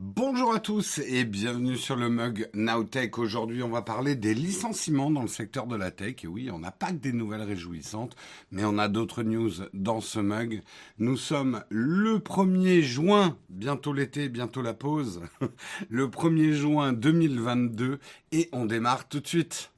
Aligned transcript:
Bonjour 0.00 0.54
à 0.54 0.60
tous 0.60 0.98
et 0.98 1.24
bienvenue 1.24 1.76
sur 1.76 1.96
le 1.96 2.08
mug 2.08 2.48
Nowtech. 2.54 3.18
Aujourd'hui, 3.18 3.64
on 3.64 3.68
va 3.68 3.82
parler 3.82 4.14
des 4.14 4.32
licenciements 4.32 5.10
dans 5.10 5.22
le 5.22 5.26
secteur 5.26 5.66
de 5.66 5.74
la 5.74 5.90
tech. 5.90 6.22
Et 6.22 6.28
oui, 6.28 6.52
on 6.52 6.60
n'a 6.60 6.70
pas 6.70 6.92
que 6.92 6.98
des 6.98 7.12
nouvelles 7.12 7.42
réjouissantes, 7.42 8.14
mais 8.52 8.64
on 8.64 8.78
a 8.78 8.86
d'autres 8.86 9.24
news 9.24 9.50
dans 9.72 10.00
ce 10.00 10.20
mug. 10.20 10.62
Nous 11.00 11.16
sommes 11.16 11.64
le 11.68 12.20
1er 12.20 12.80
juin, 12.80 13.36
bientôt 13.48 13.92
l'été, 13.92 14.28
bientôt 14.28 14.62
la 14.62 14.72
pause, 14.72 15.20
le 15.88 16.06
1er 16.06 16.52
juin 16.52 16.92
2022 16.92 17.98
et 18.30 18.48
on 18.52 18.66
démarre 18.66 19.08
tout 19.08 19.18
de 19.18 19.26
suite. 19.26 19.72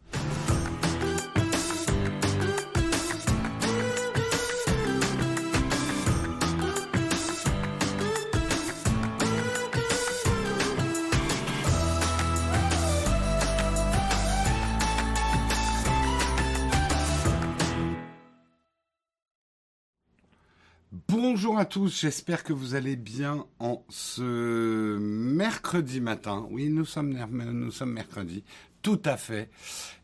À 21.60 21.66
tous, 21.66 22.00
j'espère 22.00 22.42
que 22.42 22.54
vous 22.54 22.74
allez 22.74 22.96
bien 22.96 23.44
en 23.58 23.84
ce 23.90 24.96
mercredi 24.98 26.00
matin. 26.00 26.48
Oui, 26.50 26.70
nous 26.70 26.86
sommes, 26.86 27.12
nous 27.12 27.70
sommes 27.70 27.92
mercredi, 27.92 28.44
tout 28.80 29.02
à 29.04 29.18
fait. 29.18 29.50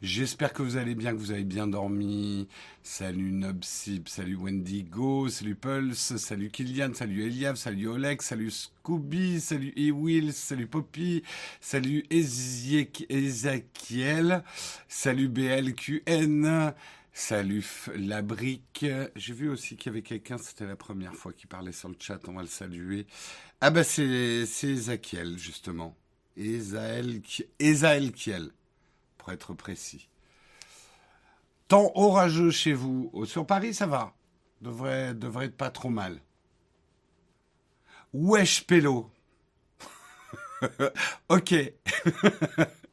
J'espère 0.02 0.52
que 0.52 0.62
vous 0.62 0.76
allez 0.76 0.94
bien, 0.94 1.12
que 1.12 1.16
vous 1.16 1.30
avez 1.30 1.44
bien 1.44 1.66
dormi. 1.66 2.46
Salut 2.82 3.32
Nobsip, 3.32 4.06
salut 4.06 4.36
Wendigo, 4.36 5.30
salut 5.30 5.54
Pulse, 5.54 6.18
salut 6.18 6.50
Kylian, 6.50 6.92
salut 6.92 7.24
Eliav, 7.24 7.56
salut 7.56 7.88
Oleg, 7.88 8.20
salut 8.20 8.50
Scooby, 8.50 9.40
salut 9.40 9.72
E-Will, 9.78 10.34
salut 10.34 10.66
Poppy, 10.66 11.22
salut 11.62 12.04
Ezekiel, 12.10 12.92
salut 14.88 15.28
BLQN. 15.28 16.74
Salut 17.18 17.64
la 17.96 18.20
brique. 18.20 18.84
J'ai 19.16 19.32
vu 19.32 19.48
aussi 19.48 19.78
qu'il 19.78 19.86
y 19.86 19.94
avait 19.94 20.02
quelqu'un, 20.02 20.36
c'était 20.36 20.66
la 20.66 20.76
première 20.76 21.14
fois 21.14 21.32
qu'il 21.32 21.48
parlait 21.48 21.72
sur 21.72 21.88
le 21.88 21.96
chat, 21.98 22.20
on 22.28 22.34
va 22.34 22.42
le 22.42 22.46
saluer. 22.46 23.06
Ah 23.62 23.70
bah 23.70 23.84
c'est 23.84 24.02
Ezakiel 24.62 25.38
justement. 25.38 25.96
Ezael 26.36 27.22
Kiel, 27.22 28.50
pour 29.16 29.32
être 29.32 29.54
précis. 29.54 30.10
Temps 31.68 31.90
orageux 31.94 32.50
chez 32.50 32.74
vous. 32.74 33.10
Sur 33.24 33.46
Paris, 33.46 33.72
ça 33.72 33.86
va. 33.86 34.12
Devrait, 34.60 35.14
devrait 35.14 35.46
être 35.46 35.56
pas 35.56 35.70
trop 35.70 35.88
mal. 35.88 36.20
Wesh 38.12 38.66
Pélo. 38.66 39.10
ok. 41.30 41.54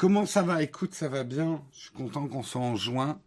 Comment 0.00 0.24
ça 0.24 0.40
va? 0.40 0.62
Écoute, 0.62 0.94
ça 0.94 1.10
va 1.10 1.24
bien. 1.24 1.60
Je 1.74 1.80
suis 1.80 1.90
content 1.90 2.26
qu'on 2.26 2.42
soit 2.42 2.62
en 2.62 2.74
juin. 2.74 3.20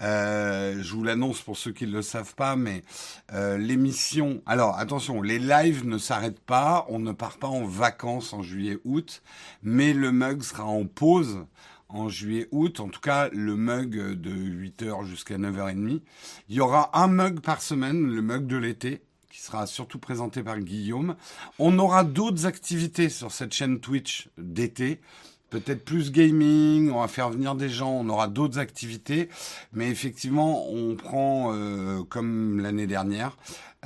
Euh, 0.00 0.80
je 0.80 0.94
vous 0.94 1.02
l'annonce 1.02 1.42
pour 1.42 1.56
ceux 1.56 1.72
qui 1.72 1.88
ne 1.88 1.92
le 1.92 2.02
savent 2.02 2.36
pas, 2.36 2.54
mais 2.54 2.84
euh, 3.32 3.58
l'émission. 3.58 4.40
Alors 4.46 4.78
attention, 4.78 5.22
les 5.22 5.40
lives 5.40 5.84
ne 5.84 5.98
s'arrêtent 5.98 6.38
pas. 6.38 6.86
On 6.88 7.00
ne 7.00 7.10
part 7.10 7.38
pas 7.38 7.48
en 7.48 7.64
vacances 7.64 8.32
en 8.32 8.42
juillet-août, 8.44 9.24
mais 9.64 9.92
le 9.92 10.12
mug 10.12 10.44
sera 10.44 10.62
en 10.62 10.84
pause 10.86 11.46
en 11.88 12.08
juillet-août. 12.08 12.78
En 12.78 12.90
tout 12.90 13.00
cas, 13.00 13.28
le 13.32 13.56
mug 13.56 13.96
de 13.96 14.30
8h 14.30 15.06
jusqu'à 15.06 15.36
9h30. 15.36 16.00
Il 16.48 16.54
y 16.54 16.60
aura 16.60 16.96
un 16.96 17.08
mug 17.08 17.40
par 17.40 17.60
semaine, 17.60 18.06
le 18.06 18.22
mug 18.22 18.46
de 18.46 18.56
l'été 18.56 19.02
qui 19.32 19.40
sera 19.40 19.66
surtout 19.66 19.98
présenté 19.98 20.44
par 20.44 20.60
Guillaume. 20.60 21.16
On 21.58 21.76
aura 21.80 22.04
d'autres 22.04 22.46
activités 22.46 23.08
sur 23.08 23.32
cette 23.32 23.52
chaîne 23.52 23.80
Twitch 23.80 24.28
d'été 24.38 25.00
peut-être 25.60 25.84
plus 25.84 26.10
gaming, 26.10 26.90
on 26.90 27.00
va 27.00 27.06
faire 27.06 27.30
venir 27.30 27.54
des 27.54 27.68
gens, 27.68 27.92
on 27.92 28.08
aura 28.08 28.26
d'autres 28.26 28.58
activités, 28.58 29.28
mais 29.72 29.88
effectivement, 29.88 30.68
on 30.68 30.96
prend 30.96 31.52
euh, 31.54 32.02
comme 32.02 32.58
l'année 32.58 32.88
dernière. 32.88 33.36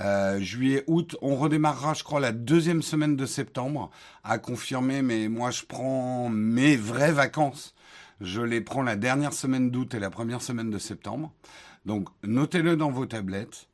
Euh, 0.00 0.40
juillet, 0.40 0.84
août, 0.86 1.16
on 1.20 1.36
redémarrera, 1.36 1.92
je 1.92 2.04
crois, 2.04 2.20
la 2.20 2.32
deuxième 2.32 2.80
semaine 2.80 3.16
de 3.16 3.26
septembre, 3.26 3.90
à 4.24 4.38
confirmer, 4.38 5.02
mais 5.02 5.28
moi 5.28 5.50
je 5.50 5.64
prends 5.64 6.30
mes 6.30 6.76
vraies 6.76 7.12
vacances. 7.12 7.74
Je 8.22 8.40
les 8.40 8.62
prends 8.62 8.82
la 8.82 8.96
dernière 8.96 9.34
semaine 9.34 9.70
d'août 9.70 9.92
et 9.92 9.98
la 9.98 10.08
première 10.08 10.40
semaine 10.40 10.70
de 10.70 10.78
septembre. 10.78 11.32
Donc 11.84 12.08
notez-le 12.22 12.76
dans 12.76 12.90
vos 12.90 13.04
tablettes. 13.04 13.68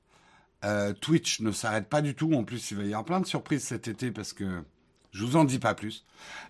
Euh, 0.64 0.92
Twitch 0.94 1.40
ne 1.40 1.52
s'arrête 1.52 1.88
pas 1.88 2.02
du 2.02 2.16
tout. 2.16 2.32
En 2.34 2.42
plus, 2.42 2.72
il 2.72 2.76
va 2.76 2.82
y 2.82 2.86
avoir 2.86 3.04
plein 3.04 3.20
de 3.20 3.26
surprises 3.26 3.62
cet 3.62 3.86
été 3.86 4.10
parce 4.10 4.32
que 4.32 4.64
je 5.14 5.25
vous 5.25 5.36
en 5.36 5.44
dis 5.44 5.60
pas 5.60 5.75
plus. 5.75 6.04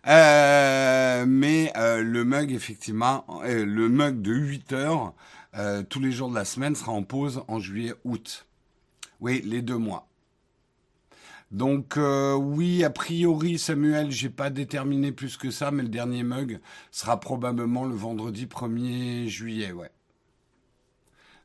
Euh, 0.06 1.26
mais 1.28 1.70
euh, 1.76 2.02
le 2.02 2.25
mug, 2.25 2.50
effectivement, 2.50 3.25
euh, 3.44 3.64
le 3.64 3.88
mug 3.88 4.22
de 4.22 4.32
8 4.32 4.72
heures 4.72 5.14
tous 5.88 6.00
les 6.00 6.10
jours 6.10 6.30
de 6.30 6.34
la 6.34 6.44
semaine 6.44 6.75
sera 6.75 6.91
en 6.91 7.04
pause 7.04 7.44
en 7.47 7.60
juillet-août. 7.60 8.44
Oui, 9.20 9.41
les 9.44 9.62
deux 9.62 9.76
mois. 9.76 10.08
Donc 11.52 11.97
oui, 11.97 12.82
a 12.82 12.91
priori, 12.91 13.56
Samuel, 13.56 14.10
j'ai 14.10 14.30
pas 14.30 14.50
déterminé 14.50 15.12
plus 15.12 15.36
que 15.36 15.52
ça, 15.52 15.70
mais 15.70 15.84
le 15.84 15.88
dernier 15.88 16.25
mug 16.25 16.58
sera 16.91 17.20
probablement 17.20 17.84
le 17.84 17.94
vendredi 17.94 18.46
1er 18.46 19.28
juillet, 19.28 19.70
ouais. 19.70 19.92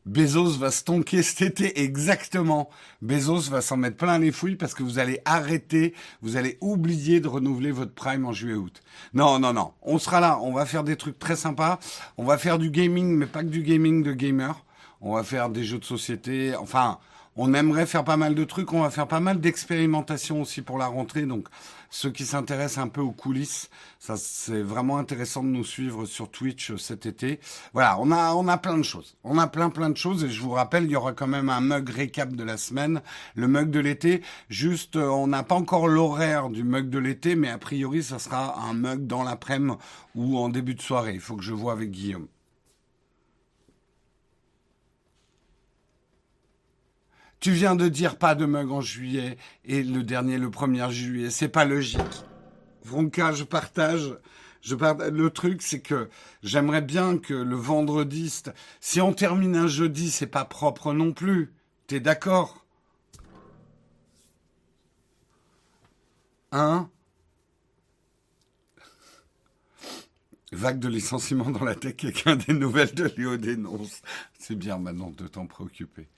Bezos 0.06 0.58
va 0.58 0.72
stonker 0.72 1.22
cet 1.22 1.42
été, 1.42 1.84
exactement. 1.84 2.70
Bezos 3.02 3.50
va 3.50 3.62
s'en 3.62 3.78
mettre 3.78 3.98
plein 3.98 4.18
les 4.18 4.32
fouilles 4.32 4.56
parce 4.56 4.74
que 4.74 4.82
vous 4.82 4.98
allez 4.98 5.20
arrêter, 5.26 5.94
vous 6.22 6.38
allez 6.38 6.58
oublier 6.62 7.20
de 7.20 7.28
renouveler 7.28 7.72
votre 7.72 7.94
prime 7.94 8.26
en 8.26 8.34
juillet-août. 8.34 8.82
Non, 9.14 9.40
non, 9.40 9.54
non. 9.54 9.74
On 9.82 10.00
sera 10.00 10.20
là, 10.20 10.40
on 10.42 10.54
va 10.54 10.66
faire 10.66 10.84
des 10.84 10.96
trucs 10.96 11.20
très 11.20 11.36
sympas. 11.36 11.80
On 12.18 12.24
va 12.24 12.38
faire 12.38 12.58
du 12.58 12.72
gaming, 12.72 13.16
mais 13.16 13.28
pas 13.28 13.44
que 13.44 13.50
du 13.50 13.62
gaming 13.62 14.02
de 14.02 14.14
gamer. 14.14 14.66
On 15.02 15.14
va 15.14 15.24
faire 15.24 15.50
des 15.50 15.64
jeux 15.64 15.80
de 15.80 15.86
société. 15.86 16.56
Enfin, 16.56 17.00
on 17.42 17.54
aimerait 17.54 17.86
faire 17.86 18.04
pas 18.04 18.18
mal 18.18 18.36
de 18.36 18.44
trucs. 18.44 18.74
On 18.74 18.82
va 18.82 18.90
faire 18.90 19.08
pas 19.08 19.22
mal 19.22 19.40
d'expérimentation 19.40 20.42
aussi 20.42 20.62
pour 20.62 20.78
la 20.78 20.88
rentrée. 20.88 21.22
Donc, 21.22 21.48
ceux 21.90 22.12
qui 22.12 22.26
s'intéressent 22.26 22.84
un 22.84 22.90
peu 22.90 23.00
aux 23.00 23.14
coulisses, 23.14 23.70
ça 23.98 24.18
c'est 24.18 24.62
vraiment 24.62 24.98
intéressant 24.98 25.42
de 25.42 25.48
nous 25.48 25.64
suivre 25.64 26.06
sur 26.06 26.30
Twitch 26.30 26.72
euh, 26.72 26.78
cet 26.78 27.06
été. 27.06 27.40
Voilà, 27.72 27.98
on 28.02 28.12
a 28.12 28.34
on 28.34 28.50
a 28.50 28.58
plein 28.58 28.78
de 28.78 28.84
choses. 28.84 29.16
On 29.24 29.38
a 29.38 29.48
plein 29.48 29.70
plein 29.70 29.90
de 29.90 29.96
choses 29.96 30.26
et 30.26 30.30
je 30.30 30.42
vous 30.42 30.52
rappelle, 30.52 30.84
il 30.84 30.92
y 30.92 30.98
aura 30.98 31.14
quand 31.14 31.28
même 31.28 31.50
un 31.50 31.62
mug 31.62 31.90
récap 31.90 32.36
de 32.36 32.44
la 32.44 32.58
semaine, 32.58 33.02
le 33.36 33.48
mug 33.48 33.72
de 33.72 33.80
l'été. 33.80 34.22
Juste, 34.50 34.98
euh, 34.98 35.08
on 35.08 35.28
n'a 35.28 35.44
pas 35.44 35.56
encore 35.56 35.88
l'horaire 35.88 36.50
du 36.50 36.66
mug 36.66 36.90
de 36.90 37.00
l'été, 37.00 37.36
mais 37.36 37.50
a 37.50 37.58
priori, 37.58 38.04
ça 38.04 38.20
sera 38.20 38.60
un 38.60 38.74
mug 38.74 39.08
dans 39.08 39.24
l'après-midi 39.24 39.78
ou 40.14 40.38
en 40.38 40.50
début 40.50 40.76
de 40.76 40.82
soirée. 40.82 41.14
Il 41.14 41.22
faut 41.22 41.38
que 41.38 41.44
je 41.44 41.54
vois 41.54 41.72
avec 41.72 41.90
Guillaume. 41.92 42.28
Tu 47.40 47.52
viens 47.52 47.76
de 47.76 47.88
dire 47.88 48.18
pas 48.18 48.36
de 48.36 48.46
mug 48.46 48.72
en 48.72 48.82
juillet 48.82 49.38
et 49.64 49.82
le 49.84 50.04
dernier 50.04 50.38
le 50.38 50.50
1er 50.50 50.92
juillet. 50.92 51.30
C'est 51.30 51.48
pas 51.48 51.64
logique. 51.64 52.00
Vronka, 52.84 53.32
je 53.32 53.46
partage. 53.46 54.18
Je 54.62 54.76
partage. 54.76 55.12
Le 55.12 55.30
truc, 55.30 55.62
c'est 55.62 55.80
que 55.80 56.10
j'aimerais 56.44 56.82
bien 56.82 57.18
que 57.18 57.34
le 57.34 57.56
vendredi, 57.56 58.34
si 58.82 59.00
on 59.00 59.14
termine 59.14 59.56
un 59.56 59.68
jeudi, 59.68 60.12
c'est 60.12 60.28
pas 60.28 60.44
propre 60.44 60.92
non 60.92 61.14
plus. 61.14 61.54
T'es 61.88 62.02
d'accord? 62.02 62.66
Hein? 66.52 66.90
Vague 70.52 70.80
de 70.80 70.88
licenciement 70.88 71.52
dans 71.52 71.64
la 71.64 71.76
tech, 71.76 71.96
quelqu'un 71.96 72.36
des 72.36 72.54
nouvelles 72.54 72.94
de 72.96 73.12
Léo 73.16 73.38
dénonce. 73.38 74.02
C'est 74.38 74.56
bien 74.56 74.78
maintenant 74.78 75.12
de 75.12 75.28
t'en 75.28 75.46
préoccuper. 75.46 76.10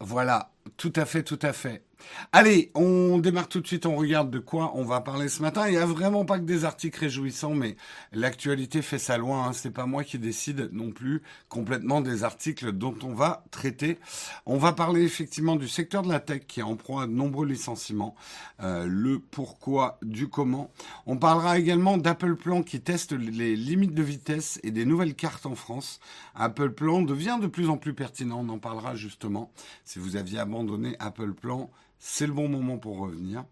Voilà, 0.00 0.50
tout 0.76 0.92
à 0.96 1.04
fait, 1.04 1.22
tout 1.22 1.38
à 1.42 1.52
fait. 1.52 1.84
Allez, 2.32 2.70
on 2.74 3.18
démarre 3.18 3.48
tout 3.48 3.60
de 3.60 3.66
suite, 3.66 3.86
on 3.86 3.96
regarde 3.96 4.30
de 4.30 4.38
quoi 4.38 4.72
on 4.74 4.84
va 4.84 5.00
parler 5.00 5.28
ce 5.28 5.42
matin. 5.42 5.68
Il 5.68 5.72
n'y 5.72 5.78
a 5.78 5.86
vraiment 5.86 6.24
pas 6.24 6.38
que 6.38 6.44
des 6.44 6.64
articles 6.64 6.98
réjouissants, 6.98 7.54
mais 7.54 7.76
l'actualité 8.12 8.82
fait 8.82 8.98
ça 8.98 9.18
loin. 9.18 9.48
Hein. 9.48 9.52
C'est 9.52 9.70
pas 9.70 9.86
moi 9.86 10.04
qui 10.04 10.18
décide 10.18 10.70
non 10.72 10.90
plus 10.90 11.22
complètement 11.48 12.00
des 12.00 12.24
articles 12.24 12.72
dont 12.72 12.96
on 13.02 13.14
va 13.14 13.44
traiter. 13.50 13.98
On 14.46 14.58
va 14.58 14.72
parler 14.72 15.02
effectivement 15.02 15.56
du 15.56 15.68
secteur 15.68 16.02
de 16.02 16.08
la 16.08 16.20
tech 16.20 16.46
qui 16.46 16.60
est 16.60 16.64
en 16.64 16.76
proie 16.76 17.04
à 17.04 17.06
de 17.06 17.12
nombreux 17.12 17.46
licenciements, 17.46 18.14
euh, 18.62 18.86
le 18.88 19.18
pourquoi, 19.18 19.98
du 20.02 20.28
comment. 20.28 20.70
On 21.06 21.16
parlera 21.16 21.58
également 21.58 21.98
d'Apple 21.98 22.36
Plan 22.36 22.62
qui 22.62 22.80
teste 22.80 23.12
les 23.12 23.56
limites 23.56 23.94
de 23.94 24.02
vitesse 24.02 24.58
et 24.62 24.70
des 24.70 24.84
nouvelles 24.84 25.14
cartes 25.14 25.46
en 25.46 25.54
France. 25.54 26.00
Apple 26.34 26.70
Plan 26.70 27.02
devient 27.02 27.38
de 27.40 27.46
plus 27.46 27.68
en 27.68 27.76
plus 27.76 27.94
pertinent. 27.94 28.44
On 28.44 28.48
en 28.48 28.58
parlera 28.58 28.94
justement. 28.94 29.52
Si 29.84 29.98
vous 29.98 30.16
aviez 30.16 30.38
abandonné 30.38 30.96
Apple 30.98 31.32
Plan, 31.32 31.70
c'est 31.98 32.26
le 32.26 32.32
bon 32.32 32.48
moment 32.48 32.78
pour 32.78 32.98
revenir. 32.98 33.44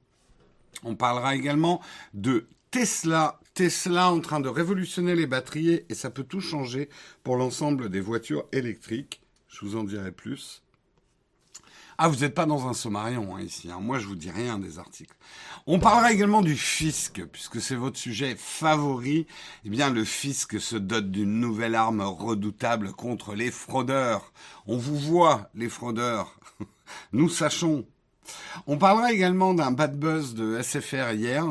On 0.85 0.95
parlera 0.95 1.35
également 1.37 1.81
de 2.15 2.47
Tesla. 2.71 3.39
Tesla 3.55 4.11
en 4.11 4.21
train 4.21 4.41
de 4.41 4.49
révolutionner 4.49 5.15
les 5.15 5.27
batteries 5.27 5.83
et 5.89 5.95
ça 5.95 6.09
peut 6.09 6.25
tout 6.25 6.41
changer 6.41 6.89
pour 7.23 7.37
l'ensemble 7.37 7.91
des 7.91 8.01
voitures 8.01 8.47
électriques. 8.53 9.21
Je 9.49 9.67
vous 9.67 9.77
en 9.77 9.85
dirai 9.85 10.11
plus. 10.11 10.63
Ah, 11.99 12.09
vous 12.09 12.21
n'êtes 12.21 12.35
pas 12.35 12.47
dans 12.47 12.67
un 12.67 12.73
sommarion 12.73 13.37
hein, 13.37 13.43
ici. 13.43 13.71
Hein. 13.71 13.79
Moi, 13.81 13.99
je 13.99 14.07
vous 14.07 14.17
dis 14.17 14.31
rien 14.31 14.59
des 14.59 14.79
articles. 14.79 15.15
On 15.67 15.79
parlera 15.79 16.13
également 16.13 16.41
du 16.41 16.57
fisc, 16.57 17.23
puisque 17.31 17.61
c'est 17.61 17.77
votre 17.77 17.99
sujet 17.99 18.35
favori. 18.37 19.27
Eh 19.65 19.69
bien, 19.69 19.91
le 19.91 20.05
fisc 20.05 20.59
se 20.59 20.77
dote 20.77 21.11
d'une 21.11 21.39
nouvelle 21.39 21.75
arme 21.75 22.01
redoutable 22.01 22.93
contre 22.93 23.35
les 23.35 23.51
fraudeurs. 23.51 24.33
On 24.67 24.79
vous 24.79 24.99
voit, 24.99 25.51
les 25.55 25.69
fraudeurs. 25.69 26.41
Nous 27.13 27.29
sachons. 27.29 27.87
On 28.67 28.79
parlera 28.79 29.13
également 29.13 29.55
d'un 29.55 29.71
bad 29.71 29.99
buzz 29.99 30.35
de 30.35 30.61
SFR 30.61 31.13
hier. 31.13 31.45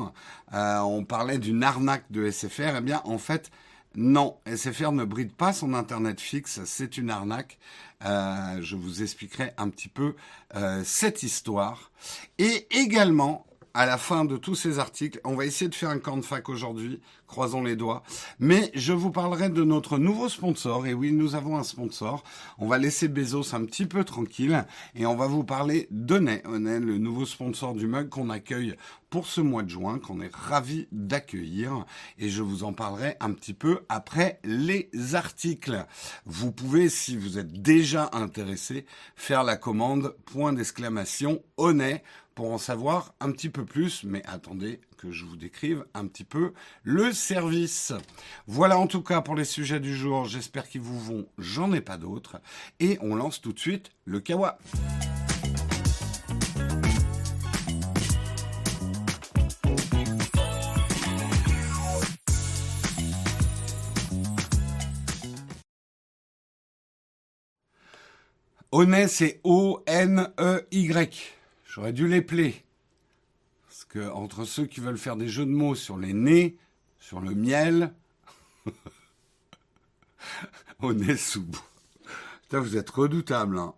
Euh, 0.53 0.79
on 0.79 1.03
parlait 1.03 1.37
d'une 1.37 1.63
arnaque 1.63 2.05
de 2.11 2.29
SFR. 2.29 2.77
Eh 2.77 2.81
bien, 2.81 3.01
en 3.05 3.17
fait, 3.17 3.51
non, 3.95 4.37
SFR 4.45 4.93
ne 4.93 5.03
bride 5.03 5.33
pas 5.33 5.51
son 5.51 5.73
Internet 5.73 6.21
fixe, 6.21 6.61
c'est 6.65 6.97
une 6.97 7.09
arnaque. 7.09 7.57
Euh, 8.05 8.61
je 8.61 8.75
vous 8.75 9.03
expliquerai 9.03 9.51
un 9.57 9.69
petit 9.69 9.89
peu 9.89 10.15
euh, 10.55 10.81
cette 10.85 11.23
histoire. 11.23 11.91
Et 12.37 12.67
également, 12.71 13.45
à 13.73 13.85
la 13.85 13.97
fin 13.97 14.25
de 14.25 14.37
tous 14.37 14.55
ces 14.55 14.79
articles, 14.79 15.19
on 15.23 15.35
va 15.35 15.45
essayer 15.45 15.69
de 15.69 15.75
faire 15.75 15.89
un 15.89 15.99
camp 15.99 16.17
de 16.17 16.21
fac 16.23 16.49
aujourd'hui, 16.49 16.99
croisons 17.27 17.63
les 17.63 17.75
doigts. 17.75 18.03
Mais 18.39 18.71
je 18.73 18.93
vous 18.93 19.11
parlerai 19.11 19.49
de 19.49 19.63
notre 19.63 19.97
nouveau 19.97 20.29
sponsor. 20.29 20.85
Et 20.87 20.93
oui, 20.93 21.13
nous 21.13 21.35
avons 21.35 21.57
un 21.57 21.63
sponsor. 21.63 22.23
On 22.57 22.67
va 22.67 22.77
laisser 22.77 23.07
Bezos 23.07 23.55
un 23.55 23.65
petit 23.65 23.85
peu 23.85 24.03
tranquille 24.03 24.65
et 24.95 25.05
on 25.05 25.15
va 25.15 25.27
vous 25.27 25.43
parler 25.43 25.87
d'Onet. 25.91 26.43
Onet, 26.45 26.79
le 26.79 26.97
nouveau 26.97 27.25
sponsor 27.25 27.73
du 27.73 27.87
mug 27.87 28.09
qu'on 28.09 28.29
accueille 28.29 28.75
pour 29.09 29.27
ce 29.27 29.41
mois 29.41 29.63
de 29.63 29.69
juin, 29.69 29.99
qu'on 29.99 30.21
est 30.21 30.33
ravi 30.33 30.87
d'accueillir. 30.91 31.85
Et 32.17 32.29
je 32.29 32.41
vous 32.41 32.63
en 32.63 32.73
parlerai 32.73 33.15
un 33.19 33.31
petit 33.31 33.53
peu 33.53 33.81
après 33.89 34.39
les 34.43 34.89
articles. 35.13 35.85
Vous 36.25 36.51
pouvez, 36.51 36.89
si 36.89 37.17
vous 37.17 37.37
êtes 37.37 37.61
déjà 37.61 38.09
intéressé, 38.13 38.85
faire 39.15 39.43
la 39.43 39.57
commande 39.57 40.15
point 40.25 40.53
d'exclamation 40.53 41.41
Onet 41.57 42.03
pour 42.35 42.51
en 42.51 42.57
savoir 42.57 43.13
un 43.19 43.31
petit 43.31 43.49
peu 43.49 43.65
plus. 43.65 44.03
Mais 44.03 44.21
attendez 44.25 44.79
que 44.97 45.11
je 45.11 45.25
vous 45.25 45.35
décrive 45.35 45.85
un 45.93 46.07
petit 46.07 46.23
peu 46.23 46.53
le 46.83 47.11
service. 47.11 47.93
Voilà 48.47 48.77
en 48.77 48.87
tout 48.87 49.01
cas 49.01 49.21
pour 49.21 49.35
les 49.35 49.45
sujets 49.45 49.79
du 49.79 49.95
jour. 49.95 50.25
J'espère 50.25 50.67
qu'ils 50.67 50.81
vous 50.81 50.99
vont. 50.99 51.27
J'en 51.37 51.73
ai 51.73 51.81
pas 51.81 51.97
d'autres. 51.97 52.41
Et 52.79 52.97
on 53.01 53.15
lance 53.15 53.41
tout 53.41 53.53
de 53.53 53.59
suite 53.59 53.91
le 54.05 54.19
kawa. 54.19 54.57
Onet, 68.73 69.09
c'est 69.09 69.41
O-N-E-Y. 69.43 71.40
J'aurais 71.71 71.93
dû 71.93 72.09
les 72.09 72.21
plaire. 72.21 72.53
Parce 73.65 73.85
que 73.85 74.09
entre 74.09 74.43
ceux 74.43 74.65
qui 74.65 74.81
veulent 74.81 74.97
faire 74.97 75.15
des 75.15 75.29
jeux 75.29 75.45
de 75.45 75.51
mots 75.51 75.73
sur 75.73 75.97
les 75.97 76.11
nez, 76.11 76.57
sur 76.99 77.21
le 77.21 77.33
miel, 77.33 77.93
Onet 80.81 81.15
sous. 81.15 81.47
Putain, 82.41 82.59
vous 82.59 82.75
êtes 82.75 82.89
redoutable. 82.89 83.57
Hein. 83.57 83.73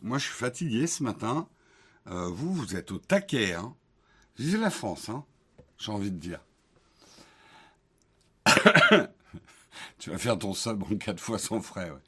Moi, 0.00 0.16
je 0.16 0.24
suis 0.24 0.32
fatigué 0.32 0.86
ce 0.86 1.02
matin. 1.02 1.46
Euh, 2.06 2.28
vous, 2.28 2.54
vous 2.54 2.74
êtes 2.74 2.90
au 2.90 2.96
taquet. 2.96 3.52
Hein. 3.52 3.74
La 4.38 4.70
France, 4.70 5.10
hein, 5.10 5.26
j'ai 5.76 5.92
envie 5.92 6.10
de 6.10 6.16
dire. 6.16 6.40
tu 9.98 10.08
vas 10.08 10.16
faire 10.16 10.38
ton 10.38 10.54
sub 10.54 10.82
en 10.82 10.96
quatre 10.96 11.20
fois 11.20 11.38
sans 11.38 11.60
frais. 11.60 11.90
Ouais. 11.90 12.00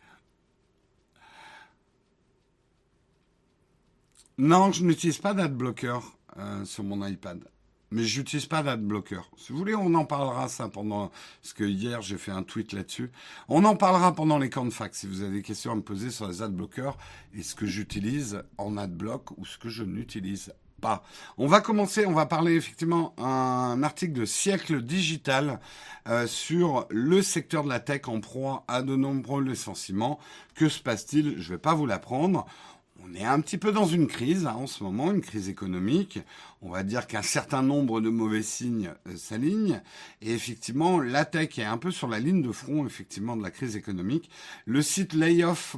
Non, 4.38 4.70
je 4.70 4.84
n'utilise 4.84 5.16
pas 5.16 5.32
d'adblocker 5.32 5.98
euh, 6.36 6.64
sur 6.66 6.84
mon 6.84 7.06
iPad. 7.06 7.42
Mais 7.90 8.02
j'utilise 8.02 8.44
pas 8.44 8.62
d'adblocker. 8.62 9.22
Si 9.38 9.50
vous 9.50 9.58
voulez, 9.58 9.74
on 9.74 9.94
en 9.94 10.04
parlera 10.04 10.48
ça 10.48 10.68
pendant... 10.68 11.10
Parce 11.40 11.54
que 11.54 11.64
hier, 11.64 12.02
j'ai 12.02 12.18
fait 12.18 12.32
un 12.32 12.42
tweet 12.42 12.74
là-dessus. 12.74 13.10
On 13.48 13.64
en 13.64 13.76
parlera 13.76 14.14
pendant 14.14 14.38
les 14.38 14.50
camps 14.50 14.66
de 14.66 14.70
fac. 14.70 14.94
Si 14.94 15.06
vous 15.06 15.22
avez 15.22 15.38
des 15.38 15.42
questions 15.42 15.72
à 15.72 15.74
me 15.74 15.80
poser 15.80 16.10
sur 16.10 16.28
les 16.28 16.42
adblockers 16.42 16.98
et 17.32 17.42
ce 17.42 17.54
que 17.54 17.64
j'utilise 17.64 18.42
en 18.58 18.76
adblock 18.76 19.30
ou 19.38 19.46
ce 19.46 19.56
que 19.56 19.70
je 19.70 19.84
n'utilise 19.84 20.52
pas. 20.82 21.02
On 21.38 21.46
va 21.46 21.62
commencer, 21.62 22.04
on 22.04 22.12
va 22.12 22.26
parler 22.26 22.56
effectivement 22.56 23.14
un 23.18 23.82
article 23.82 24.12
de 24.12 24.26
siècle 24.26 24.82
digital 24.82 25.60
euh, 26.08 26.26
sur 26.26 26.86
le 26.90 27.22
secteur 27.22 27.64
de 27.64 27.70
la 27.70 27.80
tech 27.80 28.02
en 28.08 28.20
proie 28.20 28.64
à 28.68 28.82
de 28.82 28.96
nombreux 28.96 29.42
licenciements. 29.42 30.18
Que 30.54 30.68
se 30.68 30.82
passe-t-il? 30.82 31.40
Je 31.40 31.50
ne 31.50 31.56
vais 31.56 31.60
pas 31.62 31.72
vous 31.72 31.86
l'apprendre 31.86 32.44
on 33.04 33.14
est 33.14 33.24
un 33.24 33.40
petit 33.40 33.58
peu 33.58 33.72
dans 33.72 33.86
une 33.86 34.06
crise 34.06 34.46
hein, 34.46 34.54
en 34.54 34.66
ce 34.66 34.82
moment, 34.82 35.12
une 35.12 35.20
crise 35.20 35.48
économique. 35.48 36.18
On 36.62 36.70
va 36.70 36.82
dire 36.82 37.06
qu'un 37.06 37.22
certain 37.22 37.62
nombre 37.62 38.00
de 38.00 38.08
mauvais 38.08 38.42
signes 38.42 38.92
euh, 39.06 39.16
s'alignent. 39.16 39.80
Et 40.22 40.32
effectivement, 40.32 41.00
la 41.00 41.24
tech 41.24 41.58
est 41.58 41.64
un 41.64 41.78
peu 41.78 41.90
sur 41.90 42.08
la 42.08 42.18
ligne 42.18 42.42
de 42.42 42.52
front, 42.52 42.86
effectivement, 42.86 43.36
de 43.36 43.42
la 43.42 43.50
crise 43.50 43.76
économique. 43.76 44.30
Le 44.64 44.82
site 44.82 45.12
layoff.fyi 45.14 45.76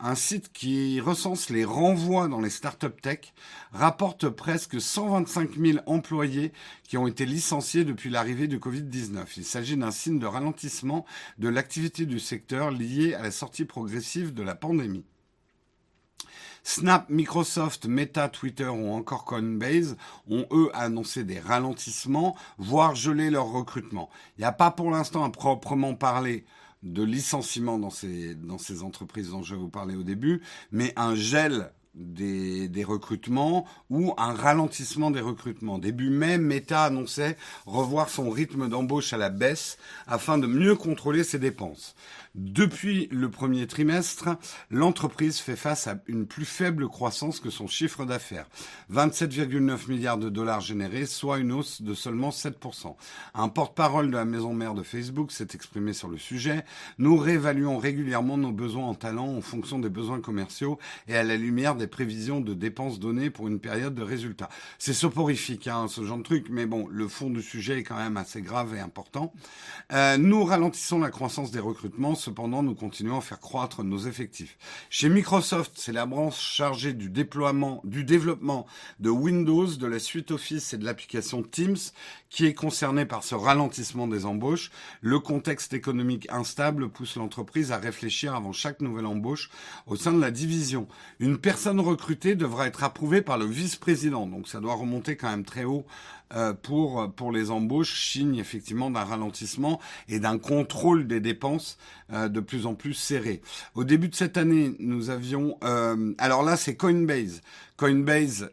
un 0.00 0.14
site 0.14 0.52
qui 0.52 1.00
recense 1.00 1.50
les 1.50 1.64
renvois 1.64 2.28
dans 2.28 2.40
les 2.40 2.50
startups 2.50 3.00
tech, 3.02 3.32
rapporte 3.72 4.28
presque 4.28 4.80
125 4.80 5.56
000 5.56 5.78
employés 5.86 6.52
qui 6.84 6.96
ont 6.96 7.08
été 7.08 7.26
licenciés 7.26 7.84
depuis 7.84 8.08
l'arrivée 8.08 8.46
du 8.46 8.58
Covid-19. 8.58 9.24
Il 9.36 9.44
s'agit 9.44 9.76
d'un 9.76 9.90
signe 9.90 10.20
de 10.20 10.26
ralentissement 10.26 11.04
de 11.38 11.48
l'activité 11.48 12.06
du 12.06 12.20
secteur 12.20 12.70
lié 12.70 13.14
à 13.14 13.22
la 13.22 13.32
sortie 13.32 13.64
progressive 13.64 14.32
de 14.34 14.42
la 14.42 14.54
pandémie. 14.54 15.04
Snap, 16.62 17.08
Microsoft, 17.08 17.86
Meta, 17.86 18.28
Twitter 18.28 18.68
ou 18.68 18.92
encore 18.92 19.24
Coinbase 19.24 19.96
ont 20.28 20.46
eux 20.52 20.70
annoncé 20.74 21.24
des 21.24 21.40
ralentissements, 21.40 22.36
voire 22.58 22.94
gelé 22.94 23.30
leur 23.30 23.46
recrutement. 23.46 24.10
Il 24.36 24.42
n'y 24.42 24.44
a 24.44 24.52
pas 24.52 24.70
pour 24.70 24.90
l'instant 24.90 25.24
à 25.24 25.30
proprement 25.30 25.94
parler 25.94 26.44
de 26.82 27.02
licenciement 27.02 27.78
dans 27.78 27.90
ces, 27.90 28.36
entreprises 28.82 29.30
dont 29.30 29.42
je 29.42 29.54
vais 29.54 29.60
vous 29.60 29.68
parler 29.68 29.96
au 29.96 30.02
début, 30.02 30.40
mais 30.70 30.92
un 30.96 31.14
gel 31.14 31.72
des, 31.94 32.68
des, 32.68 32.84
recrutements 32.84 33.66
ou 33.90 34.14
un 34.18 34.32
ralentissement 34.32 35.10
des 35.10 35.20
recrutements. 35.20 35.78
Début 35.78 36.10
mai, 36.10 36.38
Meta 36.38 36.84
annonçait 36.84 37.36
revoir 37.66 38.08
son 38.08 38.30
rythme 38.30 38.68
d'embauche 38.68 39.12
à 39.12 39.16
la 39.16 39.30
baisse 39.30 39.78
afin 40.06 40.38
de 40.38 40.46
mieux 40.46 40.76
contrôler 40.76 41.24
ses 41.24 41.40
dépenses. 41.40 41.96
Depuis 42.34 43.08
le 43.10 43.30
premier 43.30 43.66
trimestre, 43.66 44.28
l'entreprise 44.70 45.38
fait 45.38 45.56
face 45.56 45.86
à 45.86 46.00
une 46.06 46.26
plus 46.26 46.44
faible 46.44 46.88
croissance 46.88 47.40
que 47.40 47.50
son 47.50 47.66
chiffre 47.66 48.04
d'affaires. 48.04 48.46
27,9 48.92 49.88
milliards 49.88 50.18
de 50.18 50.28
dollars 50.28 50.60
générés, 50.60 51.06
soit 51.06 51.38
une 51.38 51.52
hausse 51.52 51.82
de 51.82 51.94
seulement 51.94 52.30
7%. 52.30 52.94
Un 53.34 53.48
porte-parole 53.48 54.10
de 54.10 54.16
la 54.16 54.24
maison 54.24 54.52
mère 54.52 54.74
de 54.74 54.82
Facebook 54.82 55.32
s'est 55.32 55.48
exprimé 55.54 55.92
sur 55.92 56.08
le 56.08 56.18
sujet. 56.18 56.64
Nous 56.98 57.16
réévaluons 57.16 57.78
régulièrement 57.78 58.36
nos 58.36 58.52
besoins 58.52 58.86
en 58.86 58.94
talent 58.94 59.28
en 59.28 59.40
fonction 59.40 59.78
des 59.78 59.88
besoins 59.88 60.20
commerciaux 60.20 60.78
et 61.08 61.16
à 61.16 61.24
la 61.24 61.36
lumière 61.36 61.74
des 61.74 61.86
prévisions 61.86 62.40
de 62.40 62.54
dépenses 62.54 62.98
données 62.98 63.30
pour 63.30 63.48
une 63.48 63.60
période 63.60 63.94
de 63.94 64.02
résultats. 64.02 64.48
C'est 64.78 64.92
soporifique, 64.92 65.66
hein, 65.66 65.86
ce 65.88 66.04
genre 66.04 66.18
de 66.18 66.22
truc, 66.22 66.46
mais 66.50 66.66
bon, 66.66 66.86
le 66.90 67.08
fond 67.08 67.30
du 67.30 67.42
sujet 67.42 67.78
est 67.78 67.82
quand 67.82 67.96
même 67.96 68.16
assez 68.16 68.42
grave 68.42 68.74
et 68.74 68.80
important. 68.80 69.32
Euh, 69.92 70.16
nous 70.18 70.44
ralentissons 70.44 70.98
la 70.98 71.10
croissance 71.10 71.50
des 71.50 71.60
recrutements 71.60 72.14
cependant, 72.18 72.62
nous 72.62 72.74
continuons 72.74 73.18
à 73.18 73.20
faire 73.20 73.40
croître 73.40 73.82
nos 73.82 73.98
effectifs. 73.98 74.58
Chez 74.90 75.08
Microsoft, 75.08 75.72
c'est 75.76 75.92
la 75.92 76.06
branche 76.06 76.38
chargée 76.38 76.92
du 76.92 77.08
déploiement, 77.08 77.80
du 77.84 78.04
développement 78.04 78.66
de 79.00 79.10
Windows, 79.10 79.66
de 79.66 79.86
la 79.86 79.98
suite 79.98 80.30
Office 80.30 80.74
et 80.74 80.78
de 80.78 80.84
l'application 80.84 81.42
Teams 81.42 81.76
qui 82.30 82.44
est 82.44 82.54
concernée 82.54 83.06
par 83.06 83.24
ce 83.24 83.34
ralentissement 83.34 84.06
des 84.06 84.26
embauches. 84.26 84.70
Le 85.00 85.18
contexte 85.18 85.72
économique 85.72 86.26
instable 86.30 86.90
pousse 86.90 87.16
l'entreprise 87.16 87.72
à 87.72 87.78
réfléchir 87.78 88.34
avant 88.34 88.52
chaque 88.52 88.80
nouvelle 88.80 89.06
embauche 89.06 89.50
au 89.86 89.96
sein 89.96 90.12
de 90.12 90.20
la 90.20 90.30
division. 90.30 90.88
Une 91.20 91.38
personne 91.38 91.80
recrutée 91.80 92.34
devra 92.34 92.66
être 92.66 92.84
approuvée 92.84 93.22
par 93.22 93.38
le 93.38 93.46
vice-président, 93.46 94.26
donc 94.26 94.48
ça 94.48 94.60
doit 94.60 94.74
remonter 94.74 95.16
quand 95.16 95.30
même 95.30 95.44
très 95.44 95.64
haut 95.64 95.86
euh, 96.34 96.52
pour, 96.52 97.10
pour 97.14 97.32
les 97.32 97.50
embauches 97.50 98.10
signe 98.12 98.36
effectivement 98.36 98.90
d'un 98.90 99.04
ralentissement 99.04 99.80
et 100.08 100.20
d'un 100.20 100.38
contrôle 100.38 101.06
des 101.06 101.20
dépenses 101.20 101.78
euh, 102.12 102.28
de 102.28 102.40
plus 102.40 102.66
en 102.66 102.74
plus 102.74 102.92
serré. 102.92 103.40
Au 103.74 103.84
début 103.84 104.08
de 104.08 104.14
cette 104.14 104.36
année, 104.36 104.74
nous 104.78 105.08
avions... 105.08 105.56
Euh, 105.64 106.12
alors 106.18 106.42
là, 106.42 106.56
c'est 106.56 106.76
Coinbase. 106.76 107.40
Coinbase, 107.78 108.50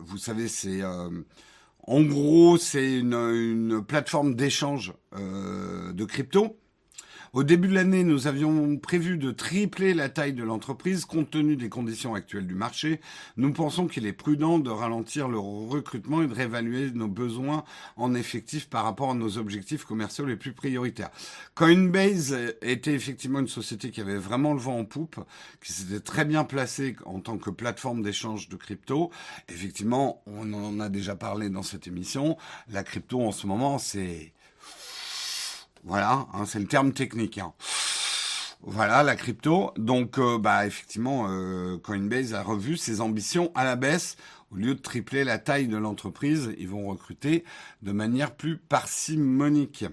vous 0.00 0.18
savez, 0.18 0.48
c'est... 0.48 0.82
en 0.84 2.02
gros, 2.02 2.56
c'est 2.56 2.98
une, 2.98 3.14
une, 3.14 3.84
plateforme 3.84 4.34
d'échange 4.34 4.94
de 5.12 6.04
crypto 6.04 6.56
Au 7.34 7.44
début 7.44 7.68
de 7.68 7.72
l'année, 7.72 8.04
nous 8.04 8.26
avions 8.26 8.76
prévu 8.76 9.16
de 9.16 9.30
tripler 9.30 9.94
la 9.94 10.10
taille 10.10 10.34
de 10.34 10.44
l'entreprise 10.44 11.06
compte 11.06 11.30
tenu 11.30 11.56
des 11.56 11.70
conditions 11.70 12.14
actuelles 12.14 12.46
du 12.46 12.54
marché. 12.54 13.00
Nous 13.38 13.54
pensons 13.54 13.86
qu'il 13.86 14.04
est 14.04 14.12
prudent 14.12 14.58
de 14.58 14.68
ralentir 14.68 15.28
le 15.28 15.38
recrutement 15.38 16.20
et 16.20 16.26
de 16.26 16.34
réévaluer 16.34 16.90
nos 16.90 17.08
besoins 17.08 17.64
en 17.96 18.14
effectifs 18.14 18.68
par 18.68 18.84
rapport 18.84 19.12
à 19.12 19.14
nos 19.14 19.38
objectifs 19.38 19.86
commerciaux 19.86 20.26
les 20.26 20.36
plus 20.36 20.52
prioritaires. 20.52 21.08
Coinbase 21.54 22.36
était 22.60 22.92
effectivement 22.92 23.40
une 23.40 23.48
société 23.48 23.90
qui 23.90 24.02
avait 24.02 24.18
vraiment 24.18 24.52
le 24.52 24.60
vent 24.60 24.80
en 24.80 24.84
poupe, 24.84 25.18
qui 25.64 25.72
s'était 25.72 26.00
très 26.00 26.26
bien 26.26 26.44
placée 26.44 26.96
en 27.06 27.20
tant 27.20 27.38
que 27.38 27.48
plateforme 27.48 28.02
d'échange 28.02 28.50
de 28.50 28.56
crypto. 28.56 29.10
Effectivement, 29.48 30.22
on 30.26 30.52
en 30.52 30.80
a 30.80 30.90
déjà 30.90 31.16
parlé 31.16 31.48
dans 31.48 31.62
cette 31.62 31.86
émission. 31.86 32.36
La 32.70 32.84
crypto 32.84 33.22
en 33.22 33.32
ce 33.32 33.46
moment, 33.46 33.78
c'est 33.78 34.34
voilà, 35.84 36.26
hein, 36.32 36.44
c'est 36.46 36.60
le 36.60 36.66
terme 36.66 36.92
technique. 36.92 37.38
Hein. 37.38 37.52
Voilà 38.64 39.02
la 39.02 39.16
crypto. 39.16 39.72
Donc, 39.76 40.18
euh, 40.18 40.38
bah 40.38 40.66
effectivement, 40.66 41.26
euh, 41.28 41.78
Coinbase 41.78 42.32
a 42.32 42.42
revu 42.42 42.76
ses 42.76 43.00
ambitions 43.00 43.50
à 43.56 43.64
la 43.64 43.74
baisse. 43.74 44.16
Au 44.52 44.56
lieu 44.56 44.74
de 44.74 44.80
tripler 44.80 45.24
la 45.24 45.38
taille 45.38 45.66
de 45.66 45.76
l'entreprise, 45.76 46.54
ils 46.58 46.68
vont 46.68 46.86
recruter 46.86 47.42
de 47.82 47.90
manière 47.90 48.36
plus 48.36 48.58
parcimonique. 48.58 49.84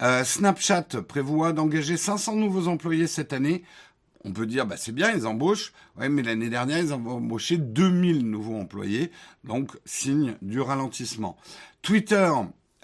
Euh, 0.00 0.24
Snapchat 0.24 1.02
prévoit 1.06 1.52
d'engager 1.52 1.96
500 1.98 2.36
nouveaux 2.36 2.68
employés 2.68 3.06
cette 3.06 3.34
année. 3.34 3.62
On 4.24 4.32
peut 4.32 4.46
dire, 4.46 4.66
bah 4.66 4.76
c'est 4.78 4.92
bien, 4.92 5.12
ils 5.12 5.26
embauchent. 5.26 5.72
Ouais, 5.98 6.08
mais 6.08 6.22
l'année 6.22 6.48
dernière, 6.48 6.78
ils 6.78 6.94
ont 6.94 7.06
embauché 7.06 7.58
2000 7.58 8.30
nouveaux 8.30 8.56
employés. 8.56 9.10
Donc, 9.44 9.76
signe 9.84 10.36
du 10.40 10.60
ralentissement. 10.60 11.36
Twitter 11.82 12.30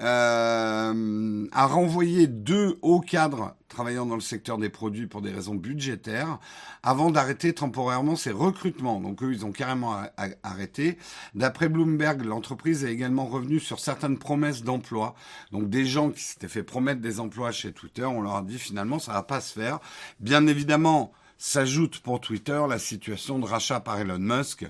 euh, 0.00 1.46
a 1.50 1.66
renvoyé 1.66 2.26
deux 2.26 2.78
hauts 2.82 3.00
cadres 3.00 3.56
travaillant 3.68 4.06
dans 4.06 4.14
le 4.14 4.20
secteur 4.20 4.56
des 4.56 4.68
produits 4.68 5.06
pour 5.06 5.22
des 5.22 5.30
raisons 5.30 5.54
budgétaires 5.54 6.38
avant 6.82 7.10
d'arrêter 7.10 7.52
temporairement 7.52 8.16
ses 8.16 8.30
recrutements. 8.30 9.00
Donc 9.00 9.22
eux, 9.22 9.32
ils 9.32 9.44
ont 9.44 9.52
carrément 9.52 10.00
arrêté. 10.42 10.98
D'après 11.34 11.68
Bloomberg, 11.68 12.24
l'entreprise 12.24 12.84
est 12.84 12.92
également 12.92 13.26
revenue 13.26 13.60
sur 13.60 13.80
certaines 13.80 14.18
promesses 14.18 14.62
d'emploi. 14.62 15.14
Donc 15.52 15.68
des 15.68 15.84
gens 15.84 16.10
qui 16.10 16.22
s'étaient 16.22 16.48
fait 16.48 16.62
promettre 16.62 17.00
des 17.00 17.20
emplois 17.20 17.50
chez 17.50 17.72
Twitter, 17.72 18.04
on 18.04 18.22
leur 18.22 18.36
a 18.36 18.42
dit 18.42 18.58
finalement 18.58 18.98
ça 18.98 19.12
va 19.12 19.22
pas 19.22 19.40
se 19.40 19.52
faire. 19.52 19.80
Bien 20.20 20.46
évidemment, 20.46 21.12
S'ajoute 21.40 22.00
pour 22.00 22.20
Twitter 22.20 22.60
la 22.68 22.80
situation 22.80 23.38
de 23.38 23.46
rachat 23.46 23.78
par 23.78 24.00
Elon 24.00 24.18
Musk, 24.18 24.66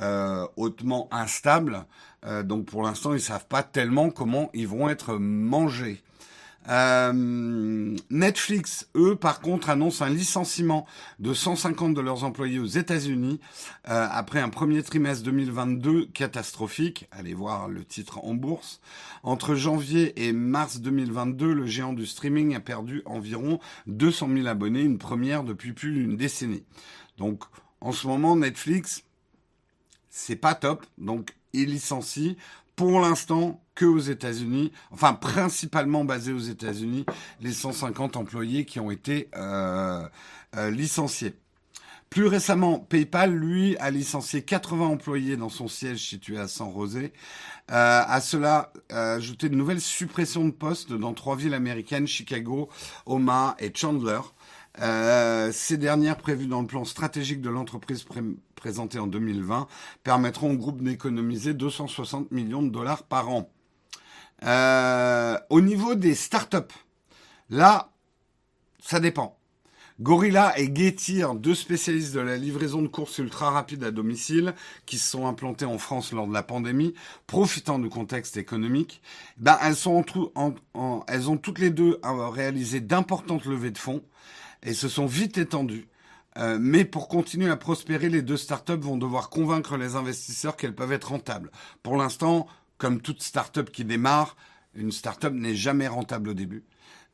euh, 0.00 0.46
hautement 0.56 1.08
instable. 1.10 1.84
Euh, 2.24 2.42
donc 2.42 2.66
pour 2.66 2.82
l'instant, 2.82 3.14
ils 3.14 3.20
savent 3.20 3.46
pas 3.46 3.62
tellement 3.62 4.10
comment 4.10 4.50
ils 4.54 4.68
vont 4.68 4.88
être 4.88 5.16
mangés. 5.16 6.02
Euh, 6.68 7.96
Netflix, 8.10 8.88
eux, 8.94 9.16
par 9.16 9.40
contre, 9.40 9.70
annoncent 9.70 10.04
un 10.04 10.10
licenciement 10.10 10.86
de 11.18 11.34
150 11.34 11.94
de 11.94 12.00
leurs 12.00 12.24
employés 12.24 12.58
aux 12.58 12.66
États-Unis 12.66 13.40
euh, 13.88 14.06
après 14.10 14.40
un 14.40 14.48
premier 14.48 14.82
trimestre 14.82 15.24
2022 15.24 16.06
catastrophique. 16.06 17.08
Allez 17.10 17.34
voir 17.34 17.68
le 17.68 17.84
titre 17.84 18.24
en 18.24 18.34
bourse. 18.34 18.80
Entre 19.24 19.54
janvier 19.54 20.26
et 20.26 20.32
mars 20.32 20.80
2022, 20.80 21.52
le 21.52 21.66
géant 21.66 21.92
du 21.92 22.06
streaming 22.06 22.54
a 22.54 22.60
perdu 22.60 23.02
environ 23.06 23.58
200 23.88 24.28
000 24.32 24.46
abonnés, 24.46 24.82
une 24.82 24.98
première 24.98 25.42
depuis 25.42 25.72
plus 25.72 25.92
d'une 25.92 26.16
décennie. 26.16 26.64
Donc, 27.18 27.42
en 27.80 27.92
ce 27.92 28.06
moment, 28.06 28.36
Netflix, 28.36 29.02
c'est 30.10 30.36
pas 30.36 30.54
top. 30.54 30.86
Donc, 30.98 31.34
il 31.52 31.70
licencie 31.70 32.36
pour 32.76 33.00
l'instant 33.00 33.62
que 33.74 33.84
aux 33.84 33.98
États-Unis, 33.98 34.72
enfin 34.90 35.14
principalement 35.14 36.04
basé 36.04 36.32
aux 36.32 36.38
États-Unis, 36.38 37.06
les 37.40 37.52
150 37.52 38.16
employés 38.16 38.64
qui 38.64 38.80
ont 38.80 38.90
été 38.90 39.28
euh, 39.36 40.06
euh, 40.56 40.70
licenciés. 40.70 41.34
Plus 42.12 42.26
récemment, 42.26 42.78
PayPal, 42.78 43.32
lui, 43.32 43.74
a 43.78 43.90
licencié 43.90 44.42
80 44.42 44.84
employés 44.84 45.38
dans 45.38 45.48
son 45.48 45.66
siège 45.66 46.06
situé 46.06 46.38
à 46.38 46.46
San 46.46 46.70
José. 46.70 47.14
Euh, 47.70 48.02
à 48.06 48.20
cela, 48.20 48.70
a 48.90 49.12
ajouté 49.12 49.48
de 49.48 49.54
nouvelles 49.54 49.80
suppressions 49.80 50.44
de 50.44 50.50
postes 50.50 50.92
dans 50.92 51.14
trois 51.14 51.36
villes 51.36 51.54
américaines, 51.54 52.06
Chicago, 52.06 52.68
Omaha 53.06 53.56
et 53.60 53.72
Chandler. 53.74 54.20
Euh, 54.80 55.50
ces 55.52 55.78
dernières, 55.78 56.18
prévues 56.18 56.48
dans 56.48 56.60
le 56.60 56.66
plan 56.66 56.84
stratégique 56.84 57.40
de 57.40 57.48
l'entreprise 57.48 58.04
présenté 58.62 59.00
en 59.00 59.08
2020, 59.08 59.66
permettront 60.04 60.52
au 60.52 60.56
groupe 60.56 60.84
d'économiser 60.84 61.52
260 61.52 62.30
millions 62.30 62.62
de 62.62 62.68
dollars 62.70 63.02
par 63.02 63.28
an. 63.28 63.50
Euh, 64.44 65.36
au 65.50 65.60
niveau 65.60 65.96
des 65.96 66.14
startups, 66.14 66.72
là, 67.50 67.90
ça 68.80 69.00
dépend. 69.00 69.36
Gorilla 69.98 70.56
et 70.56 70.72
Getir, 70.72 71.34
deux 71.34 71.56
spécialistes 71.56 72.14
de 72.14 72.20
la 72.20 72.36
livraison 72.36 72.82
de 72.82 72.86
courses 72.86 73.18
ultra 73.18 73.50
rapides 73.50 73.82
à 73.82 73.90
domicile, 73.90 74.54
qui 74.86 74.96
se 74.96 75.10
sont 75.10 75.26
implantés 75.26 75.64
en 75.64 75.78
France 75.78 76.12
lors 76.12 76.28
de 76.28 76.32
la 76.32 76.44
pandémie, 76.44 76.94
profitant 77.26 77.80
du 77.80 77.88
contexte 77.88 78.36
économique, 78.36 79.02
ben 79.38 79.58
elles, 79.60 79.74
elles 81.08 81.30
ont 81.30 81.36
toutes 81.36 81.58
les 81.58 81.70
deux 81.70 81.98
euh, 82.04 82.28
réalisé 82.28 82.78
d'importantes 82.78 83.44
levées 83.44 83.72
de 83.72 83.78
fonds 83.78 84.04
et 84.62 84.72
se 84.72 84.88
sont 84.88 85.06
vite 85.06 85.36
étendues. 85.36 85.88
Euh, 86.38 86.58
mais 86.60 86.84
pour 86.84 87.08
continuer 87.08 87.50
à 87.50 87.56
prospérer, 87.56 88.08
les 88.08 88.22
deux 88.22 88.36
startups 88.36 88.72
vont 88.72 88.96
devoir 88.96 89.28
convaincre 89.28 89.76
les 89.76 89.96
investisseurs 89.96 90.56
qu'elles 90.56 90.74
peuvent 90.74 90.92
être 90.92 91.10
rentables. 91.10 91.50
Pour 91.82 91.96
l'instant, 91.96 92.46
comme 92.78 93.00
toute 93.00 93.22
startup 93.22 93.70
qui 93.70 93.84
démarre, 93.84 94.36
une 94.74 94.92
startup 94.92 95.32
n'est 95.32 95.54
jamais 95.54 95.88
rentable 95.88 96.30
au 96.30 96.34
début. 96.34 96.64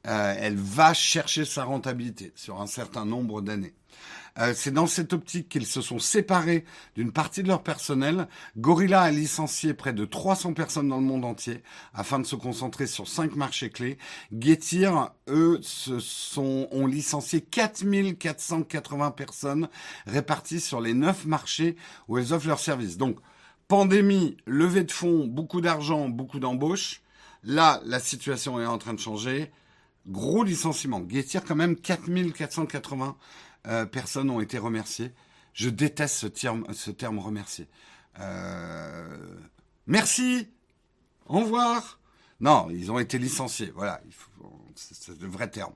Euh, 0.06 0.34
elle 0.38 0.56
va 0.56 0.94
chercher 0.94 1.44
sa 1.44 1.64
rentabilité 1.64 2.32
sur 2.36 2.60
un 2.60 2.66
certain 2.66 3.04
nombre 3.04 3.42
d'années. 3.42 3.74
Euh, 4.38 4.52
c'est 4.54 4.70
dans 4.70 4.86
cette 4.86 5.12
optique 5.12 5.48
qu'ils 5.48 5.66
se 5.66 5.80
sont 5.80 5.98
séparés 5.98 6.64
d'une 6.94 7.10
partie 7.10 7.42
de 7.42 7.48
leur 7.48 7.62
personnel. 7.62 8.28
Gorilla 8.56 9.02
a 9.02 9.10
licencié 9.10 9.74
près 9.74 9.92
de 9.92 10.04
300 10.04 10.52
personnes 10.52 10.88
dans 10.88 10.98
le 10.98 11.02
monde 11.02 11.24
entier 11.24 11.62
afin 11.92 12.20
de 12.20 12.26
se 12.26 12.36
concentrer 12.36 12.86
sur 12.86 13.08
cinq 13.08 13.34
marchés 13.34 13.70
clés. 13.70 13.98
Getir, 14.38 15.10
eux, 15.28 15.58
se 15.62 15.98
sont, 15.98 16.68
ont 16.70 16.86
licencié 16.86 17.40
4480 17.40 19.10
personnes 19.10 19.68
réparties 20.06 20.60
sur 20.60 20.80
les 20.80 20.94
neuf 20.94 21.24
marchés 21.24 21.74
où 22.06 22.18
elles 22.18 22.32
offrent 22.32 22.46
leurs 22.46 22.60
services. 22.60 22.96
Donc, 22.96 23.18
pandémie, 23.66 24.36
levée 24.46 24.84
de 24.84 24.92
fonds, 24.92 25.26
beaucoup 25.26 25.60
d'argent, 25.60 26.08
beaucoup 26.08 26.38
d'embauches. 26.38 27.02
Là, 27.42 27.80
la 27.84 27.98
situation 27.98 28.60
est 28.60 28.66
en 28.66 28.78
train 28.78 28.94
de 28.94 29.00
changer. 29.00 29.50
Gros 30.06 30.44
licenciement. 30.44 31.02
Getir, 31.08 31.44
quand 31.44 31.56
même, 31.56 31.76
4480 31.76 33.16
euh, 33.66 33.86
personnes 33.86 34.30
ont 34.30 34.40
été 34.40 34.58
remerciées. 34.58 35.12
Je 35.52 35.68
déteste 35.68 36.16
ce 36.16 36.26
terme, 36.26 36.64
ce 36.72 36.90
terme 36.90 37.18
remercier. 37.18 37.68
Euh, 38.20 39.36
merci. 39.86 40.48
Au 41.26 41.40
revoir. 41.40 41.98
Non, 42.40 42.68
ils 42.70 42.90
ont 42.92 42.98
été 42.98 43.18
licenciés. 43.18 43.72
Voilà, 43.74 44.00
c'est 44.74 45.20
le 45.20 45.26
vrai 45.26 45.50
terme. 45.50 45.72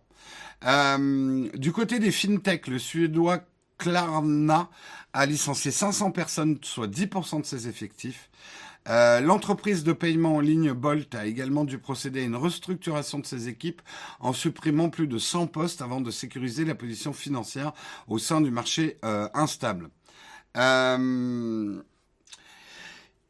Euh, 0.64 1.49
du 1.55 1.73
côté 1.73 1.99
des 1.99 2.12
fintech, 2.12 2.69
le 2.69 2.79
suédois 2.79 3.41
Klarna 3.79 4.71
a 5.12 5.26
licencié 5.26 5.73
500 5.73 6.12
personnes, 6.12 6.59
soit 6.62 6.87
10% 6.87 7.41
de 7.41 7.47
ses 7.47 7.67
effectifs. 7.69 8.31
Euh, 8.89 9.21
l'entreprise 9.21 9.85
de 9.85 9.93
paiement 9.93 10.37
en 10.37 10.41
ligne 10.41 10.73
Bolt 10.73 11.15
a 11.15 11.27
également 11.27 11.65
dû 11.65 11.79
procéder 11.79 12.23
à 12.23 12.25
une 12.25 12.37
restructuration 12.37 13.21
de 13.21 13.27
ses 13.27 13.49
équipes 13.49 13.81
en 14.19 14.33
supprimant 14.33 14.91
plus 14.91 15.07
de 15.07 15.19
100 15.19 15.47
postes 15.47 15.83
avant 15.83 16.01
de 16.01 16.11
sécuriser 16.11 16.65
la 16.65 16.75
position 16.75 17.12
financière 17.12 17.73
au 18.09 18.19
sein 18.19 18.41
du 18.41 18.51
marché 18.51 18.99
euh, 19.05 19.29
instable. 19.35 19.89
Euh, 20.57 21.81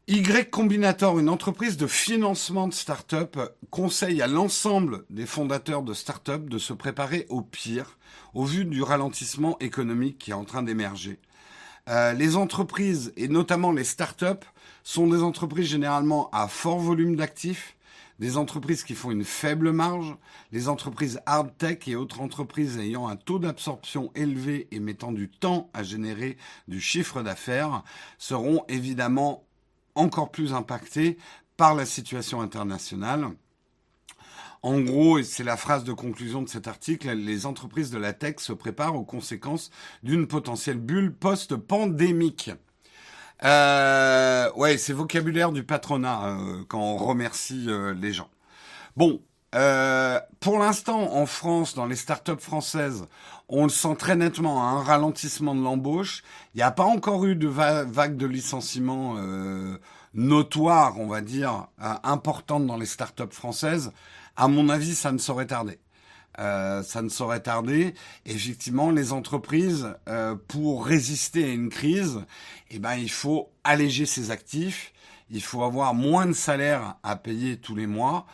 y 0.08 0.22
Combinator, 0.50 1.18
une 1.18 1.28
entreprise 1.28 1.76
de 1.76 1.86
financement 1.86 2.66
de 2.66 2.72
start-up, 2.72 3.38
conseille 3.70 4.22
à 4.22 4.26
l'ensemble 4.26 5.04
des 5.10 5.26
fondateurs 5.26 5.82
de 5.82 5.92
start-up 5.92 6.48
de 6.48 6.58
se 6.58 6.72
préparer 6.72 7.26
au 7.28 7.42
pire 7.42 7.98
au 8.32 8.44
vu 8.44 8.64
du 8.64 8.82
ralentissement 8.82 9.58
économique 9.60 10.18
qui 10.18 10.30
est 10.30 10.34
en 10.34 10.44
train 10.44 10.62
d'émerger. 10.62 11.20
les 11.86 12.36
entreprises 12.36 13.12
et 13.16 13.28
notamment 13.28 13.72
les 13.72 13.84
start-up 13.84 14.44
sont 14.82 15.06
des 15.06 15.22
entreprises 15.22 15.68
généralement 15.68 16.28
à 16.30 16.48
fort 16.48 16.78
volume 16.78 17.16
d'actifs, 17.16 17.76
des 18.18 18.36
entreprises 18.36 18.84
qui 18.84 18.94
font 18.94 19.10
une 19.10 19.24
faible 19.24 19.72
marge, 19.72 20.14
les 20.52 20.68
entreprises 20.68 21.20
hard 21.26 21.56
tech 21.58 21.88
et 21.88 21.96
autres 21.96 22.20
entreprises 22.20 22.78
ayant 22.78 23.08
un 23.08 23.16
taux 23.16 23.38
d'absorption 23.38 24.12
élevé 24.14 24.68
et 24.70 24.80
mettant 24.80 25.12
du 25.12 25.28
temps 25.28 25.70
à 25.74 25.82
générer 25.82 26.36
du 26.68 26.80
chiffre 26.80 27.22
d'affaires 27.22 27.82
seront 28.18 28.64
évidemment 28.68 29.44
encore 29.94 30.30
plus 30.30 30.52
impactées 30.52 31.18
par 31.56 31.74
la 31.74 31.84
situation 31.84 32.40
internationale. 32.40 33.28
En 34.62 34.80
gros, 34.80 35.18
et 35.18 35.24
c'est 35.24 35.42
la 35.42 35.56
phrase 35.56 35.82
de 35.82 35.92
conclusion 35.92 36.42
de 36.42 36.48
cet 36.48 36.68
article, 36.68 37.10
les 37.10 37.46
entreprises 37.46 37.90
de 37.90 37.98
la 37.98 38.12
tech 38.12 38.36
se 38.38 38.52
préparent 38.52 38.94
aux 38.94 39.04
conséquences 39.04 39.70
d'une 40.04 40.28
potentielle 40.28 40.78
bulle 40.78 41.12
post-pandémique. 41.12 42.52
Euh, 43.44 44.50
ouais, 44.54 44.78
c'est 44.78 44.92
vocabulaire 44.92 45.52
du 45.52 45.64
patronat 45.64 46.26
euh, 46.28 46.64
quand 46.68 46.80
on 46.80 46.96
remercie 46.96 47.66
euh, 47.68 47.94
les 47.94 48.12
gens. 48.12 48.30
Bon, 48.96 49.20
Euh, 49.56 50.20
pour 50.40 50.58
l'instant, 50.60 51.14
en 51.14 51.26
France, 51.26 51.74
dans 51.74 51.86
les 51.86 51.96
startups 51.96 52.40
françaises, 52.40 53.06
on 53.48 53.64
le 53.64 53.70
sent 53.70 53.96
très 53.98 54.16
nettement, 54.16 54.64
un 54.68 54.82
ralentissement 54.84 55.54
de 55.56 55.62
l'embauche. 55.62 56.24
Il 56.54 56.58
n'y 56.58 56.64
a 56.64 56.72
pas 56.72 56.84
encore 56.84 57.24
eu 57.26 57.36
de 57.36 57.48
vague 57.48 58.16
de 58.18 58.26
licenciements 58.26 59.16
euh, 59.18 59.78
notoire, 60.14 61.00
on 61.00 61.08
va 61.08 61.22
dire, 61.22 61.68
euh, 61.82 61.94
importante 62.04 62.66
dans 62.66 62.78
les 62.78 62.86
startups 62.86 63.32
françaises. 63.32 63.92
À 64.36 64.48
mon 64.48 64.68
avis, 64.70 64.94
ça 64.96 65.12
ne 65.12 65.18
saurait 65.18 65.48
tarder. 65.48 65.80
Euh, 66.38 66.82
ça 66.82 67.02
ne 67.02 67.08
saurait 67.08 67.40
tarder. 67.40 67.94
Effectivement, 68.24 68.90
les 68.90 69.12
entreprises, 69.12 69.94
euh, 70.08 70.34
pour 70.48 70.86
résister 70.86 71.44
à 71.44 71.48
une 71.48 71.68
crise, 71.68 72.20
eh 72.70 72.78
ben, 72.78 72.94
il 72.94 73.10
faut 73.10 73.50
alléger 73.64 74.06
ses 74.06 74.30
actifs. 74.30 74.92
Il 75.30 75.42
faut 75.42 75.62
avoir 75.62 75.94
moins 75.94 76.26
de 76.26 76.32
salaire 76.32 76.96
à 77.02 77.16
payer 77.16 77.56
tous 77.56 77.74
les 77.74 77.86
mois 77.86 78.26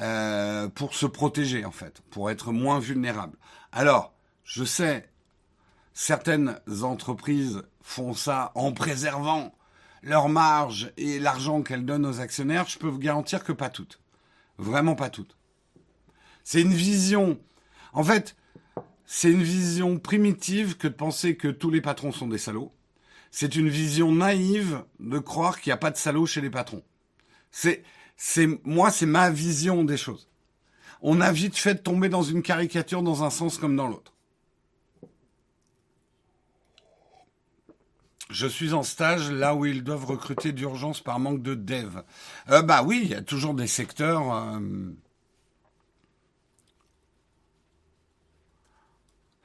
euh, 0.00 0.68
pour 0.68 0.94
se 0.94 1.06
protéger, 1.06 1.64
en 1.64 1.70
fait, 1.70 2.00
pour 2.10 2.30
être 2.30 2.52
moins 2.52 2.78
vulnérable. 2.78 3.36
Alors, 3.72 4.12
je 4.44 4.64
sais, 4.64 5.08
certaines 5.92 6.58
entreprises 6.82 7.62
font 7.82 8.14
ça 8.14 8.52
en 8.54 8.72
préservant 8.72 9.52
leur 10.02 10.28
marge 10.28 10.92
et 10.96 11.18
l'argent 11.18 11.62
qu'elles 11.62 11.86
donnent 11.86 12.06
aux 12.06 12.20
actionnaires. 12.20 12.68
Je 12.68 12.78
peux 12.78 12.88
vous 12.88 12.98
garantir 12.98 13.42
que 13.42 13.52
pas 13.52 13.70
toutes. 13.70 14.00
Vraiment 14.58 14.94
pas 14.94 15.10
toutes. 15.10 15.36
C'est 16.44 16.60
une 16.60 16.74
vision. 16.74 17.40
En 17.94 18.04
fait, 18.04 18.36
c'est 19.06 19.30
une 19.30 19.42
vision 19.42 19.98
primitive 19.98 20.76
que 20.76 20.88
de 20.88 20.92
penser 20.92 21.36
que 21.36 21.48
tous 21.48 21.70
les 21.70 21.80
patrons 21.80 22.12
sont 22.12 22.28
des 22.28 22.38
salauds. 22.38 22.72
C'est 23.30 23.56
une 23.56 23.68
vision 23.68 24.12
naïve 24.12 24.84
de 25.00 25.18
croire 25.18 25.60
qu'il 25.60 25.70
n'y 25.70 25.74
a 25.74 25.78
pas 25.78 25.90
de 25.90 25.96
salauds 25.96 26.26
chez 26.26 26.40
les 26.40 26.50
patrons. 26.50 26.84
C'est, 27.50 27.82
moi, 28.64 28.90
c'est 28.90 29.06
ma 29.06 29.30
vision 29.30 29.84
des 29.84 29.96
choses. 29.96 30.28
On 31.00 31.20
a 31.20 31.32
vite 31.32 31.56
fait 31.56 31.74
de 31.74 31.80
tomber 31.80 32.08
dans 32.08 32.22
une 32.22 32.42
caricature 32.42 33.02
dans 33.02 33.24
un 33.24 33.30
sens 33.30 33.58
comme 33.58 33.76
dans 33.76 33.88
l'autre. 33.88 34.12
Je 38.30 38.46
suis 38.46 38.72
en 38.72 38.82
stage 38.82 39.30
là 39.30 39.54
où 39.54 39.66
ils 39.66 39.84
doivent 39.84 40.06
recruter 40.06 40.52
d'urgence 40.52 41.00
par 41.00 41.18
manque 41.20 41.42
de 41.42 41.54
dev. 41.54 42.00
Euh, 42.50 42.62
bah 42.62 42.82
oui, 42.82 43.00
il 43.04 43.10
y 43.10 43.14
a 43.14 43.22
toujours 43.22 43.54
des 43.54 43.66
secteurs. 43.66 44.32
Euh, 44.32 44.60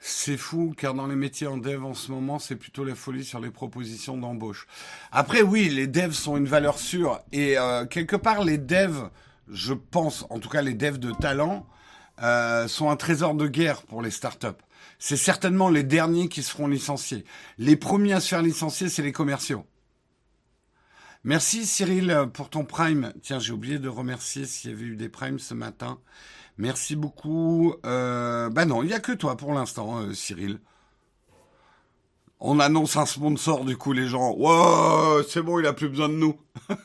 C'est 0.02 0.38
fou, 0.38 0.74
car 0.78 0.94
dans 0.94 1.08
les 1.08 1.16
métiers 1.16 1.48
en 1.48 1.58
dev 1.58 1.84
en 1.84 1.94
ce 1.94 2.12
moment, 2.12 2.40
c'est 2.40 2.56
plutôt 2.56 2.86
la 2.86 2.96
folie 2.96 3.26
sur 3.26 3.42
les 3.42 3.52
propositions 3.52 4.18
d'embauche. 4.18 4.66
Après, 5.12 5.42
oui, 5.42 5.68
les 5.68 5.88
devs 5.88 6.14
sont 6.14 6.38
une 6.38 6.48
valeur 6.48 6.80
sûre. 6.80 7.20
Et 7.34 7.58
euh, 7.58 7.86
quelque 7.86 8.16
part, 8.16 8.46
les 8.46 8.58
devs, 8.58 9.10
je 9.50 9.74
pense, 9.74 10.26
en 10.30 10.40
tout 10.40 10.48
cas 10.48 10.62
les 10.62 10.74
devs 10.74 11.00
de 11.00 11.12
talent, 11.12 11.68
euh, 12.24 12.68
sont 12.70 12.90
un 12.90 12.96
trésor 12.96 13.34
de 13.34 13.48
guerre 13.48 13.82
pour 13.84 14.02
les 14.02 14.12
startups. 14.12 14.48
C'est 15.00 15.18
certainement 15.18 15.70
les 15.70 15.84
derniers 15.84 16.30
qui 16.30 16.44
se 16.44 16.52
feront 16.52 16.68
licencier. 16.68 17.26
Les 17.58 17.76
premiers 17.76 18.14
à 18.14 18.20
se 18.22 18.30
faire 18.30 18.42
licencier, 18.42 18.88
c'est 18.88 19.02
les 19.02 19.12
commerciaux. 19.12 19.66
Merci 21.26 21.66
Cyril 21.66 22.28
pour 22.34 22.50
ton 22.50 22.64
prime. 22.64 23.14
Tiens, 23.22 23.40
j'ai 23.40 23.52
oublié 23.52 23.80
de 23.80 23.90
remercier 23.90 24.46
s'il 24.46 24.72
y 24.72 24.74
avait 24.74 24.86
eu 24.86 24.96
des 24.96 25.10
primes 25.10 25.40
ce 25.40 25.54
matin. 25.54 26.00
Merci 26.60 26.96
beaucoup. 26.98 27.74
Euh, 27.86 28.50
bah 28.50 28.66
non, 28.66 28.84
il 28.84 28.88
n'y 28.88 28.94
a 28.94 29.00
que 29.00 29.14
toi 29.14 29.38
pour 29.38 29.54
l'instant, 29.54 30.00
euh, 30.00 30.14
Cyril. 30.14 30.60
On 32.42 32.60
annonce 32.60 32.98
un 32.98 33.06
sponsor, 33.06 33.64
du 33.64 33.78
coup, 33.78 33.94
les 33.94 34.10
gens. 34.10 34.34
Wow, 34.34 35.24
c'est 35.24 35.42
bon, 35.42 35.60
il 35.60 35.66
a 35.66 35.72
plus 35.72 35.88
besoin 35.88 36.10
de 36.10 36.16
nous. 36.16 36.38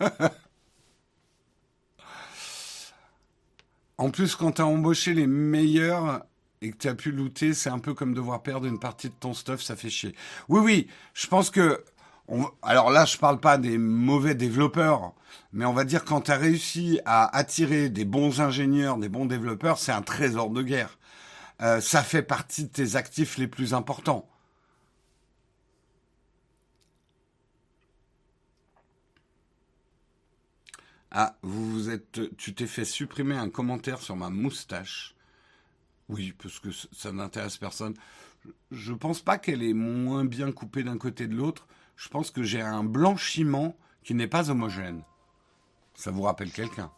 en 3.99 4.11
plus, 4.11 4.37
quand 4.37 4.53
tu 4.53 4.63
as 4.63 4.67
embauché 4.67 5.13
les 5.13 5.27
meilleurs 5.27 6.25
et 6.63 6.71
que 6.71 6.77
tu 6.77 6.87
as 6.87 6.95
pu 6.95 7.11
looter, 7.11 7.53
c'est 7.53 7.71
un 7.71 7.81
peu 7.81 7.95
comme 7.95 8.15
devoir 8.15 8.45
perdre 8.45 8.67
une 8.67 8.79
partie 8.79 9.09
de 9.09 9.15
ton 9.19 9.35
stuff, 9.35 9.61
ça 9.61 9.75
fait 9.75 9.91
chier. 9.91 10.15
Oui, 10.49 10.61
oui, 10.61 10.87
je 11.15 11.27
pense 11.27 11.51
que 11.51 11.85
alors 12.63 12.91
là, 12.91 13.05
je 13.05 13.19
parle 13.19 13.41
pas 13.41 13.59
des 13.59 13.79
mauvais 13.79 14.35
développeurs, 14.35 15.15
mais 15.53 15.65
on 15.65 15.73
va 15.73 15.85
dire 15.85 16.05
quand 16.05 16.23
tu 16.23 16.31
as 16.31 16.37
réussi 16.37 17.01
à 17.05 17.35
attirer 17.37 17.91
des 17.91 18.05
bons 18.05 18.41
ingénieurs, 18.41 18.99
des 18.99 19.09
bons 19.09 19.27
développeurs, 19.27 19.79
c'est 19.79 19.93
un 19.93 20.03
trésor 20.03 20.51
de 20.51 20.63
guerre. 20.63 20.99
Euh, 21.63 21.81
ça 21.81 22.03
fait 22.03 22.23
partie 22.23 22.65
de 22.65 22.69
tes 22.71 22.97
actifs 22.97 23.39
les 23.39 23.49
plus 23.49 23.75
importants. 23.75 24.29
Ah, 31.11 31.37
vous 31.43 31.71
vous 31.71 31.91
êtes, 31.91 32.21
tu 32.37 32.55
t'es 32.55 32.67
fait 32.67 32.85
supprimer 32.85 33.37
un 33.37 33.49
commentaire 33.49 34.01
sur 34.01 34.17
ma 34.17 34.31
moustache. 34.31 35.15
Oui, 36.09 36.33
parce 36.43 36.59
que 36.61 36.71
ça 36.73 37.13
n'intéresse 37.13 37.57
personne. 37.57 37.95
Je 38.73 38.93
pense 38.93 39.23
pas 39.23 39.39
qu'elle 39.39 39.63
est 39.63 39.75
moins 39.75 40.25
bien 40.25 40.53
coupée 40.53 40.83
d'un 40.83 40.99
côté 40.99 41.27
de 41.29 41.35
l'autre 41.37 41.67
je 41.97 42.09
pense 42.09 42.31
que 42.31 42.43
j'ai 42.43 42.61
un 42.61 42.85
blanchiment 42.85 43.77
qui 44.03 44.15
n'est 44.15 44.29
pas 44.29 44.51
homogène. 44.51 45.03
Ça 45.95 46.11
vous 46.11 46.23
rappelle 46.23 46.51
quelqu'un 46.51 46.91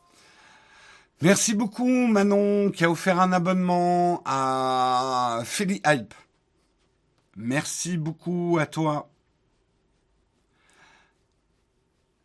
Merci 1.22 1.54
beaucoup 1.54 2.06
Manon 2.06 2.70
qui 2.70 2.84
a 2.84 2.90
offert 2.90 3.20
un 3.20 3.32
abonnement 3.32 4.22
à 4.26 5.40
Philly 5.44 5.80
Hype. 5.86 6.12
Merci 7.36 7.96
beaucoup 7.96 8.58
à 8.60 8.66
toi. 8.66 9.10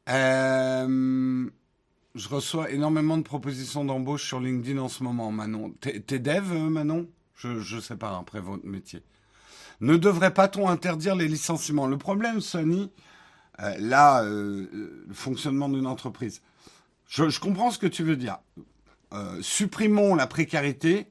Euh, 0.09 1.49
je 2.15 2.27
reçois 2.27 2.69
énormément 2.71 3.17
de 3.17 3.23
propositions 3.23 3.85
d'embauche 3.85 4.25
sur 4.25 4.41
LinkedIn 4.41 4.79
en 4.79 4.89
ce 4.89 5.03
moment, 5.03 5.31
Manon. 5.31 5.73
T'es 5.79 6.19
dev, 6.19 6.51
Manon? 6.51 7.07
Je 7.35 7.75
ne 7.75 7.81
sais 7.81 7.95
pas, 7.95 8.17
après 8.17 8.41
votre 8.41 8.65
métier. 8.65 9.03
Ne 9.81 9.97
devrait 9.97 10.33
pas-on 10.33 10.69
interdire 10.69 11.15
les 11.15 11.27
licenciements? 11.27 11.87
Le 11.87 11.97
problème, 11.97 12.39
Sony, 12.39 12.91
euh, 13.59 13.75
là, 13.79 14.23
euh, 14.23 14.67
le 15.07 15.13
fonctionnement 15.13 15.69
d'une 15.69 15.87
entreprise. 15.87 16.41
Je, 17.07 17.39
comprends 17.39 17.71
ce 17.71 17.79
que 17.79 17.87
tu 17.87 18.03
veux 18.03 18.15
dire. 18.15 18.37
Euh, 19.13 19.41
supprimons 19.41 20.15
la 20.15 20.27
précarité, 20.27 21.07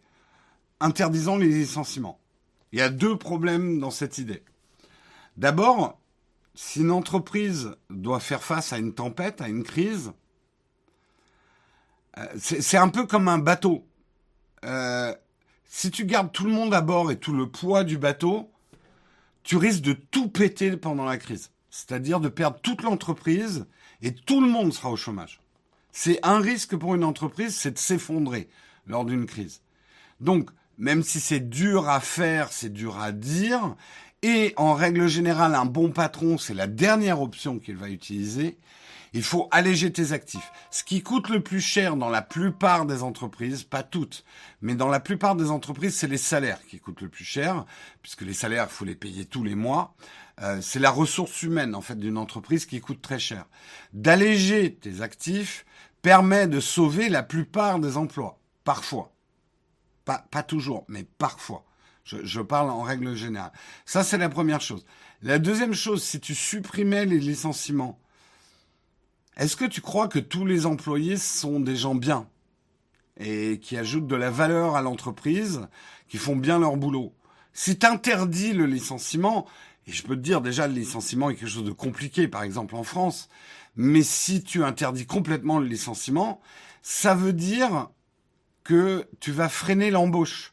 interdisons 0.78 1.37
les 1.37 1.48
licenciements. 1.48 2.20
Il 2.72 2.78
y 2.78 2.83
a 2.83 2.88
deux 2.88 3.18
problèmes 3.18 3.80
dans 3.80 3.90
cette 3.90 4.18
idée. 4.18 4.44
D'abord, 5.37 6.00
si 6.54 6.80
une 6.80 6.92
entreprise 6.92 7.76
doit 7.90 8.20
faire 8.20 8.44
face 8.44 8.72
à 8.72 8.78
une 8.78 8.94
tempête, 8.94 9.40
à 9.40 9.48
une 9.48 9.64
crise, 9.64 10.12
c'est 12.37 12.76
un 12.76 12.88
peu 12.88 13.06
comme 13.06 13.28
un 13.28 13.38
bateau. 13.38 13.87
si 15.64 15.90
tu 15.90 16.04
gardes 16.04 16.33
tout 16.33 16.44
le 16.44 16.52
monde 16.52 16.74
à 16.74 16.80
bord 16.80 17.11
et 17.11 17.18
tout 17.18 17.33
le 17.33 17.48
poids 17.48 17.83
du 17.83 17.98
bateau, 17.98 18.50
tu 19.50 19.56
risques 19.56 19.82
de 19.82 19.94
tout 19.94 20.28
péter 20.28 20.76
pendant 20.76 21.04
la 21.04 21.18
crise. 21.18 21.50
C'est-à-dire 21.70 22.20
de 22.20 22.28
perdre 22.28 22.60
toute 22.62 22.82
l'entreprise 22.82 23.66
et 24.00 24.14
tout 24.14 24.40
le 24.40 24.46
monde 24.46 24.72
sera 24.72 24.92
au 24.92 24.96
chômage. 24.96 25.40
C'est 25.90 26.20
un 26.22 26.38
risque 26.38 26.76
pour 26.76 26.94
une 26.94 27.02
entreprise, 27.02 27.56
c'est 27.56 27.72
de 27.72 27.78
s'effondrer 27.78 28.48
lors 28.86 29.04
d'une 29.04 29.26
crise. 29.26 29.62
Donc, 30.20 30.50
même 30.78 31.02
si 31.02 31.18
c'est 31.18 31.40
dur 31.40 31.88
à 31.88 31.98
faire, 31.98 32.52
c'est 32.52 32.72
dur 32.72 33.00
à 33.00 33.10
dire, 33.10 33.74
et 34.22 34.54
en 34.56 34.72
règle 34.72 35.08
générale, 35.08 35.56
un 35.56 35.64
bon 35.64 35.90
patron, 35.90 36.38
c'est 36.38 36.54
la 36.54 36.68
dernière 36.68 37.20
option 37.20 37.58
qu'il 37.58 37.74
va 37.74 37.88
utiliser, 37.88 38.56
il 39.12 39.23
faut 39.23 39.49
alléger 39.51 39.92
tes 39.92 40.12
actifs. 40.12 40.53
Ce 40.70 40.85
qui 40.85 41.03
coûte 41.03 41.29
le 41.29 41.42
plus 41.42 41.61
cher 41.61 41.96
dans 41.96 42.09
la 42.09 42.23
plupart 42.23 42.87
des 42.87 43.03
entreprises, 43.03 43.64
pas 43.64 43.83
toutes, 43.83 44.25
mais 44.62 44.75
dans 44.75 44.88
la 44.88 45.01
plupart 45.01 45.37
des 45.37 45.51
entreprises, 45.51 45.96
c'est 45.96 46.07
les 46.07 46.18
salaires 46.18 46.61
qui 46.68 46.79
coûtent 46.79 47.01
le 47.01 47.09
plus 47.09 47.25
cher, 47.25 47.64
puisque 48.03 48.23
les 48.23 48.35
salaires, 48.35 48.68
il 48.70 48.73
faut 48.73 48.85
les 48.85 48.94
payer 48.94 49.25
tous 49.25 49.42
les 49.42 49.55
mois. 49.55 49.94
Euh, 50.42 50.61
c'est 50.61 50.79
la 50.79 50.90
ressource 50.90 51.42
humaine, 51.42 51.75
en 51.75 51.81
fait, 51.81 51.99
d'une 51.99 52.16
entreprise 52.16 52.66
qui 52.66 52.81
coûte 52.81 53.03
très 53.03 53.18
cher. 53.18 53.46
D'alléger 53.92 54.75
tes 54.75 55.03
actifs 55.03 55.66
permet 56.03 56.46
de 56.46 56.61
sauver 56.61 57.09
la 57.09 57.23
plupart 57.23 57.79
des 57.79 57.96
emplois. 57.96 58.38
Parfois. 58.64 59.12
Pas, 60.05 60.42
toujours, 60.42 60.85
mais 60.88 61.05
parfois. 61.05 61.64
Je 62.05 62.40
parle 62.40 62.70
en 62.70 62.83
règle 62.83 63.14
générale. 63.14 63.53
Ça, 63.85 64.03
c'est 64.03 64.18
la 64.18 64.29
première 64.29 64.61
chose. 64.61 64.85
La 65.23 65.38
deuxième 65.38 65.75
chose, 65.75 66.03
si 66.03 66.18
tu 66.18 66.35
supprimais 66.35 67.05
les 67.07 67.20
licenciements, 67.20 68.01
est-ce 69.37 69.57
que 69.57 69.64
tu 69.64 69.81
crois 69.81 70.09
que 70.09 70.19
tous 70.19 70.45
les 70.45 70.66
employés 70.66 71.16
sont 71.16 71.61
des 71.61 71.77
gens 71.77 71.95
bien 71.95 72.29
et 73.19 73.59
qui 73.61 73.77
ajoutent 73.77 74.07
de 74.07 74.16
la 74.16 74.31
valeur 74.31 74.77
à 74.77 74.83
l'entreprise, 74.83 75.69
qui 76.09 76.19
font 76.19 76.37
bien 76.37 76.59
leur 76.59 76.77
boulot? 76.77 77.14
Si 77.53 77.79
tu 77.79 77.87
interdis 77.87 78.53
le 78.53 78.66
licenciement, 78.66 79.47
et 79.87 79.93
je 79.93 80.03
peux 80.03 80.16
te 80.16 80.21
dire 80.21 80.40
déjà 80.40 80.66
le 80.66 80.75
licenciement 80.75 81.31
est 81.31 81.37
quelque 81.37 81.49
chose 81.49 81.64
de 81.64 81.73
compliqué 81.73 82.29
par 82.29 82.43
exemple 82.43 82.77
en 82.77 82.85
France, 82.85 83.29
mais 83.77 84.03
si 84.03 84.43
tu 84.43 84.64
interdis 84.64 85.07
complètement 85.07 85.59
le 85.59 85.66
licenciement, 85.66 86.40
ça 86.83 87.14
veut 87.14 87.33
dire 87.33 87.88
que 88.64 89.09
tu 89.21 89.33
vas 89.33 89.49
freiner 89.49 89.90
l'embauche 89.90 90.53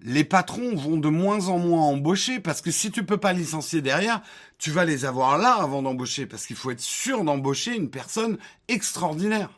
les 0.00 0.24
patrons 0.24 0.76
vont 0.76 0.96
de 0.96 1.08
moins 1.08 1.48
en 1.48 1.58
moins 1.58 1.82
embaucher 1.82 2.40
parce 2.40 2.60
que 2.60 2.70
si 2.70 2.90
tu 2.90 3.04
peux 3.04 3.16
pas 3.16 3.32
licencier 3.32 3.82
derrière, 3.82 4.22
tu 4.58 4.70
vas 4.70 4.84
les 4.84 5.04
avoir 5.04 5.38
là 5.38 5.54
avant 5.54 5.82
d'embaucher 5.82 6.26
parce 6.26 6.46
qu'il 6.46 6.56
faut 6.56 6.70
être 6.70 6.80
sûr 6.80 7.24
d'embaucher 7.24 7.74
une 7.76 7.90
personne 7.90 8.38
extraordinaire. 8.68 9.50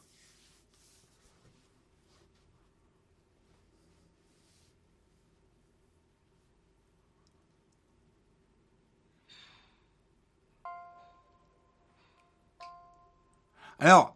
Alors, 13.79 14.15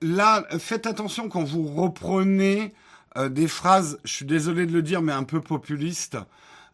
là, 0.00 0.46
faites 0.60 0.86
attention 0.86 1.28
quand 1.28 1.42
vous 1.42 1.66
reprenez 1.66 2.72
euh, 3.16 3.28
des 3.28 3.48
phrases, 3.48 3.98
je 4.04 4.12
suis 4.12 4.24
désolé 4.24 4.66
de 4.66 4.72
le 4.72 4.82
dire, 4.82 5.02
mais 5.02 5.12
un 5.12 5.24
peu 5.24 5.40
populistes. 5.40 6.18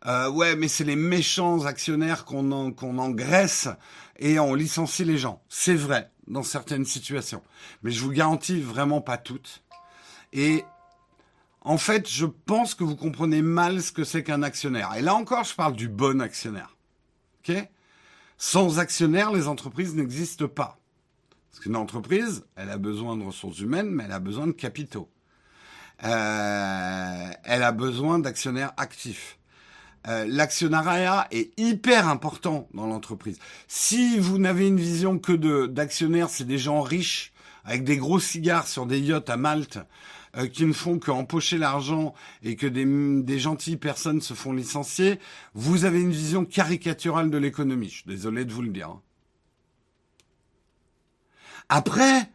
Euh, 0.07 0.31
ouais, 0.31 0.55
mais 0.57 0.69
c'est 0.69 0.85
les 0.85 0.97
méchants 0.97 1.65
actionnaires 1.65 2.25
qu'on 2.25 2.53
engraisse 2.53 3.69
et 4.19 4.39
on 4.39 4.55
licencie 4.55 5.05
les 5.05 5.19
gens. 5.19 5.43
C'est 5.49 5.75
vrai 5.75 6.11
dans 6.29 6.43
certaines 6.43 6.85
situations, 6.85 7.43
mais 7.83 7.91
je 7.91 8.01
vous 8.03 8.11
garantis 8.11 8.61
vraiment 8.61 9.01
pas 9.01 9.17
toutes. 9.17 9.63
Et 10.33 10.65
en 11.61 11.79
fait, 11.79 12.09
je 12.09 12.27
pense 12.27 12.75
que 12.75 12.85
vous 12.85 12.97
comprenez 12.97 13.43
mal 13.43 13.83
ce 13.83 13.91
que 13.91 14.05
c'est 14.05 14.23
qu'un 14.23 14.43
actionnaire. 14.43 14.93
Et 14.97 15.03
là 15.03 15.15
encore, 15.15 15.45
je 15.45 15.55
parle 15.55 15.75
du 15.75 15.89
bon 15.89 16.21
actionnaire. 16.21 16.77
Ok? 17.41 17.57
Sans 18.39 18.79
actionnaire, 18.79 19.33
les 19.33 19.49
entreprises 19.49 19.95
n'existent 19.95 20.49
pas. 20.49 20.79
Parce 21.51 21.63
qu'une 21.63 21.77
entreprise, 21.77 22.45
elle 22.55 22.71
a 22.71 22.79
besoin 22.79 23.17
de 23.17 23.25
ressources 23.25 23.61
humaines, 23.61 23.91
mais 23.91 24.05
elle 24.05 24.13
a 24.13 24.21
besoin 24.21 24.47
de 24.47 24.53
capitaux. 24.53 25.09
Euh, 26.05 27.31
elle 27.45 27.63
a 27.63 27.73
besoin 27.73 28.19
d'actionnaires 28.19 28.73
actifs. 28.77 29.39
Euh, 30.09 30.25
l'actionnariat 30.29 31.27
est 31.31 31.59
hyper 31.59 32.07
important 32.09 32.69
dans 32.75 32.87
l'entreprise. 32.87 33.39
Si 33.67 34.19
vous 34.19 34.39
n'avez 34.39 34.69
une 34.69 34.79
vision 34.79 35.19
que 35.19 35.33
de 35.33 35.67
d'actionnaires, 35.67 36.29
c'est 36.29 36.45
des 36.45 36.59
gens 36.59 36.81
riches 36.81 37.33
avec 37.65 37.83
des 37.83 37.97
gros 37.97 38.21
cigares 38.21 38.69
sur 38.69 38.87
des 38.87 39.01
yachts 39.01 39.29
à 39.29 39.37
Malte 39.37 39.79
euh, 40.37 40.47
qui 40.47 40.65
ne 40.65 40.73
font 40.73 41.01
qu'empocher 41.01 41.59
l'argent 41.59 42.15
et 42.45 42.55
que 42.55 42.69
des, 42.69 42.85
des 43.23 43.39
gentilles 43.41 43.77
personnes 43.77 44.21
se 44.21 44.35
font 44.35 44.53
licencier, 44.53 45.19
vous 45.55 45.85
avez 45.85 46.01
une 46.01 46.13
vision 46.13 46.45
caricaturale 46.45 47.31
de 47.31 47.39
l'économie. 47.39 47.89
Je 47.89 47.95
suis 47.95 48.05
désolé 48.07 48.45
de 48.45 48.53
vous 48.53 48.63
le 48.63 48.69
dire. 48.71 48.91
Hein. 48.91 49.03
Après, 51.69 52.31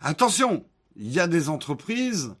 attention, 0.00 0.64
il 0.96 1.12
y 1.12 1.20
a 1.20 1.26
des 1.26 1.50
entreprises 1.50 2.34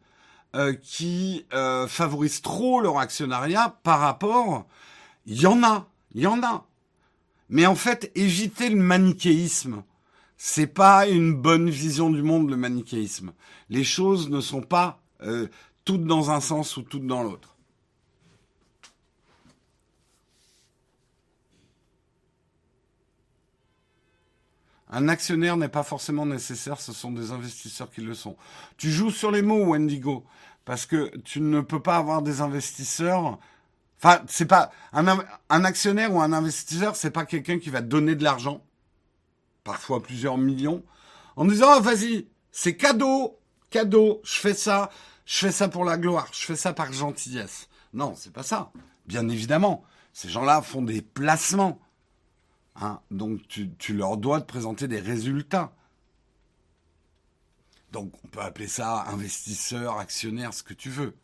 euh, 0.56 0.72
qui 0.72 1.46
euh, 1.52 1.86
favorisent 1.86 2.42
trop 2.42 2.80
leur 2.80 2.98
actionnariat 2.98 3.78
par 3.82 4.00
rapport, 4.00 4.66
il 5.26 5.40
y 5.40 5.46
en 5.46 5.62
a, 5.62 5.88
il 6.12 6.22
y 6.22 6.26
en 6.26 6.42
a. 6.42 6.66
Mais 7.48 7.66
en 7.66 7.74
fait, 7.74 8.10
éviter 8.14 8.68
le 8.68 8.76
manichéisme. 8.76 9.82
C'est 10.36 10.66
pas 10.66 11.06
une 11.06 11.34
bonne 11.34 11.68
vision 11.68 12.10
du 12.10 12.22
monde, 12.22 12.50
le 12.50 12.56
manichéisme. 12.56 13.32
Les 13.68 13.84
choses 13.84 14.30
ne 14.30 14.40
sont 14.40 14.62
pas 14.62 15.00
euh, 15.22 15.48
toutes 15.84 16.04
dans 16.04 16.30
un 16.30 16.40
sens 16.40 16.76
ou 16.76 16.82
toutes 16.82 17.06
dans 17.06 17.22
l'autre. 17.22 17.56
Un 24.90 25.08
actionnaire 25.08 25.56
n'est 25.56 25.68
pas 25.68 25.84
forcément 25.84 26.26
nécessaire, 26.26 26.80
ce 26.80 26.92
sont 26.92 27.12
des 27.12 27.30
investisseurs 27.30 27.90
qui 27.90 28.00
le 28.00 28.14
sont. 28.14 28.36
Tu 28.76 28.90
joues 28.90 29.12
sur 29.12 29.30
les 29.30 29.42
mots, 29.42 29.64
Wendigo, 29.66 30.24
parce 30.64 30.84
que 30.84 31.16
tu 31.18 31.40
ne 31.40 31.60
peux 31.60 31.80
pas 31.80 31.96
avoir 31.96 32.22
des 32.22 32.40
investisseurs. 32.40 33.38
Enfin, 33.98 34.20
c'est 34.26 34.46
pas 34.46 34.72
un, 34.92 35.64
actionnaire 35.64 36.12
ou 36.12 36.20
un 36.20 36.32
investisseur, 36.32 36.96
c'est 36.96 37.12
pas 37.12 37.24
quelqu'un 37.24 37.60
qui 37.60 37.70
va 37.70 37.82
donner 37.82 38.16
de 38.16 38.24
l'argent, 38.24 38.64
parfois 39.62 40.02
plusieurs 40.02 40.38
millions, 40.38 40.82
en 41.36 41.44
disant 41.44 41.68
oh, 41.76 41.80
vas-y, 41.80 42.26
c'est 42.50 42.76
cadeau, 42.76 43.38
cadeau, 43.70 44.20
je 44.24 44.38
fais 44.38 44.54
ça, 44.54 44.90
je 45.24 45.38
fais 45.38 45.52
ça 45.52 45.68
pour 45.68 45.84
la 45.84 45.98
gloire, 45.98 46.28
je 46.32 46.44
fais 46.44 46.56
ça 46.56 46.72
par 46.72 46.92
gentillesse. 46.92 47.68
Non, 47.92 48.14
c'est 48.16 48.32
pas 48.32 48.42
ça. 48.42 48.72
Bien 49.06 49.28
évidemment, 49.28 49.84
ces 50.12 50.28
gens-là 50.28 50.62
font 50.62 50.82
des 50.82 51.02
placements. 51.02 51.78
Hein, 52.80 53.00
donc 53.10 53.46
tu, 53.46 53.94
leur 53.94 54.16
dois 54.16 54.40
de 54.40 54.44
présenter 54.46 54.88
des 54.88 55.00
résultats. 55.00 55.72
Donc 57.92 58.12
on 58.24 58.28
peut 58.28 58.40
appeler 58.40 58.68
ça 58.68 59.04
investisseur, 59.08 59.98
actionnaire, 59.98 60.54
ce 60.54 60.62
que 60.62 60.74
tu 60.74 60.88
veux. 60.88 61.14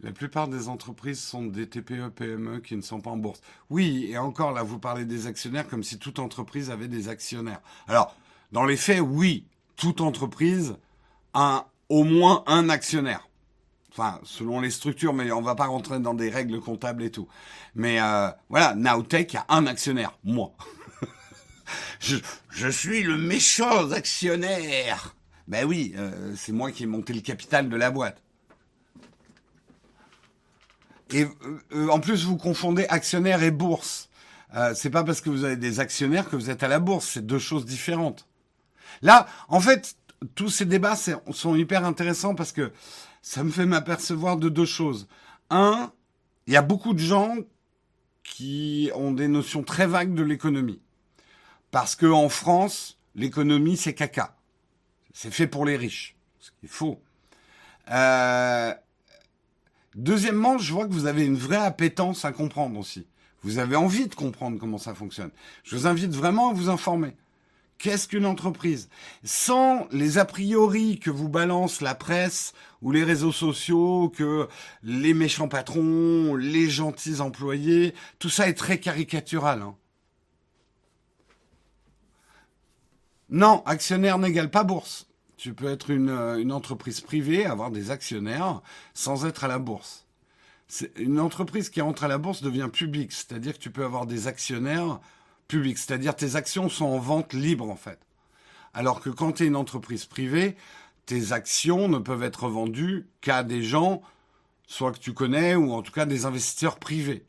La 0.00 0.12
plupart 0.12 0.48
des 0.48 0.68
entreprises 0.68 1.20
sont 1.20 1.46
des 1.46 1.68
TPE, 1.68 2.10
PME 2.10 2.60
qui 2.60 2.76
ne 2.76 2.80
sont 2.80 3.00
pas 3.00 3.10
en 3.10 3.16
bourse. 3.16 3.40
Oui, 3.70 4.06
et 4.08 4.18
encore 4.18 4.52
là, 4.52 4.62
vous 4.62 4.78
parlez 4.78 5.04
des 5.04 5.26
actionnaires 5.26 5.68
comme 5.68 5.82
si 5.82 5.98
toute 5.98 6.18
entreprise 6.18 6.70
avait 6.70 6.88
des 6.88 7.08
actionnaires. 7.08 7.60
Alors, 7.88 8.14
dans 8.52 8.64
les 8.64 8.76
faits, 8.76 9.00
oui, 9.00 9.44
toute 9.76 10.00
entreprise 10.00 10.76
a 11.34 11.68
au 11.88 12.04
moins 12.04 12.44
un 12.46 12.68
actionnaire. 12.68 13.28
Enfin, 13.92 14.20
selon 14.24 14.60
les 14.60 14.70
structures, 14.70 15.14
mais 15.14 15.32
on 15.32 15.40
va 15.40 15.54
pas 15.54 15.66
rentrer 15.66 16.00
dans 16.00 16.14
des 16.14 16.28
règles 16.28 16.60
comptables 16.60 17.02
et 17.02 17.10
tout. 17.10 17.28
Mais 17.74 18.00
euh, 18.00 18.28
voilà, 18.50 18.74
Nowtech 18.74 19.34
a 19.34 19.46
un 19.48 19.66
actionnaire, 19.66 20.18
moi. 20.22 20.52
je, 22.00 22.16
je, 22.50 22.68
suis 22.68 23.02
le 23.02 23.16
méchant 23.16 23.90
actionnaire. 23.92 25.14
Ben 25.48 25.64
oui, 25.64 25.94
euh, 25.96 26.34
c'est 26.36 26.52
moi 26.52 26.72
qui 26.72 26.82
ai 26.82 26.86
monté 26.86 27.14
le 27.14 27.20
capital 27.20 27.68
de 27.68 27.76
la 27.76 27.90
boîte. 27.90 28.22
Et 31.12 31.24
euh, 31.72 31.88
en 31.88 32.00
plus, 32.00 32.24
vous 32.24 32.36
confondez 32.36 32.86
actionnaire 32.88 33.42
et 33.42 33.50
bourse. 33.50 34.08
Euh, 34.54 34.74
c'est 34.74 34.90
pas 34.90 35.04
parce 35.04 35.20
que 35.20 35.30
vous 35.30 35.44
avez 35.44 35.56
des 35.56 35.80
actionnaires 35.80 36.28
que 36.28 36.36
vous 36.36 36.50
êtes 36.50 36.62
à 36.62 36.68
la 36.68 36.80
bourse. 36.80 37.10
C'est 37.14 37.26
deux 37.26 37.38
choses 37.38 37.64
différentes. 37.64 38.26
Là, 39.02 39.26
en 39.48 39.60
fait, 39.60 39.96
tous 40.34 40.48
ces 40.48 40.64
débats 40.64 40.96
sont 41.30 41.56
hyper 41.56 41.84
intéressants 41.84 42.34
parce 42.34 42.52
que 42.52 42.72
ça 43.22 43.44
me 43.44 43.50
fait 43.50 43.66
m'apercevoir 43.66 44.36
de 44.36 44.48
deux 44.48 44.64
choses. 44.64 45.08
Un, 45.50 45.92
il 46.46 46.54
y 46.54 46.56
a 46.56 46.62
beaucoup 46.62 46.94
de 46.94 47.00
gens 47.00 47.36
qui 48.22 48.90
ont 48.94 49.12
des 49.12 49.28
notions 49.28 49.62
très 49.62 49.86
vagues 49.86 50.14
de 50.14 50.22
l'économie. 50.22 50.80
Parce 51.70 51.94
que 51.96 52.06
en 52.06 52.28
France, 52.28 52.98
l'économie, 53.14 53.76
c'est 53.76 53.94
caca. 53.94 54.36
C'est 55.12 55.30
fait 55.30 55.46
pour 55.46 55.64
les 55.64 55.76
riches. 55.76 56.16
Ce 56.40 56.50
qui 56.50 56.66
est 56.66 56.68
faux. 56.68 57.00
Euh, 57.90 58.74
deuxièmement, 59.94 60.58
je 60.58 60.72
vois 60.72 60.86
que 60.86 60.92
vous 60.92 61.06
avez 61.06 61.24
une 61.24 61.36
vraie 61.36 61.56
appétence 61.56 62.24
à 62.24 62.32
comprendre 62.32 62.78
aussi. 62.78 63.06
Vous 63.42 63.58
avez 63.58 63.76
envie 63.76 64.08
de 64.08 64.14
comprendre 64.14 64.58
comment 64.58 64.78
ça 64.78 64.94
fonctionne. 64.94 65.30
Je 65.64 65.76
vous 65.76 65.86
invite 65.86 66.12
vraiment 66.12 66.50
à 66.50 66.52
vous 66.52 66.68
informer. 66.68 67.14
Qu'est-ce 67.78 68.08
qu'une 68.08 68.24
entreprise? 68.24 68.88
Sans 69.22 69.86
les 69.90 70.16
a 70.18 70.24
priori 70.24 70.98
que 70.98 71.10
vous 71.10 71.28
balance 71.28 71.82
la 71.82 71.94
presse 71.94 72.54
ou 72.80 72.90
les 72.90 73.04
réseaux 73.04 73.32
sociaux, 73.32 74.08
que 74.08 74.48
les 74.82 75.12
méchants 75.12 75.48
patrons, 75.48 76.36
les 76.36 76.70
gentils 76.70 77.20
employés, 77.20 77.94
tout 78.18 78.30
ça 78.30 78.48
est 78.48 78.54
très 78.54 78.80
caricatural. 78.80 79.60
Hein. 79.60 79.76
Non, 83.28 83.62
actionnaire 83.66 84.18
n'égale 84.18 84.50
pas 84.50 84.64
bourse. 84.64 85.06
Tu 85.36 85.52
peux 85.52 85.70
être 85.70 85.90
une, 85.90 86.08
euh, 86.08 86.38
une 86.38 86.52
entreprise 86.52 87.02
privée, 87.02 87.44
avoir 87.44 87.70
des 87.70 87.90
actionnaires 87.90 88.62
sans 88.94 89.26
être 89.26 89.44
à 89.44 89.48
la 89.48 89.58
bourse. 89.58 90.06
Une 90.96 91.20
entreprise 91.20 91.68
qui 91.68 91.82
entre 91.82 92.04
à 92.04 92.08
la 92.08 92.18
bourse 92.18 92.42
devient 92.42 92.70
publique, 92.72 93.12
c'est-à-dire 93.12 93.52
que 93.52 93.58
tu 93.58 93.70
peux 93.70 93.84
avoir 93.84 94.06
des 94.06 94.26
actionnaires 94.26 95.00
public, 95.48 95.78
c'est-à-dire 95.78 96.14
tes 96.16 96.36
actions 96.36 96.68
sont 96.68 96.86
en 96.86 96.98
vente 96.98 97.32
libre 97.32 97.68
en 97.70 97.76
fait. 97.76 97.98
Alors 98.74 99.00
que 99.00 99.10
quand 99.10 99.32
tu 99.32 99.44
es 99.44 99.46
une 99.46 99.56
entreprise 99.56 100.04
privée, 100.06 100.56
tes 101.06 101.32
actions 101.32 101.88
ne 101.88 101.98
peuvent 101.98 102.22
être 102.22 102.48
vendues 102.48 103.06
qu'à 103.20 103.42
des 103.42 103.62
gens, 103.62 104.02
soit 104.66 104.92
que 104.92 104.98
tu 104.98 105.12
connais, 105.14 105.54
ou 105.54 105.72
en 105.72 105.82
tout 105.82 105.92
cas 105.92 106.06
des 106.06 106.26
investisseurs 106.26 106.78
privés. 106.78 107.24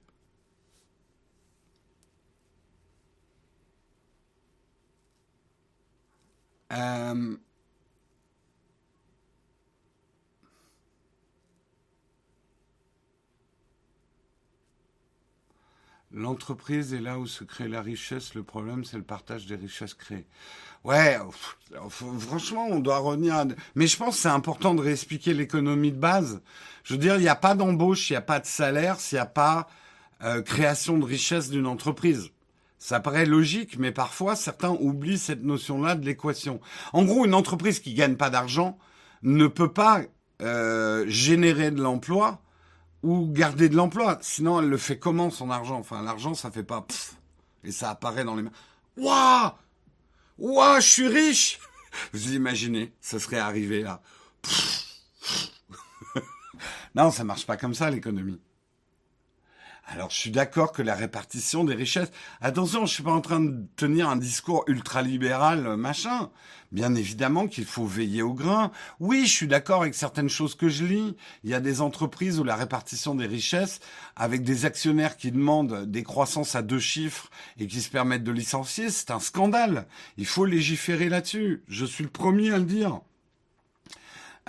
Euh, 6.74 7.38
L'entreprise 16.18 16.96
est 16.96 17.00
là 17.00 17.20
où 17.20 17.28
se 17.28 17.44
crée 17.44 17.68
la 17.68 17.84
richesse. 17.84 18.34
Le 18.34 18.42
problème, 18.42 18.84
c'est 18.84 18.98
le 18.98 19.04
partage 19.04 19.46
des 19.46 19.56
richesses 19.56 19.94
créées. 19.94 20.26
Ouais, 20.84 21.16
franchement, 21.90 22.66
on 22.72 22.80
doit 22.80 22.98
revenir 22.98 23.36
à... 23.36 23.46
Mais 23.76 23.86
je 23.86 23.98
pense 23.98 24.16
que 24.16 24.22
c'est 24.24 24.28
important 24.28 24.74
de 24.74 24.82
réexpliquer 24.82 25.36
l'économie 25.36 25.92
de 25.92 26.00
base. 26.00 26.42
Je 26.84 26.94
veux 26.94 27.00
dire, 27.00 27.18
il 27.18 27.22
n'y 27.22 27.28
a 27.28 27.36
pas 27.36 27.54
d'embauche, 27.54 28.10
il 28.10 28.14
n'y 28.14 28.18
a 28.18 28.22
pas 28.22 28.40
de 28.40 28.48
salaire 28.48 29.00
s'il 29.00 29.18
n'y 29.18 29.22
a 29.22 29.28
pas 29.28 29.68
euh, 30.24 30.42
création 30.42 30.98
de 30.98 31.06
richesse 31.06 31.52
d'une 31.52 31.68
entreprise. 31.68 32.32
Ça 32.80 33.00
paraît 33.00 33.28
logique, 33.28 33.78
mais 33.78 33.92
parfois, 33.92 34.36
certains 34.36 34.72
oublient 34.72 35.20
cette 35.20 35.44
notion-là 35.44 35.94
de 35.94 36.04
l'équation. 36.04 36.60
En 36.94 37.06
gros, 37.06 37.26
une 37.26 37.36
entreprise 37.36 37.80
qui 37.80 37.94
gagne 37.94 38.16
pas 38.16 38.32
d'argent 38.32 38.80
ne 39.22 39.46
peut 39.46 39.72
pas 39.72 40.02
euh, 40.42 41.06
générer 41.08 41.70
de 41.70 41.82
l'emploi 41.82 42.42
ou 43.04 43.28
garder 43.32 43.70
de 43.70 43.76
l'emploi. 43.76 44.18
Sinon, 44.22 44.62
elle 44.62 44.70
le 44.70 44.78
fait 44.78 44.98
comment 45.00 45.30
son 45.30 45.50
argent? 45.50 45.78
Enfin, 45.78 46.02
l'argent, 46.02 46.34
ça 46.34 46.52
fait 46.52 46.64
pas 46.64 46.82
pff, 46.82 47.16
et 47.64 47.72
ça 47.72 47.92
apparaît 47.92 48.24
dans 48.24 48.36
les 48.36 48.44
mains. 48.44 48.52
Waouh 48.98 49.52
Waouh, 50.38 50.82
je 50.82 50.88
suis 50.88 51.08
riche 51.08 51.60
Vous 52.14 52.34
imaginez, 52.34 52.94
ça 53.02 53.20
serait 53.20 53.40
arrivé 53.40 53.82
là. 53.82 54.02
Pff, 54.42 54.86
non, 56.96 57.12
ça 57.12 57.24
marche 57.24 57.46
pas 57.46 57.58
comme 57.58 57.74
ça 57.74 57.90
l'économie. 57.90 58.40
Alors, 59.90 60.10
je 60.10 60.18
suis 60.18 60.32
d'accord 60.32 60.74
que 60.74 60.82
la 60.82 60.96
répartition 60.96 61.64
des 61.64 61.74
richesses. 61.74 62.12
Attention, 62.42 62.86
je 62.86 62.94
suis 62.94 63.04
pas 63.04 63.12
en 63.12 63.22
train 63.22 63.40
de 63.40 63.56
tenir 63.78 64.10
un 64.10 64.18
discours 64.18 64.66
ultralibéral, 64.68 65.66
euh, 65.66 65.78
machin. 65.78 66.30
Bien 66.74 66.94
évidemment 66.94 67.48
qu'il 67.48 67.64
faut 67.64 67.86
veiller 67.86 68.22
au 68.22 68.34
grain. 68.34 68.74
Oui, 69.00 69.26
je 69.26 69.32
suis 69.32 69.48
d'accord 69.48 69.84
avec 69.84 69.96
certaines 69.96 70.28
choses 70.28 70.56
que 70.56 70.68
je 70.68 70.84
lis. 70.84 71.16
Il 71.46 71.50
y 71.50 71.54
a 71.54 71.62
des 71.62 71.80
entreprises 71.80 72.38
où 72.38 72.44
la 72.44 72.58
répartition 72.58 73.16
des 73.16 73.28
richesses, 73.28 73.80
avec 74.18 74.44
des 74.44 74.66
actionnaires 74.66 75.16
qui 75.16 75.32
demandent 75.32 75.86
des 75.86 76.04
croissances 76.04 76.56
à 76.56 76.62
deux 76.62 76.80
chiffres 76.80 77.30
et 77.58 77.68
qui 77.68 77.82
se 77.82 77.90
permettent 77.90 78.26
de 78.26 78.34
licencier, 78.34 78.90
c'est 78.90 79.12
un 79.12 79.22
scandale. 79.22 79.88
Il 80.18 80.26
faut 80.26 80.44
légiférer 80.44 81.08
là-dessus. 81.08 81.64
Je 81.70 81.86
suis 81.86 82.04
le 82.04 82.10
premier 82.10 82.52
à 82.52 82.58
le 82.58 82.66
dire. 82.66 83.00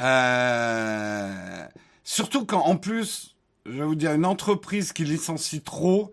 Euh... 0.00 1.64
Surtout 2.02 2.44
quand, 2.46 2.62
en 2.62 2.76
plus, 2.76 3.36
je 3.68 3.78
vais 3.78 3.84
vous 3.84 3.94
dire, 3.94 4.12
une 4.12 4.26
entreprise 4.26 4.92
qui 4.92 5.04
licencie 5.04 5.60
trop, 5.60 6.12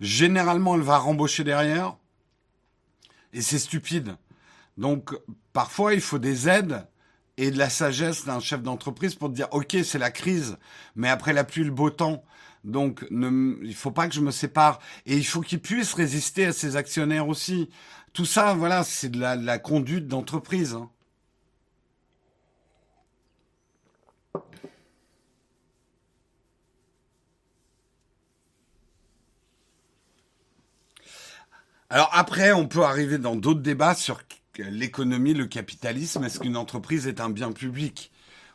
généralement, 0.00 0.74
elle 0.74 0.82
va 0.82 0.98
rembaucher 0.98 1.44
derrière. 1.44 1.96
Et 3.32 3.42
c'est 3.42 3.58
stupide. 3.58 4.16
Donc, 4.76 5.10
parfois, 5.52 5.94
il 5.94 6.00
faut 6.00 6.18
des 6.18 6.48
aides 6.48 6.86
et 7.36 7.50
de 7.50 7.58
la 7.58 7.68
sagesse 7.68 8.24
d'un 8.24 8.40
chef 8.40 8.62
d'entreprise 8.62 9.14
pour 9.14 9.28
dire, 9.28 9.48
OK, 9.50 9.76
c'est 9.84 9.98
la 9.98 10.10
crise, 10.10 10.56
mais 10.94 11.08
après 11.08 11.32
la 11.32 11.44
pluie, 11.44 11.64
le 11.64 11.70
beau 11.70 11.90
temps. 11.90 12.24
Donc, 12.62 13.04
ne, 13.10 13.56
il 13.62 13.74
faut 13.74 13.90
pas 13.90 14.08
que 14.08 14.14
je 14.14 14.20
me 14.20 14.30
sépare. 14.30 14.78
Et 15.04 15.16
il 15.16 15.26
faut 15.26 15.40
qu'il 15.40 15.60
puisse 15.60 15.92
résister 15.94 16.46
à 16.46 16.52
ses 16.52 16.76
actionnaires 16.76 17.28
aussi. 17.28 17.68
Tout 18.12 18.24
ça, 18.24 18.54
voilà, 18.54 18.84
c'est 18.84 19.10
de 19.10 19.20
la, 19.20 19.36
de 19.36 19.44
la 19.44 19.58
conduite 19.58 20.06
d'entreprise. 20.06 20.74
Hein. 20.74 20.90
Alors 31.94 32.10
après, 32.12 32.52
on 32.52 32.66
peut 32.66 32.82
arriver 32.82 33.18
dans 33.18 33.36
d'autres 33.36 33.60
débats 33.60 33.94
sur 33.94 34.20
l'économie, 34.58 35.32
le 35.32 35.46
capitalisme. 35.46 36.24
Est-ce 36.24 36.40
qu'une 36.40 36.56
entreprise 36.56 37.06
est 37.06 37.20
un 37.20 37.30
bien 37.30 37.52
public? 37.52 38.10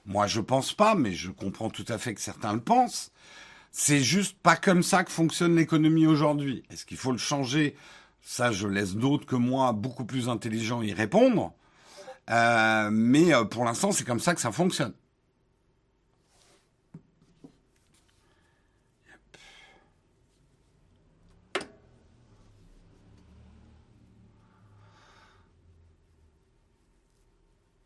Moi, 0.06 0.28
je 0.28 0.42
pense 0.42 0.74
pas, 0.74 0.94
mais 0.94 1.14
je 1.14 1.32
comprends 1.32 1.70
tout 1.70 1.86
à 1.88 1.98
fait 1.98 2.14
que 2.14 2.20
certains 2.20 2.52
le 2.52 2.60
pensent. 2.60 3.14
C'est 3.72 4.02
juste 4.02 4.36
pas 4.44 4.58
comme 4.58 4.84
ça 4.84 5.06
que 5.06 5.12
fonctionne 5.12 5.56
l'économie 5.56 6.06
aujourd'hui. 6.06 6.66
Est-ce 6.70 6.86
qu'il 6.86 6.98
faut 6.98 7.14
le 7.14 7.18
changer? 7.18 7.78
Ça, 8.22 8.52
je 8.52 8.68
laisse 8.68 8.96
d'autres 8.96 9.26
que 9.26 9.38
moi, 9.38 9.72
beaucoup 9.72 10.04
plus 10.04 10.28
intelligents, 10.28 10.82
y 10.82 10.92
répondre. 10.92 11.54
Euh, 12.30 12.90
mais 12.92 13.34
euh, 13.34 13.46
pour 13.46 13.64
l'instant, 13.64 13.94
c'est 13.94 14.04
comme 14.04 14.20
ça 14.20 14.36
que 14.36 14.42
ça 14.42 14.52
fonctionne. 14.52 14.92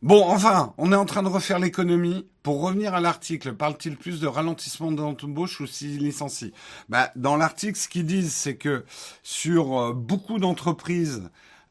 Bon, 0.04 0.26
enfin, 0.28 0.74
on 0.78 0.92
est 0.92 0.98
en 0.98 1.06
train 1.06 1.24
de 1.24 1.30
refaire 1.30 1.60
l'économie. 1.60 2.28
Pour 2.44 2.62
revenir 2.62 2.94
à 2.94 3.00
l'article, 3.00 3.54
parle-t-il 3.54 3.96
plus 3.96 4.20
de 4.20 4.28
ralentissement 4.28 4.92
d'embauche 4.92 5.62
ou 5.62 5.66
si 5.66 5.98
licencie? 5.98 6.52
Bah, 6.90 7.14
Dans 7.16 7.38
l'article, 7.38 7.80
ce 7.80 7.88
qu'ils 7.88 8.06
disent, 8.06 8.34
c'est 8.34 8.58
que 8.58 8.84
sur 9.24 9.80
euh, 9.80 9.94
beaucoup 9.94 10.40
d'entreprises, 10.40 11.30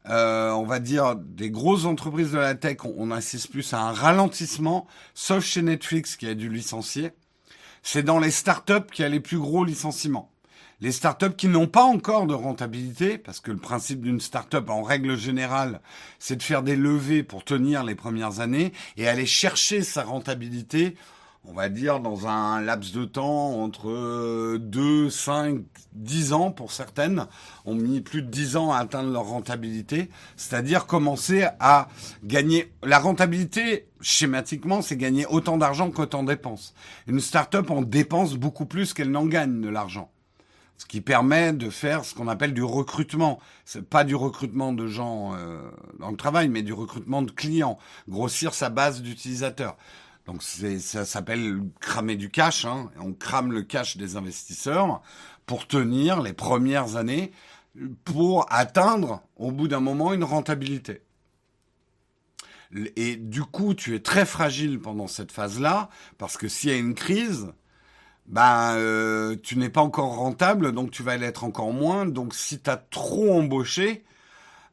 euh, 0.09 0.49
on 0.49 0.65
va 0.65 0.79
dire 0.79 1.15
des 1.15 1.51
grosses 1.51 1.85
entreprises 1.85 2.31
de 2.31 2.39
la 2.39 2.55
tech, 2.55 2.77
on, 2.85 2.95
on 2.97 3.11
assiste 3.11 3.51
plus 3.51 3.71
à 3.71 3.81
un 3.81 3.91
ralentissement, 3.93 4.87
sauf 5.13 5.45
chez 5.45 5.61
Netflix 5.61 6.15
qui 6.15 6.25
a 6.27 6.33
dû 6.33 6.49
licencier. 6.49 7.11
C'est 7.83 8.01
dans 8.01 8.17
les 8.17 8.31
startups 8.31 8.89
qu'il 8.91 9.03
y 9.03 9.05
a 9.05 9.09
les 9.09 9.19
plus 9.19 9.37
gros 9.37 9.63
licenciements 9.63 10.32
les 10.83 10.91
startups 10.91 11.37
qui 11.37 11.47
n'ont 11.47 11.67
pas 11.67 11.85
encore 11.85 12.27
de 12.27 12.33
rentabilité, 12.33 13.17
parce 13.17 13.39
que 13.39 13.51
le 13.51 13.57
principe 13.57 14.01
d'une 14.01 14.19
startup, 14.19 14.69
en 14.69 14.83
règle 14.83 15.15
générale, 15.15 15.79
c'est 16.19 16.35
de 16.35 16.43
faire 16.43 16.61
des 16.61 16.75
levées 16.75 17.23
pour 17.23 17.45
tenir 17.45 17.85
les 17.85 17.95
premières 17.95 18.41
années 18.41 18.73
et 18.97 19.07
aller 19.07 19.25
chercher 19.25 19.81
sa 19.81 20.03
rentabilité, 20.03 20.97
on 21.45 21.53
va 21.53 21.69
dire, 21.69 22.01
dans 22.01 22.27
un 22.27 22.59
laps 22.59 22.91
de 22.91 23.05
temps 23.05 23.61
entre 23.61 24.57
2, 24.57 25.09
5, 25.09 25.61
10 25.93 26.33
ans 26.33 26.51
pour 26.51 26.73
certaines, 26.73 27.27
ont 27.63 27.75
mis 27.75 28.01
plus 28.01 28.21
de 28.21 28.27
10 28.27 28.57
ans 28.57 28.73
à 28.73 28.79
atteindre 28.79 29.09
leur 29.09 29.23
rentabilité, 29.23 30.09
c'est-à-dire 30.35 30.85
commencer 30.85 31.47
à 31.61 31.87
gagner. 32.25 32.73
La 32.83 32.99
rentabilité, 32.99 33.87
schématiquement, 34.01 34.81
c'est 34.81 34.97
gagner 34.97 35.25
autant 35.27 35.57
d'argent 35.57 35.91
qu'autant 35.91 36.23
dépense. 36.23 36.73
Une 37.07 37.21
startup 37.21 37.71
en 37.71 37.83
dépense 37.83 38.33
beaucoup 38.33 38.65
plus 38.65 38.93
qu'elle 38.93 39.11
n'en 39.11 39.27
gagne 39.27 39.61
de 39.61 39.69
l'argent 39.69 40.12
ce 40.77 40.85
qui 40.85 41.01
permet 41.01 41.53
de 41.53 41.69
faire 41.69 42.05
ce 42.05 42.13
qu'on 42.13 42.27
appelle 42.27 42.53
du 42.53 42.63
recrutement. 42.63 43.39
C'est 43.65 43.87
pas 43.87 44.03
du 44.03 44.15
recrutement 44.15 44.73
de 44.73 44.87
gens 44.87 45.33
euh, 45.35 45.69
dans 45.99 46.11
le 46.11 46.17
travail, 46.17 46.49
mais 46.49 46.61
du 46.61 46.73
recrutement 46.73 47.21
de 47.21 47.31
clients, 47.31 47.77
grossir 48.09 48.53
sa 48.53 48.69
base 48.69 49.01
d'utilisateurs. 49.01 49.77
Donc 50.25 50.41
ça 50.41 51.05
s'appelle 51.05 51.61
cramer 51.79 52.15
du 52.15 52.29
cash. 52.29 52.65
Hein. 52.65 52.89
On 52.99 53.13
crame 53.13 53.51
le 53.51 53.61
cash 53.61 53.97
des 53.97 54.15
investisseurs 54.15 55.01
pour 55.45 55.67
tenir 55.67 56.21
les 56.21 56.33
premières 56.33 56.95
années, 56.95 57.31
pour 58.05 58.45
atteindre 58.49 59.21
au 59.35 59.51
bout 59.51 59.67
d'un 59.67 59.81
moment 59.81 60.13
une 60.13 60.23
rentabilité. 60.23 61.01
Et 62.95 63.17
du 63.17 63.43
coup, 63.43 63.73
tu 63.73 63.95
es 63.95 63.99
très 63.99 64.25
fragile 64.25 64.79
pendant 64.79 65.07
cette 65.07 65.31
phase-là, 65.31 65.89
parce 66.17 66.37
que 66.37 66.47
s'il 66.47 66.69
y 66.69 66.73
a 66.73 66.77
une 66.77 66.95
crise, 66.95 67.53
ben 68.27 68.75
euh, 68.77 69.35
tu 69.43 69.57
n'es 69.57 69.69
pas 69.69 69.81
encore 69.81 70.15
rentable, 70.15 70.71
donc 70.71 70.91
tu 70.91 71.03
vas 71.03 71.17
l'être 71.17 71.43
encore 71.43 71.73
moins. 71.73 72.05
Donc 72.05 72.33
si 72.35 72.59
tu 72.59 72.69
as 72.69 72.77
trop 72.77 73.33
embauché, 73.33 74.03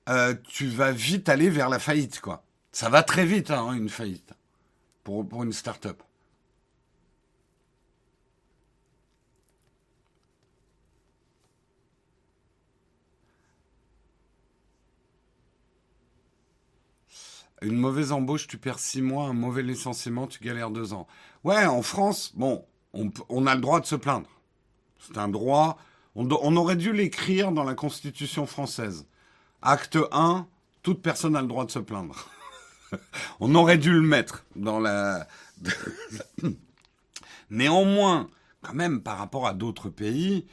euh, 0.09 0.35
tu 0.49 0.69
vas 0.69 0.93
vite 0.93 1.29
aller 1.29 1.51
vers 1.51 1.69
la 1.69 1.79
faillite, 1.79 2.21
quoi. 2.21 2.45
Ça 2.73 2.89
va 2.89 3.03
très 3.03 3.27
vite, 3.27 3.51
hein, 3.51 3.73
une 3.73 3.89
faillite, 3.89 4.33
pour, 5.05 5.29
pour 5.29 5.43
une 5.45 5.53
start-up. 5.53 6.03
Une 17.63 17.77
mauvaise 17.77 18.13
embauche, 18.13 18.47
tu 18.47 18.57
perds 18.57 18.79
six 18.79 19.03
mois. 19.03 19.27
Un 19.27 19.35
mauvais 19.35 19.63
licenciement, 19.63 20.27
tu 20.27 20.43
galères 20.43 20.71
deux 20.71 20.95
ans. 20.95 21.07
Ouais, 21.45 21.67
en 21.67 21.83
France, 21.83 22.33
bon, 22.35 22.65
on, 22.93 23.47
a 23.47 23.55
le 23.55 23.61
droit 23.61 23.81
de 23.81 23.87
se 23.87 23.97
plaindre. 23.97 24.29
C'est 24.99 25.19
un 25.19 25.29
droit. 25.29 25.79
On, 26.15 26.57
aurait 26.57 26.77
dû 26.77 26.93
l'écrire 26.93 27.53
dans 27.53 27.65
la 27.65 27.75
Constitution 27.75 28.47
française. 28.47 29.07
Acte 29.63 29.99
1, 30.13 30.47
toute 30.83 31.03
personne 31.03 31.37
a 31.37 31.43
le 31.43 31.47
droit 31.47 31.65
de 31.65 31.71
se 31.71 31.79
plaindre. 31.79 32.29
on 33.41 33.55
aurait 33.55 33.79
dû 33.79 33.93
le 33.93 34.03
mettre 34.03 34.45
dans 34.57 34.81
la. 34.81 35.29
Néanmoins, 37.51 38.29
quand 38.63 38.75
même, 38.75 39.03
par 39.03 39.19
rapport 39.19 39.47
à 39.47 39.55
d'autres 39.55 39.89
pays, 39.89 40.47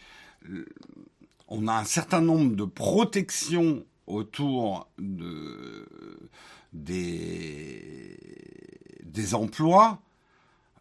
on 1.48 1.68
a 1.68 1.74
un 1.74 1.86
certain 1.86 2.22
nombre 2.22 2.56
de 2.56 2.66
protections 2.66 3.86
autour 4.06 4.90
de, 4.98 5.88
des 9.04 9.34
emplois 9.34 10.02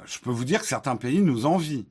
je 0.05 0.19
peux 0.19 0.31
vous 0.31 0.45
dire 0.45 0.61
que 0.61 0.67
certains 0.67 0.97
pays 0.97 1.21
nous 1.21 1.47
envient. 1.47 1.87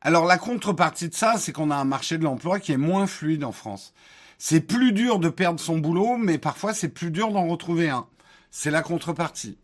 Alors 0.00 0.26
la 0.26 0.38
contrepartie 0.38 1.08
de 1.08 1.14
ça, 1.14 1.36
c'est 1.38 1.52
qu'on 1.52 1.70
a 1.70 1.76
un 1.76 1.84
marché 1.84 2.18
de 2.18 2.24
l'emploi 2.24 2.58
qui 2.58 2.72
est 2.72 2.76
moins 2.76 3.06
fluide 3.06 3.44
en 3.44 3.52
France. 3.52 3.94
C'est 4.38 4.60
plus 4.60 4.92
dur 4.92 5.18
de 5.20 5.28
perdre 5.28 5.60
son 5.60 5.78
boulot, 5.78 6.16
mais 6.16 6.38
parfois 6.38 6.74
c'est 6.74 6.88
plus 6.88 7.10
dur 7.10 7.30
d'en 7.30 7.46
retrouver 7.46 7.90
un. 7.90 8.06
C'est 8.50 8.70
la 8.70 8.82
contrepartie. 8.82 9.58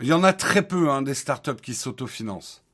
Il 0.00 0.08
y 0.08 0.12
en 0.12 0.24
a 0.24 0.32
très 0.32 0.66
peu 0.66 0.90
hein, 0.90 1.02
des 1.02 1.14
startups 1.14 1.60
qui 1.62 1.74
s'autofinancent. 1.74 2.64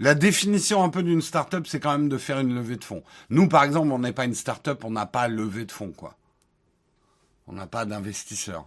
La 0.00 0.14
définition 0.14 0.82
un 0.82 0.88
peu 0.88 1.02
d'une 1.02 1.20
start-up, 1.20 1.66
c'est 1.66 1.78
quand 1.78 1.92
même 1.92 2.08
de 2.08 2.16
faire 2.16 2.40
une 2.40 2.54
levée 2.54 2.76
de 2.76 2.84
fonds. 2.84 3.04
Nous, 3.28 3.48
par 3.48 3.64
exemple, 3.64 3.92
on 3.92 3.98
n'est 3.98 4.14
pas 4.14 4.24
une 4.24 4.34
start-up, 4.34 4.82
on 4.82 4.90
n'a 4.90 5.04
pas 5.04 5.28
levé 5.28 5.66
de 5.66 5.72
fonds, 5.72 5.92
quoi. 5.92 6.16
On 7.46 7.52
n'a 7.52 7.66
pas 7.66 7.84
d'investisseurs. 7.84 8.66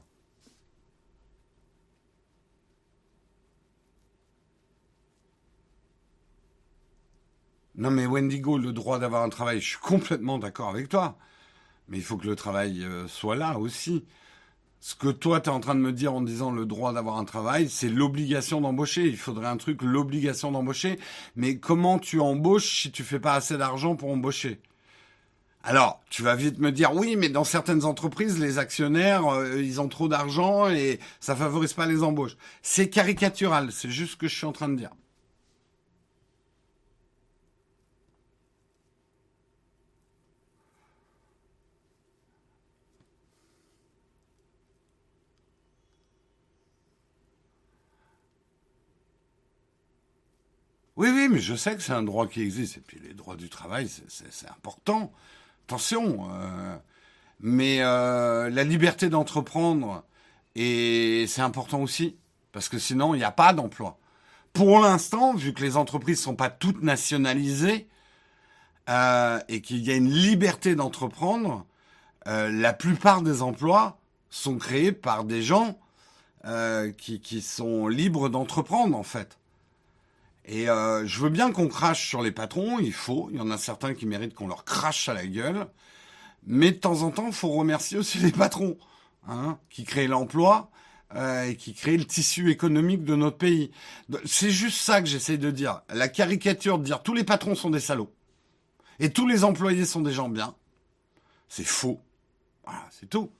Non, 7.76 7.90
mais 7.90 8.06
Wendigo, 8.06 8.60
le 8.60 8.72
droit 8.72 9.00
d'avoir 9.00 9.24
un 9.24 9.30
travail, 9.30 9.60
je 9.60 9.70
suis 9.70 9.80
complètement 9.80 10.38
d'accord 10.38 10.70
avec 10.70 10.88
toi. 10.88 11.18
Mais 11.88 11.98
il 11.98 12.04
faut 12.04 12.18
que 12.18 12.28
le 12.28 12.36
travail 12.36 12.84
euh, 12.84 13.08
soit 13.08 13.36
là 13.36 13.58
aussi 13.58 14.06
ce 14.84 14.96
que 14.96 15.08
toi, 15.08 15.40
tu 15.40 15.50
es 15.50 15.54
en 15.54 15.62
train 15.62 15.76
de 15.76 15.80
me 15.80 15.94
dire 15.94 16.14
en 16.14 16.20
disant 16.20 16.52
le 16.52 16.66
droit 16.66 16.92
d'avoir 16.92 17.18
un 17.18 17.24
travail, 17.24 17.70
c'est 17.70 17.88
l'obligation 17.88 18.60
d'embaucher. 18.60 19.06
Il 19.06 19.16
faudrait 19.16 19.48
un 19.48 19.56
truc, 19.56 19.82
l'obligation 19.82 20.52
d'embaucher. 20.52 21.00
Mais 21.38 21.58
comment 21.58 22.00
tu 22.00 22.20
embauches 22.20 22.82
si 22.82 22.92
tu 22.92 23.04
fais 23.04 23.22
pas 23.22 23.34
assez 23.36 23.58
d'argent 23.58 23.96
pour 23.96 24.12
embaucher? 24.12 24.60
Alors, 25.64 26.02
tu 26.10 26.22
vas 26.22 26.36
vite 26.36 26.60
me 26.60 26.70
dire, 26.70 26.94
oui, 26.94 27.16
mais 27.16 27.30
dans 27.30 27.46
certaines 27.46 27.86
entreprises, 27.86 28.40
les 28.40 28.58
actionnaires, 28.58 29.26
euh, 29.28 29.62
ils 29.64 29.80
ont 29.80 29.88
trop 29.88 30.10
d'argent 30.10 30.68
et 30.68 31.00
ça 31.22 31.34
favorise 31.34 31.72
pas 31.72 31.86
les 31.86 32.04
embauches. 32.04 32.36
C'est 32.62 32.90
caricatural, 32.90 33.72
c'est 33.72 33.90
juste 33.90 34.12
ce 34.12 34.18
que 34.18 34.28
je 34.28 34.36
suis 34.36 34.46
en 34.46 34.52
train 34.52 34.68
de 34.68 34.76
dire. 34.76 34.92
Oui, 51.04 51.10
oui, 51.14 51.28
mais 51.30 51.40
je 51.40 51.54
sais 51.54 51.76
que 51.76 51.82
c'est 51.82 51.92
un 51.92 52.02
droit 52.02 52.28
qui 52.28 52.42
existe. 52.42 52.78
Et 52.78 52.80
puis 52.80 52.98
les 53.04 53.14
droits 53.14 53.36
du 53.36 53.50
travail, 53.50 53.90
c'est 54.08 54.48
important. 54.50 55.12
Attention. 55.68 56.30
Euh, 56.32 56.78
mais 57.42 57.82
euh, 57.82 58.50
la 58.50 58.64
liberté 58.64 59.10
d'entreprendre, 59.10 60.06
et 60.56 61.26
c'est 61.28 61.42
important 61.42 61.82
aussi, 61.82 62.16
parce 62.54 62.70
que 62.70 62.80
sinon, 62.80 63.16
il 63.16 63.18
n'y 63.18 63.26
a 63.26 63.32
pas 63.32 63.52
d'emploi. 63.52 64.00
Pour 64.54 64.80
l'instant, 64.80 65.34
vu 65.34 65.54
que 65.54 65.62
les 65.62 65.76
entreprises 65.76 66.20
ne 66.20 66.24
sont 66.24 66.36
pas 66.38 66.50
toutes 66.50 66.82
nationalisées, 66.82 67.90
euh, 68.90 69.42
et 69.50 69.60
qu'il 69.60 69.84
y 69.84 69.92
a 69.92 69.96
une 69.96 70.10
liberté 70.10 70.74
d'entreprendre, 70.74 71.66
la 72.26 72.72
plupart 72.72 73.24
des 73.24 73.42
emplois 73.42 74.00
sont 74.30 74.58
créés 74.58 74.94
par 74.94 75.26
des 75.26 75.42
gens 75.42 75.78
qui, 76.98 77.20
qui 77.20 77.42
sont 77.42 77.90
libres 77.90 78.30
d'entreprendre, 78.30 78.98
en 78.98 79.04
fait. 79.04 79.38
Et 80.46 80.70
euh, 80.70 81.06
je 81.08 81.20
veux 81.22 81.30
bien 81.30 81.52
qu'on 81.52 81.68
crache 81.68 82.08
sur 82.08 82.22
les 82.22 82.32
patrons, 82.32 82.80
il 82.80 82.94
faut. 82.94 83.30
Il 83.32 83.38
y 83.38 83.42
en 83.42 83.50
a 83.50 83.58
certains 83.58 83.94
qui 83.94 84.06
méritent 84.06 84.34
qu'on 84.34 84.48
leur 84.48 84.66
crache 84.66 85.08
à 85.08 85.14
la 85.14 85.26
gueule. 85.26 85.68
Mais 86.46 86.72
de 86.72 86.78
temps 86.78 87.04
en 87.04 87.12
temps, 87.12 87.28
il 87.28 87.34
faut 87.34 87.50
remercier 87.50 87.98
aussi 87.98 88.18
les 88.18 88.32
patrons, 88.32 88.78
hein, 89.28 89.58
qui 89.70 89.86
créent 89.86 90.08
l'emploi 90.08 90.70
euh, 91.16 91.46
et 91.46 91.56
qui 91.56 91.74
créent 91.74 91.98
le 91.98 92.06
tissu 92.06 92.52
économique 92.52 93.06
de 93.06 93.16
notre 93.16 93.38
pays. 93.38 93.72
C'est 94.26 94.52
juste 94.52 94.80
ça 94.80 95.02
que 95.02 95.08
j'essaie 95.08 95.38
de 95.38 95.52
dire. 95.52 95.82
La 95.90 96.10
caricature 96.10 96.80
de 96.80 96.84
dire 96.84 97.02
tous 97.04 97.14
les 97.14 97.24
patrons 97.24 97.56
sont 97.56 97.70
des 97.70 97.80
salauds 97.80 98.14
et 99.00 99.12
tous 99.12 99.28
les 99.28 99.44
employés 99.44 99.86
sont 99.86 100.02
des 100.02 100.12
gens 100.12 100.30
bien, 100.30 100.56
c'est 101.48 101.64
faux. 101.64 102.02
Voilà, 102.64 102.88
c'est 102.92 103.10
tout. 103.10 103.32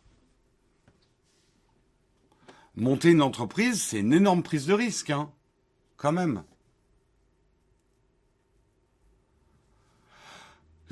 Monter 2.76 3.12
une 3.12 3.22
entreprise, 3.22 3.82
c'est 3.82 4.00
une 4.00 4.14
énorme 4.14 4.44
prise 4.44 4.66
de 4.66 4.74
risque, 4.74 5.10
hein, 5.10 5.32
quand 5.98 6.12
même. 6.12 6.44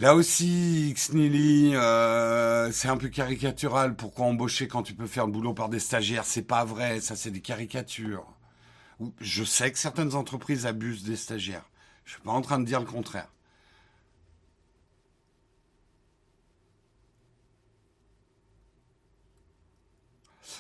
Là 0.02 0.16
aussi, 0.16 0.92
Xnili, 0.96 1.76
euh, 1.76 2.72
c'est 2.72 2.88
un 2.88 2.98
peu 2.98 3.08
caricatural. 3.10 3.96
Pourquoi 3.96 4.26
embaucher 4.26 4.68
quand 4.68 4.82
tu 4.82 4.96
peux 4.96 5.06
faire 5.06 5.28
le 5.28 5.32
boulot 5.32 5.54
par 5.54 5.70
des 5.70 5.80
stagiaires? 5.80 6.26
C'est 6.26 6.42
pas 6.42 6.66
vrai, 6.66 7.00
ça 7.02 7.16
c'est 7.16 7.30
des 7.30 7.42
caricatures. 7.42 8.26
Je 9.20 9.44
sais 9.44 9.72
que 9.72 9.78
certaines 9.78 10.16
entreprises 10.16 10.66
abusent 10.66 11.04
des 11.04 11.16
stagiaires. 11.16 11.70
Je 12.06 12.14
suis 12.14 12.22
pas 12.22 12.32
en 12.32 12.42
train 12.42 12.60
de 12.60 12.66
dire 12.66 12.80
le 12.80 12.88
contraire. 12.88 13.28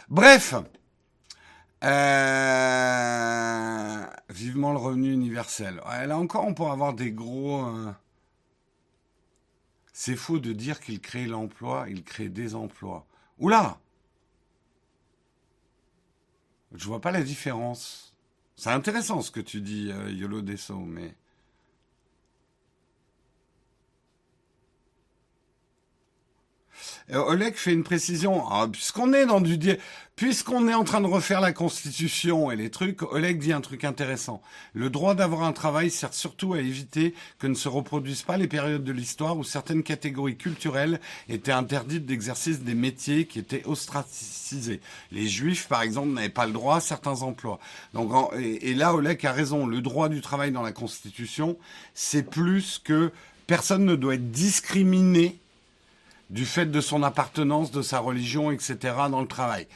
Bref, 0.09 0.53
euh, 1.83 1.89
vivement 4.29 4.71
le 4.71 4.77
revenu 4.77 5.11
universel. 5.13 5.81
là 6.05 6.17
encore, 6.17 6.45
on 6.45 6.53
pourrait 6.53 6.71
avoir 6.71 6.93
des 6.93 7.11
gros. 7.11 7.65
Euh, 7.65 7.91
c'est 10.03 10.15
faux 10.15 10.39
de 10.39 10.51
dire 10.51 10.79
qu'il 10.79 10.99
crée 10.99 11.27
l'emploi, 11.27 11.85
il 11.87 12.03
crée 12.03 12.27
des 12.27 12.55
emplois. 12.55 13.05
Oula 13.37 13.79
Je 16.71 16.87
vois 16.87 17.01
pas 17.01 17.11
la 17.11 17.21
différence. 17.21 18.15
C'est 18.55 18.71
intéressant 18.71 19.21
ce 19.21 19.29
que 19.29 19.39
tu 19.39 19.61
dis, 19.61 19.91
euh, 19.91 20.09
Yolo 20.09 20.41
Desso, 20.41 20.79
mais 20.79 21.13
Oleg 27.11 27.55
fait 27.55 27.73
une 27.73 27.83
précision. 27.83 28.43
Ah, 28.49 28.67
puisqu'on 28.71 29.13
est 29.13 29.25
dans 29.25 29.41
du 29.41 29.57
puisqu'on 30.15 30.67
est 30.67 30.73
en 30.75 30.83
train 30.83 31.01
de 31.01 31.07
refaire 31.07 31.41
la 31.41 31.51
constitution 31.51 32.51
et 32.51 32.55
les 32.55 32.69
trucs, 32.69 33.01
Oleg 33.01 33.39
dit 33.39 33.53
un 33.53 33.61
truc 33.61 33.83
intéressant. 33.83 34.41
Le 34.73 34.91
droit 34.91 35.15
d'avoir 35.15 35.41
un 35.41 35.51
travail 35.51 35.89
sert 35.89 36.13
surtout 36.13 36.53
à 36.53 36.59
éviter 36.59 37.15
que 37.39 37.47
ne 37.47 37.55
se 37.55 37.67
reproduisent 37.67 38.21
pas 38.21 38.37
les 38.37 38.47
périodes 38.47 38.83
de 38.83 38.91
l'histoire 38.91 39.35
où 39.35 39.43
certaines 39.43 39.81
catégories 39.81 40.37
culturelles 40.37 40.99
étaient 41.27 41.51
interdites 41.51 42.05
d'exercice 42.05 42.59
des 42.59 42.75
métiers 42.75 43.25
qui 43.25 43.39
étaient 43.39 43.65
ostracisés. 43.65 44.81
Les 45.11 45.27
juifs, 45.27 45.67
par 45.67 45.81
exemple, 45.81 46.09
n'avaient 46.09 46.29
pas 46.29 46.45
le 46.45 46.53
droit 46.53 46.75
à 46.75 46.81
certains 46.81 47.23
emplois. 47.23 47.59
Donc, 47.95 48.11
et, 48.37 48.69
et 48.69 48.73
là, 48.75 48.93
Oleg 48.93 49.25
a 49.25 49.31
raison. 49.31 49.65
Le 49.65 49.81
droit 49.81 50.07
du 50.07 50.21
travail 50.21 50.51
dans 50.51 50.61
la 50.61 50.71
constitution, 50.71 51.57
c'est 51.95 52.29
plus 52.29 52.79
que 52.83 53.11
personne 53.47 53.85
ne 53.85 53.95
doit 53.95 54.15
être 54.15 54.29
discriminé 54.29 55.39
du 56.31 56.45
fait 56.45 56.65
de 56.65 56.79
son 56.81 57.03
appartenance, 57.03 57.71
de 57.71 57.81
sa 57.81 57.99
religion, 57.99 58.51
etc. 58.51 58.77
dans 59.11 59.21
le 59.21 59.27
travail. 59.27 59.67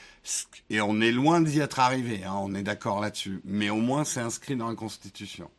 Et 0.70 0.80
on 0.82 1.02
est 1.02 1.12
loin 1.12 1.42
d'y 1.42 1.60
être 1.60 1.80
arrivé, 1.80 2.24
hein, 2.24 2.36
on 2.40 2.56
est 2.56 2.64
d'accord 2.64 3.02
là-dessus. 3.02 3.42
Mais 3.44 3.70
au 3.70 3.76
moins 3.76 4.06
c'est 4.06 4.22
inscrit 4.22 4.56
dans 4.56 4.70
la 4.70 4.76
Constitution. 4.76 5.52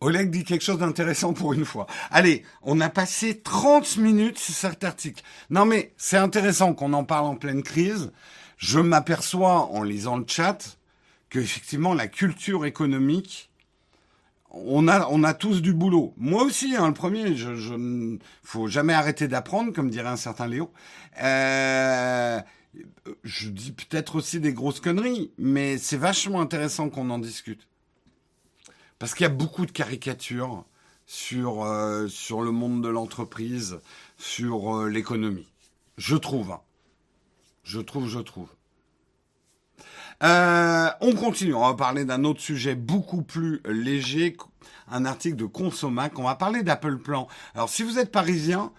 Oleg 0.00 0.30
dit 0.30 0.44
quelque 0.44 0.64
chose 0.64 0.78
d'intéressant 0.78 1.32
pour 1.32 1.52
une 1.52 1.64
fois. 1.64 1.86
Allez, 2.10 2.44
on 2.62 2.80
a 2.80 2.90
passé 2.90 3.40
30 3.40 3.98
minutes 3.98 4.38
sur 4.38 4.52
cet 4.52 4.84
article. 4.84 5.22
Non 5.48 5.64
mais 5.64 5.94
c'est 5.96 6.16
intéressant 6.18 6.74
qu'on 6.74 6.92
en 6.92 7.04
parle 7.04 7.26
en 7.26 7.36
pleine 7.36 7.62
crise. 7.62 8.12
Je 8.58 8.80
m'aperçois 8.80 9.70
en 9.72 9.82
lisant 9.82 10.16
le 10.18 10.24
chat 10.26 10.76
que 11.32 11.38
effectivement 11.38 11.94
la 11.94 12.08
culture 12.08 12.66
économique, 12.66 13.50
on 14.50 14.86
a, 14.86 15.08
on 15.08 15.24
a 15.24 15.32
tous 15.32 15.62
du 15.62 15.72
boulot. 15.72 16.12
Moi 16.18 16.42
aussi, 16.42 16.76
hein, 16.76 16.88
le 16.88 16.92
premier, 16.92 17.34
je, 17.36 17.54
je 17.54 18.18
faut 18.42 18.66
jamais 18.66 18.92
arrêter 18.92 19.28
d'apprendre, 19.28 19.72
comme 19.72 19.88
dirait 19.88 20.10
un 20.10 20.18
certain 20.18 20.46
Léo. 20.46 20.70
Euh, 21.22 22.38
je 23.24 23.48
dis 23.48 23.72
peut-être 23.72 24.16
aussi 24.16 24.40
des 24.40 24.52
grosses 24.52 24.80
conneries, 24.80 25.32
mais 25.38 25.78
c'est 25.78 25.96
vachement 25.96 26.42
intéressant 26.42 26.90
qu'on 26.90 27.08
en 27.08 27.18
discute. 27.18 27.66
Parce 28.98 29.14
qu'il 29.14 29.24
y 29.24 29.26
a 29.26 29.30
beaucoup 29.30 29.64
de 29.64 29.72
caricatures 29.72 30.66
sur, 31.06 31.64
euh, 31.64 32.08
sur 32.08 32.42
le 32.42 32.50
monde 32.50 32.84
de 32.84 32.88
l'entreprise, 32.90 33.80
sur 34.18 34.76
euh, 34.76 34.90
l'économie. 34.90 35.50
Je 35.96 36.16
trouve. 36.16 36.52
Hein. 36.52 36.60
Je 37.64 37.80
trouve, 37.80 38.06
je 38.06 38.18
trouve. 38.18 38.50
Euh, 40.22 40.88
on 41.00 41.14
continue, 41.14 41.52
on 41.54 41.66
va 41.66 41.74
parler 41.74 42.04
d'un 42.04 42.22
autre 42.22 42.40
sujet 42.40 42.76
beaucoup 42.76 43.22
plus 43.22 43.60
léger, 43.64 44.36
un 44.88 45.04
article 45.04 45.34
de 45.34 45.46
Consomac. 45.46 46.16
On 46.16 46.22
va 46.22 46.36
parler 46.36 46.62
d'Apple 46.62 46.98
Plan. 46.98 47.26
Alors 47.56 47.68
si 47.68 47.82
vous 47.82 47.98
êtes 47.98 48.12
parisien, 48.12 48.70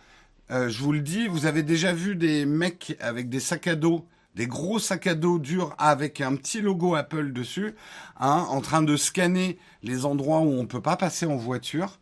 euh, 0.51 0.69
je 0.69 0.81
vous 0.81 0.93
le 0.93 1.01
dis, 1.01 1.27
vous 1.27 1.45
avez 1.45 1.61
déjà 1.61 1.91
vu 1.91 2.15
des 2.15 2.45
mecs 2.45 2.95
avec 3.01 3.27
des 3.27 3.41
sacs 3.41 3.67
à 3.67 3.75
dos, 3.75 4.05
des 4.35 4.47
gros 4.47 4.79
sacs 4.79 5.07
à 5.07 5.15
dos 5.15 5.37
durs 5.37 5.75
avec 5.77 6.21
un 6.21 6.35
petit 6.37 6.61
logo 6.61 6.95
Apple 6.95 7.33
dessus, 7.33 7.75
hein, 8.21 8.45
en 8.49 8.61
train 8.61 8.81
de 8.81 8.95
scanner 8.95 9.57
les 9.83 10.05
endroits 10.05 10.39
où 10.39 10.53
on 10.53 10.65
peut 10.65 10.81
pas 10.81 10.95
passer 10.95 11.25
en 11.25 11.35
voiture. 11.35 11.99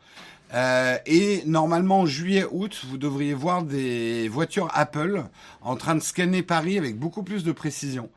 Euh, 0.53 0.97
et 1.05 1.41
normalement, 1.45 2.01
en 2.01 2.05
juillet-août, 2.05 2.81
vous 2.87 2.97
devriez 2.97 3.33
voir 3.33 3.63
des 3.63 4.27
voitures 4.27 4.69
Apple 4.73 5.23
en 5.61 5.75
train 5.77 5.95
de 5.95 6.01
scanner 6.01 6.43
Paris 6.43 6.77
avec 6.77 6.99
beaucoup 6.99 7.23
plus 7.23 7.43
de 7.43 7.51
précision. 7.51 8.09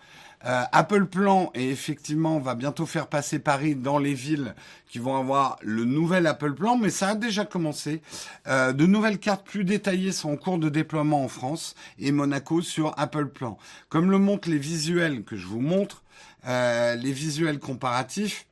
Euh, 0.46 0.62
Apple 0.72 1.06
Plan 1.06 1.50
et 1.54 1.70
effectivement 1.70 2.38
va 2.38 2.54
bientôt 2.54 2.84
faire 2.84 3.06
passer 3.06 3.38
Paris 3.38 3.74
dans 3.74 3.98
les 3.98 4.12
villes 4.12 4.54
qui 4.88 4.98
vont 4.98 5.16
avoir 5.16 5.58
le 5.62 5.84
nouvel 5.84 6.26
Apple 6.26 6.54
Plan, 6.54 6.76
mais 6.76 6.90
ça 6.90 7.10
a 7.10 7.14
déjà 7.14 7.44
commencé. 7.44 8.02
Euh, 8.46 8.72
de 8.72 8.84
nouvelles 8.84 9.18
cartes 9.18 9.46
plus 9.46 9.64
détaillées 9.64 10.12
sont 10.12 10.32
en 10.32 10.36
cours 10.36 10.58
de 10.58 10.68
déploiement 10.68 11.24
en 11.24 11.28
France 11.28 11.74
et 11.98 12.12
Monaco 12.12 12.60
sur 12.60 12.92
Apple 12.98 13.28
Plan. 13.28 13.56
Comme 13.88 14.10
le 14.10 14.18
montrent 14.18 14.50
les 14.50 14.58
visuels 14.58 15.24
que 15.24 15.36
je 15.36 15.46
vous 15.46 15.60
montre, 15.60 16.02
euh, 16.46 16.94
les 16.96 17.12
visuels 17.12 17.58
comparatifs, 17.58 18.46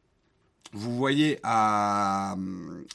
vous 0.72 0.97
voyez 0.97 1.38
à, 1.43 2.34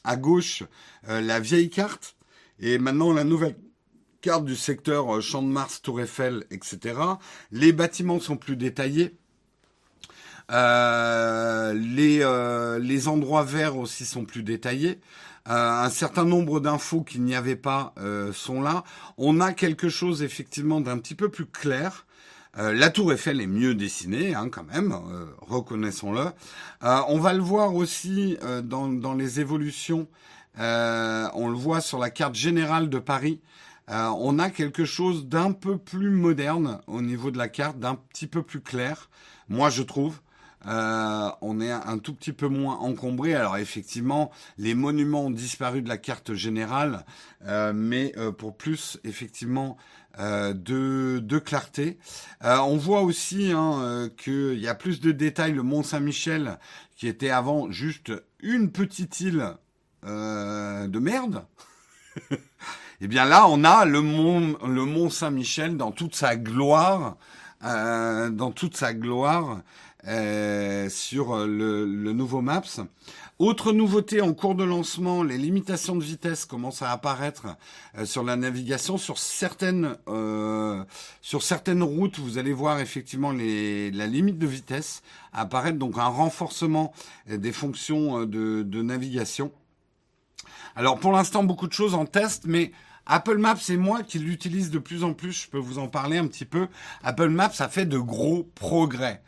à 0.03 0.15
gauche 0.15 0.63
la 1.07 1.39
vieille 1.39 1.69
carte 1.69 2.15
et 2.59 2.79
maintenant 2.79 3.13
la 3.13 3.23
nouvelle 3.23 3.55
du 4.35 4.55
secteur 4.55 5.15
euh, 5.15 5.21
Champ 5.21 5.41
de 5.41 5.47
Mars, 5.47 5.81
Tour 5.81 6.01
Eiffel, 6.01 6.43
etc. 6.51 6.99
Les 7.51 7.71
bâtiments 7.71 8.19
sont 8.19 8.35
plus 8.35 8.57
détaillés. 8.57 9.15
Euh, 10.51 11.73
les, 11.73 12.19
euh, 12.21 12.79
les 12.79 13.07
endroits 13.07 13.43
verts 13.43 13.77
aussi 13.77 14.05
sont 14.05 14.25
plus 14.25 14.43
détaillés. 14.43 14.99
un 15.45 15.89
certain 15.89 16.25
nombre 16.25 16.59
d'infos 16.59 17.03
qu'il 17.03 17.23
n'y 17.23 17.35
avait 17.35 17.55
pas 17.55 17.93
sont 18.33 18.61
là. 18.61 18.83
On 19.17 19.39
a 19.39 19.53
quelque 19.53 19.87
chose 19.87 20.21
effectivement 20.21 20.81
d'un 20.81 20.97
petit 20.97 21.15
peu 21.15 21.29
plus 21.29 21.45
clair. 21.45 22.05
La 22.57 22.89
tour 22.89 23.13
Eiffel 23.13 23.39
est 23.39 23.47
mieux 23.47 23.73
dessinée, 23.75 24.35
hein, 24.35 24.49
quand 24.49 24.65
même, 24.65 24.93
reconnaissons-le. 25.39 26.25
On 26.81 27.19
va 27.19 27.31
le 27.31 27.41
voir 27.41 27.75
aussi 27.75 28.37
dans, 28.63 28.89
dans, 28.89 29.13
les 29.13 29.39
évolutions. 29.39 30.09
on 30.57 31.47
le 31.47 31.57
voit 31.57 31.79
sur 31.79 31.99
la 31.99 32.09
carte 32.09 32.35
générale 32.35 32.89
de 32.89 32.99
Paris. 32.99 33.39
On 33.89 34.39
a 34.39 34.49
quelque 34.49 34.85
chose 34.85 35.27
d'un 35.27 35.51
peu 35.51 35.77
plus 35.77 36.09
moderne 36.09 36.81
au 36.87 37.01
niveau 37.01 37.31
de 37.31 37.37
la 37.37 37.47
carte, 37.47 37.79
d'un 37.79 37.95
petit 37.95 38.27
peu 38.27 38.43
plus 38.43 38.61
clair, 38.61 39.09
moi 39.49 39.69
je 39.69 39.83
trouve. 39.83 40.19
Euh, 40.65 41.29
on 41.41 41.61
est 41.61 41.71
un 41.71 41.97
tout 41.97 42.13
petit 42.13 42.33
peu 42.33 42.47
moins 42.47 42.75
encombré. 42.77 43.33
Alors 43.35 43.57
effectivement, 43.57 44.31
les 44.57 44.73
monuments 44.73 45.25
ont 45.25 45.31
disparu 45.31 45.81
de 45.81 45.89
la 45.89 45.97
carte 45.97 46.33
générale, 46.33 47.05
euh, 47.45 47.73
mais 47.73 48.13
euh, 48.17 48.31
pour 48.31 48.57
plus 48.57 48.99
effectivement 49.03 49.77
de, 50.19 51.19
de, 51.19 51.37
clarté. 51.37 51.99
on 52.41 52.75
voit 52.75 53.01
aussi 53.01 53.51
hein, 53.51 54.09
qu'il 54.17 54.57
y 54.57 54.67
a 54.67 54.73
plus 54.73 54.99
de 54.99 55.11
détails. 55.11 55.53
Le 55.53 55.61
Mont 55.61 55.83
Saint-Michel, 55.83 56.57
qui 56.95 57.07
était 57.07 57.29
avant 57.29 57.69
juste 57.69 58.11
une 58.39 58.71
petite 58.71 59.19
île 59.21 59.53
de 60.01 60.99
merde. 60.99 61.45
Eh 62.99 63.07
bien 63.07 63.25
là, 63.25 63.47
on 63.47 63.63
a 63.63 63.85
le 63.85 64.01
mont, 64.01 65.09
Saint-Michel 65.11 65.77
dans 65.77 65.91
toute 65.91 66.15
sa 66.15 66.35
gloire, 66.35 67.15
dans 67.61 68.51
toute 68.51 68.75
sa 68.75 68.93
gloire, 68.95 69.61
euh, 70.07 70.89
sur 70.89 71.45
le, 71.45 71.85
nouveau 72.13 72.41
Maps. 72.41 72.61
Autre 73.39 73.71
nouveauté 73.71 74.21
en 74.21 74.33
cours 74.33 74.55
de 74.55 74.63
lancement, 74.63 75.21
les 75.21 75.37
limitations 75.37 75.95
de 75.95 76.03
vitesse 76.03 76.45
commencent 76.45 76.81
à 76.81 76.91
apparaître 76.91 77.45
euh, 77.97 78.05
sur 78.05 78.23
la 78.23 78.35
navigation. 78.35 78.97
Sur 78.97 79.19
certaines, 79.19 79.95
euh, 80.07 80.83
sur 81.21 81.43
certaines 81.43 81.83
routes, 81.83 82.17
vous 82.17 82.39
allez 82.39 82.53
voir 82.53 82.79
effectivement 82.79 83.31
la 83.31 84.07
limite 84.07 84.39
de 84.39 84.47
vitesse 84.47 85.03
apparaître, 85.33 85.77
donc 85.77 85.99
un 85.99 86.07
renforcement 86.07 86.93
des 87.27 87.51
fonctions 87.51 88.25
de, 88.25 88.63
de 88.63 88.81
navigation. 88.81 89.51
Alors 90.75 90.99
pour 90.99 91.11
l'instant, 91.11 91.43
beaucoup 91.43 91.67
de 91.67 91.73
choses 91.73 91.95
en 91.95 92.05
test, 92.05 92.45
mais 92.47 92.71
Apple 93.07 93.37
Maps, 93.37 93.57
c'est 93.59 93.77
moi 93.77 94.03
qui 94.03 94.19
l'utilise 94.19 94.69
de 94.69 94.79
plus 94.79 95.03
en 95.03 95.13
plus. 95.13 95.43
Je 95.43 95.49
peux 95.49 95.57
vous 95.57 95.79
en 95.79 95.87
parler 95.87 96.17
un 96.17 96.27
petit 96.27 96.45
peu. 96.45 96.67
Apple 97.03 97.29
Maps 97.29 97.53
a 97.59 97.69
fait 97.69 97.85
de 97.85 97.97
gros 97.97 98.43
progrès. 98.55 99.23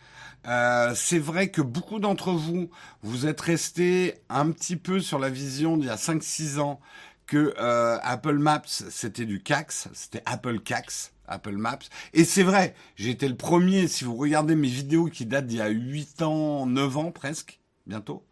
Euh, 0.47 0.93
c'est 0.95 1.19
vrai 1.19 1.49
que 1.49 1.61
beaucoup 1.61 1.99
d'entre 1.99 2.31
vous, 2.31 2.69
vous 3.01 3.25
êtes 3.25 3.41
restés 3.41 4.15
un 4.29 4.51
petit 4.51 4.75
peu 4.75 4.99
sur 4.99 5.19
la 5.19 5.29
vision 5.29 5.77
d'il 5.77 5.87
y 5.87 5.89
a 5.89 5.95
5-6 5.95 6.59
ans 6.59 6.79
que 7.25 7.53
euh, 7.59 7.97
Apple 8.01 8.37
Maps, 8.37 8.61
c'était 8.67 9.25
du 9.25 9.41
CAX, 9.41 9.89
c'était 9.93 10.23
Apple 10.25 10.59
CAX. 10.59 11.13
Apple 11.29 11.57
Maps. 11.57 11.79
Et 12.13 12.23
c'est 12.23 12.43
vrai, 12.43 12.73
j'ai 12.95 13.11
été 13.11 13.27
le 13.27 13.35
premier, 13.35 13.87
si 13.87 14.03
vous 14.03 14.15
regardez 14.15 14.55
mes 14.55 14.67
vidéos 14.67 15.05
qui 15.05 15.27
datent 15.27 15.45
d'il 15.45 15.59
y 15.59 15.61
a 15.61 15.69
8 15.69 16.23
ans, 16.23 16.65
9 16.65 16.97
ans 16.97 17.11
presque, 17.11 17.59
bientôt. 17.87 18.25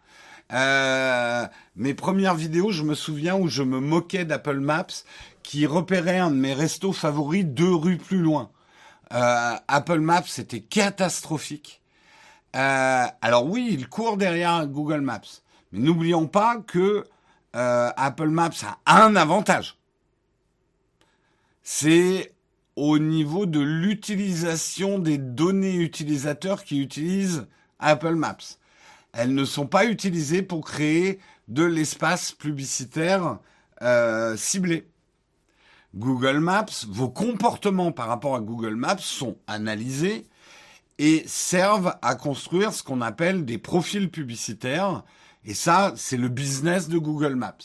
Euh, 0.54 1.46
mes 1.76 1.94
premières 1.94 2.36
vidéos, 2.36 2.72
je 2.72 2.84
me 2.84 2.96
souviens 2.96 3.36
où 3.36 3.48
je 3.48 3.64
me 3.64 3.80
moquais 3.80 4.26
d'Apple 4.26 4.60
Maps 4.60 5.04
qui 5.48 5.66
repérait 5.66 6.18
un 6.18 6.30
de 6.30 6.36
mes 6.36 6.54
restos 6.54 6.92
favoris 6.92 7.46
deux 7.46 7.74
rues 7.74 7.96
plus 7.96 8.18
loin. 8.18 8.52
Euh, 9.14 9.56
Apple 9.70 10.00
Maps, 10.00 10.26
c'était 10.26 10.60
catastrophique. 10.60 11.82
Euh, 12.58 13.06
alors 13.22 13.46
oui, 13.46 13.70
il 13.72 13.88
court 13.88 14.18
derrière 14.18 14.68
Google 14.68 15.00
Maps. 15.00 15.22
Mais 15.72 15.80
n'oublions 15.80 16.28
pas 16.28 16.58
que 16.58 17.06
euh, 17.56 17.90
Apple 17.96 18.28
Maps 18.28 18.50
a 18.86 19.06
un 19.06 19.16
avantage. 19.16 19.78
C'est 21.64 22.34
au 22.76 23.00
niveau 23.00 23.46
de 23.46 23.62
l'utilisation 23.62 25.00
des 25.00 25.18
données 25.18 25.76
utilisateurs 25.76 26.66
qui 26.66 26.82
utilisent 26.82 27.48
Apple 27.80 28.16
Maps. 28.16 28.58
Elles 29.14 29.34
ne 29.34 29.46
sont 29.46 29.66
pas 29.66 29.86
utilisées 29.86 30.42
pour 30.42 30.66
créer 30.66 31.20
de 31.48 31.64
l'espace 31.64 32.34
publicitaire 32.34 33.40
ciblé. 34.36 34.90
Google 35.96 36.40
Maps, 36.40 36.86
vos 36.88 37.10
comportements 37.10 37.92
par 37.92 38.08
rapport 38.08 38.36
à 38.36 38.40
Google 38.40 38.76
Maps 38.76 38.98
sont 38.98 39.38
analysés 39.48 40.28
et 41.00 41.24
servent 41.28 41.96
à 42.02 42.16
construire 42.16 42.74
ce 42.74 42.84
qu'on 42.84 43.02
appelle 43.02 43.46
des 43.46 43.58
profils 43.58 44.10
publicitaires. 44.10 45.04
Et 45.46 45.54
ça, 45.54 45.94
c'est 45.96 46.18
le 46.18 46.30
business 46.30 46.90
de 46.90 46.98
Google 46.98 47.36
Maps. 47.36 47.58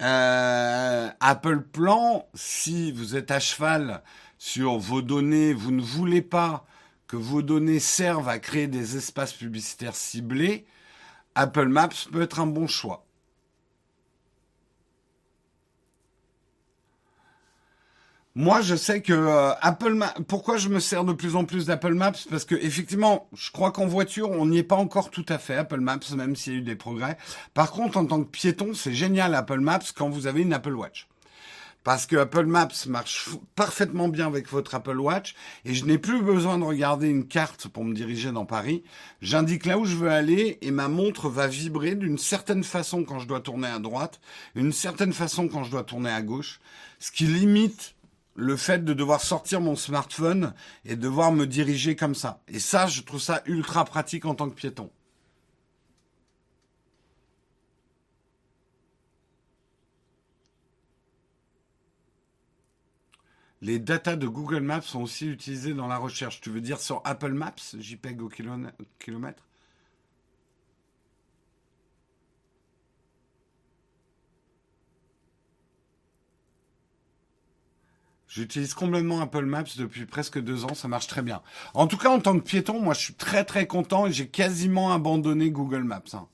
Euh, 0.00 1.08
Apple 1.18 1.62
Plan, 1.62 2.26
si 2.34 2.92
vous 2.92 3.16
êtes 3.16 3.30
à 3.30 3.40
cheval 3.40 4.02
sur 4.38 4.78
vos 4.78 5.02
données, 5.02 5.52
vous 5.52 5.72
ne 5.72 5.82
voulez 5.82 6.22
pas 6.22 6.64
que 7.08 7.16
vos 7.16 7.42
données 7.42 7.80
servent 7.80 8.28
à 8.28 8.38
créer 8.38 8.68
des 8.68 8.96
espaces 8.96 9.32
publicitaires 9.32 9.96
ciblés, 9.96 10.66
Apple 11.34 11.68
Maps 11.68 11.88
peut 12.12 12.22
être 12.22 12.38
un 12.38 12.46
bon 12.46 12.66
choix. 12.66 13.07
Moi, 18.40 18.60
je 18.60 18.76
sais 18.76 19.02
que 19.02 19.12
euh, 19.12 19.52
Apple 19.62 19.94
Maps. 19.94 20.14
Pourquoi 20.28 20.58
je 20.58 20.68
me 20.68 20.78
sers 20.78 21.02
de 21.02 21.12
plus 21.12 21.34
en 21.34 21.44
plus 21.44 21.66
d'Apple 21.66 21.94
Maps? 21.94 22.12
Parce 22.30 22.44
que 22.44 22.54
effectivement, 22.54 23.28
je 23.34 23.50
crois 23.50 23.72
qu'en 23.72 23.86
voiture, 23.86 24.30
on 24.30 24.46
n'y 24.46 24.58
est 24.58 24.62
pas 24.62 24.76
encore 24.76 25.10
tout 25.10 25.26
à 25.28 25.38
fait 25.38 25.56
Apple 25.56 25.80
Maps, 25.80 25.98
même 26.14 26.36
s'il 26.36 26.52
y 26.52 26.56
a 26.56 26.58
eu 26.60 26.62
des 26.62 26.76
progrès. 26.76 27.18
Par 27.52 27.72
contre, 27.72 27.98
en 27.98 28.06
tant 28.06 28.22
que 28.22 28.30
piéton, 28.30 28.74
c'est 28.74 28.94
génial 28.94 29.34
Apple 29.34 29.58
Maps 29.58 29.80
quand 29.92 30.08
vous 30.08 30.28
avez 30.28 30.42
une 30.42 30.52
Apple 30.52 30.74
Watch. 30.74 31.08
Parce 31.82 32.06
que 32.06 32.14
Apple 32.14 32.46
Maps 32.46 32.86
marche 32.86 33.28
parfaitement 33.56 34.06
bien 34.06 34.28
avec 34.28 34.48
votre 34.48 34.76
Apple 34.76 35.00
Watch 35.00 35.34
et 35.64 35.74
je 35.74 35.84
n'ai 35.84 35.98
plus 35.98 36.22
besoin 36.22 36.58
de 36.58 36.64
regarder 36.64 37.08
une 37.08 37.26
carte 37.26 37.66
pour 37.66 37.84
me 37.84 37.92
diriger 37.92 38.30
dans 38.30 38.46
Paris. 38.46 38.84
J'indique 39.20 39.66
là 39.66 39.78
où 39.78 39.84
je 39.84 39.96
veux 39.96 40.10
aller 40.10 40.58
et 40.62 40.70
ma 40.70 40.86
montre 40.86 41.28
va 41.28 41.48
vibrer 41.48 41.96
d'une 41.96 42.18
certaine 42.18 42.62
façon 42.62 43.02
quand 43.02 43.18
je 43.18 43.26
dois 43.26 43.40
tourner 43.40 43.66
à 43.66 43.80
droite, 43.80 44.20
d'une 44.54 44.72
certaine 44.72 45.12
façon 45.12 45.48
quand 45.48 45.64
je 45.64 45.72
dois 45.72 45.82
tourner 45.82 46.10
à 46.10 46.22
gauche, 46.22 46.60
ce 47.00 47.10
qui 47.10 47.24
limite 47.24 47.96
le 48.38 48.56
fait 48.56 48.84
de 48.84 48.94
devoir 48.94 49.20
sortir 49.20 49.60
mon 49.60 49.74
smartphone 49.74 50.54
et 50.84 50.94
devoir 50.94 51.32
me 51.32 51.44
diriger 51.44 51.96
comme 51.96 52.14
ça. 52.14 52.40
Et 52.46 52.60
ça, 52.60 52.86
je 52.86 53.02
trouve 53.02 53.20
ça 53.20 53.42
ultra 53.46 53.84
pratique 53.84 54.24
en 54.26 54.36
tant 54.36 54.48
que 54.48 54.54
piéton. 54.54 54.90
Les 63.60 63.80
datas 63.80 64.14
de 64.14 64.28
Google 64.28 64.60
Maps 64.60 64.82
sont 64.82 65.02
aussi 65.02 65.26
utilisées 65.26 65.74
dans 65.74 65.88
la 65.88 65.98
recherche. 65.98 66.40
Tu 66.40 66.50
veux 66.50 66.60
dire 66.60 66.78
sur 66.78 67.02
Apple 67.04 67.32
Maps, 67.32 67.56
JPEG 67.76 68.22
au 68.22 68.28
kilomètre? 68.28 69.47
J'utilise 78.38 78.72
complètement 78.72 79.20
Apple 79.20 79.46
Maps 79.46 79.64
depuis 79.76 80.06
presque 80.06 80.38
deux 80.38 80.64
ans, 80.64 80.74
ça 80.74 80.86
marche 80.86 81.08
très 81.08 81.22
bien. 81.22 81.42
En 81.74 81.88
tout 81.88 81.96
cas, 81.96 82.08
en 82.08 82.20
tant 82.20 82.38
que 82.38 82.44
piéton, 82.44 82.78
moi 82.80 82.94
je 82.94 83.00
suis 83.00 83.14
très 83.14 83.44
très 83.44 83.66
content 83.66 84.06
et 84.06 84.12
j'ai 84.12 84.28
quasiment 84.28 84.92
abandonné 84.92 85.50
Google 85.50 85.82
Maps. 85.82 86.04
Hein. 86.12 86.28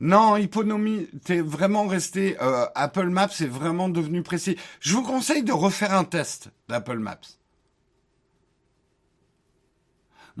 Non, 0.00 0.36
hyponomie, 0.36 1.06
t'es 1.24 1.40
vraiment 1.40 1.86
resté. 1.86 2.36
Euh, 2.42 2.66
Apple 2.74 3.10
Maps 3.10 3.28
est 3.40 3.46
vraiment 3.46 3.88
devenu 3.88 4.24
précis. 4.24 4.56
Je 4.80 4.94
vous 4.94 5.04
conseille 5.04 5.44
de 5.44 5.52
refaire 5.52 5.94
un 5.94 6.02
test 6.02 6.50
d'Apple 6.68 6.98
Maps. 6.98 7.39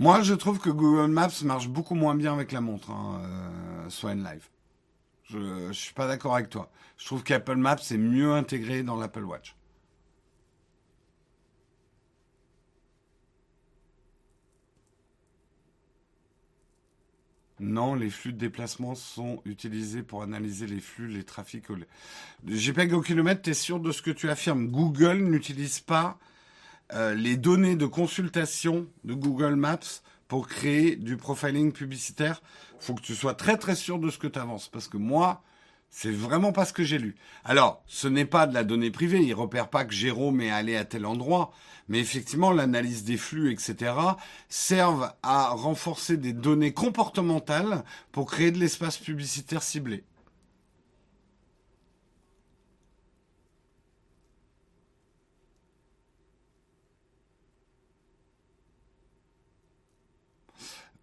Moi, 0.00 0.22
je 0.22 0.32
trouve 0.32 0.58
que 0.58 0.70
Google 0.70 1.10
Maps 1.10 1.42
marche 1.44 1.68
beaucoup 1.68 1.94
moins 1.94 2.14
bien 2.14 2.32
avec 2.32 2.52
la 2.52 2.62
montre, 2.62 2.90
hein, 2.90 3.20
euh, 3.22 4.14
Live. 4.14 4.48
Je 5.24 5.36
ne 5.36 5.72
suis 5.74 5.92
pas 5.92 6.06
d'accord 6.06 6.34
avec 6.34 6.48
toi. 6.48 6.70
Je 6.96 7.04
trouve 7.04 7.22
qu'Apple 7.22 7.56
Maps 7.56 7.76
est 7.76 7.98
mieux 7.98 8.32
intégré 8.32 8.82
dans 8.82 8.96
l'Apple 8.96 9.24
Watch. 9.24 9.54
Non, 17.58 17.94
les 17.94 18.08
flux 18.08 18.32
de 18.32 18.38
déplacement 18.38 18.94
sont 18.94 19.42
utilisés 19.44 20.02
pour 20.02 20.22
analyser 20.22 20.66
les 20.66 20.80
flux, 20.80 21.08
les 21.08 21.24
trafics. 21.24 21.66
JPEG 22.46 22.94
au 22.94 23.02
kilomètre, 23.02 23.42
tu 23.42 23.50
es 23.50 23.54
sûr 23.54 23.78
de 23.78 23.92
ce 23.92 24.00
que 24.00 24.10
tu 24.10 24.30
affirmes? 24.30 24.68
Google 24.68 25.18
n'utilise 25.18 25.80
pas 25.80 26.18
euh, 26.94 27.14
les 27.14 27.36
données 27.36 27.76
de 27.76 27.86
consultation 27.86 28.86
de 29.04 29.14
Google 29.14 29.54
Maps 29.54 29.78
pour 30.28 30.48
créer 30.48 30.96
du 30.96 31.16
profiling 31.16 31.72
publicitaire. 31.72 32.42
Faut 32.78 32.94
que 32.94 33.02
tu 33.02 33.14
sois 33.14 33.34
très 33.34 33.56
très 33.56 33.74
sûr 33.74 33.98
de 33.98 34.10
ce 34.10 34.18
que 34.18 34.26
tu 34.26 34.38
avances 34.38 34.68
parce 34.68 34.88
que 34.88 34.96
moi, 34.96 35.42
c'est 35.90 36.12
vraiment 36.12 36.52
pas 36.52 36.64
ce 36.64 36.72
que 36.72 36.84
j'ai 36.84 36.98
lu. 36.98 37.16
Alors, 37.44 37.82
ce 37.86 38.06
n'est 38.06 38.24
pas 38.24 38.46
de 38.46 38.54
la 38.54 38.62
donnée 38.62 38.90
privée, 38.90 39.22
il 39.22 39.34
repère 39.34 39.68
pas 39.68 39.84
que 39.84 39.92
Jérôme 39.92 40.40
est 40.40 40.50
allé 40.50 40.76
à 40.76 40.84
tel 40.84 41.04
endroit, 41.04 41.52
mais 41.88 41.98
effectivement, 41.98 42.52
l'analyse 42.52 43.02
des 43.02 43.16
flux, 43.16 43.52
etc., 43.52 43.92
servent 44.48 45.12
à 45.24 45.50
renforcer 45.50 46.16
des 46.16 46.32
données 46.32 46.72
comportementales 46.72 47.82
pour 48.12 48.30
créer 48.30 48.52
de 48.52 48.58
l'espace 48.58 48.98
publicitaire 48.98 49.62
ciblé. 49.62 50.04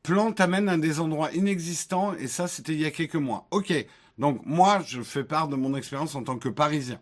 Plan 0.07 0.31
t'amène 0.31 0.69
à 0.69 0.77
des 0.77 1.01
endroits 1.01 1.33
inexistants 1.33 2.13
et 2.13 2.27
ça, 2.27 2.47
c'était 2.47 2.71
il 2.71 2.79
y 2.79 2.85
a 2.85 2.91
quelques 2.91 3.15
mois. 3.15 3.45
Ok, 3.51 3.73
donc 4.17 4.41
moi, 4.45 4.81
je 4.85 5.01
fais 5.01 5.25
part 5.25 5.49
de 5.49 5.57
mon 5.57 5.75
expérience 5.75 6.15
en 6.15 6.23
tant 6.23 6.37
que 6.37 6.47
Parisien. 6.47 7.01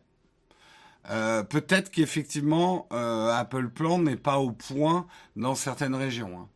Euh, 1.11 1.43
peut-être 1.43 1.91
qu'effectivement, 1.91 2.87
euh, 2.91 3.31
Apple 3.31 3.69
Plan 3.69 3.99
n'est 3.99 4.15
pas 4.15 4.39
au 4.39 4.51
point 4.51 5.05
dans 5.35 5.53
certaines 5.53 5.93
régions. 5.93 6.35
Hein. 6.35 6.49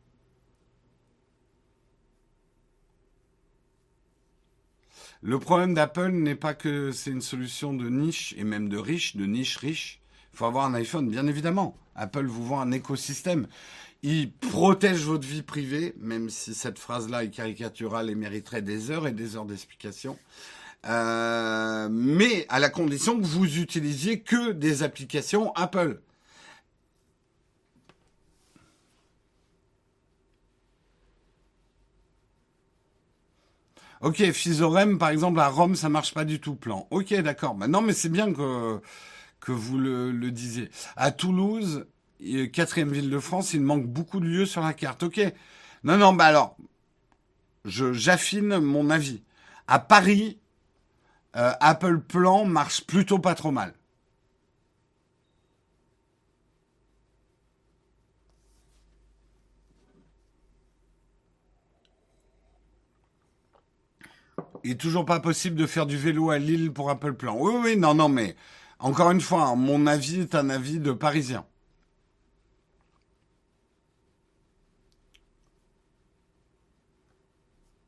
Le 5.21 5.37
problème 5.37 5.75
d'Apple 5.75 6.09
n'est 6.09 6.33
pas 6.33 6.55
que 6.55 6.91
c'est 6.91 7.11
une 7.11 7.21
solution 7.21 7.75
de 7.75 7.89
niche 7.89 8.33
et 8.37 8.43
même 8.43 8.69
de 8.69 8.77
riche, 8.77 9.15
de 9.15 9.27
niche 9.27 9.57
riche. 9.57 10.01
Il 10.33 10.37
faut 10.37 10.45
avoir 10.45 10.65
un 10.65 10.73
iPhone, 10.73 11.09
bien 11.09 11.27
évidemment. 11.27 11.77
Apple 11.95 12.25
vous 12.25 12.43
vend 12.43 12.59
un 12.59 12.71
écosystème. 12.71 13.47
Il 14.01 14.31
protège 14.31 15.03
votre 15.03 15.27
vie 15.27 15.41
privée, 15.41 15.93
même 15.99 16.29
si 16.29 16.53
cette 16.53 16.79
phrase-là 16.79 17.23
est 17.25 17.29
caricaturale 17.29 18.09
et 18.09 18.15
mériterait 18.15 18.61
des 18.61 18.91
heures 18.91 19.07
et 19.07 19.11
des 19.11 19.35
heures 19.35 19.45
d'explication. 19.45 20.17
Euh, 20.85 21.89
mais 21.91 22.45
à 22.49 22.59
la 22.59 22.69
condition 22.69 23.19
que 23.19 23.25
vous 23.25 23.57
utilisiez 23.59 24.21
que 24.21 24.51
des 24.53 24.83
applications 24.83 25.53
Apple. 25.55 26.01
Ok, 34.01 34.31
Fisorem, 34.31 34.97
par 34.97 35.09
exemple, 35.09 35.41
à 35.41 35.49
Rome, 35.49 35.75
ça 35.75 35.89
marche 35.89 36.13
pas 36.13 36.23
du 36.23 36.39
tout, 36.39 36.55
plan. 36.55 36.87
Ok, 36.89 37.13
d'accord. 37.15 37.55
Bah, 37.55 37.67
non, 37.67 37.81
mais 37.81 37.91
c'est 37.93 38.07
bien 38.09 38.31
que, 38.33 38.81
vous 39.47 39.77
le 39.77 40.31
disiez. 40.31 40.69
À 40.95 41.11
Toulouse, 41.11 41.85
quatrième 42.51 42.91
ville 42.91 43.09
de 43.09 43.19
France, 43.19 43.53
il 43.53 43.61
manque 43.61 43.87
beaucoup 43.87 44.19
de 44.19 44.25
lieux 44.25 44.45
sur 44.45 44.61
la 44.61 44.73
carte. 44.73 45.03
Ok. 45.03 45.21
Non, 45.83 45.97
non, 45.97 46.13
bah 46.13 46.25
alors, 46.25 46.57
je, 47.65 47.93
j'affine 47.93 48.59
mon 48.59 48.89
avis. 48.89 49.23
À 49.67 49.79
Paris, 49.79 50.39
euh, 51.37 51.53
Apple 51.61 51.99
Plan 51.99 52.45
marche 52.45 52.85
plutôt 52.85 53.19
pas 53.19 53.35
trop 53.35 53.51
mal. 53.51 53.73
Il 64.63 64.71
est 64.71 64.75
toujours 64.75 65.05
pas 65.05 65.19
possible 65.19 65.55
de 65.55 65.65
faire 65.65 65.85
du 65.85 65.97
vélo 65.97 66.29
à 66.29 66.37
Lille 66.39 66.71
pour 66.71 66.89
Apple 66.89 67.13
Plan. 67.13 67.35
Oui, 67.39 67.53
oui, 67.63 67.77
non, 67.77 67.93
non, 67.93 68.09
mais 68.09 68.35
encore 68.79 69.11
une 69.11 69.21
fois, 69.21 69.43
hein, 69.43 69.55
mon 69.55 69.87
avis 69.87 70.21
est 70.21 70.35
un 70.35 70.49
avis 70.49 70.79
de 70.79 70.91
Parisien. 70.91 71.45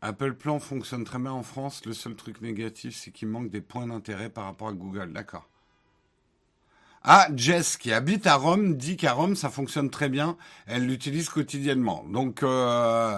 Apple 0.02 0.34
Plan 0.34 0.60
fonctionne 0.60 1.04
très 1.04 1.20
bien 1.20 1.32
en 1.32 1.44
France. 1.44 1.86
Le 1.86 1.94
seul 1.94 2.16
truc 2.16 2.42
négatif, 2.42 2.98
c'est 2.98 3.12
qu'il 3.12 3.28
manque 3.28 3.50
des 3.50 3.62
points 3.62 3.88
d'intérêt 3.88 4.30
par 4.30 4.46
rapport 4.46 4.70
à 4.70 4.74
Google. 4.74 5.14
D'accord. 5.14 5.48
Ah, 7.04 7.28
Jess, 7.36 7.78
qui 7.78 7.92
habite 7.94 8.28
à 8.28 8.36
Rome, 8.36 8.76
dit 8.78 8.98
qu'à 8.98 9.14
Rome, 9.14 9.36
ça 9.36 9.50
fonctionne 9.50 9.90
très 9.90 10.10
bien. 10.10 10.38
Elle 10.68 10.86
l'utilise 10.86 11.30
quotidiennement. 11.30 12.04
Donc, 12.08 12.44
euh, 12.44 13.18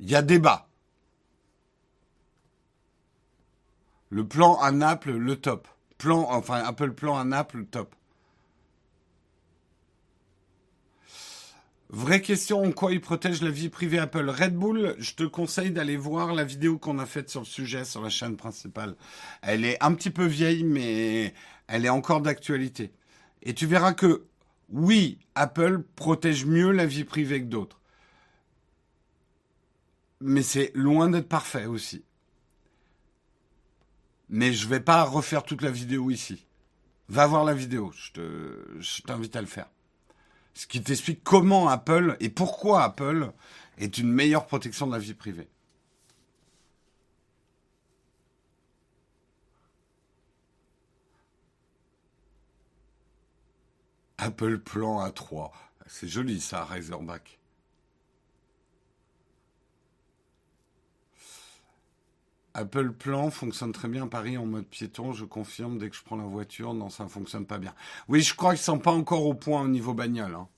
il 0.00 0.10
y 0.10 0.14
a 0.14 0.22
débat. 0.22 0.68
Le 4.10 4.26
plan 4.26 4.58
à 4.58 4.70
Naples, 4.72 5.12
le 5.12 5.36
top. 5.36 5.68
Plan, 5.96 6.26
enfin, 6.30 6.62
Apple 6.64 6.92
Plan 6.92 7.16
à 7.16 7.24
Naples, 7.24 7.58
le 7.58 7.66
top. 7.66 7.94
Vraie 11.92 12.22
question, 12.22 12.62
en 12.62 12.72
quoi 12.72 12.92
il 12.92 13.00
protège 13.00 13.42
la 13.42 13.50
vie 13.50 13.68
privée 13.68 13.98
Apple? 13.98 14.28
Red 14.28 14.56
Bull, 14.56 14.96
je 14.98 15.14
te 15.14 15.22
conseille 15.22 15.70
d'aller 15.70 15.96
voir 15.96 16.34
la 16.34 16.42
vidéo 16.42 16.78
qu'on 16.78 16.98
a 16.98 17.06
faite 17.06 17.30
sur 17.30 17.40
le 17.40 17.46
sujet 17.46 17.84
sur 17.84 18.02
la 18.02 18.08
chaîne 18.08 18.36
principale. 18.36 18.96
Elle 19.42 19.64
est 19.64 19.80
un 19.82 19.94
petit 19.94 20.10
peu 20.10 20.24
vieille, 20.24 20.64
mais 20.64 21.34
elle 21.68 21.84
est 21.84 21.90
encore 21.90 22.22
d'actualité. 22.22 22.92
Et 23.42 23.54
tu 23.54 23.66
verras 23.66 23.92
que, 23.92 24.24
oui, 24.70 25.18
Apple 25.34 25.84
protège 25.94 26.46
mieux 26.46 26.72
la 26.72 26.86
vie 26.86 27.04
privée 27.04 27.40
que 27.40 27.46
d'autres. 27.46 27.78
Mais 30.20 30.42
c'est 30.42 30.72
loin 30.74 31.10
d'être 31.10 31.28
parfait 31.28 31.66
aussi 31.66 32.02
mais 34.32 34.54
je 34.54 34.66
vais 34.66 34.80
pas 34.80 35.04
refaire 35.04 35.44
toute 35.44 35.62
la 35.62 35.70
vidéo 35.70 36.10
ici. 36.10 36.46
Va 37.08 37.26
voir 37.26 37.44
la 37.44 37.54
vidéo, 37.54 37.92
je 37.94 39.02
t'invite 39.02 39.36
à 39.36 39.42
le 39.42 39.46
faire. 39.46 39.68
Ce 40.54 40.66
qui 40.66 40.82
t'explique 40.82 41.24
comment 41.24 41.68
Apple 41.68 42.16
et 42.20 42.28
pourquoi 42.28 42.82
Apple 42.84 43.32
est 43.78 43.98
une 43.98 44.12
meilleure 44.12 44.46
protection 44.46 44.86
de 44.86 44.92
la 44.92 44.98
vie 44.98 45.14
privée. 45.14 45.48
Apple 54.18 54.58
Plan 54.58 55.00
à 55.00 55.10
3. 55.10 55.52
C'est 55.86 56.06
joli 56.06 56.40
ça, 56.40 56.64
Razorback. 56.64 57.40
Apple 62.54 62.92
Plan 62.92 63.30
fonctionne 63.30 63.72
très 63.72 63.88
bien 63.88 64.04
à 64.04 64.08
Paris 64.08 64.36
en 64.36 64.46
mode 64.46 64.66
piéton. 64.66 65.12
Je 65.12 65.24
confirme, 65.24 65.78
dès 65.78 65.88
que 65.88 65.96
je 65.96 66.02
prends 66.02 66.16
la 66.16 66.24
voiture, 66.24 66.74
non, 66.74 66.90
ça 66.90 67.04
ne 67.04 67.08
fonctionne 67.08 67.46
pas 67.46 67.58
bien. 67.58 67.74
Oui, 68.08 68.22
je 68.22 68.34
crois 68.34 68.50
qu'ils 68.52 68.60
ne 68.60 68.64
sont 68.64 68.78
pas 68.78 68.92
encore 68.92 69.26
au 69.26 69.34
point 69.34 69.62
au 69.62 69.68
niveau 69.68 69.94
bagnole. 69.94 70.34
Hein. 70.34 70.48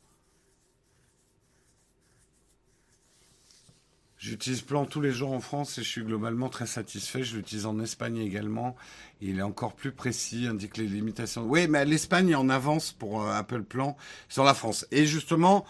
J'utilise 4.24 4.62
Plan 4.62 4.86
tous 4.86 5.03
les 5.03 5.12
jours 5.12 5.32
en 5.32 5.40
France 5.40 5.76
et 5.76 5.82
je 5.82 5.88
suis 5.88 6.03
globalement 6.03 6.49
très 6.49 6.66
satisfait. 6.66 7.22
Je 7.22 7.36
l'utilise 7.36 7.66
en 7.66 7.78
Espagne 7.78 8.16
également. 8.16 8.74
Il 9.20 9.38
est 9.38 9.42
encore 9.42 9.74
plus 9.74 9.92
précis, 9.92 10.47
indique 10.47 10.78
les 10.78 10.86
limitations. 10.86 11.42
Oui, 11.42 11.68
mais 11.68 11.84
l'Espagne 11.84 12.30
est 12.30 12.34
en 12.34 12.49
avance 12.49 12.90
pour 12.90 13.22
euh, 13.22 13.34
Apple 13.34 13.64
Plan 13.64 13.99
sur 14.30 14.42
la 14.42 14.55
France. 14.55 14.86
Et 14.90 15.05
justement, 15.05 15.66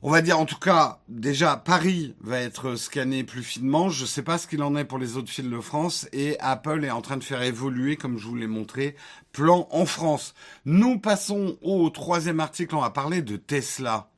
on 0.00 0.10
va 0.10 0.22
dire 0.22 0.38
en 0.38 0.46
tout 0.46 0.58
cas, 0.58 1.00
déjà, 1.08 1.56
Paris 1.56 2.14
va 2.20 2.38
être 2.38 2.76
scanné 2.76 3.24
plus 3.24 3.42
finement. 3.42 3.88
Je 3.88 4.02
ne 4.02 4.06
sais 4.06 4.22
pas 4.22 4.38
ce 4.38 4.46
qu'il 4.46 4.62
en 4.62 4.76
est 4.76 4.84
pour 4.84 4.98
les 4.98 5.16
autres 5.16 5.32
villes 5.32 5.50
de 5.50 5.60
France. 5.60 6.08
Et 6.12 6.38
Apple 6.38 6.84
est 6.84 6.90
en 6.90 7.00
train 7.00 7.16
de 7.16 7.24
faire 7.24 7.42
évoluer, 7.42 7.96
comme 7.96 8.16
je 8.16 8.26
vous 8.26 8.36
l'ai 8.36 8.46
montré, 8.46 8.94
plan 9.32 9.66
en 9.72 9.86
France. 9.86 10.34
Nous 10.64 11.00
passons 11.00 11.58
au 11.62 11.90
troisième 11.90 12.38
article. 12.38 12.76
On 12.76 12.80
va 12.80 12.90
parler 12.90 13.22
de 13.22 13.36
Tesla. 13.36 14.10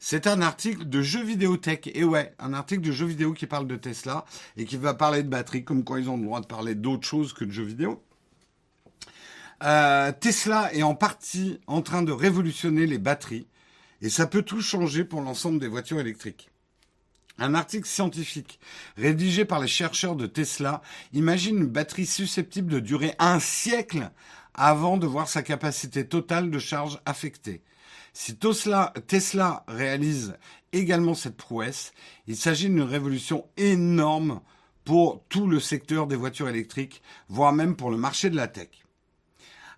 C'est 0.00 0.26
un 0.26 0.42
article 0.42 0.88
de 0.88 1.00
jeux 1.00 1.22
vidéo 1.22 1.56
tech. 1.56 1.80
Et 1.94 2.02
ouais, 2.02 2.34
un 2.40 2.52
article 2.52 2.80
de 2.80 2.90
jeux 2.90 3.06
vidéo 3.06 3.32
qui 3.32 3.46
parle 3.46 3.68
de 3.68 3.76
Tesla 3.76 4.24
et 4.56 4.64
qui 4.64 4.78
va 4.78 4.94
parler 4.94 5.22
de 5.22 5.28
batterie, 5.28 5.62
comme 5.62 5.84
quoi 5.84 6.00
ils 6.00 6.10
ont 6.10 6.16
le 6.16 6.24
droit 6.24 6.40
de 6.40 6.46
parler 6.46 6.74
d'autre 6.74 7.06
chose 7.06 7.34
que 7.34 7.44
de 7.44 7.52
jeux 7.52 7.62
vidéo. 7.62 8.02
Euh, 9.62 10.10
Tesla 10.18 10.74
est 10.74 10.82
en 10.82 10.94
partie 10.96 11.60
en 11.68 11.82
train 11.82 12.02
de 12.02 12.12
révolutionner 12.12 12.86
les 12.86 12.98
batteries 12.98 13.46
et 14.02 14.08
ça 14.08 14.26
peut 14.26 14.42
tout 14.42 14.60
changer 14.60 15.04
pour 15.04 15.20
l'ensemble 15.20 15.58
des 15.58 15.68
voitures 15.68 16.00
électriques. 16.00 16.50
Un 17.38 17.54
article 17.54 17.88
scientifique 17.88 18.60
rédigé 18.96 19.44
par 19.46 19.60
les 19.60 19.68
chercheurs 19.68 20.14
de 20.14 20.26
Tesla 20.26 20.82
imagine 21.12 21.58
une 21.58 21.66
batterie 21.66 22.06
susceptible 22.06 22.70
de 22.70 22.80
durer 22.80 23.14
un 23.18 23.40
siècle 23.40 24.10
avant 24.52 24.98
de 24.98 25.06
voir 25.06 25.28
sa 25.28 25.42
capacité 25.42 26.06
totale 26.06 26.50
de 26.50 26.58
charge 26.58 27.00
affectée. 27.06 27.62
Si 28.12 28.36
Tesla, 28.36 29.64
réalise 29.68 30.36
également 30.72 31.14
cette 31.14 31.36
prouesse, 31.36 31.92
il 32.26 32.36
s'agit 32.36 32.68
d'une 32.68 32.82
révolution 32.82 33.46
énorme 33.56 34.40
pour 34.84 35.24
tout 35.28 35.46
le 35.46 35.60
secteur 35.60 36.06
des 36.06 36.16
voitures 36.16 36.48
électriques, 36.48 37.02
voire 37.28 37.52
même 37.52 37.76
pour 37.76 37.90
le 37.90 37.96
marché 37.96 38.28
de 38.28 38.36
la 38.36 38.48
tech. 38.48 38.68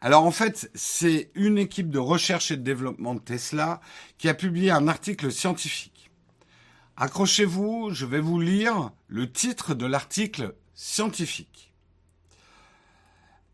Alors 0.04 0.24
en 0.24 0.32
fait, 0.32 0.68
c'est 0.74 1.30
une 1.36 1.58
équipe 1.58 1.88
de 1.88 2.00
recherche 2.00 2.50
et 2.50 2.56
de 2.56 2.62
développement 2.62 3.14
de 3.14 3.20
Tesla 3.20 3.80
qui 4.18 4.28
a 4.28 4.34
publié 4.34 4.72
un 4.72 4.88
article 4.88 5.30
scientifique. 5.30 6.10
Accrochez-vous, 6.96 7.90
je 7.92 8.04
vais 8.04 8.18
vous 8.18 8.40
lire 8.40 8.90
le 9.06 9.30
titre 9.30 9.74
de 9.74 9.86
l'article 9.86 10.56
scientifique. 10.74 11.72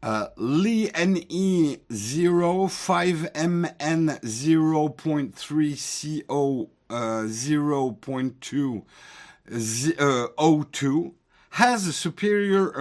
Uh, 0.03 0.24
Lee 0.38 0.90
NE 0.96 1.76
05MN 1.90 4.18
0.3 4.22 6.26
CO 6.30 6.70
0.2 6.88 8.82
O2 10.38 11.12
has 11.51 11.88
a 11.88 11.92
superior 11.92 12.72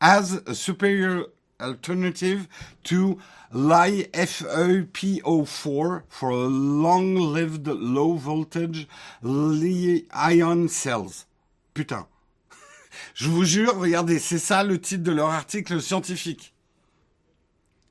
has 0.00 0.40
a 0.46 0.54
superior 0.54 1.26
alternative 1.62 2.48
to 2.82 3.18
LiFePO4 3.54 6.02
for 6.08 6.32
long-lived 6.32 7.68
low-voltage 7.68 8.88
ion 9.24 10.68
cells. 10.68 11.26
Putain. 11.74 12.06
Je 13.14 13.28
vous 13.28 13.44
jure, 13.44 13.78
regardez, 13.78 14.18
c'est 14.18 14.38
ça 14.38 14.64
le 14.64 14.80
titre 14.80 15.04
de 15.04 15.12
leur 15.12 15.30
article 15.30 15.80
scientifique. 15.80 16.54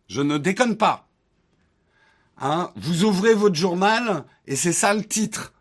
Je 0.07 0.21
ne 0.21 0.37
déconne 0.37 0.77
pas. 0.77 1.07
Hein 2.37 2.71
vous 2.75 3.03
ouvrez 3.03 3.33
votre 3.33 3.55
journal 3.55 4.25
et 4.47 4.55
c'est 4.55 4.73
ça 4.73 4.93
le 4.93 5.03
titre. 5.03 5.53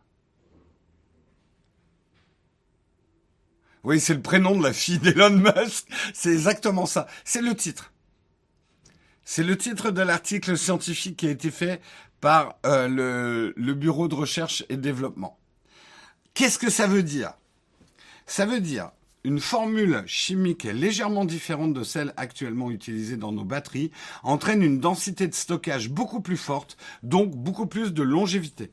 Oui, 3.83 4.01
c'est 4.01 4.15
le 4.15 4.23
prénom 4.23 4.57
de 4.57 4.63
la 4.63 4.73
fille 4.73 4.99
d'Elon 4.99 5.31
Musk. 5.31 5.87
C'est 6.13 6.33
exactement 6.33 6.87
ça. 6.87 7.07
C'est 7.25 7.41
le 7.41 7.55
titre. 7.55 7.93
C'est 9.25 9.45
le 9.45 9.57
titre 9.57 9.91
de 9.91 10.03
l'article 10.03 10.57
scientifique 10.57 11.17
qui 11.17 11.27
a 11.27 11.31
été 11.31 11.51
fait 11.51 11.81
par 12.21 12.59
euh, 12.67 13.53
le, 13.57 13.75
Bureau 13.75 14.09
de 14.09 14.15
recherche 14.15 14.65
et 14.69 14.77
développement. 14.77 15.39
Qu'est-ce 16.35 16.59
que 16.59 16.71
ça 16.71 16.87
veut 16.87 17.03
dire? 17.03 17.33
Ça 18.27 18.47
veut 18.47 18.61
dire 18.61 18.91
une 19.23 19.41
formule 19.41 20.03
chimique 20.07 20.65
légèrement 20.65 21.27
différente 21.27 21.75
de 21.75 21.83
celle 21.83 22.15
actuellement 22.17 22.71
utilisée 22.71 23.19
dans 23.19 23.33
nos 23.33 23.45
batteries 23.45 23.91
entraîne 24.23 24.63
une 24.63 24.81
densité 24.81 25.29
de 25.29 25.35
stockage 25.35 25.91
beaucoup 25.91 26.21
plus 26.21 26.39
forte, 26.39 26.79
donc 27.03 27.37
beaucoup 27.37 27.67
plus 27.67 27.93
de 27.93 28.03
longévité. 28.03 28.71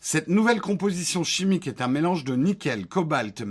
Cette 0.00 0.28
nouvelle 0.28 0.60
composition 0.60 1.24
chimique 1.24 1.66
est 1.66 1.80
un 1.80 1.88
mélange 1.88 2.24
de 2.24 2.36
nickel, 2.36 2.86
cobalt, 2.86 3.42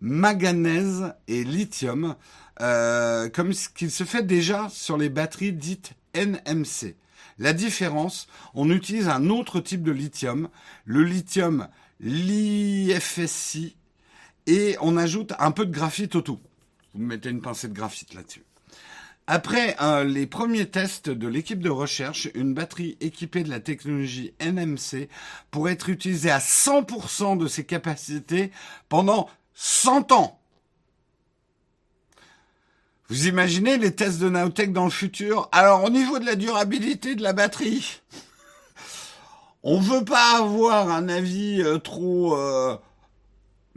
manganèse 0.00 1.14
et 1.26 1.44
lithium, 1.44 2.16
euh, 2.60 3.28
comme 3.28 3.52
ce 3.52 3.68
qu'il 3.68 3.90
se 3.90 4.04
fait 4.04 4.22
déjà 4.22 4.68
sur 4.70 4.96
les 4.96 5.08
batteries 5.08 5.52
dites 5.52 5.92
NMC. 6.14 6.96
La 7.38 7.52
différence, 7.52 8.26
on 8.54 8.70
utilise 8.70 9.08
un 9.08 9.30
autre 9.30 9.60
type 9.60 9.82
de 9.82 9.92
lithium, 9.92 10.48
le 10.84 11.04
lithium 11.04 11.68
LiFSI, 12.00 13.76
et 14.46 14.76
on 14.80 14.96
ajoute 14.96 15.34
un 15.38 15.52
peu 15.52 15.66
de 15.66 15.72
graphite 15.72 16.16
au 16.16 16.22
tout. 16.22 16.40
Vous 16.94 17.02
mettez 17.02 17.28
une 17.28 17.40
pincée 17.40 17.68
de 17.68 17.74
graphite 17.74 18.14
là-dessus. 18.14 18.44
Après 19.30 19.76
euh, 19.82 20.04
les 20.04 20.26
premiers 20.26 20.70
tests 20.70 21.10
de 21.10 21.28
l'équipe 21.28 21.60
de 21.60 21.68
recherche, 21.68 22.28
une 22.34 22.54
batterie 22.54 22.96
équipée 23.00 23.44
de 23.44 23.50
la 23.50 23.60
technologie 23.60 24.32
NMC 24.40 25.08
pourrait 25.50 25.74
être 25.74 25.90
utilisée 25.90 26.30
à 26.30 26.38
100% 26.38 27.36
de 27.36 27.46
ses 27.46 27.64
capacités 27.64 28.50
pendant 28.88 29.28
100 29.52 30.12
ans. 30.12 30.40
Vous 33.08 33.26
imaginez 33.26 33.78
les 33.78 33.94
tests 33.94 34.18
de 34.18 34.28
Naotech 34.28 34.72
dans 34.72 34.84
le 34.84 34.90
futur? 34.90 35.48
Alors 35.52 35.84
au 35.84 35.90
niveau 35.90 36.18
de 36.18 36.26
la 36.26 36.36
durabilité 36.36 37.14
de 37.14 37.22
la 37.22 37.32
batterie, 37.32 38.00
on 39.62 39.80
veut 39.80 40.04
pas 40.04 40.38
avoir 40.38 40.90
un 40.90 41.08
avis 41.08 41.62
euh, 41.62 41.78
trop 41.78 42.36
euh, 42.36 42.76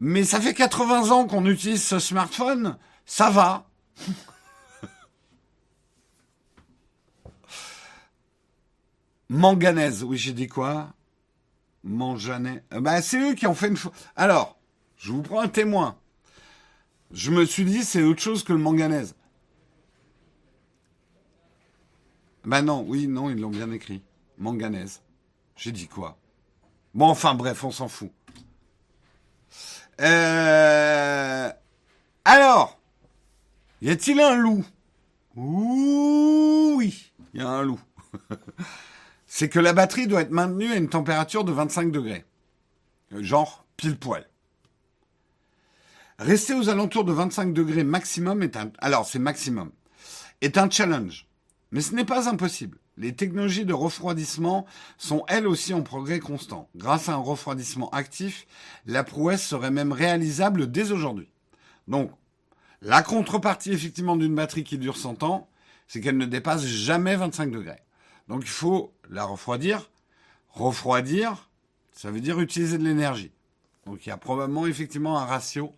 mais 0.03 0.23
ça 0.23 0.41
fait 0.41 0.55
80 0.55 1.11
ans 1.11 1.27
qu'on 1.27 1.45
utilise 1.45 1.83
ce 1.83 1.99
smartphone, 1.99 2.75
ça 3.05 3.29
va. 3.29 3.69
Manganèse, 9.29 10.03
oui, 10.03 10.17
j'ai 10.17 10.33
dit 10.33 10.47
quoi? 10.47 10.91
Manganèse. 11.83 12.63
Euh, 12.73 12.81
bah, 12.81 13.03
c'est 13.03 13.19
eux 13.21 13.35
qui 13.35 13.45
ont 13.45 13.53
fait 13.53 13.67
une. 13.67 13.77
Alors, 14.15 14.57
je 14.97 15.11
vous 15.11 15.21
prends 15.21 15.41
un 15.41 15.47
témoin. 15.47 15.99
Je 17.11 17.29
me 17.29 17.45
suis 17.45 17.65
dit, 17.65 17.83
c'est 17.83 18.01
autre 18.01 18.21
chose 18.21 18.43
que 18.43 18.53
le 18.53 18.59
manganèse. 18.59 19.13
Bah 22.43 22.61
non, 22.61 22.83
oui, 22.87 23.07
non, 23.07 23.29
ils 23.29 23.39
l'ont 23.39 23.49
bien 23.49 23.71
écrit. 23.71 24.01
Manganèse. 24.37 25.01
J'ai 25.55 25.71
dit 25.71 25.87
quoi? 25.87 26.17
Bon, 26.93 27.07
enfin, 27.07 27.35
bref, 27.35 27.63
on 27.63 27.71
s'en 27.71 27.87
fout. 27.87 28.11
Euh... 29.99 31.51
Alors, 32.25 32.79
y 33.81 33.89
a-t-il 33.89 34.19
un 34.19 34.35
loup? 34.35 34.65
Oui, 35.35 37.11
il 37.33 37.39
y 37.39 37.43
a 37.43 37.47
un 37.47 37.63
loup. 37.63 37.79
C'est 39.27 39.49
que 39.49 39.59
la 39.59 39.73
batterie 39.73 40.07
doit 40.07 40.21
être 40.21 40.31
maintenue 40.31 40.71
à 40.71 40.75
une 40.75 40.89
température 40.89 41.43
de 41.43 41.51
25 41.51 41.91
degrés. 41.91 42.25
Genre 43.11 43.65
pile 43.77 43.97
poil. 43.97 44.27
Rester 46.19 46.53
aux 46.53 46.69
alentours 46.69 47.05
de 47.05 47.13
25 47.13 47.53
degrés 47.53 47.83
maximum 47.83 48.43
est 48.43 48.57
un... 48.57 48.71
Alors, 48.79 49.05
c'est 49.05 49.19
maximum. 49.19 49.71
Est 50.41 50.57
un 50.57 50.69
challenge. 50.69 51.27
Mais 51.71 51.81
ce 51.81 51.95
n'est 51.95 52.05
pas 52.05 52.29
impossible. 52.29 52.77
Les 52.97 53.15
technologies 53.15 53.65
de 53.65 53.73
refroidissement 53.73 54.65
sont 54.97 55.23
elles 55.27 55.47
aussi 55.47 55.73
en 55.73 55.81
progrès 55.81 56.19
constant. 56.19 56.69
Grâce 56.75 57.09
à 57.09 57.13
un 57.13 57.17
refroidissement 57.17 57.89
actif, 57.91 58.45
la 58.85 59.03
prouesse 59.03 59.45
serait 59.45 59.71
même 59.71 59.93
réalisable 59.93 60.69
dès 60.69 60.91
aujourd'hui. 60.91 61.29
Donc, 61.87 62.11
la 62.81 63.03
contrepartie 63.03 63.71
effectivement 63.71 64.15
d'une 64.15 64.35
batterie 64.35 64.63
qui 64.63 64.77
dure 64.77 64.97
100 64.97 65.23
ans, 65.23 65.49
c'est 65.87 66.01
qu'elle 66.01 66.17
ne 66.17 66.25
dépasse 66.25 66.65
jamais 66.65 67.15
25 67.15 67.51
degrés. 67.51 67.79
Donc 68.27 68.43
il 68.43 68.49
faut 68.49 68.93
la 69.09 69.23
refroidir. 69.23 69.89
Refroidir, 70.49 71.49
ça 71.91 72.11
veut 72.11 72.21
dire 72.21 72.39
utiliser 72.39 72.77
de 72.77 72.83
l'énergie. 72.83 73.31
Donc 73.85 74.05
il 74.05 74.09
y 74.09 74.11
a 74.11 74.17
probablement 74.17 74.65
effectivement 74.65 75.19
un 75.19 75.25
ratio. 75.25 75.75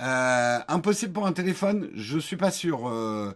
Euh, 0.00 0.58
impossible 0.68 1.12
pour 1.12 1.26
un 1.26 1.32
téléphone, 1.32 1.90
je 1.94 2.18
suis 2.18 2.36
pas 2.36 2.50
sûr. 2.52 2.88
Euh, 2.88 3.34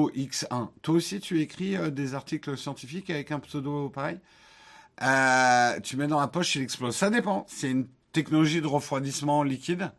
X1. 0.00 0.70
Toi 0.82 0.94
aussi, 0.94 1.20
tu 1.20 1.40
écris 1.40 1.76
euh, 1.76 1.90
des 1.90 2.14
articles 2.14 2.56
scientifiques 2.56 3.10
avec 3.10 3.30
un 3.32 3.40
pseudo 3.40 3.88
pareil? 3.90 4.18
Euh, 5.02 5.80
Tu 5.80 5.96
mets 5.96 6.06
dans 6.06 6.20
la 6.20 6.28
poche, 6.28 6.54
il 6.56 6.62
explose. 6.62 6.96
Ça 6.96 7.10
dépend. 7.10 7.46
C'est 7.48 7.70
une 7.70 7.86
technologie 8.12 8.60
de 8.60 8.66
refroidissement 8.66 9.42
liquide. 9.42 9.92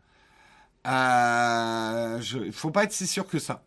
Euh, 0.87 2.19
il 2.33 2.47
ne 2.47 2.51
faut 2.51 2.71
pas 2.71 2.83
être 2.83 2.93
si 2.93 3.07
sûr 3.07 3.27
que 3.27 3.39
ça. 3.39 3.63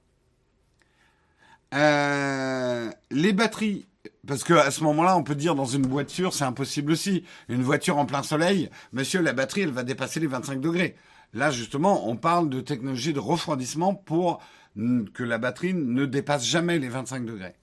les 3.11 3.33
batteries, 3.33 3.87
parce 4.27 4.45
qu'à 4.45 4.71
ce 4.71 4.83
moment-là, 4.85 5.17
on 5.17 5.23
peut 5.23 5.35
dire 5.35 5.55
dans 5.55 5.65
une 5.67 5.87
voiture, 5.87 6.33
c'est 6.35 6.45
impossible 6.45 6.93
aussi. 6.93 7.25
Une 7.49 7.63
voiture 7.63 7.99
en 7.99 8.07
plein 8.07 8.23
soleil, 8.23 8.71
monsieur, 8.93 9.21
la 9.23 9.33
batterie, 9.33 9.63
elle 9.63 9.71
va 9.73 9.83
dépasser 9.83 10.21
les 10.21 10.27
25 10.27 10.61
degrés. 10.61 10.97
Là, 11.33 11.51
justement, 11.51 12.09
on 12.09 12.17
parle 12.17 12.49
de 12.49 12.61
technologie 12.61 13.13
de 13.13 13.19
refroidissement 13.21 13.95
pour 13.95 14.41
que 14.77 15.23
la 15.23 15.39
batterie 15.39 15.75
ne 15.75 16.05
dépasse 16.05 16.45
jamais 16.45 16.79
les 16.79 16.89
25 16.89 17.25
degrés. 17.25 17.57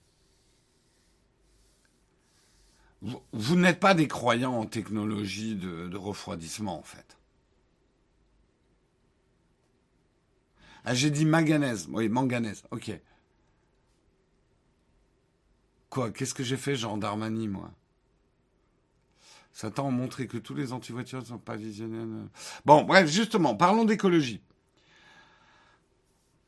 Vous, 3.33 3.55
n'êtes 3.57 3.79
pas 3.79 3.93
des 3.93 4.07
croyants 4.07 4.53
en 4.53 4.65
technologie 4.65 5.55
de, 5.55 5.95
refroidissement, 5.97 6.79
en 6.79 6.83
fait. 6.83 7.17
Ah, 10.85 10.95
j'ai 10.95 11.11
dit 11.11 11.25
manganèse. 11.25 11.87
Oui, 11.91 12.07
manganèse. 12.07 12.63
Ok. 12.71 12.91
Quoi? 15.89 16.11
Qu'est-ce 16.11 16.33
que 16.33 16.43
j'ai 16.43 16.57
fait, 16.57 16.75
genre 16.75 16.97
moi? 16.97 17.71
Satan 19.51 19.87
a 19.87 19.91
montré 19.91 20.27
que 20.27 20.37
tous 20.37 20.55
les 20.55 20.73
anti-voitures 20.73 21.19
ne 21.19 21.25
sont 21.25 21.37
pas 21.37 21.55
visionnaires. 21.55 22.07
Bon, 22.65 22.83
bref, 22.83 23.09
justement, 23.09 23.55
parlons 23.55 23.85
d'écologie. 23.85 24.41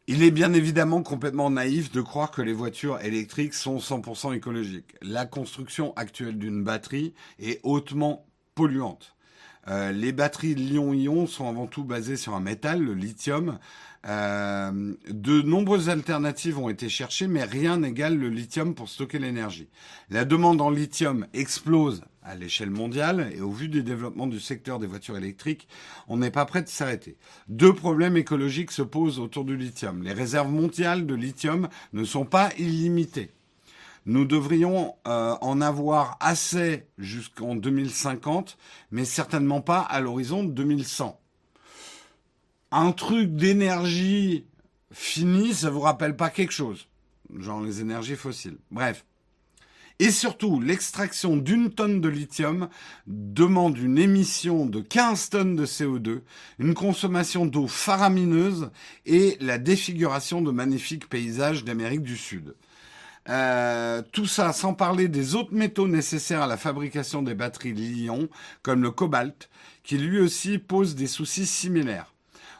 Il 0.08 0.22
est 0.22 0.30
bien 0.30 0.54
évidemment 0.54 1.02
complètement 1.02 1.50
naïf 1.50 1.92
de 1.92 2.00
croire 2.00 2.30
que 2.30 2.44
les 2.44 2.54
voitures 2.54 3.02
électriques 3.02 3.56
sont 3.56 3.78
100% 3.78 4.36
écologiques. 4.36 4.94
La 5.02 5.26
construction 5.26 5.94
actuelle 5.96 6.38
d'une 6.38 6.64
batterie 6.64 7.16
est 7.40 7.60
hautement 7.64 8.28
polluante. 8.54 9.16
Euh, 9.68 9.92
les 9.92 10.12
batteries 10.12 10.54
Lyon-Ion 10.54 11.26
sont 11.26 11.50
avant 11.50 11.66
tout 11.66 11.84
basées 11.84 12.18
sur 12.18 12.36
un 12.36 12.40
métal, 12.40 12.84
le 12.84 12.94
lithium. 12.94 13.58
Euh, 14.08 14.94
de 15.10 15.42
nombreuses 15.42 15.90
alternatives 15.90 16.60
ont 16.60 16.70
été 16.70 16.90
cherchées, 16.90 17.28
mais 17.28 17.44
rien 17.44 17.78
n'égale 17.78 18.18
le 18.18 18.30
lithium 18.30 18.76
pour 18.76 18.88
stocker 18.88 19.18
l'énergie. 19.18 19.70
La 20.10 20.26
demande 20.26 20.62
en 20.62 20.70
lithium 20.70 21.26
explose 21.34 22.04
à 22.22 22.36
l'échelle 22.36 22.70
mondiale 22.70 23.32
et 23.36 23.42
au 23.42 23.52
vu 23.52 23.68
des 23.68 23.84
développements 23.84 24.28
du 24.28 24.40
secteur 24.40 24.80
des 24.80 24.88
voitures 24.88 25.18
électriques, 25.18 25.68
on 26.08 26.18
n'est 26.18 26.32
pas 26.32 26.46
prêt 26.46 26.62
de 26.62 26.68
s'arrêter. 26.68 27.18
Deux 27.48 27.74
problèmes 27.74 28.18
écologiques 28.18 28.72
se 28.72 28.82
posent 28.82 29.20
autour 29.20 29.44
du 29.44 29.56
lithium. 29.56 30.04
Les 30.04 30.14
réserves 30.14 30.52
mondiales 30.52 31.06
de 31.06 31.16
lithium 31.16 31.68
ne 31.94 32.04
sont 32.04 32.26
pas 32.26 32.50
illimitées. 32.58 33.32
Nous 34.08 34.26
devrions 34.26 34.96
euh, 35.08 35.36
en 35.42 35.62
avoir 35.62 36.18
assez 36.20 36.86
jusqu'en 37.00 37.56
2050, 37.56 38.58
mais 38.92 39.04
certainement 39.04 39.62
pas 39.62 39.80
à 39.80 40.00
l'horizon 40.00 40.44
2100. 40.44 41.20
Un 42.78 42.92
truc 42.92 43.34
d'énergie 43.34 44.48
fini, 44.92 45.54
ça 45.54 45.70
vous 45.70 45.80
rappelle 45.80 46.18
pas 46.18 46.30
quelque 46.30 46.52
chose 46.52 46.90
Genre 47.40 47.62
les 47.62 47.80
énergies 47.80 48.18
fossiles. 48.18 48.58
Bref. 48.70 49.06
Et 50.00 50.12
surtout, 50.12 50.60
l'extraction 50.60 51.38
d'une 51.38 51.74
tonne 51.74 52.02
de 52.02 52.10
lithium 52.10 52.68
demande 53.08 53.78
une 53.78 53.98
émission 53.98 54.66
de 54.66 54.82
15 54.82 55.30
tonnes 55.30 55.56
de 55.56 55.66
CO2, 55.66 56.20
une 56.60 56.74
consommation 56.74 57.46
d'eau 57.46 57.68
faramineuse 57.68 58.70
et 59.06 59.38
la 59.40 59.58
défiguration 59.58 60.42
de 60.42 60.52
magnifiques 60.52 61.08
paysages 61.08 61.64
d'Amérique 61.64 62.04
du 62.04 62.18
Sud. 62.18 62.56
Euh, 63.30 64.02
tout 64.12 64.28
ça 64.28 64.52
sans 64.52 64.74
parler 64.74 65.08
des 65.08 65.34
autres 65.36 65.54
métaux 65.54 65.88
nécessaires 65.88 66.42
à 66.42 66.48
la 66.48 66.58
fabrication 66.58 67.22
des 67.22 67.36
batteries 67.36 67.72
Lyon, 67.72 68.28
comme 68.64 68.84
le 68.84 68.92
cobalt, 68.92 69.50
qui 69.82 69.98
lui 69.98 70.20
aussi 70.20 70.58
pose 70.58 70.96
des 70.96 71.08
soucis 71.08 71.46
similaires 71.46 72.15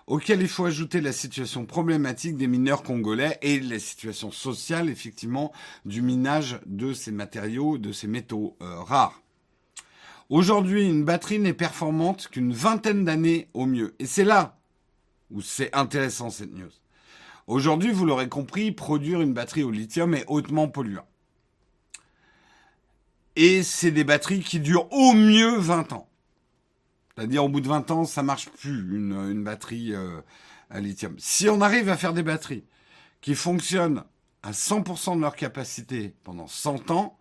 auquel 0.08 0.42
il 0.42 0.48
faut 0.48 0.66
ajouter 0.66 1.02
la 1.02 1.12
situation 1.12 1.66
problématique 1.66 2.38
des 2.38 2.48
mineurs 2.48 2.84
congolais 2.84 3.40
et 3.42 3.60
la 3.60 3.80
situation 3.80 4.32
sociale, 4.32 4.90
effectivement, 4.90 5.52
du 5.86 6.02
minage 6.02 6.60
de 6.66 6.94
ces 6.94 7.12
matériaux, 7.12 7.78
de 7.78 7.92
ces 7.92 8.08
métaux 8.08 8.56
euh, 8.62 8.82
rares. 8.82 9.22
Aujourd'hui, 10.30 10.88
une 10.88 11.06
batterie 11.06 11.40
n'est 11.40 11.54
performante 11.54 12.28
qu'une 12.30 12.54
vingtaine 12.54 13.06
d'années 13.06 13.48
au 13.54 13.66
mieux. 13.66 13.96
Et 14.00 14.06
c'est 14.06 14.24
là 14.24 14.58
ou 15.32 15.42
c'est 15.42 15.76
intéressant 15.76 16.30
cette 16.30 16.54
news. 16.54 16.72
Aujourd'hui, 17.48 17.92
vous 17.92 18.06
l'aurez 18.06 18.30
compris, 18.30 18.72
produire 18.72 19.22
une 19.22 19.34
batterie 19.34 19.64
au 19.64 19.72
lithium 19.72 20.14
est 20.16 20.26
hautement 20.28 20.68
polluant. 20.68 21.08
Et 23.36 23.64
c'est 23.64 23.92
des 23.92 24.04
batteries 24.04 24.42
qui 24.42 24.60
durent 24.60 24.92
au 24.92 25.14
mieux 25.14 25.58
20 25.58 25.94
ans. 25.94 26.10
C'est-à-dire 27.16 27.46
au 27.46 27.50
bout 27.50 27.62
de 27.62 27.68
20 27.68 27.92
ans, 27.92 28.06
ça 28.06 28.24
marche 28.24 28.50
plus 28.50 28.96
une, 28.96 29.44
batterie 29.44 29.94
euh, 29.94 30.22
à 30.70 30.82
lithium. 30.82 31.16
Si 31.18 31.48
on 31.48 31.62
arrive 31.62 31.90
à 31.90 31.98
faire 31.98 32.14
des 32.14 32.24
batteries 32.24 32.66
qui 33.22 33.36
fonctionnent 33.36 34.04
à 34.44 34.52
100% 34.52 35.16
de 35.16 35.22
leur 35.22 35.36
capacité 35.36 36.14
pendant 36.24 36.48
100 36.48 36.92
ans, 36.92 37.18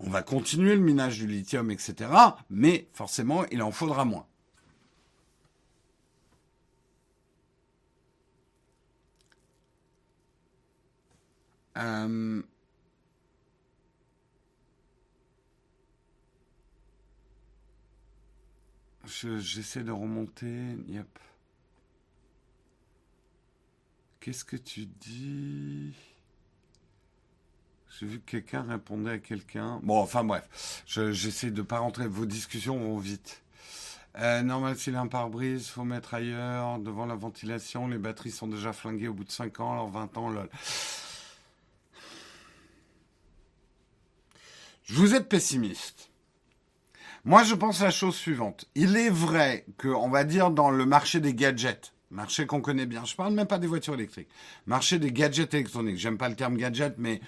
on 0.00 0.10
va 0.10 0.22
continuer 0.22 0.74
le 0.74 0.82
minage 0.82 1.18
du 1.18 1.26
lithium, 1.26 1.70
etc. 1.70 2.10
Mais 2.50 2.88
forcément, 2.92 3.44
il 3.50 3.62
en 3.62 3.70
faudra 3.70 4.04
moins. 4.04 4.26
Euh, 11.78 12.42
j'essaie 19.38 19.82
de 19.82 19.92
remonter. 19.92 20.76
Qu'est-ce 24.20 24.44
que 24.44 24.56
tu 24.56 24.86
dis? 24.86 25.94
J'ai 27.98 28.06
vu 28.06 28.20
que 28.20 28.30
quelqu'un 28.30 28.62
répondait 28.62 29.12
à 29.12 29.18
quelqu'un. 29.18 29.80
Bon, 29.82 29.98
enfin 29.98 30.24
bref, 30.24 30.82
j'essaie 30.86 31.50
de 31.50 31.62
pas 31.62 31.78
rentrer. 31.78 32.06
Vos 32.06 32.26
discussions 32.26 32.78
vont 32.78 32.98
vite. 32.98 33.42
Euh, 34.18 34.42
normal, 34.42 34.76
s'il 34.76 34.96
a 34.96 35.00
un 35.00 35.06
pare-brise, 35.06 35.68
faut 35.68 35.84
mettre 35.84 36.14
ailleurs, 36.14 36.78
devant 36.78 37.06
la 37.06 37.14
ventilation. 37.14 37.86
Les 37.86 37.98
batteries 37.98 38.30
sont 38.30 38.48
déjà 38.48 38.72
flinguées 38.72 39.08
au 39.08 39.14
bout 39.14 39.24
de 39.24 39.30
5 39.30 39.60
ans, 39.60 39.72
alors 39.72 39.90
20 39.90 40.16
ans, 40.16 40.30
lol. 40.30 40.48
Je 44.84 44.94
vous 44.94 45.14
êtes 45.14 45.28
pessimiste. 45.28 46.10
Moi, 47.26 47.42
je 47.42 47.56
pense 47.56 47.82
la 47.82 47.90
chose 47.90 48.14
suivante. 48.14 48.66
Il 48.76 48.96
est 48.96 49.10
vrai 49.10 49.66
que, 49.78 49.88
on 49.88 50.08
va 50.08 50.22
dire, 50.22 50.52
dans 50.52 50.70
le 50.70 50.86
marché 50.86 51.18
des 51.18 51.34
gadgets, 51.34 51.92
marché 52.12 52.46
qu'on 52.46 52.60
connaît 52.60 52.86
bien, 52.86 53.04
je 53.04 53.16
parle 53.16 53.34
même 53.34 53.48
pas 53.48 53.58
des 53.58 53.66
voitures 53.66 53.94
électriques, 53.94 54.28
marché 54.66 55.00
des 55.00 55.10
gadgets 55.10 55.52
électroniques, 55.52 55.98
j'aime 55.98 56.18
pas 56.18 56.28
le 56.28 56.36
terme 56.36 56.56
gadget, 56.56 56.94
mais 56.98 57.20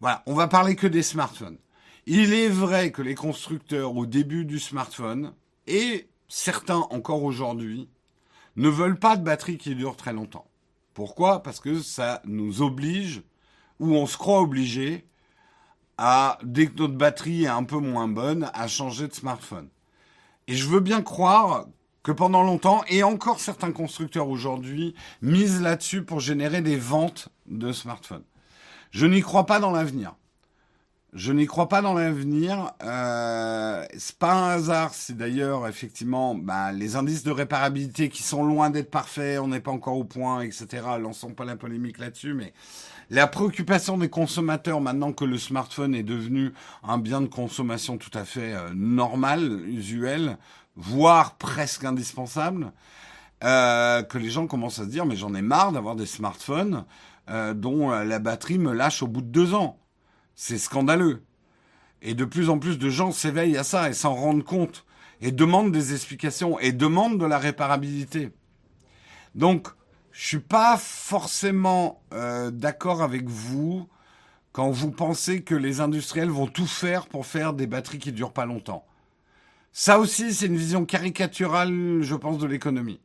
voilà, 0.00 0.22
on 0.26 0.34
va 0.34 0.46
parler 0.46 0.76
que 0.76 0.86
des 0.86 1.02
smartphones. 1.02 1.56
Il 2.04 2.34
est 2.34 2.50
vrai 2.50 2.90
que 2.92 3.00
les 3.00 3.14
constructeurs, 3.14 3.96
au 3.96 4.04
début 4.04 4.44
du 4.44 4.58
smartphone, 4.58 5.32
et 5.66 6.06
certains 6.28 6.86
encore 6.90 7.22
aujourd'hui, 7.22 7.88
ne 8.56 8.68
veulent 8.68 8.98
pas 8.98 9.16
de 9.16 9.24
batterie 9.24 9.56
qui 9.56 9.74
dure 9.74 9.96
très 9.96 10.12
longtemps. 10.12 10.50
Pourquoi? 10.92 11.42
Parce 11.42 11.60
que 11.60 11.80
ça 11.80 12.20
nous 12.26 12.60
oblige, 12.60 13.22
ou 13.80 13.94
on 13.94 14.06
se 14.06 14.18
croit 14.18 14.42
obligé, 14.42 15.06
à, 15.98 16.38
dès 16.42 16.66
que 16.66 16.78
notre 16.78 16.94
batterie 16.94 17.44
est 17.44 17.48
un 17.48 17.64
peu 17.64 17.78
moins 17.78 18.08
bonne, 18.08 18.50
à 18.54 18.68
changer 18.68 19.08
de 19.08 19.14
smartphone. 19.14 19.68
Et 20.48 20.54
je 20.54 20.68
veux 20.68 20.80
bien 20.80 21.02
croire 21.02 21.66
que 22.02 22.12
pendant 22.12 22.42
longtemps, 22.42 22.84
et 22.88 23.02
encore 23.02 23.40
certains 23.40 23.72
constructeurs 23.72 24.28
aujourd'hui, 24.28 24.94
misent 25.22 25.60
là-dessus 25.60 26.02
pour 26.02 26.20
générer 26.20 26.60
des 26.60 26.76
ventes 26.76 27.30
de 27.46 27.72
smartphones. 27.72 28.22
Je 28.92 29.06
n'y 29.06 29.22
crois 29.22 29.46
pas 29.46 29.58
dans 29.58 29.72
l'avenir. 29.72 30.14
Je 31.12 31.32
n'y 31.32 31.46
crois 31.46 31.68
pas 31.68 31.82
dans 31.82 31.94
l'avenir. 31.94 32.74
Euh, 32.82 33.84
c'est 33.96 34.18
pas 34.18 34.34
un 34.34 34.48
hasard 34.50 34.92
si 34.92 35.14
d'ailleurs, 35.14 35.66
effectivement, 35.66 36.34
bah, 36.34 36.72
les 36.72 36.94
indices 36.94 37.22
de 37.22 37.30
réparabilité 37.30 38.08
qui 38.08 38.22
sont 38.22 38.44
loin 38.44 38.70
d'être 38.70 38.90
parfaits, 38.90 39.40
on 39.40 39.48
n'est 39.48 39.60
pas 39.60 39.70
encore 39.70 39.96
au 39.96 40.04
point, 40.04 40.42
etc. 40.42 40.66
Lançons 41.00 41.32
pas 41.32 41.44
la 41.44 41.56
polémique 41.56 41.98
là-dessus, 41.98 42.34
mais 42.34 42.52
la 43.10 43.26
préoccupation 43.28 43.98
des 43.98 44.08
consommateurs 44.08 44.80
maintenant 44.80 45.12
que 45.12 45.24
le 45.24 45.38
smartphone 45.38 45.94
est 45.94 46.02
devenu 46.02 46.52
un 46.82 46.98
bien 46.98 47.20
de 47.20 47.26
consommation 47.26 47.98
tout 47.98 48.10
à 48.14 48.24
fait 48.24 48.52
euh, 48.52 48.70
normal, 48.74 49.62
usuel, 49.68 50.38
voire 50.74 51.36
presque 51.36 51.84
indispensable, 51.84 52.72
euh, 53.44 54.02
que 54.02 54.18
les 54.18 54.30
gens 54.30 54.46
commencent 54.46 54.80
à 54.80 54.84
se 54.84 54.88
dire 54.88 55.06
mais 55.06 55.16
j'en 55.16 55.34
ai 55.34 55.42
marre 55.42 55.72
d'avoir 55.72 55.94
des 55.94 56.06
smartphones 56.06 56.84
euh, 57.28 57.54
dont 57.54 57.90
la 57.90 58.18
batterie 58.18 58.58
me 58.58 58.72
lâche 58.72 59.02
au 59.02 59.06
bout 59.06 59.22
de 59.22 59.26
deux 59.26 59.54
ans. 59.54 59.78
C'est 60.34 60.58
scandaleux. 60.58 61.22
Et 62.02 62.14
de 62.14 62.24
plus 62.24 62.50
en 62.50 62.58
plus 62.58 62.78
de 62.78 62.90
gens 62.90 63.12
s'éveillent 63.12 63.56
à 63.56 63.64
ça 63.64 63.88
et 63.88 63.94
s'en 63.94 64.14
rendent 64.14 64.44
compte 64.44 64.84
et 65.20 65.32
demandent 65.32 65.72
des 65.72 65.94
explications 65.94 66.58
et 66.58 66.72
demandent 66.72 67.18
de 67.18 67.24
la 67.24 67.38
réparabilité. 67.38 68.32
Donc, 69.34 69.68
je 70.16 70.28
suis 70.28 70.40
pas 70.40 70.78
forcément 70.78 72.00
euh, 72.14 72.50
d'accord 72.50 73.02
avec 73.02 73.28
vous 73.28 73.86
quand 74.52 74.70
vous 74.70 74.90
pensez 74.90 75.42
que 75.42 75.54
les 75.54 75.80
industriels 75.80 76.30
vont 76.30 76.46
tout 76.46 76.66
faire 76.66 77.06
pour 77.06 77.26
faire 77.26 77.52
des 77.52 77.66
batteries 77.66 77.98
qui 77.98 78.12
durent 78.12 78.32
pas 78.32 78.46
longtemps. 78.46 78.86
Ça 79.72 79.98
aussi, 79.98 80.32
c'est 80.32 80.46
une 80.46 80.56
vision 80.56 80.86
caricaturale, 80.86 82.00
je 82.00 82.14
pense, 82.14 82.38
de 82.38 82.46
l'économie. 82.46 82.98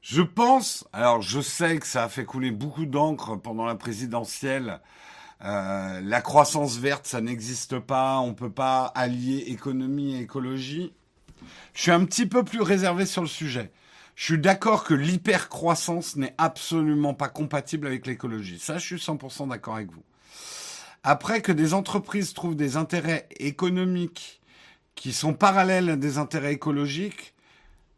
Je 0.00 0.22
pense, 0.22 0.88
alors 0.94 1.20
je 1.20 1.40
sais 1.40 1.78
que 1.78 1.86
ça 1.86 2.04
a 2.04 2.08
fait 2.08 2.24
couler 2.24 2.50
beaucoup 2.50 2.86
d'encre 2.86 3.36
pendant 3.36 3.66
la 3.66 3.74
présidentielle 3.74 4.80
euh, 5.44 6.00
la 6.00 6.20
croissance 6.20 6.76
verte, 6.76 7.06
ça 7.06 7.20
n'existe 7.20 7.78
pas. 7.78 8.18
On 8.18 8.34
peut 8.34 8.52
pas 8.52 8.84
allier 8.94 9.44
économie 9.48 10.14
et 10.14 10.20
écologie. 10.20 10.92
Je 11.74 11.82
suis 11.82 11.90
un 11.90 12.04
petit 12.04 12.26
peu 12.26 12.44
plus 12.44 12.62
réservé 12.62 13.06
sur 13.06 13.22
le 13.22 13.28
sujet. 13.28 13.72
Je 14.14 14.24
suis 14.24 14.38
d'accord 14.38 14.84
que 14.84 14.94
l'hypercroissance 14.94 16.16
n'est 16.16 16.34
absolument 16.38 17.14
pas 17.14 17.28
compatible 17.28 17.86
avec 17.86 18.06
l'écologie. 18.06 18.58
Ça, 18.58 18.78
je 18.78 18.86
suis 18.86 18.96
100% 18.96 19.48
d'accord 19.48 19.76
avec 19.76 19.90
vous. 19.90 20.04
Après 21.02 21.40
que 21.40 21.50
des 21.50 21.74
entreprises 21.74 22.32
trouvent 22.34 22.54
des 22.54 22.76
intérêts 22.76 23.26
économiques 23.38 24.40
qui 24.94 25.12
sont 25.12 25.34
parallèles 25.34 25.90
à 25.90 25.96
des 25.96 26.18
intérêts 26.18 26.52
écologiques, 26.52 27.34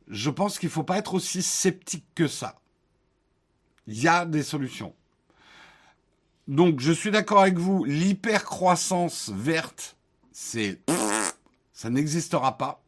je 0.09 0.31
pense 0.31 0.59
qu'il 0.59 0.69
ne 0.69 0.73
faut 0.73 0.85
pas 0.85 0.99
être 0.99 1.15
aussi 1.15 1.43
sceptique 1.43 2.07
que 2.15 2.29
ça. 2.29 2.61
Il 3.87 4.01
y 4.01 4.09
a 4.09 4.25
des 4.25 4.43
solutions. 4.43 4.95
Donc, 6.47 6.81
je 6.81 6.93
suis 6.93 7.11
d'accord 7.11 7.41
avec 7.41 7.59
vous, 7.59 7.85
l'hypercroissance 7.85 9.31
verte, 9.35 9.97
c'est, 10.33 10.81
ça 11.73 11.91
n'existera 11.91 12.59
pas. 12.59 12.83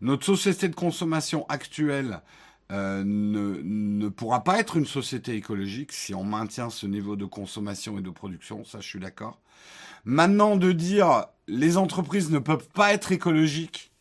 Notre 0.00 0.26
société 0.26 0.68
de 0.68 0.74
consommation 0.74 1.46
actuelle 1.48 2.20
euh, 2.72 3.02
ne, 3.04 4.08
pourra 4.08 4.44
pas 4.44 4.58
être 4.58 4.76
une 4.76 4.86
société 4.86 5.34
écologique 5.34 5.92
si 5.92 6.14
on 6.14 6.24
maintient 6.24 6.70
ce 6.70 6.86
niveau 6.86 7.16
de 7.16 7.24
consommation 7.24 7.98
et 7.98 8.02
de 8.02 8.10
production, 8.10 8.64
ça 8.64 8.80
je 8.80 8.88
suis 8.88 9.00
d'accord. 9.00 9.38
Maintenant, 10.04 10.56
de 10.56 10.72
dire 10.72 11.26
les 11.46 11.76
entreprises 11.76 12.30
ne 12.30 12.38
peuvent 12.38 12.68
pas 12.68 12.92
être 12.92 13.12
écologiques, 13.12 13.92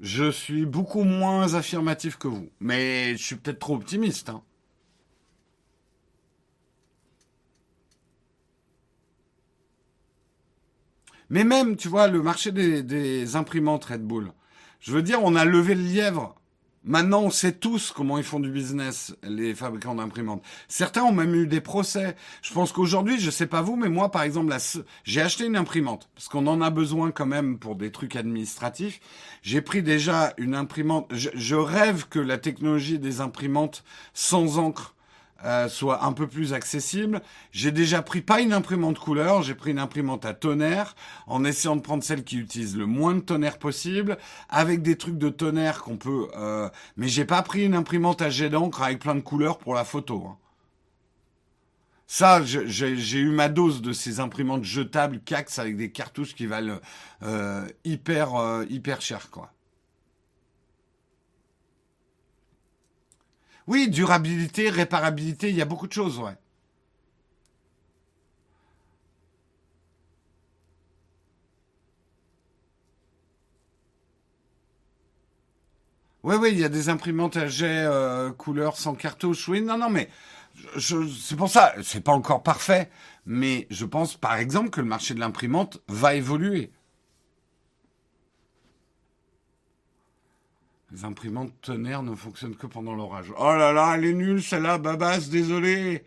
je 0.00 0.30
suis 0.30 0.64
beaucoup 0.64 1.02
moins 1.02 1.54
affirmatif 1.54 2.16
que 2.16 2.28
vous. 2.28 2.48
Mais 2.60 3.16
je 3.16 3.22
suis 3.22 3.36
peut-être 3.36 3.58
trop 3.58 3.74
optimiste. 3.74 4.30
Hein. 4.30 4.42
Mais 11.30 11.44
même, 11.44 11.76
tu 11.76 11.88
vois, 11.88 12.08
le 12.08 12.22
marché 12.22 12.50
des, 12.52 13.36
imprimantes 13.36 13.84
Red 13.84 14.02
Bull. 14.02 14.32
Je 14.80 14.92
veux 14.92 15.02
dire, 15.02 15.20
on 15.22 15.36
a 15.36 15.44
levé 15.44 15.74
le 15.74 15.82
lièvre. 15.82 16.34
Maintenant, 16.82 17.20
on 17.20 17.30
sait 17.30 17.52
tous 17.52 17.92
comment 17.94 18.16
ils 18.16 18.24
font 18.24 18.40
du 18.40 18.50
business, 18.50 19.14
les 19.22 19.54
fabricants 19.54 19.94
d'imprimantes. 19.94 20.42
Certains 20.66 21.02
ont 21.02 21.12
même 21.12 21.34
eu 21.34 21.46
des 21.46 21.60
procès. 21.60 22.16
Je 22.40 22.54
pense 22.54 22.72
qu'aujourd'hui, 22.72 23.20
je 23.20 23.30
sais 23.30 23.46
pas 23.46 23.60
vous, 23.60 23.76
mais 23.76 23.90
moi, 23.90 24.10
par 24.10 24.22
exemple, 24.22 24.56
j'ai 25.04 25.20
acheté 25.20 25.44
une 25.44 25.56
imprimante 25.56 26.08
parce 26.14 26.28
qu'on 26.28 26.46
en 26.46 26.62
a 26.62 26.70
besoin 26.70 27.10
quand 27.10 27.26
même 27.26 27.58
pour 27.58 27.76
des 27.76 27.92
trucs 27.92 28.16
administratifs. 28.16 29.00
J'ai 29.42 29.60
pris 29.60 29.82
déjà 29.82 30.32
une 30.38 30.54
imprimante. 30.54 31.12
je 31.12 31.54
rêve 31.54 32.08
que 32.08 32.18
la 32.18 32.38
technologie 32.38 32.98
des 32.98 33.20
imprimantes 33.20 33.84
sans 34.14 34.58
encre 34.58 34.94
euh, 35.44 35.68
soit 35.68 36.04
un 36.04 36.12
peu 36.12 36.26
plus 36.26 36.52
accessible. 36.52 37.22
J'ai 37.52 37.72
déjà 37.72 38.02
pris 38.02 38.20
pas 38.20 38.40
une 38.40 38.52
imprimante 38.52 38.98
couleur, 38.98 39.42
j'ai 39.42 39.54
pris 39.54 39.70
une 39.70 39.78
imprimante 39.78 40.24
à 40.24 40.34
tonnerre, 40.34 40.94
en 41.26 41.44
essayant 41.44 41.76
de 41.76 41.80
prendre 41.80 42.02
celle 42.02 42.24
qui 42.24 42.38
utilise 42.38 42.76
le 42.76 42.86
moins 42.86 43.14
de 43.14 43.20
tonnerre 43.20 43.58
possible, 43.58 44.18
avec 44.48 44.82
des 44.82 44.96
trucs 44.96 45.18
de 45.18 45.28
tonnerre 45.28 45.82
qu'on 45.82 45.96
peut. 45.96 46.28
Euh... 46.36 46.68
Mais 46.96 47.08
j'ai 47.08 47.24
pas 47.24 47.42
pris 47.42 47.64
une 47.64 47.74
imprimante 47.74 48.22
à 48.22 48.30
jet 48.30 48.50
d'encre 48.50 48.82
avec 48.82 49.00
plein 49.00 49.14
de 49.14 49.20
couleurs 49.20 49.58
pour 49.58 49.74
la 49.74 49.84
photo. 49.84 50.26
Hein. 50.28 50.36
Ça, 52.12 52.42
j'ai 52.42 53.18
eu 53.20 53.30
ma 53.30 53.48
dose 53.48 53.82
de 53.82 53.92
ces 53.92 54.18
imprimantes 54.18 54.64
jetables 54.64 55.20
Cax 55.20 55.60
avec 55.60 55.76
des 55.76 55.92
cartouches 55.92 56.34
qui 56.34 56.46
valent 56.46 56.80
euh, 57.22 57.68
hyper 57.84 58.34
euh, 58.34 58.64
hyper 58.68 59.00
cher, 59.00 59.30
quoi. 59.30 59.52
Oui, 63.70 63.88
durabilité, 63.88 64.68
réparabilité, 64.68 65.48
il 65.48 65.56
y 65.56 65.62
a 65.62 65.64
beaucoup 65.64 65.86
de 65.86 65.92
choses, 65.94 66.18
ouais. 66.18 66.36
Oui, 76.22 76.36
oui, 76.38 76.50
il 76.52 76.58
y 76.58 76.64
a 76.64 76.68
des 76.68 76.88
imprimantes 76.90 77.36
à 77.36 77.48
jet 77.48 77.84
euh, 77.86 78.30
couleur 78.32 78.76
sans 78.76 78.94
cartouche. 78.94 79.48
Oui, 79.48 79.62
non, 79.62 79.78
non, 79.78 79.88
mais 79.88 80.08
c'est 80.78 81.36
pour 81.36 81.48
ça, 81.50 81.74
c'est 81.82 82.02
pas 82.02 82.12
encore 82.12 82.42
parfait, 82.42 82.90
mais 83.26 83.66
je 83.70 83.86
pense 83.86 84.16
par 84.16 84.36
exemple 84.36 84.70
que 84.70 84.80
le 84.80 84.86
marché 84.86 85.14
de 85.14 85.20
l'imprimante 85.20 85.80
va 85.88 86.14
évoluer. 86.14 86.72
Les 90.92 91.04
imprimantes 91.04 91.52
tonnerre 91.60 92.02
ne 92.02 92.14
fonctionnent 92.14 92.56
que 92.56 92.66
pendant 92.66 92.94
l'orage. 92.94 93.32
Oh 93.38 93.54
là 93.54 93.72
là, 93.72 93.94
elle 93.96 94.04
est 94.04 94.12
nulle 94.12 94.42
celle-là, 94.42 94.78
Babas, 94.78 95.28
désolé. 95.30 96.04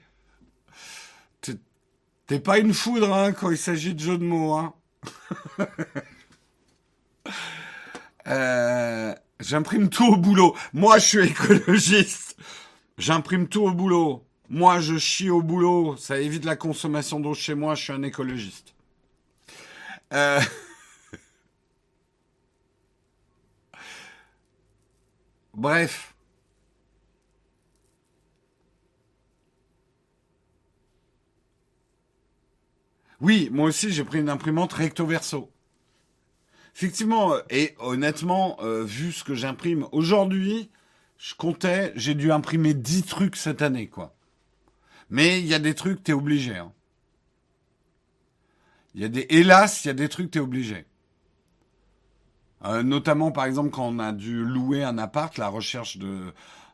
T'es 2.25 2.39
pas 2.39 2.57
une 2.57 2.73
foudre 2.73 3.13
hein, 3.13 3.33
quand 3.33 3.51
il 3.51 3.57
s'agit 3.57 3.93
de 3.93 3.99
jeux 3.99 4.17
de 4.17 4.23
mots. 4.23 4.53
Hein. 4.53 4.73
euh, 8.27 9.13
J'imprime 9.39 9.89
tout 9.89 10.05
au 10.05 10.15
boulot. 10.15 10.55
Moi, 10.71 10.99
je 10.99 11.05
suis 11.05 11.27
écologiste. 11.27 12.37
J'imprime 12.97 13.47
tout 13.47 13.63
au 13.63 13.71
boulot. 13.71 14.25
Moi, 14.49 14.79
je 14.79 14.97
chie 14.97 15.29
au 15.29 15.41
boulot. 15.41 15.97
Ça 15.97 16.19
évite 16.19 16.45
la 16.45 16.55
consommation 16.55 17.19
d'eau 17.19 17.33
chez 17.33 17.55
moi. 17.55 17.75
Je 17.75 17.83
suis 17.83 17.93
un 17.93 18.03
écologiste. 18.03 18.73
Euh... 20.13 20.39
Bref. 25.53 26.15
Oui, 33.21 33.49
moi 33.51 33.67
aussi, 33.67 33.91
j'ai 33.91 34.03
pris 34.03 34.19
une 34.19 34.29
imprimante 34.29 34.73
recto 34.73 35.05
verso. 35.05 35.49
Effectivement, 36.75 37.35
et 37.49 37.75
honnêtement, 37.79 38.57
euh, 38.61 38.83
vu 38.83 39.11
ce 39.11 39.23
que 39.23 39.35
j'imprime 39.35 39.87
aujourd'hui, 39.91 40.69
je 41.17 41.35
comptais, 41.35 41.93
j'ai 41.95 42.15
dû 42.15 42.31
imprimer 42.31 42.73
10 42.73 43.03
trucs 43.03 43.35
cette 43.35 43.61
année, 43.61 43.87
quoi. 43.87 44.15
Mais 45.09 45.39
il 45.39 45.45
y 45.45 45.53
a 45.53 45.59
des 45.59 45.75
trucs, 45.75 46.03
t'es 46.03 46.13
obligé. 46.13 46.57
Hein. 46.57 46.73
Y 48.95 49.05
a 49.05 49.07
des, 49.07 49.27
hélas, 49.29 49.85
il 49.85 49.87
y 49.87 49.91
a 49.91 49.93
des 49.93 50.09
trucs, 50.09 50.31
t'es 50.31 50.39
obligé. 50.39 50.85
Euh, 52.65 52.83
notamment, 52.83 53.31
par 53.31 53.45
exemple, 53.45 53.71
quand 53.71 53.87
on 53.87 53.99
a 53.99 54.11
dû 54.11 54.43
louer 54.43 54.83
un 54.83 54.97
appart, 54.97 55.37
la 55.37 55.49
recherche 55.49 55.97
de, 55.97 56.33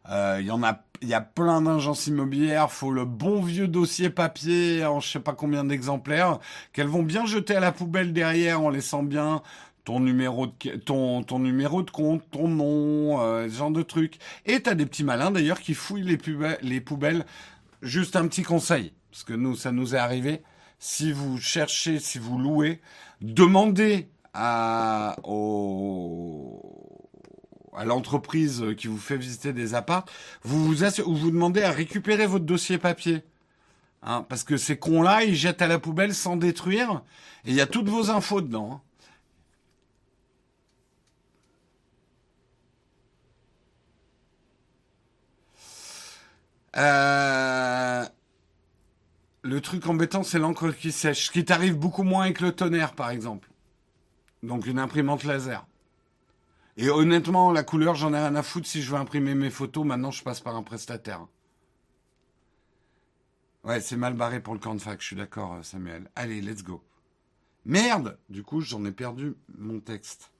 euh, 0.09 0.37
il 0.39 0.47
y 0.47 0.51
en 0.51 0.63
a, 0.63 0.79
il 1.01 1.07
y 1.07 1.13
a 1.13 1.21
plein 1.21 1.61
d'agences 1.61 2.07
immobilières. 2.07 2.71
Faut 2.71 2.91
le 2.91 3.05
bon 3.05 3.41
vieux 3.41 3.67
dossier 3.67 4.09
papier 4.09 4.85
en 4.85 4.99
je 4.99 5.09
sais 5.09 5.19
pas 5.19 5.33
combien 5.33 5.63
d'exemplaires 5.63 6.39
qu'elles 6.73 6.87
vont 6.87 7.03
bien 7.03 7.25
jeter 7.25 7.55
à 7.55 7.59
la 7.59 7.71
poubelle 7.71 8.13
derrière 8.13 8.61
en 8.61 8.69
laissant 8.69 9.03
bien 9.03 9.41
ton 9.85 9.99
numéro 9.99 10.47
de 10.47 10.75
ton 10.77 11.23
ton 11.23 11.39
numéro 11.39 11.83
de 11.83 11.91
compte, 11.91 12.23
ton 12.31 12.47
nom, 12.47 13.21
euh, 13.21 13.47
ce 13.49 13.55
genre 13.55 13.71
de 13.71 13.81
trucs. 13.81 14.17
Et 14.45 14.61
t'as 14.61 14.75
des 14.75 14.85
petits 14.85 15.03
malins 15.03 15.31
d'ailleurs 15.31 15.59
qui 15.59 15.73
fouillent 15.73 16.03
les 16.03 16.17
poubelles, 16.17 16.59
les 16.61 16.81
poubelles. 16.81 17.25
Juste 17.81 18.17
un 18.17 18.27
petit 18.27 18.43
conseil, 18.43 18.93
parce 19.09 19.23
que 19.23 19.33
nous 19.33 19.55
ça 19.55 19.71
nous 19.71 19.95
est 19.95 19.97
arrivé. 19.97 20.41
Si 20.79 21.11
vous 21.11 21.37
cherchez, 21.37 21.99
si 21.99 22.19
vous 22.19 22.37
louez, 22.37 22.81
demandez 23.21 24.09
à 24.33 25.15
l'entreprise 27.85 28.63
qui 28.77 28.87
vous 28.87 28.97
fait 28.97 29.17
visiter 29.17 29.53
des 29.53 29.73
apparts, 29.73 30.05
vous 30.43 30.65
vous, 30.65 30.75
vous 30.75 31.31
demandez 31.31 31.63
à 31.63 31.71
récupérer 31.71 32.25
votre 32.27 32.45
dossier 32.45 32.77
papier. 32.77 33.23
Hein, 34.01 34.25
parce 34.29 34.43
que 34.43 34.57
ces 34.57 34.77
cons-là, 34.77 35.23
ils 35.23 35.35
jettent 35.35 35.61
à 35.61 35.67
la 35.67 35.79
poubelle 35.79 36.13
sans 36.13 36.37
détruire, 36.37 37.03
et 37.45 37.49
il 37.49 37.55
y 37.55 37.61
a 37.61 37.67
toutes 37.67 37.89
vos 37.89 38.09
infos 38.11 38.41
dedans. 38.41 38.71
Hein. 38.73 38.81
Euh, 46.77 48.05
le 49.41 49.61
truc 49.61 49.85
embêtant, 49.87 50.23
c'est 50.23 50.39
l'encre 50.39 50.71
qui 50.71 50.91
sèche, 50.91 51.25
ce 51.27 51.31
qui 51.31 51.43
t'arrive 51.43 51.75
beaucoup 51.75 52.03
moins 52.03 52.23
avec 52.23 52.39
le 52.39 52.53
tonnerre, 52.53 52.93
par 52.93 53.09
exemple. 53.09 53.48
Donc 54.43 54.65
une 54.65 54.79
imprimante 54.79 55.23
laser. 55.23 55.65
Et 56.77 56.89
honnêtement, 56.89 57.51
la 57.51 57.63
couleur, 57.63 57.95
j'en 57.95 58.13
ai 58.13 58.19
rien 58.19 58.35
à 58.35 58.43
foutre. 58.43 58.67
Si 58.67 58.81
je 58.81 58.91
veux 58.91 58.97
imprimer 58.97 59.35
mes 59.35 59.49
photos, 59.49 59.85
maintenant, 59.85 60.11
je 60.11 60.23
passe 60.23 60.39
par 60.39 60.55
un 60.55 60.63
prestataire. 60.63 61.27
Ouais, 63.65 63.81
c'est 63.81 63.97
mal 63.97 64.13
barré 64.13 64.41
pour 64.41 64.53
le 64.53 64.59
camp 64.59 64.75
de 64.75 64.81
fac, 64.81 65.01
je 65.01 65.07
suis 65.07 65.15
d'accord, 65.15 65.59
Samuel. 65.63 66.09
Allez, 66.15 66.41
let's 66.41 66.63
go. 66.63 66.81
Merde 67.65 68.17
Du 68.29 68.43
coup, 68.43 68.61
j'en 68.61 68.85
ai 68.85 68.91
perdu 68.91 69.35
mon 69.57 69.79
texte. 69.81 70.31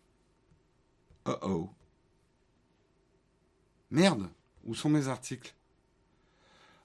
Oh 1.26 1.36
oh. 1.42 1.70
Merde 3.92 4.30
Où 4.64 4.74
sont 4.74 4.90
mes 4.90 5.10
articles? 5.10 5.54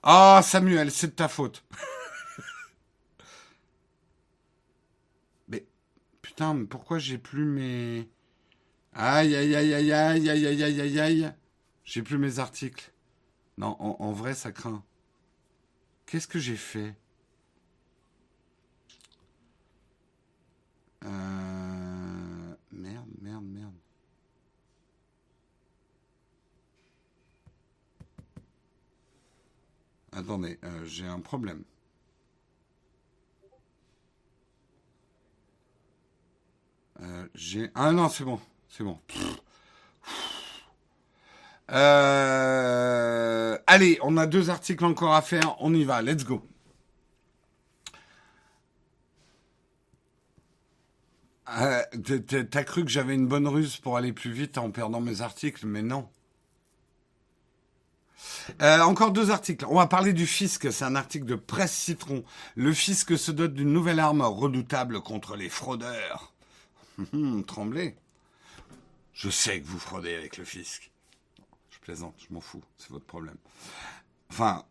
Ah, 0.03 0.41
Samuel, 0.43 0.91
c'est 0.91 1.09
de 1.09 1.13
ta 1.13 1.29
faute. 1.29 1.65
mais 5.49 5.65
putain, 6.35 6.55
mais 6.55 6.67
pourquoi 6.67 6.99
j'ai 6.99 7.17
plus 7.17 7.45
mes... 7.45 8.11
Aïe, 8.93 9.37
aïe, 9.37 9.55
aïe, 9.55 9.73
aïe, 9.73 9.93
aïe, 9.93 10.29
aïe, 10.29 10.47
aïe, 10.47 10.63
aïe, 10.65 10.81
aïe, 10.81 11.01
aïe. 11.01 11.33
J'ai 11.85 12.03
plus 12.03 12.19
mes 12.19 12.41
articles. 12.41 12.93
Non, 13.57 13.77
en, 13.81 14.11
vrai, 14.11 14.35
ça 14.35 14.51
craint. 14.51 14.83
Qu'est-ce 16.07 16.27
que 16.27 16.41
j'ai 16.41 16.57
fait? 16.57 16.97
Euh... 21.05 22.55
Merde, 22.73 23.09
merde, 23.21 23.45
merde. 23.45 23.75
Attendez, 30.11 30.59
euh, 30.65 30.85
j'ai 30.85 31.07
un 31.07 31.21
problème. 31.21 31.63
Euh, 37.05 37.27
j'ai... 37.35 37.71
Ah 37.75 37.93
non, 37.93 38.09
c'est 38.09 38.25
bon. 38.25 38.41
C'est 38.69 38.85
bon. 38.85 38.99
Euh, 41.71 43.59
allez, 43.67 43.99
on 44.03 44.17
a 44.17 44.27
deux 44.27 44.51
articles 44.51 44.85
encore 44.85 45.15
à 45.15 45.23
faire. 45.23 45.57
On 45.61 45.75
y 45.75 45.85
va. 45.85 46.03
Let's 46.03 46.25
go. 46.25 46.47
Euh, 51.59 51.83
T'as 52.51 52.65
cru 52.65 52.85
que 52.85 52.91
j'avais 52.91 53.15
une 53.15 53.29
bonne 53.29 53.47
ruse 53.47 53.77
pour 53.77 53.97
aller 53.97 54.13
plus 54.13 54.33
vite 54.33 54.59
en 54.59 54.71
perdant 54.71 55.01
mes 55.01 55.21
articles, 55.21 55.67
mais 55.67 55.83
non. 55.83 56.09
Encore 58.61 59.13
deux 59.13 59.31
articles. 59.31 59.65
On 59.69 59.77
va 59.77 59.87
parler 59.87 60.13
du 60.13 60.27
fisc. 60.27 60.73
C'est 60.73 60.85
un 60.85 60.97
article 60.97 61.27
de 61.27 61.35
Presse 61.35 61.73
Citron. 61.73 62.25
Le 62.57 62.73
fisc 62.73 63.17
se 63.19 63.31
dote 63.31 63.55
d'une 63.55 63.73
nouvelle 63.73 64.01
arme 64.01 64.23
redoutable 64.23 65.01
contre 65.01 65.37
les 65.37 65.49
fraudeurs. 65.49 66.34
Tremblez. 67.47 67.97
Je 69.13 69.31
sais 69.31 69.61
que 69.61 69.67
vous 69.67 69.79
fraudez 69.79 70.15
avec 70.15 70.37
le 70.37 70.45
fisc. 70.45 70.91
Je 71.71 71.79
plaisante, 71.79 72.15
je 72.19 72.33
m'en 72.35 72.41
fous, 72.41 72.63
c'est 72.79 72.91
votre 72.91 73.05
problème. 73.05 73.37
Enfin, 74.31 74.65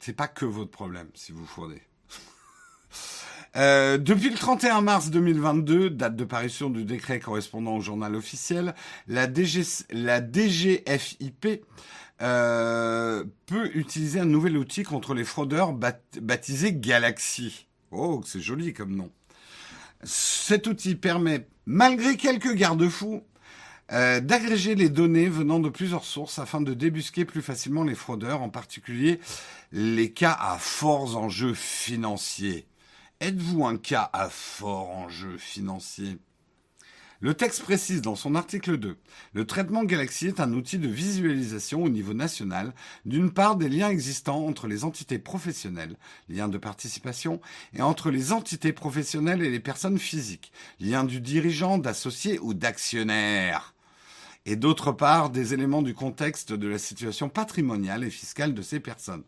c'est 0.00 0.12
pas 0.12 0.28
que 0.28 0.44
votre 0.44 0.70
problème 0.70 1.08
si 1.14 1.32
vous 1.32 1.46
fraudez. 1.46 1.82
Euh, 3.56 3.98
depuis 3.98 4.30
le 4.30 4.36
31 4.36 4.80
mars 4.80 5.10
2022, 5.10 5.88
date 5.90 6.16
de 6.16 6.24
parution 6.24 6.70
du 6.70 6.84
décret 6.84 7.20
correspondant 7.20 7.76
au 7.76 7.80
journal 7.80 8.16
officiel, 8.16 8.74
la, 9.06 9.28
la 9.90 10.20
DGFIP 10.20 11.64
euh, 12.20 13.24
peut 13.46 13.70
utiliser 13.76 14.18
un 14.18 14.24
nouvel 14.24 14.58
outil 14.58 14.82
contre 14.82 15.14
les 15.14 15.22
fraudeurs 15.22 15.72
baptisé 15.72 16.72
Galaxy. 16.72 17.68
Oh, 17.92 18.22
c'est 18.24 18.40
joli 18.40 18.72
comme 18.72 18.96
nom. 18.96 19.12
Cet 20.04 20.66
outil 20.66 20.94
permet 20.94 21.46
malgré 21.66 22.16
quelques 22.16 22.54
garde-fous, 22.54 23.22
euh, 23.92 24.20
d'agréger 24.20 24.74
les 24.74 24.88
données 24.88 25.28
venant 25.28 25.60
de 25.60 25.68
plusieurs 25.68 26.04
sources 26.04 26.38
afin 26.38 26.60
de 26.60 26.72
débusquer 26.72 27.24
plus 27.24 27.42
facilement 27.42 27.84
les 27.84 27.94
fraudeurs, 27.94 28.42
en 28.42 28.48
particulier 28.48 29.20
les 29.72 30.12
cas 30.12 30.36
à 30.40 30.56
forts 30.58 31.16
enjeux 31.16 31.54
financiers. 31.54 32.66
Êtes-vous 33.20 33.66
un 33.66 33.76
cas 33.76 34.10
à 34.12 34.28
fort 34.28 34.90
enjeu 34.90 35.36
financier 35.38 36.18
le 37.24 37.32
texte 37.32 37.62
précise 37.62 38.02
dans 38.02 38.16
son 38.16 38.34
article 38.34 38.76
2, 38.76 38.98
le 39.32 39.46
traitement 39.46 39.84
Galaxy 39.84 40.26
est 40.26 40.40
un 40.40 40.52
outil 40.52 40.76
de 40.76 40.88
visualisation 40.88 41.82
au 41.82 41.88
niveau 41.88 42.12
national, 42.12 42.74
d'une 43.06 43.30
part 43.30 43.56
des 43.56 43.70
liens 43.70 43.88
existants 43.88 44.44
entre 44.44 44.66
les 44.66 44.84
entités 44.84 45.18
professionnelles, 45.18 45.96
liens 46.28 46.48
de 46.48 46.58
participation, 46.58 47.40
et 47.72 47.80
entre 47.80 48.10
les 48.10 48.32
entités 48.32 48.74
professionnelles 48.74 49.40
et 49.40 49.48
les 49.48 49.58
personnes 49.58 49.98
physiques, 49.98 50.52
liens 50.80 51.04
du 51.04 51.22
dirigeant, 51.22 51.78
d'associé 51.78 52.38
ou 52.40 52.52
d'actionnaire 52.52 53.72
et 54.44 54.56
d'autre 54.56 54.92
part 54.92 55.30
des 55.30 55.54
éléments 55.54 55.80
du 55.80 55.94
contexte 55.94 56.52
de 56.52 56.68
la 56.68 56.76
situation 56.76 57.30
patrimoniale 57.30 58.04
et 58.04 58.10
fiscale 58.10 58.52
de 58.52 58.60
ces 58.60 58.80
personnes. 58.80 59.24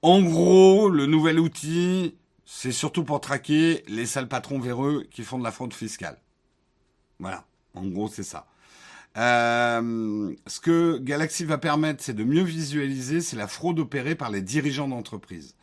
En 0.00 0.22
gros, 0.22 0.88
le 0.88 1.04
nouvel 1.04 1.38
outil, 1.38 2.14
c'est 2.46 2.72
surtout 2.72 3.04
pour 3.04 3.20
traquer 3.20 3.84
les 3.88 4.06
sales 4.06 4.26
patrons 4.26 4.58
véreux 4.58 5.06
qui 5.10 5.22
font 5.22 5.38
de 5.38 5.44
la 5.44 5.52
fraude 5.52 5.74
fiscale. 5.74 6.16
Voilà, 7.20 7.44
en 7.74 7.86
gros 7.86 8.08
c'est 8.08 8.24
ça. 8.24 8.46
Euh, 9.16 10.34
ce 10.46 10.60
que 10.60 10.98
Galaxy 10.98 11.44
va 11.44 11.58
permettre, 11.58 12.02
c'est 12.02 12.14
de 12.14 12.24
mieux 12.24 12.42
visualiser, 12.42 13.20
c'est 13.20 13.36
la 13.36 13.46
fraude 13.46 13.78
opérée 13.78 14.14
par 14.14 14.30
les 14.30 14.40
dirigeants 14.40 14.88
d'entreprise. 14.88 15.54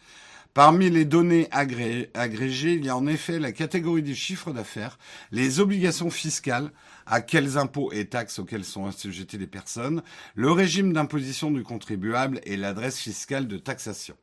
Parmi 0.53 0.89
les 0.89 1.05
données 1.05 1.47
agrégées, 1.51 2.73
il 2.73 2.85
y 2.85 2.89
a 2.89 2.97
en 2.97 3.05
effet 3.05 3.39
la 3.39 3.51
catégorie 3.51 4.01
du 4.01 4.15
chiffre 4.15 4.51
d'affaires, 4.51 4.97
les 5.31 5.59
obligations 5.59 6.09
fiscales, 6.09 6.71
à 7.07 7.21
quels 7.21 7.57
impôts 7.57 7.91
et 7.91 8.05
taxes 8.05 8.39
auxquels 8.39 8.65
sont 8.65 8.85
assujetties 8.85 9.37
les 9.37 9.47
personnes, 9.47 10.03
le 10.35 10.51
régime 10.51 10.93
d'imposition 10.93 11.49
du 11.49 11.63
contribuable 11.63 12.41
et 12.43 12.57
l'adresse 12.57 12.99
fiscale 12.99 13.47
de 13.47 13.57
taxation. 13.57 14.15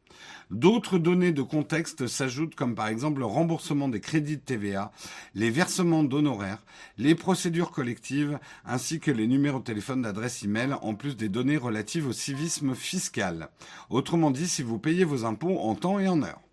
D'autres 0.51 0.99
données 0.99 1.33
de 1.33 1.43
contexte 1.43 2.07
s'ajoutent 2.07 2.55
comme 2.55 2.75
par 2.75 2.89
exemple 2.89 3.21
le 3.21 3.27
remboursement 3.27 3.89
des 3.89 4.01
crédits 4.01 4.37
de 4.37 4.43
TVA, 4.43 4.93
les 5.35 5.51
versements 5.51 6.05
d'honoraires, 6.05 6.63
les 6.99 7.15
procédures 7.15 7.71
collectives 7.71 8.39
ainsi 8.65 9.01
que 9.01 9.11
les 9.11 9.27
numéros 9.27 9.59
de 9.59 9.65
téléphone 9.65 10.03
d'adresse 10.03 10.43
email 10.45 10.75
en 10.83 10.95
plus 10.95 11.17
des 11.17 11.29
données 11.29 11.57
relatives 11.57 12.07
au 12.07 12.13
civisme 12.13 12.75
fiscal. 12.75 13.49
Autrement 13.91 14.31
dit, 14.31 14.47
si 14.47 14.63
vous 14.63 14.79
payez 14.79 15.05
vos 15.05 15.25
impôts 15.25 15.59
en 15.59 15.75
temps 15.75 15.99
et 15.99 16.07
en 16.07 16.23
heure. 16.23 16.44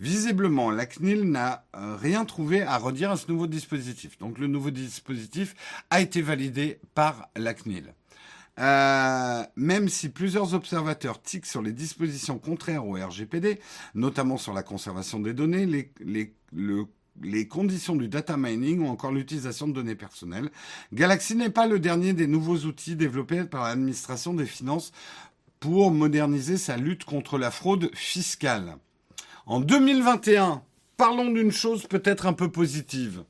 Visiblement, 0.00 0.70
la 0.70 0.86
CNIL 0.86 1.24
n'a 1.24 1.64
euh, 1.76 1.96
rien 1.96 2.24
trouvé 2.24 2.62
à 2.62 2.78
redire 2.78 3.10
à 3.10 3.16
ce 3.16 3.30
nouveau 3.30 3.46
dispositif. 3.46 4.18
Donc 4.18 4.38
le 4.38 4.46
nouveau 4.46 4.70
dispositif 4.70 5.54
a 5.90 6.00
été 6.00 6.22
validé 6.22 6.80
par 6.94 7.28
la 7.36 7.54
CNIL. 7.54 7.94
Euh, 8.58 9.44
même 9.56 9.88
si 9.88 10.08
plusieurs 10.08 10.54
observateurs 10.54 11.22
tiquent 11.22 11.46
sur 11.46 11.62
les 11.62 11.72
dispositions 11.72 12.38
contraires 12.38 12.86
au 12.86 12.94
RGPD, 12.94 13.60
notamment 13.94 14.36
sur 14.36 14.52
la 14.52 14.62
conservation 14.62 15.20
des 15.20 15.32
données, 15.32 15.94
les, 16.00 17.46
conditions 17.48 17.94
du 17.94 18.08
data 18.08 18.36
mining 18.36 18.80
ou 18.80 18.88
encore 18.88 19.12
l'utilisation 19.12 19.68
de 19.68 19.72
données 19.72 19.94
personnelles, 19.94 20.50
Galaxy 20.92 21.36
n'est 21.36 21.50
pas 21.50 21.68
le 21.68 21.78
dernier 21.78 22.14
des 22.14 22.26
nouveaux 22.26 22.58
outils 22.58 22.96
développés 22.96 23.44
par 23.44 23.64
l'administration 23.64 24.34
des 24.34 24.46
finances 24.46 24.92
pour 25.60 25.92
moderniser 25.92 26.56
sa 26.56 26.76
lutte 26.76 27.04
contre 27.04 27.38
la 27.38 27.50
fraude 27.50 27.90
fiscale. 27.94 28.76
En 29.48 29.60
2021, 29.60 30.60
parlons 30.98 31.30
d'une 31.30 31.52
chose 31.52 31.86
peut-être 31.86 32.26
un 32.26 32.34
peu 32.34 32.50
positive. 32.50 33.24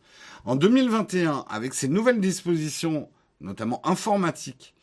En 0.45 0.57
2021, 0.57 1.45
avec 1.49 1.75
ces 1.75 1.87
nouvelles 1.87 2.21
dispositions, 2.21 3.09
notamment 3.41 3.81
informatiques, 3.87 4.75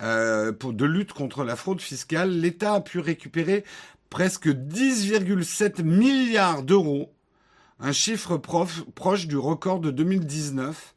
euh, 0.00 0.52
de 0.52 0.84
lutte 0.86 1.12
contre 1.12 1.44
la 1.44 1.54
fraude 1.54 1.82
fiscale, 1.82 2.30
l'État 2.30 2.76
a 2.76 2.80
pu 2.80 2.98
récupérer 2.98 3.62
presque 4.08 4.48
10,7 4.48 5.82
milliards 5.82 6.62
d'euros, 6.62 7.12
un 7.78 7.92
chiffre 7.92 8.38
proche 8.38 9.26
du 9.26 9.36
record 9.36 9.80
de 9.80 9.90
2019. 9.90 10.94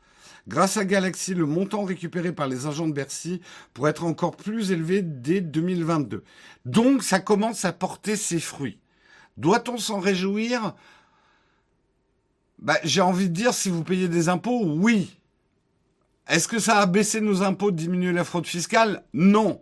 Grâce 0.47 0.77
à 0.77 0.86
Galaxy, 0.86 1.34
le 1.34 1.45
montant 1.45 1.84
récupéré 1.84 2.31
par 2.31 2.47
les 2.47 2.67
agents 2.67 2.88
de 2.88 2.93
Bercy 2.93 3.41
pourrait 3.73 3.91
être 3.91 4.05
encore 4.05 4.38
plus 4.38 4.71
élevé 4.71 5.01
dès 5.01 5.41
2022. 5.41 6.23
Donc 6.63 7.03
ça 7.03 7.19
commence 7.19 7.65
à 7.65 7.73
porter 7.73 8.15
ses 8.15 8.39
fruits. 8.39 8.79
Doit-on 9.38 9.77
s'en 9.77 9.99
réjouir? 9.99 10.75
Bah, 12.59 12.77
J'ai 12.84 13.01
envie 13.01 13.29
de 13.29 13.34
dire, 13.34 13.53
si 13.53 13.69
vous 13.69 13.84
payez 13.84 14.07
des 14.07 14.29
impôts, 14.29 14.63
oui. 14.63 15.17
Est-ce 16.27 16.47
que 16.47 16.59
ça 16.59 16.77
a 16.77 16.86
baissé 16.86 17.19
nos 17.19 17.41
impôts, 17.41 17.71
diminué 17.71 18.13
la 18.13 18.23
fraude 18.23 18.47
fiscale? 18.47 19.03
Non. 19.13 19.61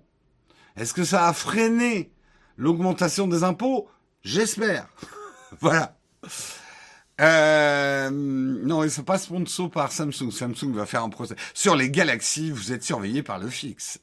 Est-ce 0.76 0.94
que 0.94 1.04
ça 1.04 1.28
a 1.28 1.34
freiné 1.34 2.12
l'augmentation 2.58 3.28
des 3.28 3.44
impôts? 3.44 3.90
J'espère. 4.24 4.88
voilà. 5.60 5.98
Euh, 7.20 8.10
non, 8.12 8.84
ils 8.84 8.92
sont 8.92 9.04
pas 9.04 9.20
par 9.72 9.92
Samsung. 9.92 10.32
Samsung 10.32 10.74
va 10.74 10.86
faire 10.86 11.04
un 11.04 11.10
procès. 11.10 11.36
Sur 11.54 11.76
les 11.76 11.90
galaxies, 11.90 12.52
vous 12.52 12.72
êtes 12.72 12.84
surveillé 12.84 13.22
par 13.24 13.40
le 13.40 13.50
fixe. 13.50 14.00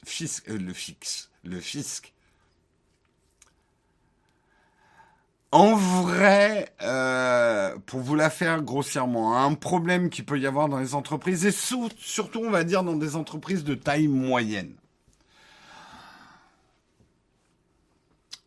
Euh, 0.49 0.59
le 0.59 0.73
fixe. 0.73 1.31
Le 1.45 1.61
fisc. 1.61 2.12
En 5.51 5.75
vrai, 5.77 6.75
euh, 6.83 7.75
pour 7.87 8.01
vous 8.01 8.15
la 8.15 8.29
faire 8.29 8.61
grossièrement, 8.63 9.43
un 9.43 9.55
problème 9.55 10.11
qui 10.11 10.23
peut 10.23 10.39
y 10.39 10.47
avoir 10.47 10.69
dans 10.69 10.79
les 10.79 10.95
entreprises, 10.95 11.47
et 11.47 11.53
surtout, 11.53 12.41
on 12.45 12.51
va 12.51 12.65
dire, 12.65 12.83
dans 12.83 12.97
des 12.97 13.17
entreprises 13.17 13.65
de 13.65 13.75
taille 13.75 14.09
moyenne. 14.09 14.75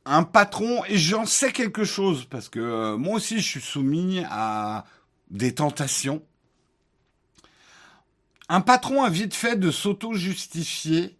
Un 0.05 0.23
patron, 0.23 0.83
et 0.85 0.97
j'en 0.97 1.25
sais 1.25 1.51
quelque 1.51 1.85
chose, 1.85 2.25
parce 2.25 2.49
que 2.49 2.59
euh, 2.59 2.97
moi 2.97 3.15
aussi, 3.15 3.39
je 3.39 3.47
suis 3.47 3.61
soumis 3.61 4.23
à 4.29 4.85
des 5.31 5.55
tentations. 5.55 6.21
Un 8.47 8.61
patron 8.61 9.03
a 9.03 9.09
vite 9.09 9.33
fait 9.33 9.55
de 9.55 9.71
s'auto-justifier, 9.71 11.17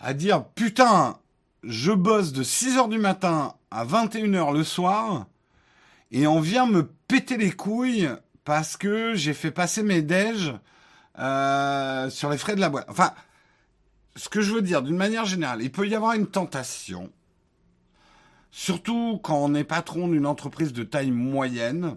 à 0.00 0.14
dire, 0.14 0.46
putain, 0.54 1.18
je 1.62 1.92
bosse 1.92 2.32
de 2.32 2.42
6 2.42 2.78
heures 2.78 2.88
du 2.88 2.98
matin 2.98 3.54
à 3.70 3.84
21h 3.84 4.52
le 4.52 4.64
soir 4.64 5.26
et 6.10 6.26
on 6.26 6.40
vient 6.40 6.66
me 6.66 6.86
péter 7.08 7.36
les 7.36 7.52
couilles 7.52 8.08
parce 8.44 8.76
que 8.76 9.14
j'ai 9.14 9.34
fait 9.34 9.50
passer 9.50 9.82
mes 9.82 10.02
déj 10.02 10.52
euh, 11.18 12.10
sur 12.10 12.30
les 12.30 12.38
frais 12.38 12.56
de 12.56 12.60
la 12.60 12.68
boîte. 12.68 12.86
Enfin, 12.88 13.12
ce 14.16 14.28
que 14.28 14.40
je 14.40 14.52
veux 14.52 14.62
dire, 14.62 14.82
d'une 14.82 14.96
manière 14.96 15.24
générale, 15.24 15.62
il 15.62 15.70
peut 15.70 15.88
y 15.88 15.94
avoir 15.94 16.12
une 16.14 16.26
tentation, 16.26 17.10
surtout 18.50 19.20
quand 19.22 19.36
on 19.36 19.54
est 19.54 19.64
patron 19.64 20.08
d'une 20.08 20.26
entreprise 20.26 20.72
de 20.72 20.82
taille 20.82 21.10
moyenne, 21.12 21.96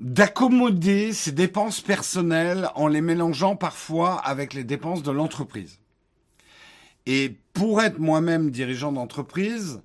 d'accommoder 0.00 1.12
ses 1.12 1.32
dépenses 1.32 1.80
personnelles 1.80 2.70
en 2.74 2.88
les 2.88 3.02
mélangeant 3.02 3.56
parfois 3.56 4.18
avec 4.18 4.54
les 4.54 4.64
dépenses 4.64 5.02
de 5.02 5.10
l'entreprise. 5.10 5.78
Et 7.06 7.38
pour 7.60 7.82
être 7.82 7.98
moi-même 7.98 8.50
dirigeant 8.50 8.90
d'entreprise, 8.90 9.82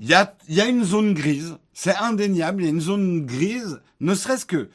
il 0.00 0.08
y 0.08 0.12
a, 0.12 0.66
une 0.66 0.82
zone 0.82 1.14
grise. 1.14 1.56
C'est 1.72 1.94
indéniable, 1.94 2.62
il 2.62 2.64
y 2.64 2.68
a 2.68 2.72
une 2.72 2.80
zone 2.80 3.24
grise, 3.24 3.80
ne 4.00 4.16
serait-ce 4.16 4.44
que 4.44 4.70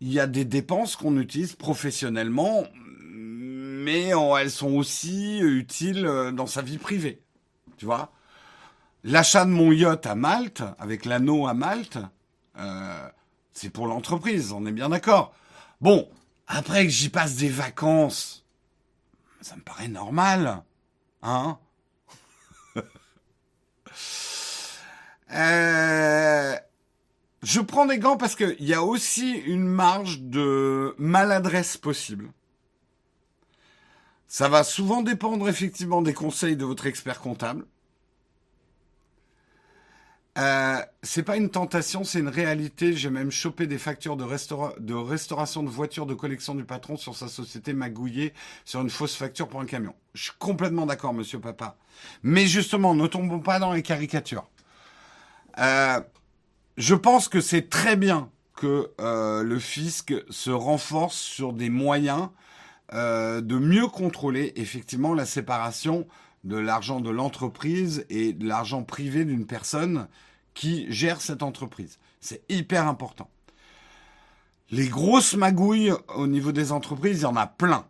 il 0.00 0.12
y 0.12 0.18
a 0.18 0.26
des 0.26 0.44
dépenses 0.44 0.96
qu'on 0.96 1.16
utilise 1.16 1.54
professionnellement, 1.54 2.64
mais 3.12 4.10
elles 4.40 4.50
sont 4.50 4.72
aussi 4.74 5.38
utiles 5.38 6.04
euh, 6.04 6.32
dans 6.32 6.48
sa 6.48 6.60
vie 6.60 6.78
privée. 6.78 7.22
Tu 7.76 7.84
vois? 7.84 8.10
L'achat 9.04 9.44
de 9.44 9.50
mon 9.50 9.70
yacht 9.70 10.04
à 10.04 10.16
Malte, 10.16 10.64
avec 10.80 11.04
l'anneau 11.04 11.46
à 11.46 11.54
Malte, 11.54 11.98
euh, 12.58 13.08
c'est 13.52 13.70
pour 13.70 13.86
l'entreprise, 13.86 14.50
on 14.50 14.66
est 14.66 14.72
bien 14.72 14.88
d'accord. 14.88 15.32
Bon, 15.80 16.08
après 16.48 16.82
que 16.82 16.90
j'y 16.90 17.10
passe 17.10 17.36
des 17.36 17.48
vacances, 17.48 18.44
ça 19.40 19.54
me 19.54 19.62
paraît 19.62 19.86
normal. 19.86 20.64
Hein? 21.22 21.58
Euh, 25.32 26.56
Je 27.42 27.60
prends 27.60 27.86
des 27.86 27.98
gants 27.98 28.16
parce 28.16 28.34
qu'il 28.36 28.64
y 28.64 28.74
a 28.74 28.82
aussi 28.82 29.32
une 29.32 29.66
marge 29.66 30.20
de 30.20 30.94
maladresse 30.98 31.76
possible. 31.76 32.30
Ça 34.26 34.48
va 34.48 34.64
souvent 34.64 35.02
dépendre 35.02 35.48
effectivement 35.48 36.00
des 36.00 36.14
conseils 36.14 36.56
de 36.56 36.64
votre 36.64 36.86
expert 36.86 37.20
comptable. 37.20 37.66
Euh, 40.38 40.80
c'est 41.02 41.22
pas 41.22 41.36
une 41.36 41.50
tentation, 41.50 42.04
c'est 42.04 42.20
une 42.20 42.28
réalité. 42.28 42.94
J'ai 42.94 43.10
même 43.10 43.30
chopé 43.30 43.66
des 43.66 43.78
factures 43.78 44.16
de, 44.16 44.24
restauration 44.24 45.62
de 45.62 45.68
voitures 45.68 46.06
de 46.06 46.14
collection 46.14 46.54
du 46.54 46.64
patron 46.64 46.96
sur 46.96 47.16
sa 47.16 47.28
société 47.28 47.74
magouillée 47.74 48.32
sur 48.64 48.80
une 48.80 48.88
fausse 48.88 49.14
facture 49.14 49.48
pour 49.48 49.60
un 49.60 49.66
camion. 49.66 49.94
Je 50.14 50.24
suis 50.24 50.32
complètement 50.38 50.86
d'accord, 50.86 51.12
monsieur 51.12 51.38
papa. 51.38 51.76
Mais 52.22 52.46
justement, 52.46 52.94
ne 52.94 53.06
tombons 53.06 53.40
pas 53.40 53.58
dans 53.58 53.72
les 53.72 53.82
caricatures. 53.82 54.48
Euh, 55.58 56.00
je 56.78 56.94
pense 56.94 57.28
que 57.28 57.42
c'est 57.42 57.68
très 57.68 57.96
bien 57.96 58.30
que 58.56 58.90
euh, 59.00 59.42
le 59.42 59.58
fisc 59.58 60.14
se 60.30 60.50
renforce 60.50 61.16
sur 61.16 61.52
des 61.52 61.68
moyens 61.68 62.28
de 62.94 63.58
mieux 63.58 63.86
contrôler 63.86 64.52
effectivement 64.56 65.14
la 65.14 65.24
séparation 65.24 66.06
de 66.44 66.56
l'argent 66.56 67.00
de 67.00 67.10
l'entreprise 67.10 68.04
et 68.10 68.32
de 68.32 68.46
l'argent 68.46 68.82
privé 68.82 69.24
d'une 69.24 69.46
personne 69.46 70.08
qui 70.54 70.90
gère 70.92 71.20
cette 71.20 71.42
entreprise. 71.42 71.98
C'est 72.20 72.42
hyper 72.48 72.86
important. 72.86 73.30
Les 74.70 74.88
grosses 74.88 75.34
magouilles 75.34 75.92
au 76.14 76.26
niveau 76.26 76.52
des 76.52 76.72
entreprises, 76.72 77.20
il 77.20 77.22
y 77.22 77.26
en 77.26 77.36
a 77.36 77.46
plein. 77.46 77.86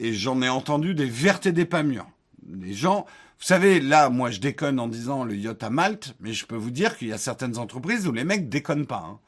Et 0.00 0.12
j'en 0.12 0.42
ai 0.42 0.48
entendu 0.48 0.94
des 0.94 1.06
vertes 1.06 1.46
et 1.46 1.52
des 1.52 1.66
pas 1.66 1.82
mûres. 1.82 2.08
Les 2.50 2.72
gens, 2.72 3.06
vous 3.38 3.46
savez, 3.46 3.80
là, 3.80 4.10
moi, 4.10 4.30
je 4.30 4.40
déconne 4.40 4.80
en 4.80 4.88
disant 4.88 5.24
le 5.24 5.36
yacht 5.36 5.62
à 5.62 5.70
Malte, 5.70 6.14
mais 6.20 6.32
je 6.32 6.46
peux 6.46 6.56
vous 6.56 6.70
dire 6.70 6.96
qu'il 6.96 7.08
y 7.08 7.12
a 7.12 7.18
certaines 7.18 7.58
entreprises 7.58 8.06
où 8.06 8.12
les 8.12 8.24
mecs 8.24 8.48
déconnent 8.48 8.86
pas. 8.86 9.04
Hein. 9.06 9.18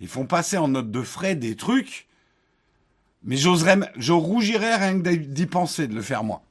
Ils 0.00 0.08
font 0.08 0.26
passer 0.26 0.56
en 0.56 0.68
note 0.68 0.90
de 0.90 1.02
frais 1.02 1.36
des 1.36 1.56
trucs, 1.56 2.06
mais 3.22 3.36
j'oserais, 3.36 3.78
je 3.96 4.12
rougirais 4.12 4.76
rien 4.76 5.00
que 5.00 5.14
d'y 5.14 5.46
penser 5.46 5.88
de 5.88 5.94
le 5.94 6.02
faire 6.02 6.24
moi. 6.24 6.42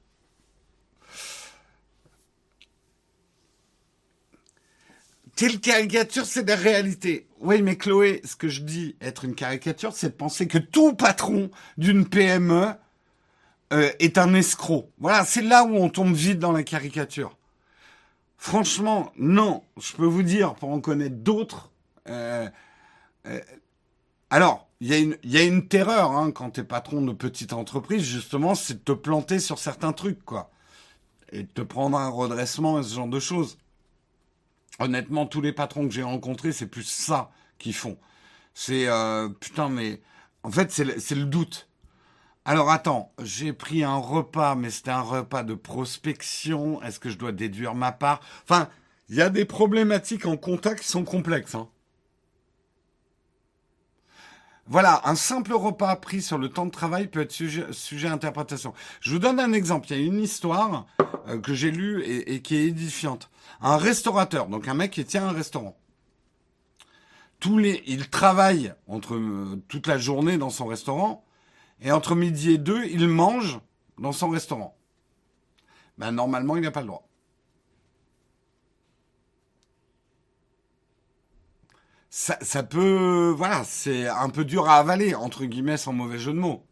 Quelle 5.36 5.60
caricature, 5.60 6.26
c'est 6.26 6.48
la 6.48 6.56
réalité. 6.56 7.28
Oui, 7.42 7.62
mais 7.62 7.76
Chloé, 7.76 8.22
ce 8.24 8.36
que 8.36 8.48
je 8.48 8.62
dis 8.62 8.96
être 9.02 9.26
une 9.26 9.36
caricature, 9.36 9.94
c'est 9.94 10.10
de 10.10 10.16
penser 10.16 10.48
que 10.48 10.58
tout 10.58 10.94
patron 10.94 11.52
d'une 11.78 12.08
PME 12.08 12.68
euh, 13.74 13.92
est 14.00 14.18
un 14.18 14.34
escroc. 14.34 14.90
Voilà, 14.98 15.26
c'est 15.26 15.42
là 15.42 15.66
où 15.66 15.76
on 15.76 15.90
tombe 15.90 16.14
vite 16.14 16.40
dans 16.40 16.54
la 16.54 16.64
caricature. 16.64 17.38
Franchement, 18.38 19.12
non. 19.18 19.64
Je 19.78 19.94
peux 19.94 20.06
vous 20.06 20.24
dire, 20.24 20.56
pour 20.56 20.70
en 20.70 20.80
connaître 20.80 21.18
d'autres. 21.18 21.72
Euh, 22.08 22.48
euh, 23.26 23.42
alors, 24.30 24.70
il 24.80 25.18
y, 25.24 25.38
a 25.38 25.44
une, 25.44 25.68
terreur 25.68 26.12
hein, 26.12 26.32
quand 26.32 26.52
t'es 26.52 26.64
patron 26.64 27.02
de 27.02 27.12
petite 27.12 27.54
entreprise, 27.54 28.04
justement, 28.04 28.56
c'est 28.56 28.76
de 28.76 28.80
te 28.80 28.92
planter 28.92 29.40
sur 29.40 29.58
certains 29.60 29.94
trucs, 29.94 30.24
quoi. 30.24 30.52
Et 31.32 31.44
de 31.44 31.48
te 31.48 31.62
prendre 31.62 31.98
un 31.98 32.10
redressement 32.10 32.80
et 32.80 32.84
ce 32.84 32.94
genre 32.96 33.08
de 33.08 33.20
choses. 33.20 33.58
Honnêtement, 34.80 35.26
tous 35.26 35.42
les 35.42 35.54
patrons 35.54 35.88
que 35.88 35.94
j'ai 35.94 36.04
rencontrés, 36.04 36.52
c'est 36.52 36.68
plus 36.68 36.84
ça 36.84 37.32
qu'ils 37.58 37.74
font. 37.74 37.98
C'est 38.54 38.88
euh, 38.88 39.30
putain, 39.30 39.70
mais 39.70 40.02
en 40.44 40.52
fait, 40.52 40.72
c'est 40.72 41.16
le, 41.16 41.26
doute. 41.26 41.70
Alors 42.46 42.70
attends, 42.70 43.12
j'ai 43.22 43.54
pris 43.54 43.84
un 43.84 43.98
repas, 43.98 44.56
mais 44.56 44.70
c'était 44.70 44.92
un 44.92 45.02
repas 45.02 45.44
de 45.44 45.56
prospection. 45.56 46.82
Est-ce 46.84 47.00
que 47.00 47.10
je 47.10 47.18
dois 47.18 47.32
déduire 47.32 47.74
ma 47.74 47.92
part? 47.92 48.20
Enfin, 48.44 48.70
il 49.10 49.16
y 49.16 49.22
a 49.22 49.30
des 49.30 49.46
problématiques 49.46 50.26
en 50.26 50.38
contact 50.38 50.82
qui 50.82 50.88
sont 50.88 51.04
complexes. 51.04 51.56
Hein. 51.56 51.70
Voilà, 54.68 55.02
un 55.06 55.16
simple 55.16 55.54
repas 55.54 55.96
pris 55.96 56.24
sur 56.24 56.40
le 56.40 56.50
temps 56.50 56.66
de 56.66 56.72
travail 56.72 57.08
peut 57.08 57.22
être 57.22 57.32
sujet, 57.32 57.66
sujet 57.72 58.08
à 58.08 58.14
interprétation. 58.14 58.74
Je 59.00 59.12
vous 59.12 59.20
donne 59.20 59.40
un 59.40 59.54
exemple. 59.54 59.88
Il 59.92 59.98
y 59.98 60.04
a 60.04 60.06
une 60.06 60.22
histoire 60.22 60.88
euh, 61.28 61.40
que 61.40 61.54
j'ai 61.54 61.70
lue 61.70 62.04
et, 62.04 62.42
qui 62.42 62.56
est 62.56 62.66
édifiante. 62.66 63.30
Un 63.62 63.78
restaurateur, 63.78 64.48
donc 64.48 64.68
un 64.68 64.74
mec 64.74 64.92
qui 64.92 65.06
tient 65.06 65.28
un 65.28 65.32
restaurant. 65.32 65.78
Tous 67.40 67.58
les, 67.58 67.84
il 67.86 68.10
travaille 68.10 68.74
entre 68.88 69.16
euh, 69.16 69.62
toute 69.68 69.88
la 69.88 69.98
journée 69.98 70.38
dans 70.38 70.50
son 70.50 70.66
restaurant 70.66 71.26
et 71.82 71.92
entre 71.92 72.16
midi 72.16 72.52
et 72.52 72.58
deux, 72.58 72.86
il 72.86 73.08
mange 73.08 73.60
dans 73.98 74.12
son 74.12 74.30
restaurant. 74.30 74.76
Ben 75.98 76.12
normalement, 76.12 76.56
il 76.56 76.64
n'a 76.64 76.72
pas 76.72 76.82
le 76.82 76.88
droit. 76.88 77.08
ça, 82.16 82.64
peut, 82.64 83.34
voilà, 83.36 83.66
c'est 83.66 84.08
un 84.08 84.30
peu 84.30 84.46
dur 84.46 84.70
à 84.70 84.78
avaler, 84.78 85.16
entre 85.16 85.44
guillemets, 85.44 85.76
sans 85.76 85.92
mauvais 85.92 86.18
jeu 86.18 86.32
de 86.32 86.40
mots. 86.40 86.66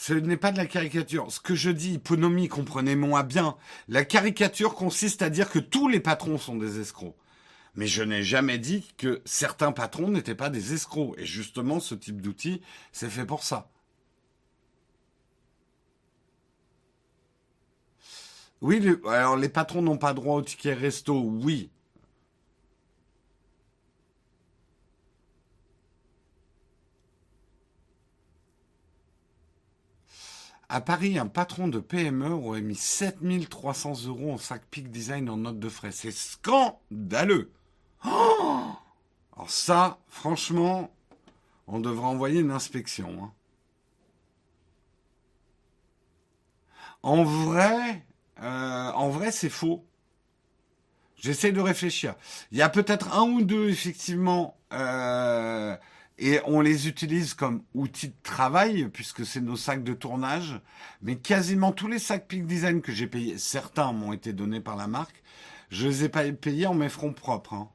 Ce 0.00 0.14
n'est 0.14 0.38
pas 0.38 0.50
de 0.50 0.56
la 0.56 0.64
caricature. 0.64 1.30
Ce 1.30 1.40
que 1.40 1.54
je 1.54 1.68
dis, 1.68 1.92
hyponomie, 1.92 2.48
comprenez-moi 2.48 3.22
bien. 3.22 3.58
La 3.86 4.02
caricature 4.02 4.74
consiste 4.74 5.20
à 5.20 5.28
dire 5.28 5.50
que 5.50 5.58
tous 5.58 5.88
les 5.88 6.00
patrons 6.00 6.38
sont 6.38 6.56
des 6.56 6.80
escrocs. 6.80 7.14
Mais 7.74 7.86
je 7.86 8.02
n'ai 8.02 8.22
jamais 8.22 8.56
dit 8.56 8.94
que 8.96 9.20
certains 9.26 9.72
patrons 9.72 10.08
n'étaient 10.08 10.34
pas 10.34 10.48
des 10.48 10.72
escrocs. 10.72 11.14
Et 11.18 11.26
justement, 11.26 11.80
ce 11.80 11.94
type 11.94 12.22
d'outil, 12.22 12.62
c'est 12.92 13.10
fait 13.10 13.26
pour 13.26 13.42
ça. 13.42 13.68
Oui, 18.62 18.82
alors 19.06 19.36
les 19.36 19.50
patrons 19.50 19.82
n'ont 19.82 19.98
pas 19.98 20.14
droit 20.14 20.36
au 20.36 20.42
ticket 20.42 20.72
resto, 20.72 21.20
oui. 21.20 21.68
À 30.72 30.80
Paris, 30.80 31.18
un 31.18 31.26
patron 31.26 31.66
de 31.66 31.80
PME 31.80 32.30
aurait 32.30 32.60
mis 32.60 32.76
7300 32.76 34.06
euros 34.06 34.34
en 34.34 34.38
sac 34.38 34.62
Peak 34.70 34.88
Design 34.88 35.28
en 35.28 35.38
note 35.38 35.58
de 35.58 35.68
frais. 35.68 35.90
C'est 35.90 36.12
scandaleux. 36.12 37.50
Oh 38.06 38.70
alors 39.34 39.50
ça, 39.50 39.98
franchement, 40.06 40.94
on 41.66 41.80
devrait 41.80 42.06
envoyer 42.06 42.38
une 42.38 42.52
inspection. 42.52 43.24
Hein. 43.24 43.32
En 47.02 47.24
vrai, 47.24 48.06
euh, 48.40 48.92
en 48.92 49.08
vrai, 49.08 49.32
c'est 49.32 49.48
faux. 49.48 49.84
J'essaie 51.16 51.50
de 51.50 51.60
réfléchir. 51.60 52.14
Il 52.52 52.58
y 52.58 52.62
a 52.62 52.68
peut-être 52.68 53.12
un 53.12 53.24
ou 53.24 53.42
deux, 53.42 53.70
effectivement, 53.70 54.56
euh, 54.72 55.76
et 56.20 56.40
on 56.44 56.60
les 56.60 56.86
utilise 56.86 57.34
comme 57.34 57.62
outils 57.74 58.08
de 58.08 58.14
travail, 58.22 58.88
puisque 58.92 59.24
c'est 59.24 59.40
nos 59.40 59.56
sacs 59.56 59.82
de 59.82 59.94
tournage. 59.94 60.60
Mais 61.02 61.16
quasiment 61.16 61.72
tous 61.72 61.88
les 61.88 61.98
sacs 61.98 62.28
Peak 62.28 62.46
Design 62.46 62.82
que 62.82 62.92
j'ai 62.92 63.06
payés, 63.06 63.38
certains 63.38 63.92
m'ont 63.92 64.12
été 64.12 64.32
donnés 64.34 64.60
par 64.60 64.76
la 64.76 64.86
marque, 64.86 65.22
je 65.70 65.88
les 65.88 66.04
ai 66.04 66.08
pas 66.10 66.30
payés 66.32 66.66
en 66.66 66.74
mes 66.74 66.90
fronts 66.90 67.14
propres. 67.14 67.54
Hein. 67.54 67.70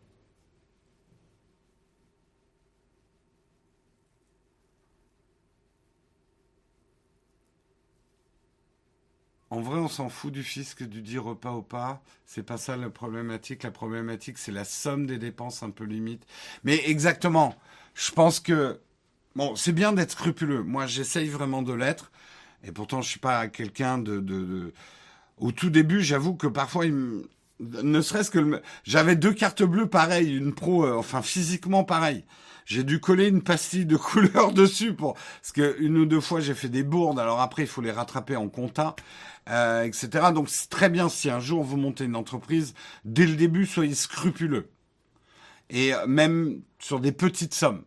En 9.49 9.61
vrai, 9.61 9.79
on 9.79 9.87
s'en 9.87 10.09
fout 10.09 10.33
du 10.33 10.43
fisc, 10.43 10.83
du 10.83 11.01
dire 11.01 11.23
repas 11.23 11.51
au 11.51 11.61
pas. 11.61 12.03
C'est 12.25 12.43
pas 12.43 12.57
ça 12.57 12.75
la 12.75 12.89
problématique. 12.89 13.63
La 13.63 13.71
problématique, 13.71 14.37
c'est 14.37 14.51
la 14.51 14.65
somme 14.65 15.05
des 15.05 15.17
dépenses 15.17 15.63
un 15.63 15.69
peu 15.69 15.85
limite. 15.85 16.25
Mais 16.63 16.81
exactement. 16.89 17.55
Je 17.95 18.11
pense 18.11 18.39
que 18.39 18.79
bon, 19.35 19.55
c'est 19.55 19.71
bien 19.71 19.93
d'être 19.93 20.11
scrupuleux. 20.11 20.63
Moi, 20.63 20.85
j'essaye 20.85 21.29
vraiment 21.29 21.63
de 21.63 21.73
l'être. 21.73 22.11
Et 22.63 22.71
pourtant, 22.71 23.01
je 23.01 23.09
suis 23.09 23.19
pas 23.19 23.47
quelqu'un 23.47 23.97
de, 23.97 24.19
de, 24.19 24.73
Au 25.37 25.51
tout 25.51 25.69
début, 25.69 26.01
j'avoue 26.01 26.35
que 26.35 26.47
parfois, 26.47 26.85
ne 27.59 28.01
serait-ce 28.01 28.31
que 28.31 28.61
j'avais 28.83 29.15
deux 29.15 29.33
cartes 29.33 29.63
bleues 29.63 29.89
pareilles, 29.89 30.35
une 30.35 30.53
pro, 30.53 30.85
euh, 30.85 30.95
enfin 30.95 31.21
physiquement 31.21 31.83
pareil 31.83 32.25
j'ai 32.65 32.83
dû 32.83 32.99
coller 32.99 33.27
une 33.27 33.41
pastille 33.43 33.85
de 33.85 33.95
couleur 33.97 34.51
dessus 34.51 34.93
pour 34.93 35.13
parce 35.13 35.51
que 35.53 35.75
une 35.79 35.97
ou 35.97 36.05
deux 36.05 36.19
fois 36.19 36.39
j'ai 36.41 36.53
fait 36.55 36.69
des 36.69 36.83
bourdes. 36.83 37.19
Alors 37.19 37.39
après 37.39 37.63
il 37.63 37.67
faut 37.67 37.81
les 37.81 37.91
rattraper 37.91 38.35
en 38.35 38.49
compta, 38.49 38.95
euh, 39.49 39.83
etc. 39.83 40.09
Donc 40.33 40.49
c'est 40.49 40.69
très 40.69 40.89
bien 40.89 41.09
si 41.09 41.29
un 41.29 41.39
jour 41.39 41.63
vous 41.63 41.77
montez 41.77 42.05
une 42.05 42.15
entreprise, 42.15 42.73
dès 43.05 43.25
le 43.25 43.35
début 43.35 43.65
soyez 43.65 43.95
scrupuleux 43.95 44.67
et 45.69 45.93
euh, 45.93 46.05
même 46.07 46.61
sur 46.79 46.99
des 46.99 47.11
petites 47.11 47.53
sommes. 47.53 47.83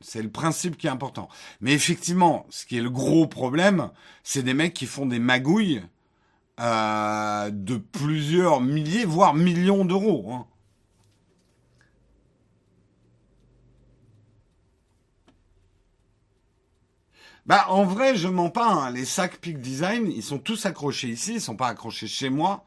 C'est 0.00 0.22
le 0.22 0.30
principe 0.30 0.76
qui 0.76 0.86
est 0.86 0.90
important. 0.90 1.28
Mais 1.60 1.72
effectivement, 1.72 2.46
ce 2.50 2.66
qui 2.66 2.78
est 2.78 2.82
le 2.82 2.90
gros 2.90 3.26
problème, 3.26 3.90
c'est 4.22 4.42
des 4.42 4.54
mecs 4.54 4.74
qui 4.74 4.86
font 4.86 5.06
des 5.06 5.18
magouilles 5.18 5.82
euh, 6.60 7.50
de 7.50 7.76
plusieurs 7.76 8.60
milliers, 8.60 9.04
voire 9.04 9.34
millions 9.34 9.84
d'euros. 9.84 10.32
Hein. 10.32 10.46
Bah, 17.46 17.64
en 17.70 17.84
vrai, 17.84 18.14
je 18.14 18.28
mens 18.28 18.50
pas. 18.50 18.68
Hein. 18.68 18.90
Les 18.90 19.06
sacs 19.06 19.38
Peak 19.38 19.60
Design, 19.60 20.12
ils 20.14 20.22
sont 20.22 20.38
tous 20.38 20.66
accrochés 20.66 21.08
ici, 21.08 21.34
ils 21.34 21.40
sont 21.40 21.56
pas 21.56 21.68
accrochés 21.68 22.06
chez 22.06 22.28
moi. 22.28 22.64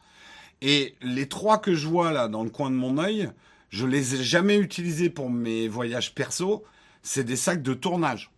Et 0.61 0.95
les 1.01 1.29
trois 1.29 1.59
que 1.59 1.75
je 1.75 1.87
vois 1.87 2.11
là 2.11 2.27
dans 2.27 2.43
le 2.43 2.49
coin 2.49 2.71
de 2.71 2.75
mon 2.75 2.97
œil, 2.97 3.29
je 3.71 3.87
les 3.87 4.15
ai 4.15 4.23
jamais 4.23 4.57
utilisés 4.57 5.09
pour 5.09 5.29
mes 5.29 5.67
voyages 5.67 6.13
perso. 6.13 6.63
C'est 7.03 7.23
des 7.23 7.37
sacs 7.37 7.63
de 7.63 7.73
tournage. 7.73 8.31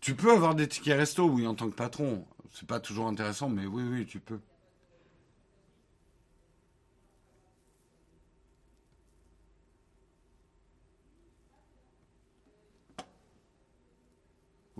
Tu 0.00 0.14
peux 0.14 0.32
avoir 0.32 0.54
des 0.54 0.68
tickets 0.68 0.98
resto, 0.98 1.24
oui, 1.28 1.46
en 1.46 1.54
tant 1.54 1.70
que 1.70 1.74
patron. 1.76 2.26
C'est 2.52 2.66
pas 2.68 2.80
toujours 2.80 3.06
intéressant, 3.08 3.48
mais 3.48 3.66
oui, 3.66 3.82
oui, 3.84 4.06
tu 4.06 4.20
peux. 4.20 4.40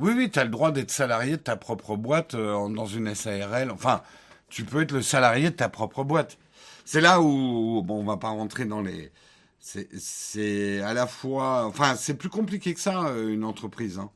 Oui, 0.02 0.14
oui, 0.16 0.30
tu 0.32 0.40
as 0.40 0.44
le 0.44 0.50
droit 0.50 0.72
d'être 0.72 0.90
salarié 0.90 1.36
de 1.36 1.42
ta 1.42 1.54
propre 1.54 1.94
boîte 1.94 2.34
euh, 2.34 2.68
dans 2.68 2.86
une 2.86 3.14
SARL. 3.14 3.70
Enfin, 3.70 4.02
tu 4.48 4.64
peux 4.64 4.82
être 4.82 4.90
le 4.90 5.00
salarié 5.00 5.50
de 5.50 5.54
ta 5.54 5.68
propre 5.68 6.02
boîte. 6.02 6.38
C'est 6.84 7.00
là 7.00 7.20
où, 7.20 7.82
bon, 7.84 8.00
on 8.00 8.04
va 8.04 8.16
pas 8.16 8.30
rentrer 8.30 8.64
dans 8.64 8.82
les... 8.82 9.12
C'est 9.60 10.82
à 10.82 10.92
la 10.92 11.06
fois... 11.06 11.66
Enfin, 11.66 11.94
c'est 11.94 12.14
plus 12.14 12.30
compliqué 12.30 12.74
que 12.74 12.80
ça, 12.80 13.04
euh, 13.04 13.32
une 13.32 13.44
entreprise. 13.44 14.00
Hein. 14.00 14.10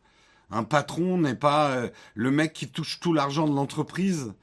Un 0.51 0.65
patron 0.65 1.19
n'est 1.19 1.37
pas 1.37 1.69
euh, 1.69 1.89
le 2.17 2.33
mec 2.33 2.53
qui 2.53 2.69
touche 2.69 2.99
tout 2.99 3.13
l'argent 3.13 3.47
de 3.47 3.55
l'entreprise. 3.55 4.35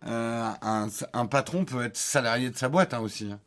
un, 0.00 0.88
patron 1.30 1.66
peut 1.66 1.84
être 1.84 1.98
salarié 1.98 2.48
de 2.48 2.56
sa 2.56 2.70
boîte 2.70 2.94
hein, 2.94 3.00
aussi. 3.00 3.30
Hein. 3.30 3.40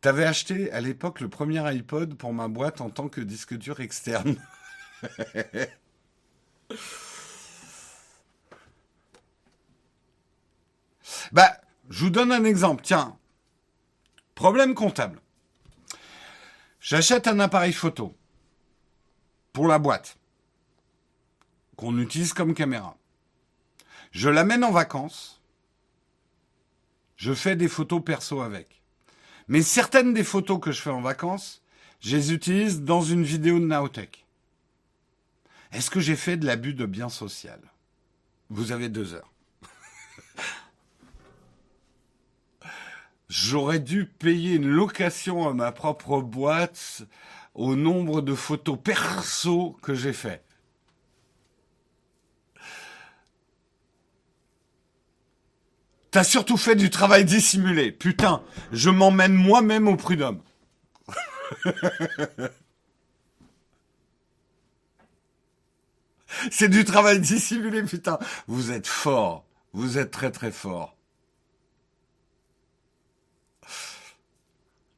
T'avais 0.00 0.24
acheté 0.24 0.72
à 0.72 0.80
l'époque 0.80 1.20
le 1.20 1.28
premier 1.28 1.58
iPod 1.58 2.14
pour 2.14 2.32
ma 2.32 2.48
boîte 2.48 2.80
en 2.80 2.88
tant 2.88 3.10
que 3.10 3.20
disque 3.20 3.54
dur 3.54 3.80
externe. 3.80 4.36
bah, 11.32 11.60
je 11.90 12.04
vous 12.04 12.10
donne 12.10 12.32
un 12.32 12.44
exemple. 12.44 12.82
Tiens, 12.82 13.18
problème 14.34 14.74
comptable. 14.74 15.20
J'achète 16.80 17.26
un 17.26 17.40
appareil 17.40 17.74
photo. 17.74 18.16
pour 19.52 19.66
la 19.66 19.78
boîte 19.78 20.16
qu'on 21.76 21.98
utilise 21.98 22.32
comme 22.32 22.54
caméra. 22.54 22.96
Je 24.12 24.28
l'amène 24.30 24.64
en 24.64 24.70
vacances. 24.70 25.42
Je 27.16 27.34
fais 27.34 27.56
des 27.56 27.68
photos 27.68 28.02
perso 28.04 28.40
avec. 28.40 28.79
Mais 29.50 29.62
certaines 29.62 30.14
des 30.14 30.22
photos 30.22 30.60
que 30.60 30.70
je 30.70 30.80
fais 30.80 30.90
en 30.90 31.00
vacances, 31.00 31.60
je 31.98 32.16
les 32.16 32.32
utilise 32.32 32.82
dans 32.82 33.02
une 33.02 33.24
vidéo 33.24 33.58
de 33.58 33.64
Naotech. 33.64 34.24
Est-ce 35.72 35.90
que 35.90 35.98
j'ai 35.98 36.14
fait 36.14 36.36
de 36.36 36.46
l'abus 36.46 36.72
de 36.72 36.86
bien 36.86 37.08
social? 37.08 37.60
Vous 38.48 38.70
avez 38.70 38.88
deux 38.88 39.12
heures. 39.12 39.32
J'aurais 43.28 43.80
dû 43.80 44.06
payer 44.06 44.54
une 44.54 44.68
location 44.68 45.48
à 45.48 45.52
ma 45.52 45.72
propre 45.72 46.20
boîte 46.20 47.02
au 47.54 47.74
nombre 47.74 48.20
de 48.20 48.36
photos 48.36 48.78
perso 48.80 49.76
que 49.82 49.94
j'ai 49.94 50.12
fait. 50.12 50.44
T'as 56.10 56.24
surtout 56.24 56.56
fait 56.56 56.74
du 56.74 56.90
travail 56.90 57.24
dissimulé. 57.24 57.92
Putain, 57.92 58.42
je 58.72 58.90
m'emmène 58.90 59.34
moi-même 59.34 59.86
au 59.86 59.96
prud'homme. 59.96 60.42
C'est 66.50 66.68
du 66.68 66.84
travail 66.84 67.20
dissimulé, 67.20 67.82
putain. 67.82 68.18
Vous 68.46 68.72
êtes 68.72 68.86
fort. 68.86 69.44
Vous 69.72 69.98
êtes 69.98 70.10
très 70.10 70.30
très 70.30 70.50
fort. 70.50 70.96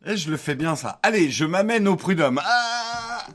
Et 0.04 0.16
je 0.16 0.30
le 0.30 0.36
fais 0.36 0.54
bien 0.54 0.76
ça. 0.76 0.98
Allez, 1.02 1.30
je 1.30 1.44
m'amène 1.44 1.86
au 1.88 1.96
prud'homme. 1.96 2.40
Ah 2.44 3.26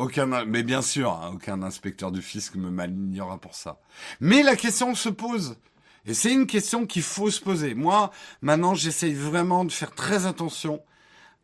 Aucun, 0.00 0.46
mais 0.46 0.62
bien 0.62 0.80
sûr, 0.80 1.12
hein, 1.12 1.32
aucun 1.34 1.62
inspecteur 1.62 2.10
du 2.10 2.22
fisc 2.22 2.54
me 2.54 2.70
malignera 2.70 3.36
pour 3.36 3.54
ça. 3.54 3.80
Mais 4.18 4.42
la 4.42 4.56
question 4.56 4.94
se 4.94 5.10
pose. 5.10 5.58
Et 6.06 6.14
c'est 6.14 6.32
une 6.32 6.46
question 6.46 6.86
qu'il 6.86 7.02
faut 7.02 7.30
se 7.30 7.38
poser. 7.38 7.74
Moi, 7.74 8.10
maintenant, 8.40 8.72
j'essaye 8.72 9.12
vraiment 9.12 9.62
de 9.62 9.70
faire 9.70 9.94
très 9.94 10.24
attention 10.24 10.80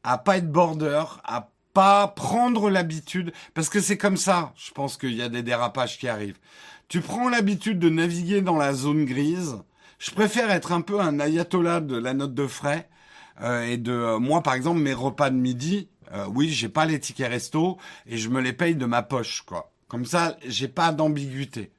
à 0.04 0.16
pas 0.16 0.38
être 0.38 0.50
border, 0.50 1.04
à 1.24 1.50
pas 1.74 2.08
prendre 2.08 2.70
l'habitude, 2.70 3.34
parce 3.52 3.68
que 3.68 3.82
c'est 3.82 3.98
comme 3.98 4.16
ça, 4.16 4.54
je 4.56 4.70
pense 4.70 4.96
qu'il 4.96 5.14
y 5.14 5.20
a 5.20 5.28
des 5.28 5.42
dérapages 5.42 5.98
qui 5.98 6.08
arrivent. 6.08 6.38
Tu 6.88 7.02
prends 7.02 7.28
l'habitude 7.28 7.78
de 7.78 7.90
naviguer 7.90 8.40
dans 8.40 8.56
la 8.56 8.72
zone 8.72 9.04
grise. 9.04 9.58
Je 9.98 10.12
préfère 10.12 10.50
être 10.50 10.72
un 10.72 10.80
peu 10.80 10.98
un 10.98 11.20
ayatollah 11.20 11.80
de 11.80 11.98
la 11.98 12.14
note 12.14 12.32
de 12.32 12.46
frais 12.46 12.88
euh, 13.42 13.64
et 13.64 13.76
de 13.76 14.16
moi, 14.16 14.42
par 14.42 14.54
exemple, 14.54 14.80
mes 14.80 14.94
repas 14.94 15.28
de 15.28 15.36
midi. 15.36 15.90
Euh, 16.12 16.26
oui, 16.26 16.50
j'ai 16.50 16.68
pas 16.68 16.86
les 16.86 17.00
tickets 17.00 17.28
resto 17.28 17.78
et 18.06 18.16
je 18.16 18.28
me 18.28 18.40
les 18.40 18.52
paye 18.52 18.76
de 18.76 18.86
ma 18.86 19.02
poche, 19.02 19.42
quoi. 19.42 19.72
Comme 19.88 20.04
ça, 20.04 20.36
j'ai 20.44 20.68
pas 20.68 20.92
d'ambiguïté. 20.92 21.70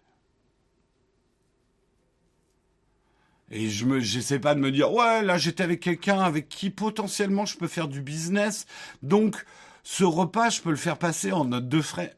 Et 3.50 3.70
je 3.70 3.86
me, 3.86 4.00
j'essaie 4.00 4.40
pas 4.40 4.56
de 4.56 4.60
me 4.60 4.72
dire, 4.72 4.92
ouais, 4.92 5.24
là, 5.24 5.38
j'étais 5.38 5.64
avec 5.64 5.80
quelqu'un 5.80 6.20
avec 6.20 6.50
qui 6.50 6.70
potentiellement 6.70 7.46
je 7.46 7.58
peux 7.58 7.68
faire 7.68 7.88
du 7.88 8.02
business. 8.02 8.66
Donc, 9.02 9.46
ce 9.84 10.04
repas, 10.04 10.50
je 10.50 10.62
peux 10.62 10.70
le 10.70 10.76
faire 10.76 10.98
passer 10.98 11.32
en 11.32 11.46
note 11.46 11.70
de 11.70 11.82
frais. 11.82 12.14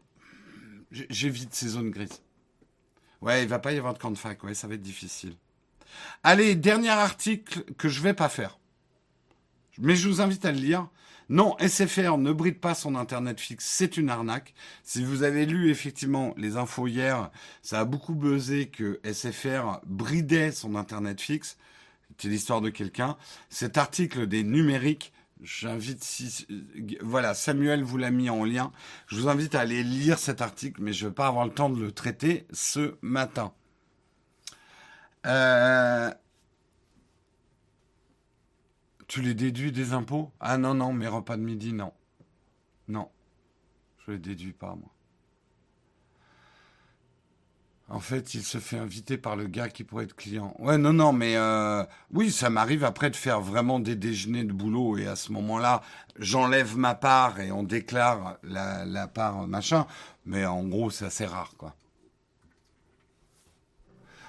J'évite 0.91 1.53
ces 1.53 1.69
zones 1.69 1.91
grises. 1.91 2.23
Ouais, 3.21 3.43
il 3.43 3.49
va 3.49 3.59
pas 3.59 3.73
y 3.73 3.77
avoir 3.77 3.93
de 3.93 3.99
camp 3.99 4.09
de 4.09 4.17
fac. 4.17 4.39
Ça 4.53 4.67
va 4.67 4.73
être 4.73 4.81
difficile. 4.81 5.35
Allez, 6.23 6.55
dernier 6.55 6.89
article 6.89 7.63
que 7.77 7.89
je 7.89 8.01
vais 8.01 8.13
pas 8.13 8.29
faire. 8.29 8.59
Mais 9.77 9.95
je 9.95 10.07
vous 10.07 10.21
invite 10.21 10.45
à 10.45 10.51
le 10.51 10.59
lire. 10.59 10.87
Non, 11.29 11.55
SFR 11.59 12.17
ne 12.17 12.33
bride 12.33 12.59
pas 12.59 12.73
son 12.73 12.95
Internet 12.95 13.39
fixe, 13.39 13.65
c'est 13.65 13.97
une 13.97 14.09
arnaque. 14.09 14.55
Si 14.83 15.03
vous 15.03 15.21
avez 15.21 15.45
lu 15.45 15.69
effectivement 15.69 16.33
les 16.37 16.57
infos 16.57 16.87
hier, 16.87 17.29
ça 17.61 17.81
a 17.81 17.85
beaucoup 17.85 18.15
buzzé 18.15 18.67
que 18.67 18.99
SFR 19.03 19.79
bridait 19.85 20.51
son 20.51 20.73
Internet 20.73 21.21
fixe. 21.21 21.57
C'est 22.17 22.29
l'histoire 22.29 22.61
de 22.61 22.71
quelqu'un. 22.71 23.15
Cet 23.49 23.77
article 23.77 24.25
des 24.25 24.43
numériques, 24.43 25.13
j'invite 25.41 26.03
si 26.03 26.47
voilà 27.01 27.35
Samuel 27.35 27.83
vous 27.83 27.97
l'a 27.97 28.09
mis 28.09 28.31
en 28.31 28.43
lien. 28.43 28.71
Je 29.05 29.17
vous 29.17 29.27
invite 29.29 29.53
à 29.53 29.59
aller 29.59 29.83
lire 29.83 30.17
cet 30.17 30.41
article, 30.41 30.81
mais 30.81 30.93
je 30.93 31.05
ne 31.05 31.09
vais 31.09 31.15
pas 31.15 31.27
avoir 31.27 31.45
le 31.45 31.53
temps 31.53 31.69
de 31.69 31.79
le 31.79 31.91
traiter 31.91 32.47
ce 32.51 32.95
matin. 33.03 33.53
Euh, 35.25 35.98
tu 39.09 39.21
les 39.21 39.33
déduis 39.33 39.73
des 39.73 39.91
impôts? 39.91 40.31
Ah 40.39 40.57
non, 40.57 40.75
non, 40.75 40.93
mes 40.93 41.07
repas 41.07 41.35
de 41.35 41.41
midi, 41.41 41.73
non. 41.73 41.91
Non. 42.87 43.09
Je 44.05 44.11
les 44.11 44.19
déduis 44.19 44.53
pas, 44.53 44.75
moi. 44.75 44.89
En 47.91 47.99
fait, 47.99 48.35
il 48.35 48.43
se 48.43 48.59
fait 48.59 48.77
inviter 48.77 49.17
par 49.17 49.35
le 49.35 49.47
gars 49.47 49.67
qui 49.67 49.83
pourrait 49.83 50.03
être 50.03 50.15
client. 50.15 50.55
Ouais, 50.59 50.77
non, 50.77 50.93
non, 50.93 51.11
mais 51.11 51.35
euh, 51.37 51.83
oui, 52.11 52.31
ça 52.31 52.51
m'arrive 52.51 52.83
après 52.83 53.09
de 53.09 53.15
faire 53.15 53.41
vraiment 53.41 53.79
des 53.79 53.95
déjeuners 53.95 54.43
de 54.43 54.53
boulot 54.53 54.97
et 54.97 55.07
à 55.07 55.15
ce 55.15 55.31
moment-là, 55.31 55.81
j'enlève 56.19 56.77
ma 56.77 56.93
part 56.93 57.39
et 57.39 57.51
on 57.51 57.63
déclare 57.63 58.37
la, 58.43 58.85
la 58.85 59.07
part 59.07 59.47
machin. 59.47 59.87
Mais 60.25 60.45
en 60.45 60.63
gros, 60.65 60.91
c'est 60.91 61.05
assez 61.05 61.25
rare, 61.25 61.53
quoi. 61.57 61.75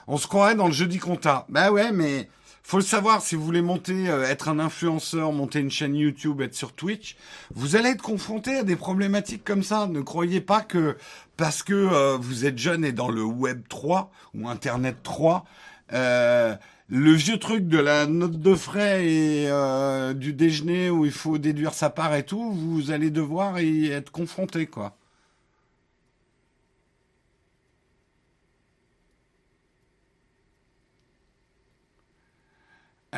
On 0.06 0.16
se 0.16 0.26
croirait 0.26 0.54
dans 0.54 0.66
le 0.66 0.72
jeudi 0.72 0.98
compta. 0.98 1.44
Bah 1.50 1.70
ouais, 1.70 1.92
mais 1.92 2.30
faut 2.62 2.78
le 2.78 2.84
savoir, 2.84 3.22
si 3.22 3.34
vous 3.34 3.44
voulez 3.44 3.62
monter, 3.62 4.08
euh, 4.08 4.28
être 4.28 4.48
un 4.48 4.58
influenceur, 4.58 5.32
monter 5.32 5.60
une 5.60 5.70
chaîne 5.70 5.96
YouTube, 5.96 6.40
être 6.40 6.54
sur 6.54 6.72
Twitch, 6.72 7.16
vous 7.54 7.76
allez 7.76 7.90
être 7.90 8.02
confronté 8.02 8.56
à 8.56 8.62
des 8.62 8.76
problématiques 8.76 9.44
comme 9.44 9.62
ça. 9.62 9.86
Ne 9.86 10.00
croyez 10.00 10.40
pas 10.40 10.60
que 10.60 10.96
parce 11.36 11.62
que 11.62 11.74
euh, 11.74 12.16
vous 12.16 12.44
êtes 12.46 12.58
jeune 12.58 12.84
et 12.84 12.92
dans 12.92 13.08
le 13.08 13.24
Web 13.24 13.62
3 13.68 14.12
ou 14.34 14.48
Internet 14.48 14.98
3, 15.02 15.44
euh, 15.92 16.54
le 16.88 17.12
vieux 17.12 17.38
truc 17.38 17.66
de 17.66 17.78
la 17.78 18.06
note 18.06 18.40
de 18.40 18.54
frais 18.54 19.04
et 19.04 20.14
du 20.14 20.32
déjeuner 20.32 20.90
où 20.90 21.04
il 21.04 21.12
faut 21.12 21.38
déduire 21.38 21.72
sa 21.72 21.88
part 21.88 22.14
et 22.14 22.24
tout, 22.24 22.52
vous 22.52 22.90
allez 22.90 23.10
devoir 23.10 23.60
y 23.60 23.86
être 23.90 24.10
confronté, 24.10 24.66
quoi. 24.66 24.96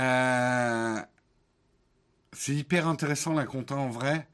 Euh, 0.03 1.01
c'est 2.33 2.55
hyper 2.55 2.89
intéressant 2.89 3.33
la 3.33 3.45
compta 3.45 3.77
en 3.77 3.89
vrai. 3.89 4.27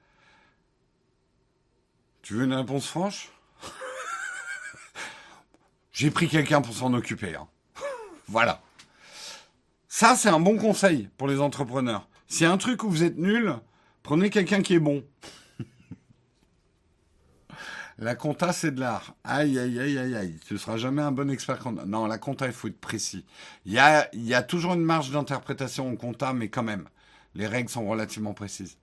Tu 2.23 2.35
veux 2.35 2.45
une 2.45 2.55
réponse 2.55 2.87
franche? 2.87 3.31
J'ai 5.93 6.11
pris 6.11 6.29
quelqu'un 6.29 6.61
pour 6.63 6.75
s'en 6.75 6.95
occuper. 6.95 7.35
Hein. 7.35 7.49
voilà. 8.29 8.63
Ça, 9.89 10.17
c'est 10.17 10.29
un 10.29 10.41
bon 10.41 10.57
conseil 10.57 11.11
pour 11.17 11.29
les 11.29 11.41
entrepreneurs. 11.41 12.09
A 12.41 12.45
un 12.45 12.59
truc 12.59 12.83
où 12.85 12.91
vous 12.91 13.03
êtes 13.03 13.17
nul, 13.19 13.55
prenez 14.03 14.31
quelqu'un 14.31 14.63
qui 14.63 14.75
est 14.75 14.81
bon. 14.81 15.05
La 17.99 18.15
compta, 18.15 18.53
c'est 18.53 18.71
de 18.71 18.81
l'art. 18.81 19.15
Aïe, 19.25 19.59
aïe, 19.59 19.79
aïe, 19.81 19.99
aïe, 19.99 20.15
aïe. 20.17 20.41
Tu 20.47 20.55
ne 20.55 20.59
seras 20.59 20.77
jamais 20.79 21.03
un 21.03 21.11
bon 21.13 21.31
expert 21.31 21.59
compta. 21.59 21.85
Non, 21.85 22.07
la 22.07 22.17
compta, 22.19 22.47
il 22.47 22.53
faut 22.53 22.69
être 22.69 22.81
précis. 22.81 23.25
Il 23.67 23.73
y 23.73 23.79
a, 23.79 24.09
y 24.15 24.35
a 24.35 24.43
toujours 24.43 24.75
une 24.75 24.83
marge 24.85 25.11
d'interprétation 25.11 25.89
en 25.91 25.97
compta, 25.97 26.33
mais 26.33 26.49
quand 26.49 26.63
même, 26.63 26.89
les 27.35 27.47
règles 27.47 27.69
sont 27.71 27.87
relativement 27.89 28.35
précises. 28.35 28.77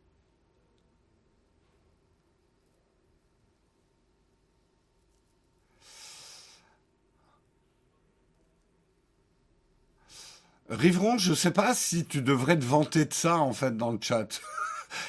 Rivron, 10.69 11.17
je 11.17 11.31
ne 11.31 11.35
sais 11.35 11.49
pas 11.51 11.73
si 11.73 12.05
tu 12.05 12.21
devrais 12.21 12.57
te 12.59 12.65
vanter 12.65 13.05
de 13.05 13.13
ça, 13.13 13.37
en 13.37 13.53
fait, 13.53 13.75
dans 13.77 13.91
le 13.91 13.97
chat. 14.01 14.27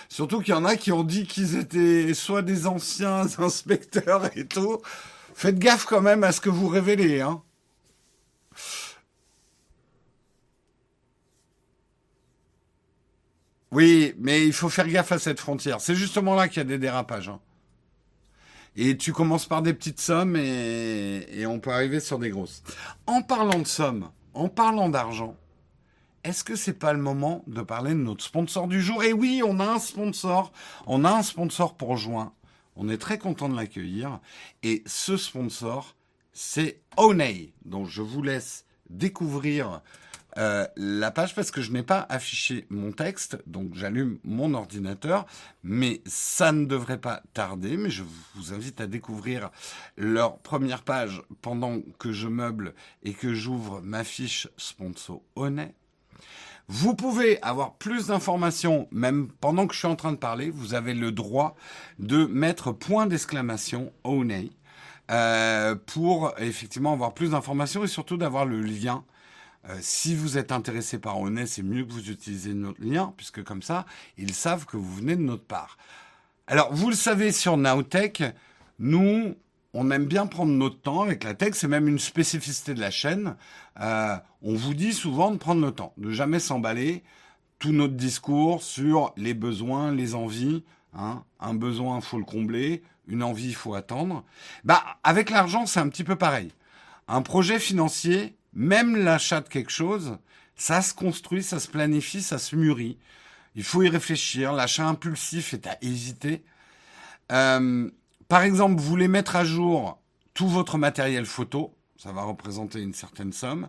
Surtout 0.08 0.40
qu'il 0.40 0.54
y 0.54 0.56
en 0.56 0.64
a 0.64 0.76
qui 0.76 0.92
ont 0.92 1.04
dit 1.04 1.26
qu'ils 1.26 1.56
étaient 1.56 2.14
soit 2.14 2.42
des 2.42 2.66
anciens 2.66 3.26
inspecteurs 3.38 4.30
et 4.36 4.46
tout. 4.46 4.80
Faites 5.34 5.58
gaffe 5.58 5.84
quand 5.84 6.00
même 6.00 6.24
à 6.24 6.32
ce 6.32 6.40
que 6.40 6.48
vous 6.48 6.68
révélez, 6.68 7.20
hein. 7.20 7.42
Oui, 13.72 14.14
mais 14.18 14.46
il 14.46 14.52
faut 14.52 14.70
faire 14.70 14.88
gaffe 14.88 15.12
à 15.12 15.18
cette 15.18 15.40
frontière. 15.40 15.80
C'est 15.80 15.94
justement 15.94 16.34
là 16.34 16.48
qu'il 16.48 16.58
y 16.58 16.60
a 16.60 16.64
des 16.64 16.78
dérapages. 16.78 17.28
Hein. 17.28 17.40
Et 18.76 18.96
tu 18.96 19.12
commences 19.12 19.46
par 19.46 19.60
des 19.60 19.74
petites 19.74 20.00
sommes 20.00 20.36
et, 20.36 21.26
et 21.30 21.46
on 21.46 21.60
peut 21.60 21.70
arriver 21.70 22.00
sur 22.00 22.18
des 22.18 22.30
grosses. 22.30 22.62
En 23.06 23.22
parlant 23.22 23.58
de 23.58 23.66
sommes, 23.66 24.10
en 24.34 24.48
parlant 24.48 24.88
d'argent, 24.88 25.36
est-ce 26.26 26.42
que 26.42 26.56
c'est 26.56 26.72
pas 26.72 26.92
le 26.92 26.98
moment 26.98 27.44
de 27.46 27.62
parler 27.62 27.92
de 27.92 27.98
notre 27.98 28.24
sponsor 28.24 28.66
du 28.66 28.82
jour? 28.82 29.04
Et 29.04 29.12
oui, 29.12 29.42
on 29.46 29.60
a 29.60 29.64
un 29.64 29.78
sponsor. 29.78 30.52
On 30.86 31.04
a 31.04 31.10
un 31.10 31.22
sponsor 31.22 31.76
pour 31.76 31.96
juin. 31.96 32.32
On 32.74 32.88
est 32.88 32.98
très 32.98 33.16
content 33.16 33.48
de 33.48 33.54
l'accueillir. 33.54 34.18
Et 34.64 34.82
ce 34.86 35.16
sponsor, 35.16 35.94
c'est 36.32 36.80
Oney. 36.96 37.52
Donc 37.64 37.86
je 37.86 38.02
vous 38.02 38.22
laisse 38.22 38.64
découvrir 38.90 39.82
euh, 40.36 40.66
la 40.76 41.12
page 41.12 41.34
parce 41.36 41.52
que 41.52 41.62
je 41.62 41.70
n'ai 41.70 41.84
pas 41.84 42.04
affiché 42.08 42.66
mon 42.70 42.90
texte, 42.90 43.38
donc 43.46 43.74
j'allume 43.74 44.18
mon 44.24 44.52
ordinateur, 44.52 45.26
mais 45.62 46.02
ça 46.06 46.50
ne 46.50 46.66
devrait 46.66 47.00
pas 47.00 47.22
tarder, 47.34 47.76
mais 47.76 47.88
je 47.88 48.02
vous 48.34 48.52
invite 48.52 48.80
à 48.80 48.88
découvrir 48.88 49.50
leur 49.96 50.38
première 50.38 50.82
page 50.82 51.22
pendant 51.40 51.80
que 51.98 52.12
je 52.12 52.26
meuble 52.26 52.74
et 53.04 53.14
que 53.14 53.32
j'ouvre 53.32 53.80
ma 53.80 54.02
fiche 54.02 54.48
sponsor 54.56 55.22
honnête. 55.36 55.74
Vous 56.68 56.94
pouvez 56.94 57.40
avoir 57.42 57.74
plus 57.74 58.08
d'informations, 58.08 58.88
même 58.90 59.28
pendant 59.40 59.66
que 59.66 59.74
je 59.74 59.78
suis 59.78 59.88
en 59.88 59.94
train 59.94 60.12
de 60.12 60.16
parler, 60.16 60.50
vous 60.50 60.74
avez 60.74 60.94
le 60.94 61.12
droit 61.12 61.54
de 62.00 62.26
mettre 62.26 62.72
point 62.72 63.06
d'exclamation 63.06 63.92
Oney 64.02 64.50
euh, 65.12 65.76
pour 65.76 66.34
effectivement 66.38 66.92
avoir 66.92 67.14
plus 67.14 67.30
d'informations 67.30 67.84
et 67.84 67.88
surtout 67.88 68.16
d'avoir 68.16 68.46
le 68.46 68.60
lien. 68.60 69.04
Euh, 69.68 69.76
si 69.80 70.16
vous 70.16 70.38
êtes 70.38 70.50
intéressé 70.50 70.98
par 70.98 71.20
Oney, 71.20 71.46
c'est 71.46 71.62
mieux 71.62 71.84
que 71.84 71.92
vous 71.92 72.10
utilisez 72.10 72.52
notre 72.54 72.82
lien, 72.82 73.14
puisque 73.16 73.44
comme 73.44 73.62
ça, 73.62 73.86
ils 74.18 74.34
savent 74.34 74.66
que 74.66 74.76
vous 74.76 74.94
venez 74.94 75.14
de 75.14 75.22
notre 75.22 75.44
part. 75.44 75.78
Alors, 76.48 76.72
vous 76.72 76.88
le 76.88 76.96
savez 76.96 77.30
sur 77.30 77.56
Nowtech, 77.56 78.22
nous, 78.80 79.36
on 79.76 79.90
aime 79.90 80.06
bien 80.06 80.26
prendre 80.26 80.52
notre 80.52 80.80
temps 80.80 81.02
avec 81.02 81.22
la 81.22 81.34
tech, 81.34 81.50
c'est 81.52 81.68
même 81.68 81.86
une 81.86 81.98
spécificité 81.98 82.72
de 82.72 82.80
la 82.80 82.90
chaîne. 82.90 83.36
Euh, 83.80 84.16
on 84.40 84.54
vous 84.54 84.72
dit 84.72 84.94
souvent 84.94 85.30
de 85.30 85.36
prendre 85.36 85.64
le 85.64 85.70
temps, 85.70 85.92
de 85.98 86.10
jamais 86.10 86.38
s'emballer. 86.38 87.04
Tout 87.58 87.72
notre 87.72 87.94
discours 87.94 88.62
sur 88.62 89.12
les 89.18 89.34
besoins, 89.34 89.92
les 89.92 90.14
envies. 90.14 90.64
Hein. 90.94 91.24
Un 91.40 91.52
besoin, 91.52 92.00
faut 92.00 92.18
le 92.18 92.24
combler. 92.24 92.82
Une 93.06 93.22
envie, 93.22 93.48
il 93.48 93.54
faut 93.54 93.74
attendre. 93.74 94.24
Bah, 94.64 94.82
avec 95.04 95.28
l'argent, 95.28 95.66
c'est 95.66 95.80
un 95.80 95.88
petit 95.90 96.04
peu 96.04 96.16
pareil. 96.16 96.52
Un 97.06 97.20
projet 97.20 97.58
financier, 97.58 98.34
même 98.54 98.96
l'achat 98.96 99.42
de 99.42 99.48
quelque 99.48 99.70
chose, 99.70 100.16
ça 100.56 100.80
se 100.80 100.94
construit, 100.94 101.42
ça 101.42 101.60
se 101.60 101.68
planifie, 101.68 102.22
ça 102.22 102.38
se 102.38 102.56
mûrit. 102.56 102.96
Il 103.54 103.62
faut 103.62 103.82
y 103.82 103.90
réfléchir. 103.90 104.54
L'achat 104.54 104.86
impulsif 104.86 105.52
est 105.52 105.66
à 105.66 105.76
hésiter. 105.82 106.42
Euh, 107.30 107.90
par 108.28 108.42
exemple, 108.42 108.80
vous 108.80 108.86
voulez 108.86 109.08
mettre 109.08 109.36
à 109.36 109.44
jour 109.44 110.00
tout 110.34 110.48
votre 110.48 110.78
matériel 110.78 111.26
photo, 111.26 111.74
ça 111.96 112.12
va 112.12 112.22
représenter 112.22 112.80
une 112.80 112.92
certaine 112.92 113.32
somme. 113.32 113.68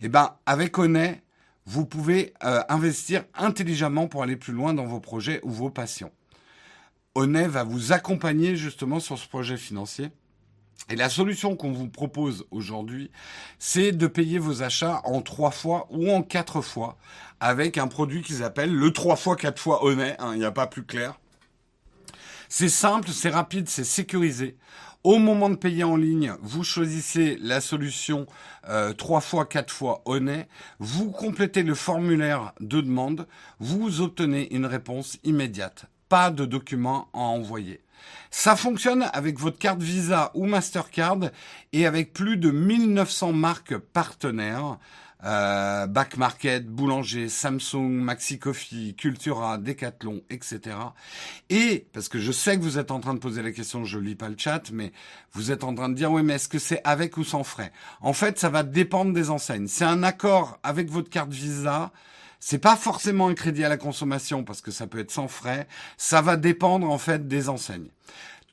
Et 0.00 0.06
eh 0.06 0.08
ben, 0.08 0.34
avec 0.46 0.78
Onet, 0.78 1.22
vous 1.66 1.84
pouvez 1.84 2.32
euh, 2.44 2.62
investir 2.68 3.24
intelligemment 3.34 4.06
pour 4.06 4.22
aller 4.22 4.36
plus 4.36 4.52
loin 4.52 4.72
dans 4.72 4.86
vos 4.86 5.00
projets 5.00 5.40
ou 5.42 5.50
vos 5.50 5.70
passions. 5.70 6.12
Onet 7.14 7.48
va 7.48 7.64
vous 7.64 7.92
accompagner 7.92 8.56
justement 8.56 9.00
sur 9.00 9.18
ce 9.18 9.28
projet 9.28 9.56
financier. 9.56 10.10
Et 10.88 10.96
la 10.96 11.08
solution 11.08 11.56
qu'on 11.56 11.72
vous 11.72 11.88
propose 11.88 12.46
aujourd'hui, 12.50 13.10
c'est 13.58 13.90
de 13.90 14.06
payer 14.06 14.38
vos 14.38 14.62
achats 14.62 15.00
en 15.04 15.20
trois 15.20 15.50
fois 15.50 15.88
ou 15.90 16.10
en 16.10 16.22
quatre 16.22 16.60
fois 16.60 16.96
avec 17.40 17.78
un 17.78 17.88
produit 17.88 18.22
qu'ils 18.22 18.44
appellent 18.44 18.74
le 18.74 18.92
trois 18.92 19.16
fois, 19.16 19.34
quatre 19.34 19.60
fois 19.60 19.84
honnête. 19.84 20.16
Hein, 20.20 20.32
il 20.34 20.38
n'y 20.38 20.44
a 20.44 20.52
pas 20.52 20.66
plus 20.66 20.84
clair. 20.84 21.18
C'est 22.48 22.68
simple, 22.68 23.10
c'est 23.10 23.30
rapide, 23.30 23.68
c'est 23.68 23.84
sécurisé. 23.84 24.56
Au 25.04 25.18
moment 25.18 25.50
de 25.50 25.54
payer 25.54 25.84
en 25.84 25.96
ligne, 25.96 26.34
vous 26.40 26.64
choisissez 26.64 27.38
la 27.40 27.60
solution 27.60 28.26
euh, 28.68 28.92
3 28.92 29.20
fois, 29.20 29.46
4 29.46 29.72
fois 29.72 30.02
honnête. 30.04 30.48
Vous 30.80 31.12
complétez 31.12 31.62
le 31.62 31.76
formulaire 31.76 32.52
de 32.60 32.80
demande. 32.80 33.28
Vous 33.60 34.00
obtenez 34.00 34.52
une 34.52 34.66
réponse 34.66 35.18
immédiate. 35.22 35.84
Pas 36.08 36.30
de 36.30 36.44
documents 36.44 37.08
à 37.12 37.18
envoyer. 37.18 37.82
Ça 38.30 38.56
fonctionne 38.56 39.08
avec 39.12 39.38
votre 39.38 39.58
carte 39.58 39.80
Visa 39.80 40.30
ou 40.34 40.46
Mastercard 40.46 41.30
et 41.72 41.86
avec 41.86 42.12
plus 42.12 42.36
de 42.36 42.50
1900 42.50 43.32
marques 43.32 43.76
partenaires 43.76 44.78
euh, 45.24 45.86
Back 45.86 46.16
Market, 46.16 46.66
Boulanger, 46.66 47.28
Samsung, 47.28 47.88
Maxi 47.88 48.38
Coffee, 48.38 48.94
Cultura, 48.94 49.58
Decathlon, 49.58 50.22
etc. 50.30 50.76
Et, 51.48 51.86
parce 51.92 52.08
que 52.08 52.18
je 52.18 52.32
sais 52.32 52.56
que 52.56 52.62
vous 52.62 52.78
êtes 52.78 52.90
en 52.90 53.00
train 53.00 53.14
de 53.14 53.18
poser 53.18 53.42
la 53.42 53.52
question, 53.52 53.84
je 53.84 53.98
lis 53.98 54.14
pas 54.14 54.28
le 54.28 54.36
chat, 54.38 54.70
mais 54.72 54.92
vous 55.32 55.50
êtes 55.50 55.64
en 55.64 55.74
train 55.74 55.88
de 55.88 55.94
dire, 55.94 56.12
oui, 56.12 56.22
mais 56.22 56.34
est-ce 56.34 56.48
que 56.48 56.58
c'est 56.58 56.80
avec 56.84 57.16
ou 57.16 57.24
sans 57.24 57.44
frais? 57.44 57.72
En 58.00 58.12
fait, 58.12 58.38
ça 58.38 58.50
va 58.50 58.62
dépendre 58.62 59.12
des 59.12 59.30
enseignes. 59.30 59.68
C'est 59.68 59.84
un 59.84 60.02
accord 60.02 60.58
avec 60.62 60.90
votre 60.90 61.10
carte 61.10 61.32
Visa. 61.32 61.92
C'est 62.38 62.58
pas 62.58 62.76
forcément 62.76 63.28
un 63.28 63.34
crédit 63.34 63.64
à 63.64 63.68
la 63.68 63.78
consommation 63.78 64.44
parce 64.44 64.60
que 64.60 64.70
ça 64.70 64.86
peut 64.86 64.98
être 64.98 65.10
sans 65.10 65.28
frais. 65.28 65.66
Ça 65.96 66.20
va 66.20 66.36
dépendre 66.36 66.88
en 66.90 66.98
fait 66.98 67.26
des 67.26 67.48
enseignes. 67.48 67.88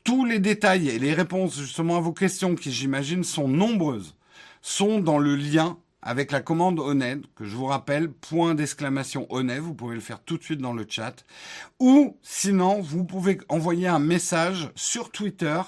Tous 0.04 0.26
les 0.26 0.40
détails 0.40 0.90
et 0.90 1.00
les 1.00 1.14
réponses 1.14 1.58
justement 1.58 1.98
à 1.98 2.02
vos 2.02 2.14
questions 2.14 2.56
qui 2.56 2.72
j'imagine 2.72 3.24
sont 3.24 3.48
nombreuses 3.48 4.16
sont 4.62 5.00
dans 5.00 5.18
le 5.18 5.36
lien 5.36 5.78
avec 6.04 6.32
la 6.32 6.42
commande 6.42 6.80
honnête, 6.80 7.22
que 7.36 7.46
je 7.46 7.56
vous 7.56 7.66
rappelle, 7.66 8.12
point 8.12 8.56
d'exclamation 8.56 9.26
honnête, 9.30 9.60
vous 9.60 9.74
pouvez 9.74 9.96
le 9.96 10.02
faire 10.02 10.22
tout 10.22 10.38
de 10.38 10.44
suite 10.44 10.60
dans 10.60 10.74
le 10.74 10.86
chat. 10.88 11.26
Ou 11.80 12.18
sinon, 12.22 12.82
vous 12.82 13.06
pouvez 13.06 13.40
envoyer 13.50 13.88
un 13.88 14.00
message 14.00 14.70
sur 14.76 15.12
Twitter 15.12 15.62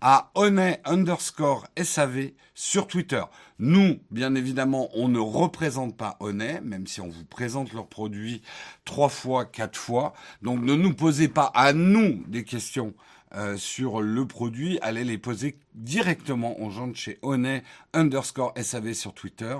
à 0.00 0.30
honnête 0.34 0.80
underscore 0.84 1.66
SAV 1.80 2.30
sur 2.54 2.86
Twitter. 2.86 3.22
Nous, 3.58 3.98
bien 4.10 4.34
évidemment, 4.34 4.88
on 4.94 5.08
ne 5.08 5.18
représente 5.18 5.96
pas 5.96 6.16
honnête, 6.20 6.62
même 6.62 6.86
si 6.86 7.00
on 7.00 7.08
vous 7.08 7.24
présente 7.24 7.72
leurs 7.72 7.88
produits 7.88 8.42
trois 8.84 9.08
fois, 9.08 9.44
quatre 9.44 9.78
fois. 9.78 10.14
Donc 10.40 10.62
ne 10.62 10.74
nous 10.74 10.94
posez 10.94 11.28
pas 11.28 11.50
à 11.54 11.72
nous 11.72 12.22
des 12.26 12.44
questions 12.44 12.94
euh, 13.34 13.56
sur 13.56 14.00
le 14.00 14.26
produit, 14.26 14.78
allez 14.82 15.04
les 15.04 15.18
poser 15.18 15.56
directement 15.74 16.60
aux 16.60 16.70
gens 16.70 16.88
de 16.88 16.96
chez 16.96 17.18
Honnet 17.22 17.62
underscore 17.92 18.52
SAV 18.60 18.92
sur 18.92 19.14
Twitter. 19.14 19.56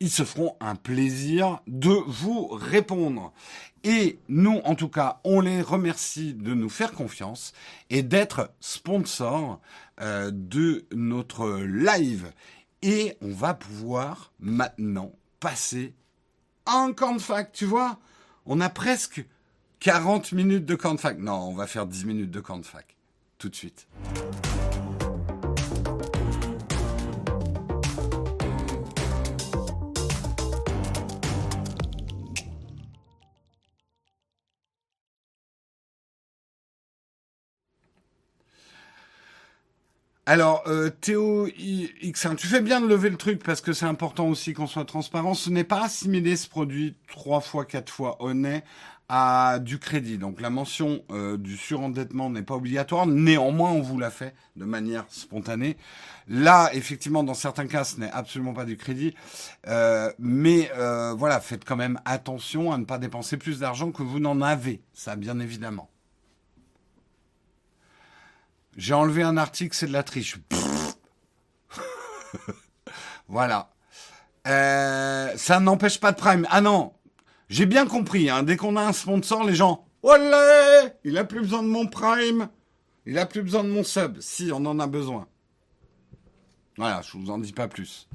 Ils 0.00 0.10
se 0.10 0.24
feront 0.24 0.56
un 0.60 0.74
plaisir 0.74 1.60
de 1.66 1.90
vous 2.06 2.48
répondre. 2.48 3.32
Et 3.84 4.18
nous, 4.28 4.60
en 4.64 4.74
tout 4.74 4.88
cas, 4.88 5.20
on 5.24 5.40
les 5.40 5.62
remercie 5.62 6.34
de 6.34 6.54
nous 6.54 6.68
faire 6.68 6.92
confiance 6.92 7.52
et 7.88 8.02
d'être 8.02 8.50
sponsor 8.60 9.60
euh, 10.00 10.30
de 10.32 10.84
notre 10.92 11.60
live. 11.60 12.32
Et 12.82 13.16
on 13.22 13.32
va 13.32 13.54
pouvoir 13.54 14.32
maintenant 14.40 15.12
passer 15.40 15.94
un 16.66 16.92
camp 16.92 17.14
de 17.14 17.20
fac, 17.20 17.52
tu 17.52 17.64
vois. 17.64 17.98
On 18.44 18.60
a 18.60 18.68
presque 18.68 19.24
40 19.82 20.30
minutes 20.30 20.64
de 20.64 20.76
camp 20.76 20.94
de 20.94 21.00
fac. 21.00 21.18
Non, 21.18 21.48
on 21.48 21.54
va 21.54 21.66
faire 21.66 21.86
10 21.86 22.04
minutes 22.04 22.30
de 22.30 22.38
camp 22.38 22.56
de 22.56 22.64
fac. 22.64 22.96
Tout 23.38 23.48
de 23.48 23.56
suite. 23.56 23.88
Alors, 40.24 40.62
euh, 40.68 40.88
Théo 40.88 41.48
X1, 41.48 42.36
tu 42.36 42.46
fais 42.46 42.60
bien 42.60 42.80
de 42.80 42.86
lever 42.86 43.10
le 43.10 43.16
truc 43.16 43.42
parce 43.42 43.60
que 43.60 43.72
c'est 43.72 43.86
important 43.86 44.28
aussi 44.28 44.54
qu'on 44.54 44.68
soit 44.68 44.84
transparent. 44.84 45.34
Ce 45.34 45.50
n'est 45.50 45.64
pas 45.64 45.82
assimiler 45.82 46.36
ce 46.36 46.48
produit 46.48 46.94
trois 47.08 47.40
fois, 47.40 47.64
quatre 47.64 47.92
fois 47.92 48.22
honnête 48.22 48.62
à 49.14 49.58
du 49.58 49.78
crédit. 49.78 50.16
Donc 50.16 50.40
la 50.40 50.48
mention 50.48 51.04
euh, 51.10 51.36
du 51.36 51.58
surendettement 51.58 52.30
n'est 52.30 52.42
pas 52.42 52.54
obligatoire. 52.54 53.06
Néanmoins, 53.06 53.70
on 53.70 53.82
vous 53.82 53.98
l'a 53.98 54.10
fait 54.10 54.34
de 54.56 54.64
manière 54.64 55.04
spontanée. 55.10 55.76
Là, 56.28 56.70
effectivement, 56.72 57.22
dans 57.22 57.34
certains 57.34 57.66
cas, 57.66 57.84
ce 57.84 58.00
n'est 58.00 58.10
absolument 58.10 58.54
pas 58.54 58.64
du 58.64 58.78
crédit. 58.78 59.14
Euh, 59.66 60.10
mais 60.18 60.72
euh, 60.78 61.12
voilà, 61.12 61.40
faites 61.40 61.66
quand 61.66 61.76
même 61.76 62.00
attention 62.06 62.72
à 62.72 62.78
ne 62.78 62.86
pas 62.86 62.96
dépenser 62.96 63.36
plus 63.36 63.58
d'argent 63.58 63.92
que 63.92 64.02
vous 64.02 64.18
n'en 64.18 64.40
avez. 64.40 64.80
Ça, 64.94 65.14
bien 65.14 65.40
évidemment. 65.40 65.90
J'ai 68.78 68.94
enlevé 68.94 69.22
un 69.22 69.36
article, 69.36 69.76
c'est 69.76 69.88
de 69.88 69.92
la 69.92 70.04
triche. 70.04 70.38
voilà. 73.28 73.68
ça 74.46 75.60
n'empêche 75.60 76.00
pas 76.00 76.12
de 76.12 76.16
prime. 76.16 76.46
Ah 76.48 76.62
non, 76.62 76.94
j'ai 77.52 77.66
bien 77.66 77.86
compris, 77.86 78.30
hein, 78.30 78.44
dès 78.44 78.56
qu'on 78.56 78.76
a 78.76 78.82
un 78.82 78.94
sponsor, 78.94 79.44
les 79.44 79.54
gens, 79.54 79.84
Olé 80.02 80.88
Il 81.04 81.18
a 81.18 81.24
plus 81.24 81.40
besoin 81.40 81.62
de 81.62 81.68
mon 81.68 81.86
prime, 81.86 82.48
il 83.04 83.18
a 83.18 83.26
plus 83.26 83.42
besoin 83.42 83.62
de 83.62 83.68
mon 83.68 83.84
sub. 83.84 84.18
Si, 84.20 84.50
on 84.54 84.64
en 84.64 84.80
a 84.80 84.86
besoin. 84.86 85.28
Voilà, 86.78 87.02
je 87.02 87.18
vous 87.18 87.30
en 87.30 87.36
dis 87.36 87.52
pas 87.52 87.68
plus. 87.68 88.08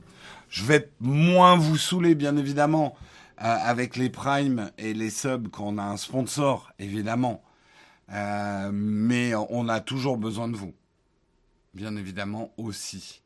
Je 0.49 0.63
vais 0.63 0.89
moins 0.99 1.55
vous 1.55 1.77
saouler, 1.77 2.15
bien 2.15 2.35
évidemment, 2.35 2.95
euh, 3.39 3.43
avec 3.43 3.95
les 3.95 4.09
primes 4.09 4.71
et 4.79 4.95
les 4.95 5.11
subs 5.11 5.49
quand 5.49 5.65
on 5.67 5.77
a 5.77 5.83
un 5.83 5.97
sponsor, 5.97 6.71
évidemment. 6.79 7.43
Euh, 8.11 8.71
mais 8.73 9.35
on 9.35 9.69
a 9.69 9.81
toujours 9.81 10.17
besoin 10.17 10.47
de 10.47 10.55
vous. 10.55 10.73
Bien 11.75 11.95
évidemment 11.95 12.53
aussi. 12.57 13.21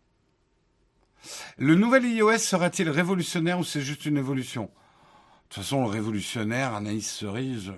Le 1.57 1.75
nouvel 1.75 2.03
iOS 2.03 2.39
sera-t-il 2.39 2.89
révolutionnaire 2.89 3.59
ou 3.59 3.63
c'est 3.63 3.79
juste 3.79 4.05
une 4.05 4.17
évolution? 4.17 4.69
Toute 5.51 5.63
façon, 5.63 5.83
le 5.83 5.89
révolutionnaire, 5.89 6.73
Anaïs 6.73 7.11
Cerise, 7.11 7.73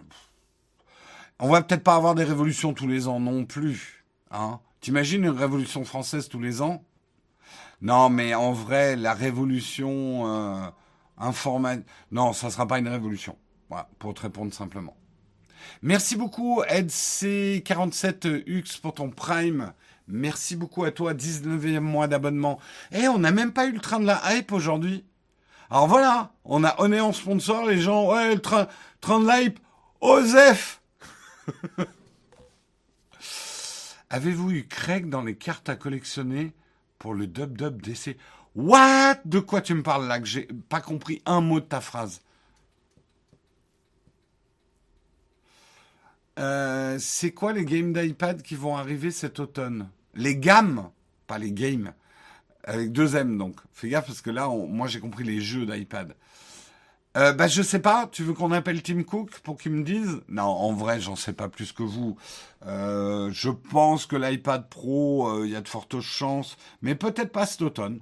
on 1.39 1.49
va 1.49 1.63
peut-être 1.63 1.83
pas 1.83 1.95
avoir 1.95 2.13
des 2.13 2.23
révolutions 2.23 2.75
tous 2.75 2.87
les 2.87 3.07
ans 3.07 3.19
non 3.19 3.45
plus. 3.45 4.05
Hein 4.29 4.59
T'imagines 4.79 5.23
une 5.23 5.31
révolution 5.31 5.83
française 5.83 6.29
tous 6.29 6.39
les 6.39 6.61
ans? 6.61 6.83
Non, 7.81 8.09
mais 8.09 8.35
en 8.35 8.53
vrai, 8.53 8.95
la 8.95 9.15
révolution, 9.15 10.27
euh, 10.27 10.67
un 11.17 11.31
format. 11.31 11.77
Non, 12.11 12.31
ça 12.31 12.51
sera 12.51 12.67
pas 12.67 12.77
une 12.77 12.87
révolution. 12.87 13.35
Voilà, 13.69 13.89
pour 13.97 14.13
te 14.13 14.21
répondre 14.21 14.53
simplement. 14.53 14.95
Merci 15.81 16.15
beaucoup, 16.15 16.61
EdC47Ux, 16.69 18.81
pour 18.81 18.93
ton 18.93 19.09
Prime. 19.09 19.73
Merci 20.07 20.55
beaucoup 20.55 20.83
à 20.83 20.91
toi, 20.91 21.15
19e 21.15 21.79
mois 21.79 22.07
d'abonnement. 22.07 22.59
Eh, 22.91 23.07
on 23.07 23.17
n'a 23.17 23.31
même 23.31 23.51
pas 23.51 23.65
eu 23.65 23.71
le 23.71 23.79
train 23.79 23.99
de 23.99 24.05
la 24.05 24.21
hype 24.35 24.51
aujourd'hui. 24.51 25.05
Alors 25.73 25.87
voilà, 25.87 26.31
on 26.45 26.63
a 26.63 26.75
on 26.77 26.93
en 26.93 27.11
sponsor, 27.13 27.65
les 27.65 27.79
gens, 27.79 28.07
ouais, 28.07 28.35
le 28.35 28.39
train, 28.39 28.67
train 29.01 29.19
de 29.19 29.25
la 29.25 29.41
hype, 29.41 29.59
Osef. 30.01 30.83
Avez-vous 34.11 34.51
eu 34.51 34.67
Craig 34.67 35.09
dans 35.09 35.23
les 35.23 35.35
cartes 35.35 35.69
à 35.69 35.75
collectionner 35.75 36.53
pour 36.99 37.15
le 37.15 37.25
Dub 37.25 37.57
Dub 37.57 37.81
DC 37.81 38.17
What? 38.53 39.21
De 39.25 39.39
quoi 39.39 39.61
tu 39.61 39.73
me 39.73 39.81
parles 39.81 40.05
là 40.05 40.19
que 40.19 40.27
j'ai 40.27 40.47
pas 40.69 40.79
compris 40.79 41.23
un 41.25 41.41
mot 41.41 41.59
de 41.59 41.65
ta 41.65 41.81
phrase? 41.81 42.21
Euh, 46.37 46.97
C'est 46.99 47.31
quoi 47.31 47.51
les 47.51 47.65
games 47.65 47.93
d'iPad 47.93 48.43
qui 48.43 48.53
vont 48.53 48.77
arriver 48.77 49.09
cet 49.09 49.39
automne? 49.39 49.89
Les 50.13 50.37
gammes, 50.37 50.91
pas 51.25 51.39
les 51.39 51.51
games, 51.51 51.95
avec 52.63 52.91
deux 52.91 53.15
M 53.15 53.37
donc. 53.37 53.55
Fais 53.73 53.89
gaffe 53.89 54.07
parce 54.07 54.21
que 54.21 54.29
là, 54.29 54.47
moi 54.47 54.87
j'ai 54.87 54.99
compris 54.99 55.23
les 55.23 55.41
jeux 55.41 55.65
d'iPad. 55.65 56.15
Euh, 57.15 57.31
bah, 57.33 57.47
je 57.47 57.61
sais 57.61 57.79
pas. 57.79 58.07
Tu 58.11 58.23
veux 58.23 58.33
qu'on 58.33 58.51
appelle 58.51 58.81
Tim 58.81 59.03
Cook 59.03 59.39
pour 59.41 59.57
qu'il 59.57 59.71
me 59.73 59.83
dise? 59.83 60.21
Non, 60.29 60.43
en 60.43 60.73
vrai, 60.73 60.99
j'en 60.99 61.15
sais 61.15 61.33
pas 61.33 61.47
plus 61.47 61.71
que 61.71 61.83
vous. 61.83 62.17
Euh, 62.65 63.29
je 63.31 63.49
pense 63.49 64.05
que 64.05 64.15
l'iPad 64.15 64.67
Pro, 64.69 65.27
euh, 65.27 65.45
il 65.45 65.51
y 65.51 65.55
a 65.55 65.61
de 65.61 65.67
fortes 65.67 65.99
chances, 65.99 66.57
mais 66.81 66.95
peut-être 66.95 67.31
pas 67.31 67.45
cet 67.45 67.61
automne. 67.61 67.99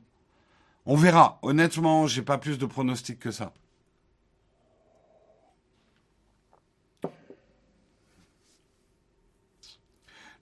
On 0.85 0.95
verra. 0.95 1.39
Honnêtement, 1.41 2.07
j'ai 2.07 2.21
pas 2.21 2.37
plus 2.37 2.57
de 2.57 2.65
pronostics 2.65 3.19
que 3.19 3.31
ça. 3.31 3.53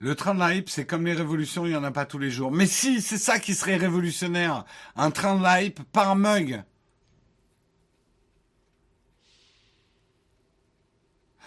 Le 0.02 0.14
train 0.14 0.34
de 0.34 0.40
la 0.40 0.54
hype, 0.54 0.70
c'est 0.70 0.86
comme 0.86 1.04
les 1.04 1.12
révolutions, 1.12 1.66
il 1.66 1.70
n'y 1.70 1.76
en 1.76 1.84
a 1.84 1.90
pas 1.90 2.06
tous 2.06 2.18
les 2.18 2.30
jours. 2.30 2.50
Mais 2.50 2.66
si, 2.66 3.02
c'est 3.02 3.18
ça 3.18 3.38
qui 3.38 3.54
serait 3.54 3.76
révolutionnaire. 3.76 4.64
Un 4.96 5.10
train 5.10 5.36
de 5.36 5.42
la 5.42 5.62
hype 5.62 5.82
par 5.92 6.16
mug. 6.16 6.62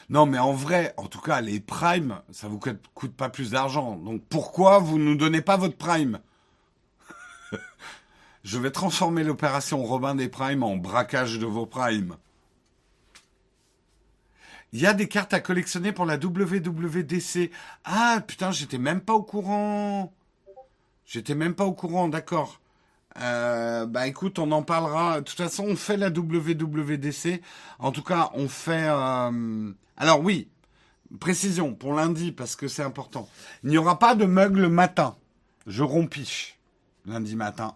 Non, 0.10 0.28
mais 0.28 0.38
en 0.38 0.54
vrai, 0.54 0.94
en 0.98 1.08
tout 1.08 1.20
cas, 1.20 1.42
les 1.42 1.60
primes, 1.60 2.22
ça 2.32 2.48
vous 2.48 2.60
coûte, 2.60 2.78
coûte 2.94 3.16
pas 3.16 3.30
plus 3.30 3.52
d'argent. 3.52 3.96
Donc 3.96 4.22
pourquoi 4.30 4.78
vous 4.78 5.00
ne 5.00 5.06
nous 5.06 5.16
donnez 5.16 5.42
pas 5.42 5.58
votre 5.58 5.78
prime? 5.78 6.20
Je 8.44 8.60
vais 8.60 8.70
transformer 8.70 9.24
l'opération 9.24 9.84
Robin 9.84 10.14
des 10.14 10.30
Primes 10.30 10.62
en 10.62 10.78
braquage 10.78 11.40
de 11.40 11.48
vos 11.48 11.66
primes. 11.66 12.18
Il 14.74 14.82
y 14.82 14.88
a 14.88 14.94
des 14.94 15.08
cartes 15.08 15.36
à 15.36 15.40
collectionner 15.40 15.92
pour 15.92 16.06
la 16.06 16.16
WWDC. 16.16 17.52
Ah 17.86 18.22
putain, 18.26 18.50
j'étais 18.50 18.80
même 18.80 19.02
pas 19.02 19.14
au 19.14 19.22
courant. 19.22 20.12
J'étais 21.06 21.36
même 21.36 21.54
pas 21.54 21.66
au 21.66 21.74
courant, 21.74 22.08
d'accord. 22.10 22.60
Euh, 23.22 23.86
bah 23.86 24.08
écoute, 24.08 24.40
on 24.40 24.52
en 24.52 24.64
parlera. 24.64 25.22
De 25.22 25.26
toute 25.26 25.38
façon, 25.38 25.66
on 25.68 25.76
fait 25.76 25.96
la 25.96 26.10
WWDC. 26.10 27.40
En 27.78 27.92
tout 27.92 28.02
cas, 28.02 28.32
on 28.34 28.50
fait. 28.50 28.88
Euh, 28.88 29.72
alors 29.96 30.22
oui, 30.22 30.50
précision 31.20 31.76
pour 31.76 31.94
lundi 31.94 32.32
parce 32.32 32.56
que 32.56 32.68
c'est 32.68 32.82
important. 32.82 33.30
Il 33.64 33.70
n'y 33.70 33.78
aura 33.78 34.00
pas 34.00 34.16
de 34.16 34.26
mug 34.26 34.56
le 34.56 34.70
matin. 34.70 35.16
Je 35.68 35.84
rompiche 35.84 36.58
lundi 37.06 37.36
matin. 37.36 37.76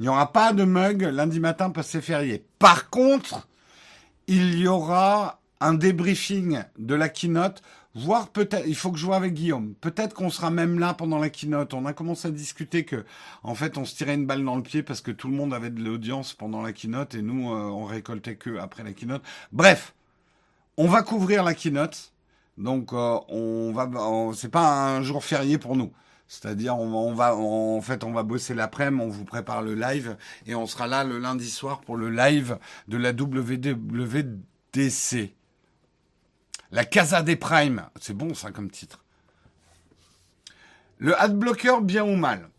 Il 0.00 0.02
n'y 0.02 0.08
aura 0.08 0.32
pas 0.32 0.52
de 0.52 0.64
mug 0.64 1.02
lundi 1.02 1.38
matin 1.38 1.70
parce 1.70 1.86
que 1.86 1.92
c'est 1.92 2.00
férié. 2.00 2.44
Par 2.58 2.90
contre, 2.90 3.46
il 4.26 4.58
y 4.58 4.66
aura 4.66 5.40
un 5.64 5.74
débriefing 5.74 6.62
de 6.78 6.94
la 6.94 7.08
keynote 7.08 7.62
Voir 7.96 8.30
peut-être, 8.30 8.66
il 8.66 8.74
faut 8.74 8.90
que 8.90 8.98
je 8.98 9.06
vois 9.06 9.14
avec 9.14 9.34
Guillaume. 9.34 9.74
Peut-être 9.80 10.14
qu'on 10.14 10.28
sera 10.28 10.50
même 10.50 10.80
là 10.80 10.94
pendant 10.94 11.20
la 11.20 11.30
keynote. 11.30 11.74
On 11.74 11.86
a 11.86 11.92
commencé 11.92 12.26
à 12.26 12.32
discuter 12.32 12.84
que, 12.84 13.04
en 13.44 13.54
fait, 13.54 13.78
on 13.78 13.84
se 13.84 13.94
tirait 13.94 14.14
une 14.14 14.26
balle 14.26 14.44
dans 14.44 14.56
le 14.56 14.64
pied 14.64 14.82
parce 14.82 15.00
que 15.00 15.12
tout 15.12 15.28
le 15.28 15.36
monde 15.36 15.54
avait 15.54 15.70
de 15.70 15.80
l'audience 15.80 16.34
pendant 16.34 16.60
la 16.60 16.72
keynote 16.72 17.14
et 17.14 17.22
nous, 17.22 17.52
euh, 17.52 17.56
on 17.56 17.84
récoltait 17.84 18.34
que 18.34 18.58
après 18.58 18.82
la 18.82 18.92
keynote. 18.92 19.22
Bref, 19.52 19.94
on 20.76 20.88
va 20.88 21.02
couvrir 21.02 21.44
la 21.44 21.54
keynote. 21.54 22.12
Donc, 22.58 22.92
euh, 22.92 23.18
on 23.28 23.70
va, 23.72 23.88
c'est 24.34 24.48
pas 24.48 24.96
un 24.96 25.02
jour 25.02 25.24
férié 25.24 25.58
pour 25.58 25.76
nous. 25.76 25.92
C'est-à-dire, 26.26 26.76
on, 26.76 27.14
va, 27.14 27.36
en 27.36 27.80
fait, 27.80 28.02
on 28.02 28.10
va 28.10 28.24
bosser 28.24 28.54
l'après-midi, 28.54 29.04
on 29.04 29.08
vous 29.08 29.24
prépare 29.24 29.62
le 29.62 29.74
live 29.74 30.16
et 30.46 30.56
on 30.56 30.66
sera 30.66 30.88
là 30.88 31.04
le 31.04 31.18
lundi 31.18 31.48
soir 31.48 31.80
pour 31.80 31.96
le 31.96 32.10
live 32.10 32.58
de 32.88 32.96
la 32.96 33.12
WWDC. 33.12 34.34
La 36.74 36.84
Casa 36.84 37.22
des 37.22 37.36
Primes. 37.36 37.88
C'est 38.00 38.16
bon 38.16 38.34
ça 38.34 38.50
comme 38.50 38.68
titre. 38.68 39.04
Le 40.98 41.16
adblocker, 41.20 41.80
bien 41.82 42.02
ou 42.02 42.16
mal? 42.16 42.50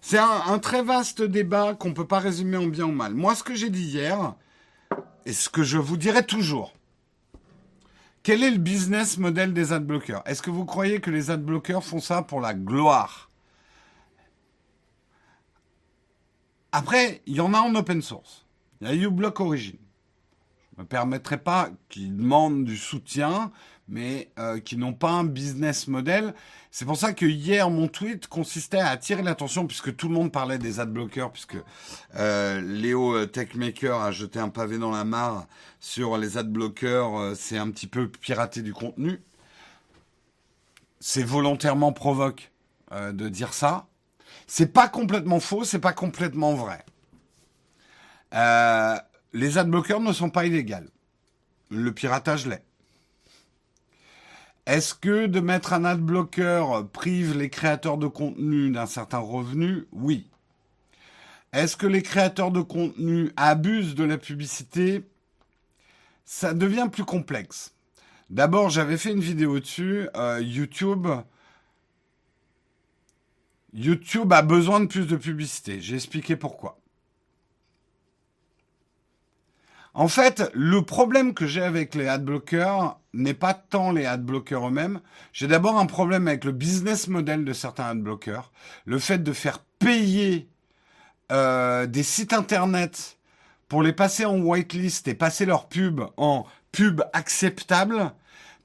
C'est 0.00 0.16
un, 0.16 0.58
très 0.58 0.82
vaste 0.82 1.20
débat 1.20 1.74
qu'on 1.74 1.90
ne 1.90 1.94
peut 1.94 2.06
pas 2.06 2.18
résumer 2.18 2.56
en 2.56 2.66
bien 2.66 2.86
ou 2.86 2.92
mal. 2.92 3.12
Moi, 3.12 3.34
ce 3.34 3.42
que 3.42 3.54
j'ai 3.54 3.68
dit 3.68 3.82
hier, 3.84 4.34
et 5.26 5.34
ce 5.34 5.50
que 5.50 5.62
je 5.62 5.76
vous 5.76 5.98
dirai 5.98 6.24
toujours, 6.24 6.72
quel 8.22 8.42
est 8.42 8.50
le 8.50 8.56
business 8.56 9.18
model 9.18 9.52
des 9.52 9.74
adblockers 9.74 10.22
Est-ce 10.24 10.40
que 10.40 10.48
vous 10.48 10.64
croyez 10.64 11.02
que 11.02 11.10
les 11.10 11.30
adblockers 11.30 11.84
font 11.84 12.00
ça 12.00 12.22
pour 12.22 12.40
la 12.40 12.54
gloire? 12.54 13.28
Après, 16.72 17.20
il 17.26 17.36
y 17.36 17.40
en 17.42 17.52
a 17.52 17.58
en 17.58 17.74
open 17.74 18.00
source. 18.00 18.46
Il 18.80 18.88
y 18.88 18.90
a 18.90 18.94
uBlock 18.94 19.40
Origin 19.40 19.76
me 20.80 20.84
permettrait 20.84 21.38
pas, 21.38 21.70
qui 21.88 22.08
demandent 22.08 22.64
du 22.64 22.76
soutien, 22.76 23.52
mais 23.88 24.30
euh, 24.38 24.60
qui 24.60 24.76
n'ont 24.76 24.92
pas 24.92 25.10
un 25.10 25.24
business 25.24 25.88
model. 25.88 26.34
C'est 26.70 26.84
pour 26.84 26.96
ça 26.96 27.12
que 27.12 27.26
hier, 27.26 27.70
mon 27.70 27.88
tweet 27.88 28.28
consistait 28.28 28.78
à 28.78 28.88
attirer 28.88 29.22
l'attention, 29.22 29.66
puisque 29.66 29.94
tout 29.96 30.08
le 30.08 30.14
monde 30.14 30.32
parlait 30.32 30.58
des 30.58 30.80
adblockers, 30.80 31.32
puisque 31.32 31.56
euh, 32.16 32.60
Léo 32.60 33.14
euh, 33.14 33.26
Techmaker 33.26 34.00
a 34.00 34.12
jeté 34.12 34.38
un 34.38 34.48
pavé 34.48 34.78
dans 34.78 34.92
la 34.92 35.04
mare 35.04 35.46
sur 35.80 36.16
les 36.16 36.38
adblockers, 36.38 37.18
euh, 37.18 37.34
c'est 37.34 37.58
un 37.58 37.70
petit 37.70 37.86
peu 37.86 38.08
pirater 38.08 38.62
du 38.62 38.72
contenu. 38.72 39.20
C'est 41.00 41.22
volontairement 41.22 41.92
provoque 41.92 42.52
de 42.92 43.28
dire 43.28 43.54
ça. 43.54 43.86
C'est 44.46 44.72
pas 44.72 44.88
complètement 44.88 45.40
faux, 45.40 45.64
c'est 45.64 45.78
pas 45.78 45.92
complètement 45.92 46.54
vrai. 46.54 46.84
Euh, 48.34 48.96
les 49.32 49.58
adblockers 49.58 50.00
ne 50.00 50.12
sont 50.12 50.30
pas 50.30 50.46
illégaux. 50.46 50.90
Le 51.70 51.92
piratage 51.92 52.46
l'est. 52.46 52.64
Est-ce 54.66 54.94
que 54.94 55.26
de 55.26 55.40
mettre 55.40 55.72
un 55.72 55.84
adblocker 55.84 56.64
prive 56.92 57.36
les 57.36 57.50
créateurs 57.50 57.98
de 57.98 58.06
contenu 58.06 58.70
d'un 58.70 58.86
certain 58.86 59.18
revenu? 59.18 59.86
Oui. 59.92 60.28
Est-ce 61.52 61.76
que 61.76 61.86
les 61.86 62.02
créateurs 62.02 62.50
de 62.50 62.60
contenu 62.60 63.32
abusent 63.36 63.94
de 63.94 64.04
la 64.04 64.18
publicité? 64.18 65.04
Ça 66.24 66.54
devient 66.54 66.88
plus 66.90 67.04
complexe. 67.04 67.74
D'abord, 68.28 68.70
j'avais 68.70 68.96
fait 68.96 69.10
une 69.10 69.20
vidéo 69.20 69.58
dessus. 69.58 70.08
Euh, 70.14 70.40
YouTube. 70.40 71.08
YouTube 73.72 74.32
a 74.32 74.42
besoin 74.42 74.80
de 74.80 74.86
plus 74.86 75.06
de 75.06 75.16
publicité. 75.16 75.80
J'ai 75.80 75.96
expliqué 75.96 76.36
pourquoi. 76.36 76.79
En 79.92 80.08
fait, 80.08 80.50
le 80.54 80.82
problème 80.82 81.34
que 81.34 81.46
j'ai 81.46 81.62
avec 81.62 81.94
les 81.94 82.06
adblockers 82.06 82.98
n'est 83.12 83.34
pas 83.34 83.54
tant 83.54 83.90
les 83.90 84.06
adblockers 84.06 84.68
eux-mêmes. 84.68 85.00
J'ai 85.32 85.48
d'abord 85.48 85.78
un 85.78 85.86
problème 85.86 86.28
avec 86.28 86.44
le 86.44 86.52
business 86.52 87.08
model 87.08 87.44
de 87.44 87.52
certains 87.52 87.86
adblockers. 87.86 88.52
Le 88.84 88.98
fait 89.00 89.18
de 89.18 89.32
faire 89.32 89.58
payer 89.80 90.48
euh, 91.32 91.86
des 91.86 92.04
sites 92.04 92.32
internet 92.32 93.18
pour 93.68 93.82
les 93.82 93.92
passer 93.92 94.24
en 94.24 94.38
whitelist 94.38 95.08
et 95.08 95.14
passer 95.14 95.44
leur 95.44 95.68
pub 95.68 96.02
en 96.16 96.46
pub 96.72 97.02
acceptable, 97.12 98.12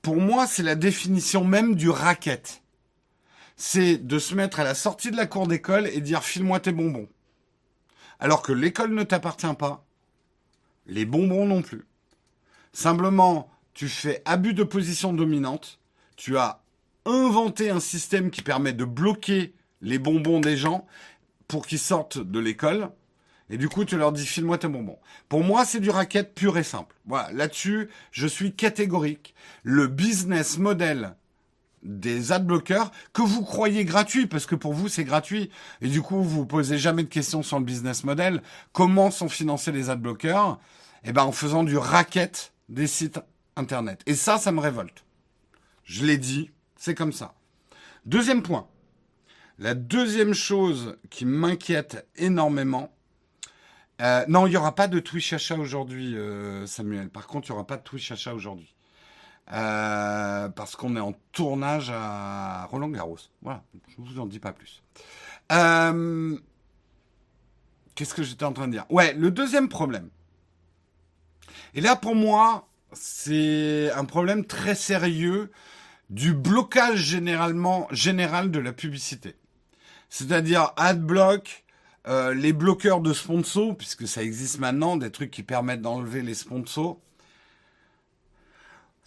pour 0.03 0.18
moi, 0.18 0.45
c'est 0.45 0.64
la 0.64 0.76
définition 0.76 1.43
même 1.43 1.76
du 1.76 1.89
racket. 1.89 2.61
C'est 3.56 3.97
de 3.97 4.19
se 4.19 4.35
mettre 4.35 4.60
à 4.60 4.64
la 4.64 4.76
sortie 4.76 5.10
de 5.10 5.18
la 5.18 5.26
cour 5.26 5.47
d'école 5.47 5.88
et 5.88 6.02
dire 6.02 6.23
file-moi 6.23 6.60
tes 6.60 6.72
bonbons. 6.72 7.07
Alors 8.19 8.41
que 8.41 8.52
l'école 8.52 8.93
ne 8.93 9.03
t'appartient 9.03 9.53
pas, 9.57 9.84
les 10.85 11.05
bonbons 11.05 11.45
non 11.45 11.61
plus. 11.61 11.85
Simplement, 12.73 13.49
tu 13.73 13.87
fais 13.87 14.21
abus 14.25 14.53
de 14.53 14.63
position 14.63 15.13
dominante. 15.13 15.79
Tu 16.15 16.37
as 16.37 16.61
inventé 17.05 17.69
un 17.69 17.79
système 17.79 18.31
qui 18.31 18.41
permet 18.41 18.73
de 18.73 18.85
bloquer 18.85 19.53
les 19.81 19.99
bonbons 19.99 20.39
des 20.39 20.57
gens 20.57 20.85
pour 21.47 21.67
qu'ils 21.67 21.79
sortent 21.79 22.19
de 22.19 22.39
l'école. 22.39 22.89
Et 23.49 23.57
du 23.57 23.69
coup, 23.69 23.85
tu 23.85 23.97
leur 23.97 24.11
dis, 24.11 24.25
file-moi 24.25 24.57
tes 24.57 24.67
bonbons. 24.67 24.97
Pour 25.29 25.43
moi, 25.43 25.65
c'est 25.65 25.79
du 25.79 25.91
racket 25.91 26.33
pur 26.33 26.57
et 26.57 26.63
simple. 26.63 26.95
Voilà, 27.05 27.31
là-dessus, 27.31 27.89
je 28.11 28.25
suis 28.25 28.55
catégorique. 28.55 29.35
Le 29.61 29.87
business 29.87 30.57
model 30.57 31.15
des 31.85 32.31
adblockers 32.31 32.91
que 33.13 33.21
vous 33.21 33.43
croyez 33.43 33.85
gratuits, 33.85 34.27
parce 34.27 34.45
que 34.45 34.55
pour 34.55 34.73
vous 34.73 34.89
c'est 34.89 35.03
gratuit, 35.03 35.49
et 35.81 35.87
du 35.87 36.01
coup 36.01 36.21
vous 36.21 36.45
posez 36.45 36.77
jamais 36.77 37.03
de 37.03 37.09
questions 37.09 37.43
sur 37.43 37.59
le 37.59 37.65
business 37.65 38.03
model, 38.03 38.41
comment 38.73 39.11
sont 39.11 39.29
financés 39.29 39.71
les 39.71 39.89
adblockers? 39.89 40.59
Eh 41.03 41.13
ben 41.13 41.23
en 41.23 41.31
faisant 41.31 41.63
du 41.63 41.77
racket 41.77 42.51
des 42.67 42.87
sites 42.87 43.19
internet. 43.55 44.01
Et 44.05 44.15
ça, 44.15 44.37
ça 44.37 44.51
me 44.51 44.59
révolte. 44.59 45.05
Je 45.83 46.05
l'ai 46.05 46.17
dit, 46.17 46.51
c'est 46.75 46.95
comme 46.95 47.13
ça. 47.13 47.35
Deuxième 48.05 48.41
point. 48.41 48.67
La 49.57 49.73
deuxième 49.73 50.33
chose 50.33 50.97
qui 51.09 51.25
m'inquiète 51.25 52.07
énormément, 52.17 52.93
euh, 54.01 54.25
non, 54.27 54.47
il 54.47 54.49
n'y 54.49 54.57
aura 54.57 54.75
pas 54.75 54.87
de 54.87 54.99
Twitch 54.99 55.31
achat 55.31 55.55
aujourd'hui, 55.55 56.17
euh, 56.17 56.67
Samuel. 56.67 57.09
Par 57.09 57.27
contre, 57.27 57.47
il 57.47 57.51
n'y 57.51 57.55
aura 57.55 57.67
pas 57.67 57.77
de 57.77 57.83
Twitch 57.83 58.11
achat 58.11 58.33
aujourd'hui. 58.33 58.74
Euh, 59.53 60.49
parce 60.49 60.76
qu'on 60.76 60.95
est 60.95 61.01
en 61.01 61.13
tournage 61.31 61.91
à 61.93 62.65
Roland 62.65 62.89
Garros. 62.89 63.19
Voilà, 63.41 63.63
je 63.88 63.95
vous 63.99 64.19
en 64.19 64.26
dis 64.26 64.39
pas 64.39 64.53
plus. 64.53 64.81
Qu'est-ce 67.95 68.13
que 68.13 68.23
j'étais 68.23 68.43
en 68.43 68.53
train 68.53 68.67
de 68.67 68.73
dire? 68.73 68.85
Ouais, 68.89 69.13
le 69.13 69.31
deuxième 69.31 69.69
problème. 69.69 70.09
Et 71.76 71.81
là, 71.81 71.95
pour 71.95 72.15
moi, 72.15 72.67
c'est 72.91 73.91
un 73.91 74.05
problème 74.05 74.45
très 74.45 74.76
sérieux 74.76 75.51
du 76.09 76.34
blocage 76.34 76.99
généralement 76.99 77.88
général 77.91 78.51
de 78.51 78.59
la 78.59 78.73
publicité. 78.73 79.35
C'est-à-dire 80.09 80.72
adblock, 80.77 81.65
euh, 82.07 82.34
les 82.34 82.53
bloqueurs 82.53 83.01
de 83.01 83.13
sponsors, 83.13 83.76
puisque 83.76 84.07
ça 84.07 84.23
existe 84.23 84.59
maintenant, 84.59 84.97
des 84.97 85.11
trucs 85.11 85.31
qui 85.31 85.43
permettent 85.43 85.81
d'enlever 85.81 86.22
les 86.22 86.35
sponsors. 86.35 86.99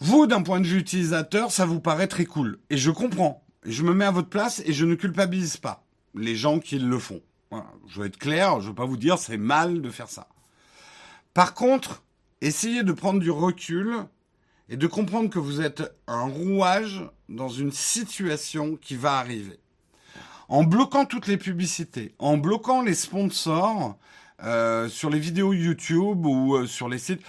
Vous, 0.01 0.27
d'un 0.27 0.41
point 0.41 0.61
de 0.61 0.67
vue 0.67 0.79
utilisateur, 0.79 1.51
ça 1.51 1.65
vous 1.65 1.81
paraît 1.81 2.07
très 2.07 2.25
cool. 2.25 2.59
Et 2.69 2.77
je 2.77 2.91
comprends. 2.91 3.43
je 3.65 3.83
me 3.83 3.93
mets 3.93 4.05
à 4.05 4.11
votre 4.11 4.29
place 4.29 4.61
et 4.65 4.71
je 4.71 4.85
ne 4.85 4.95
culpabilise 4.95 5.57
pas 5.57 5.85
les 6.15 6.35
gens 6.35 6.59
qui 6.59 6.79
le 6.79 6.99
font. 6.99 7.21
Je 7.87 7.99
veux 7.99 8.05
être 8.05 8.17
clair, 8.17 8.59
je 8.59 8.65
ne 8.65 8.69
veux 8.69 8.75
pas 8.75 8.85
vous 8.85 8.97
dire 8.97 9.17
c'est 9.17 9.37
mal 9.37 9.81
de 9.81 9.89
faire 9.89 10.09
ça. 10.09 10.27
Par 11.33 11.53
contre, 11.53 12.03
essayez 12.41 12.83
de 12.83 12.93
prendre 12.93 13.19
du 13.19 13.31
recul 13.31 13.95
et 14.69 14.77
de 14.77 14.87
comprendre 14.87 15.29
que 15.29 15.39
vous 15.39 15.61
êtes 15.61 15.91
un 16.07 16.23
rouage 16.23 17.03
dans 17.27 17.49
une 17.49 17.71
situation 17.71 18.75
qui 18.75 18.95
va 18.95 19.17
arriver. 19.17 19.59
En 20.47 20.63
bloquant 20.63 21.05
toutes 21.05 21.27
les 21.27 21.37
publicités, 21.37 22.13
en 22.19 22.37
bloquant 22.37 22.81
les 22.81 22.95
sponsors 22.95 23.97
euh, 24.43 24.87
sur 24.87 25.09
les 25.09 25.19
vidéos 25.19 25.53
YouTube 25.53 26.25
ou 26.25 26.55
euh, 26.55 26.67
sur 26.67 26.87
les 26.87 26.97
sites, 26.97 27.21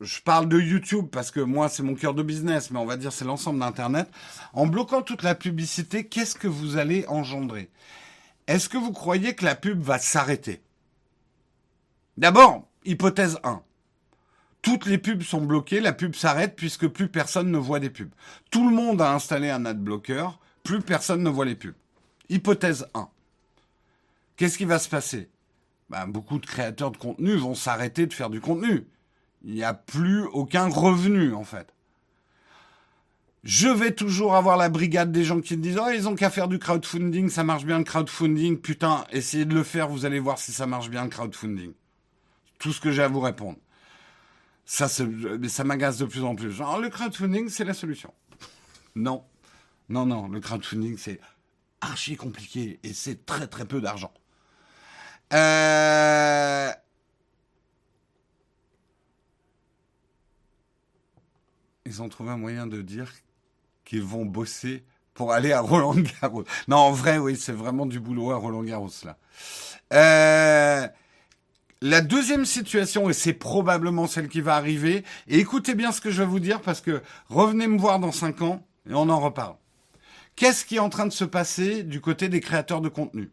je 0.00 0.20
parle 0.20 0.48
de 0.48 0.58
YouTube 0.58 1.06
parce 1.10 1.30
que 1.30 1.40
moi 1.40 1.68
c'est 1.68 1.82
mon 1.82 1.94
cœur 1.94 2.14
de 2.14 2.22
business, 2.22 2.70
mais 2.70 2.78
on 2.78 2.86
va 2.86 2.96
dire 2.96 3.12
c'est 3.12 3.24
l'ensemble 3.24 3.60
d'Internet. 3.60 4.10
En 4.52 4.66
bloquant 4.66 5.02
toute 5.02 5.22
la 5.22 5.34
publicité, 5.34 6.06
qu'est-ce 6.06 6.34
que 6.34 6.48
vous 6.48 6.76
allez 6.76 7.04
engendrer? 7.08 7.70
Est-ce 8.46 8.68
que 8.68 8.78
vous 8.78 8.92
croyez 8.92 9.34
que 9.34 9.44
la 9.44 9.54
pub 9.54 9.80
va 9.80 9.98
s'arrêter? 9.98 10.62
D'abord, 12.16 12.66
hypothèse 12.84 13.38
1 13.44 13.62
toutes 14.62 14.86
les 14.86 14.98
pubs 14.98 15.22
sont 15.22 15.40
bloquées, 15.40 15.80
la 15.80 15.92
pub 15.92 16.14
s'arrête 16.14 16.54
puisque 16.54 16.86
plus 16.86 17.08
personne 17.08 17.50
ne 17.50 17.58
voit 17.58 17.80
des 17.80 17.90
pubs. 17.90 18.12
Tout 18.50 18.68
le 18.68 18.74
monde 18.74 19.00
a 19.00 19.14
installé 19.14 19.48
un 19.48 19.64
adblocker, 19.64 20.38
plus 20.62 20.82
personne 20.82 21.22
ne 21.22 21.30
voit 21.30 21.46
les 21.46 21.54
pubs. 21.54 21.74
Hypothèse 22.28 22.86
1. 22.94 23.08
Qu'est-ce 24.36 24.58
qui 24.58 24.66
va 24.66 24.78
se 24.78 24.88
passer? 24.88 25.30
Ben, 25.88 26.06
Beaucoup 26.06 26.38
de 26.38 26.46
créateurs 26.46 26.90
de 26.90 26.98
contenu 26.98 27.36
vont 27.36 27.54
s'arrêter 27.54 28.06
de 28.06 28.12
faire 28.12 28.30
du 28.30 28.40
contenu. 28.40 28.86
Il 29.42 29.54
n'y 29.54 29.64
a 29.64 29.74
plus 29.74 30.24
aucun 30.24 30.68
revenu 30.68 31.34
en 31.34 31.44
fait. 31.44 31.72
Je 33.42 33.68
vais 33.68 33.92
toujours 33.92 34.34
avoir 34.34 34.58
la 34.58 34.68
brigade 34.68 35.12
des 35.12 35.24
gens 35.24 35.40
qui 35.40 35.56
me 35.56 35.62
disent 35.62 35.78
Oh, 35.80 35.88
ils 35.94 36.06
ont 36.08 36.14
qu'à 36.14 36.28
faire 36.28 36.46
du 36.46 36.58
crowdfunding, 36.58 37.30
ça 37.30 37.42
marche 37.42 37.64
bien 37.64 37.78
le 37.78 37.84
crowdfunding. 37.84 38.58
Putain, 38.58 39.06
essayez 39.10 39.46
de 39.46 39.54
le 39.54 39.62
faire, 39.62 39.88
vous 39.88 40.04
allez 40.04 40.18
voir 40.18 40.38
si 40.38 40.52
ça 40.52 40.66
marche 40.66 40.90
bien 40.90 41.04
le 41.04 41.10
crowdfunding. 41.10 41.72
Tout 42.58 42.72
ce 42.72 42.80
que 42.80 42.92
j'ai 42.92 43.02
à 43.02 43.08
vous 43.08 43.20
répondre. 43.20 43.58
Ça, 44.66 44.88
ça 44.88 45.64
m'agace 45.64 45.96
de 45.96 46.04
plus 46.04 46.22
en 46.22 46.34
plus. 46.34 46.52
Genre, 46.52 46.78
le 46.78 46.90
crowdfunding, 46.90 47.48
c'est 47.48 47.64
la 47.64 47.72
solution. 47.74 48.12
Non. 48.94 49.24
Non, 49.88 50.04
non, 50.04 50.28
le 50.28 50.38
crowdfunding, 50.40 50.98
c'est 50.98 51.18
archi 51.80 52.16
compliqué 52.16 52.78
et 52.82 52.92
c'est 52.92 53.24
très 53.24 53.46
très 53.46 53.64
peu 53.64 53.80
d'argent. 53.80 54.12
Euh... 55.32 56.70
Ils 61.90 62.02
ont 62.02 62.08
trouvé 62.08 62.30
un 62.30 62.36
moyen 62.36 62.68
de 62.68 62.82
dire 62.82 63.12
qu'ils 63.84 64.04
vont 64.04 64.24
bosser 64.24 64.84
pour 65.12 65.32
aller 65.32 65.50
à 65.50 65.60
Roland 65.60 65.96
Garros. 65.96 66.44
Non, 66.68 66.76
en 66.76 66.92
vrai, 66.92 67.18
oui, 67.18 67.36
c'est 67.36 67.50
vraiment 67.50 67.84
du 67.84 67.98
boulot 67.98 68.30
à 68.30 68.36
Roland 68.36 68.62
Garros 68.62 68.92
là. 69.04 69.18
Euh... 69.92 70.86
La 71.82 72.00
deuxième 72.00 72.44
situation, 72.44 73.10
et 73.10 73.12
c'est 73.12 73.32
probablement 73.32 74.06
celle 74.06 74.28
qui 74.28 74.40
va 74.40 74.54
arriver, 74.54 75.02
et 75.26 75.38
écoutez 75.40 75.74
bien 75.74 75.90
ce 75.90 76.00
que 76.00 76.12
je 76.12 76.22
vais 76.22 76.28
vous 76.28 76.38
dire 76.38 76.60
parce 76.60 76.80
que 76.80 77.02
revenez 77.28 77.66
me 77.66 77.78
voir 77.78 77.98
dans 77.98 78.12
cinq 78.12 78.40
ans 78.42 78.64
et 78.88 78.94
on 78.94 79.08
en 79.08 79.18
reparle. 79.18 79.56
Qu'est-ce 80.36 80.64
qui 80.64 80.76
est 80.76 80.80
en 80.80 80.90
train 80.90 81.06
de 81.06 81.12
se 81.12 81.24
passer 81.24 81.82
du 81.82 82.00
côté 82.00 82.28
des 82.28 82.40
créateurs 82.40 82.82
de 82.82 82.88
contenu? 82.88 83.30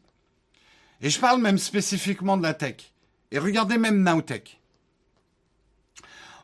Et 1.01 1.11
je 1.11 1.19
parle 1.19 1.41
même 1.41 1.59
spécifiquement 1.59 2.37
de 2.37 2.43
la 2.43 2.55
tech. 2.55 2.93
Et 3.31 3.37
regardez 3.37 3.77
même 3.77 4.01
Nowtech. 4.01 4.59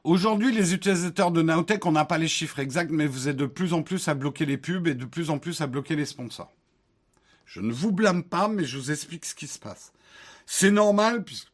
Aujourd'hui, 0.04 0.52
les 0.52 0.74
utilisateurs 0.74 1.32
de 1.32 1.42
Nowtech, 1.42 1.86
on 1.86 1.94
n'a 1.94 2.04
pas 2.04 2.18
les 2.18 2.28
chiffres 2.28 2.60
exacts, 2.60 2.92
mais 2.92 3.08
vous 3.08 3.30
êtes 3.30 3.38
de 3.38 3.46
plus 3.46 3.74
en 3.74 3.84
plus 3.84 4.10
à 4.10 4.14
bloquer 4.14 4.46
les 4.46 4.58
pubs 4.58 4.88
et 4.88 4.96
de 4.96 5.06
plus 5.06 5.30
en 5.30 5.40
plus 5.40 5.62
à 5.62 5.68
bloquer 5.68 5.96
les 5.96 6.06
sponsors. 6.06 6.52
Je 7.46 7.62
ne 7.62 7.72
vous 7.72 7.94
blâme 7.94 8.24
pas, 8.24 8.50
mais 8.50 8.66
je 8.66 8.78
vous 8.78 8.92
explique 8.92 9.24
ce 9.24 9.34
qui 9.34 9.48
se 9.48 9.60
passe. 9.60 9.94
C'est 10.46 10.72
normal, 10.72 11.24
puisque 11.24 11.48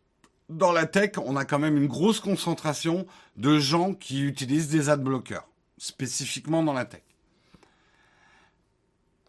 dans 0.50 0.72
la 0.72 0.88
tech, 0.88 1.12
on 1.24 1.36
a 1.36 1.46
quand 1.46 1.60
même 1.60 1.78
une 1.78 1.86
grosse 1.86 2.20
concentration 2.20 3.06
de 3.38 3.60
gens 3.60 3.94
qui 3.94 4.24
utilisent 4.24 4.70
des 4.70 4.90
adblockers, 4.90 5.48
spécifiquement 5.78 6.64
dans 6.64 6.74
la 6.74 6.86
tech. 6.86 7.04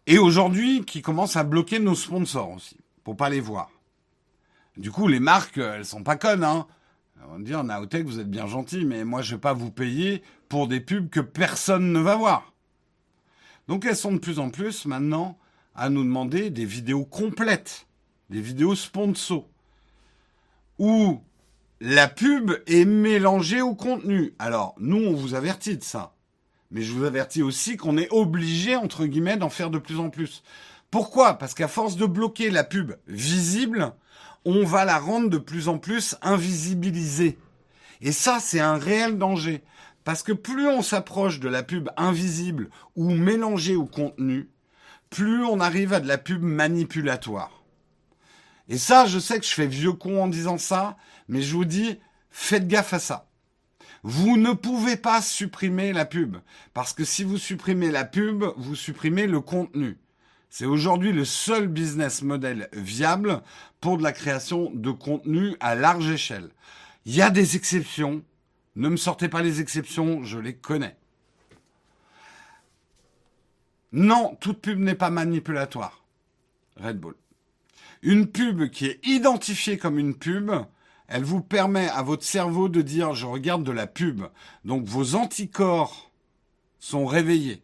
Et 0.07 0.17
aujourd'hui, 0.17 0.83
qui 0.83 1.03
commencent 1.03 1.35
à 1.35 1.43
bloquer 1.43 1.77
nos 1.77 1.93
sponsors 1.93 2.49
aussi, 2.49 2.77
pour 3.03 3.15
pas 3.15 3.29
les 3.29 3.39
voir. 3.39 3.69
Du 4.77 4.89
coup, 4.89 5.07
les 5.07 5.19
marques, 5.19 5.59
elles 5.59 5.85
sont 5.85 6.03
pas 6.03 6.15
connes, 6.15 6.43
hein. 6.43 6.65
On 7.27 7.37
va 7.37 7.43
dire, 7.43 7.63
Naotech, 7.63 8.05
vous 8.05 8.19
êtes 8.19 8.29
bien 8.29 8.47
gentil, 8.47 8.85
mais 8.85 9.03
moi, 9.03 9.21
je 9.21 9.35
vais 9.35 9.41
pas 9.41 9.53
vous 9.53 9.71
payer 9.71 10.23
pour 10.49 10.67
des 10.67 10.79
pubs 10.79 11.09
que 11.09 11.19
personne 11.19 11.91
ne 11.91 11.99
va 11.99 12.15
voir. 12.15 12.53
Donc, 13.67 13.85
elles 13.85 13.95
sont 13.95 14.13
de 14.13 14.19
plus 14.19 14.39
en 14.39 14.49
plus 14.49 14.85
maintenant 14.85 15.37
à 15.75 15.89
nous 15.89 16.03
demander 16.03 16.49
des 16.49 16.65
vidéos 16.65 17.05
complètes, 17.05 17.87
des 18.29 18.41
vidéos 18.41 18.75
sponsors 18.75 19.47
où 20.79 21.21
la 21.79 22.07
pub 22.07 22.51
est 22.67 22.85
mélangée 22.85 23.61
au 23.61 23.75
contenu. 23.75 24.33
Alors, 24.39 24.75
nous, 24.79 24.97
on 24.97 25.13
vous 25.13 25.35
avertit 25.35 25.77
de 25.77 25.83
ça. 25.83 26.15
Mais 26.71 26.81
je 26.81 26.93
vous 26.93 27.03
avertis 27.03 27.43
aussi 27.43 27.77
qu'on 27.77 27.97
est 27.97 28.11
obligé, 28.11 28.75
entre 28.75 29.05
guillemets, 29.05 29.37
d'en 29.37 29.49
faire 29.49 29.69
de 29.69 29.77
plus 29.77 29.99
en 29.99 30.09
plus. 30.09 30.43
Pourquoi? 30.89 31.35
Parce 31.35 31.53
qu'à 31.53 31.67
force 31.67 31.97
de 31.97 32.05
bloquer 32.05 32.49
la 32.49 32.63
pub 32.63 32.93
visible, 33.07 33.93
on 34.45 34.63
va 34.63 34.85
la 34.85 34.99
rendre 34.99 35.29
de 35.29 35.37
plus 35.37 35.67
en 35.67 35.77
plus 35.77 36.15
invisibilisée. 36.21 37.37
Et 38.01 38.11
ça, 38.11 38.39
c'est 38.39 38.59
un 38.59 38.77
réel 38.77 39.17
danger. 39.17 39.63
Parce 40.03 40.23
que 40.23 40.31
plus 40.31 40.67
on 40.67 40.81
s'approche 40.81 41.39
de 41.39 41.47
la 41.47 41.61
pub 41.61 41.89
invisible 41.95 42.69
ou 42.95 43.11
mélangée 43.11 43.75
au 43.75 43.85
contenu, 43.85 44.49
plus 45.11 45.43
on 45.43 45.59
arrive 45.59 45.93
à 45.93 45.99
de 45.99 46.07
la 46.07 46.17
pub 46.17 46.41
manipulatoire. 46.41 47.63
Et 48.67 48.77
ça, 48.77 49.05
je 49.05 49.19
sais 49.19 49.39
que 49.39 49.45
je 49.45 49.53
fais 49.53 49.67
vieux 49.67 49.93
con 49.93 50.23
en 50.23 50.27
disant 50.27 50.57
ça, 50.57 50.97
mais 51.27 51.41
je 51.41 51.53
vous 51.53 51.65
dis, 51.65 51.99
faites 52.31 52.67
gaffe 52.67 52.93
à 52.93 52.99
ça. 52.99 53.27
Vous 54.03 54.37
ne 54.37 54.53
pouvez 54.53 54.97
pas 54.97 55.21
supprimer 55.21 55.93
la 55.93 56.05
pub, 56.05 56.37
parce 56.73 56.93
que 56.93 57.03
si 57.03 57.23
vous 57.23 57.37
supprimez 57.37 57.91
la 57.91 58.05
pub, 58.05 58.43
vous 58.57 58.75
supprimez 58.75 59.27
le 59.27 59.41
contenu. 59.41 59.99
C'est 60.53 60.65
aujourd'hui 60.65 61.13
le 61.13 61.23
seul 61.23 61.69
business 61.69 62.23
model 62.23 62.67
viable 62.73 63.41
pour 63.79 63.97
de 63.97 64.03
la 64.03 64.11
création 64.11 64.69
de 64.73 64.91
contenu 64.91 65.55
à 65.61 65.75
large 65.75 66.11
échelle. 66.11 66.49
Il 67.05 67.15
y 67.15 67.21
a 67.21 67.29
des 67.29 67.55
exceptions. 67.55 68.21
Ne 68.75 68.89
me 68.89 68.97
sortez 68.97 69.29
pas 69.29 69.41
les 69.41 69.61
exceptions, 69.61 70.25
je 70.25 70.37
les 70.37 70.53
connais. 70.53 70.97
Non, 73.93 74.37
toute 74.41 74.59
pub 74.59 74.77
n'est 74.77 74.93
pas 74.93 75.09
manipulatoire. 75.09 76.03
Red 76.75 76.99
Bull. 76.99 77.15
Une 78.01 78.27
pub 78.27 78.69
qui 78.71 78.87
est 78.87 78.99
identifiée 79.07 79.77
comme 79.77 79.97
une 79.97 80.15
pub, 80.15 80.51
elle 81.07 81.23
vous 81.23 81.41
permet 81.41 81.87
à 81.87 82.01
votre 82.03 82.25
cerveau 82.25 82.67
de 82.67 82.81
dire 82.81 83.13
je 83.13 83.25
regarde 83.25 83.63
de 83.63 83.71
la 83.71 83.87
pub. 83.87 84.23
Donc 84.65 84.83
vos 84.83 85.15
anticorps 85.15 86.11
sont 86.77 87.05
réveillés. 87.05 87.63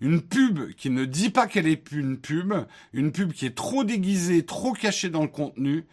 Une 0.00 0.22
pub 0.22 0.72
qui 0.74 0.88
ne 0.90 1.04
dit 1.04 1.30
pas 1.30 1.46
qu'elle 1.46 1.66
est 1.66 1.92
une 1.92 2.18
pub, 2.18 2.54
une 2.92 3.12
pub 3.12 3.32
qui 3.32 3.44
est 3.46 3.54
trop 3.54 3.84
déguisée, 3.84 4.46
trop 4.46 4.72
cachée 4.72 5.10
dans 5.10 5.22
le 5.22 5.28
contenu, 5.28 5.84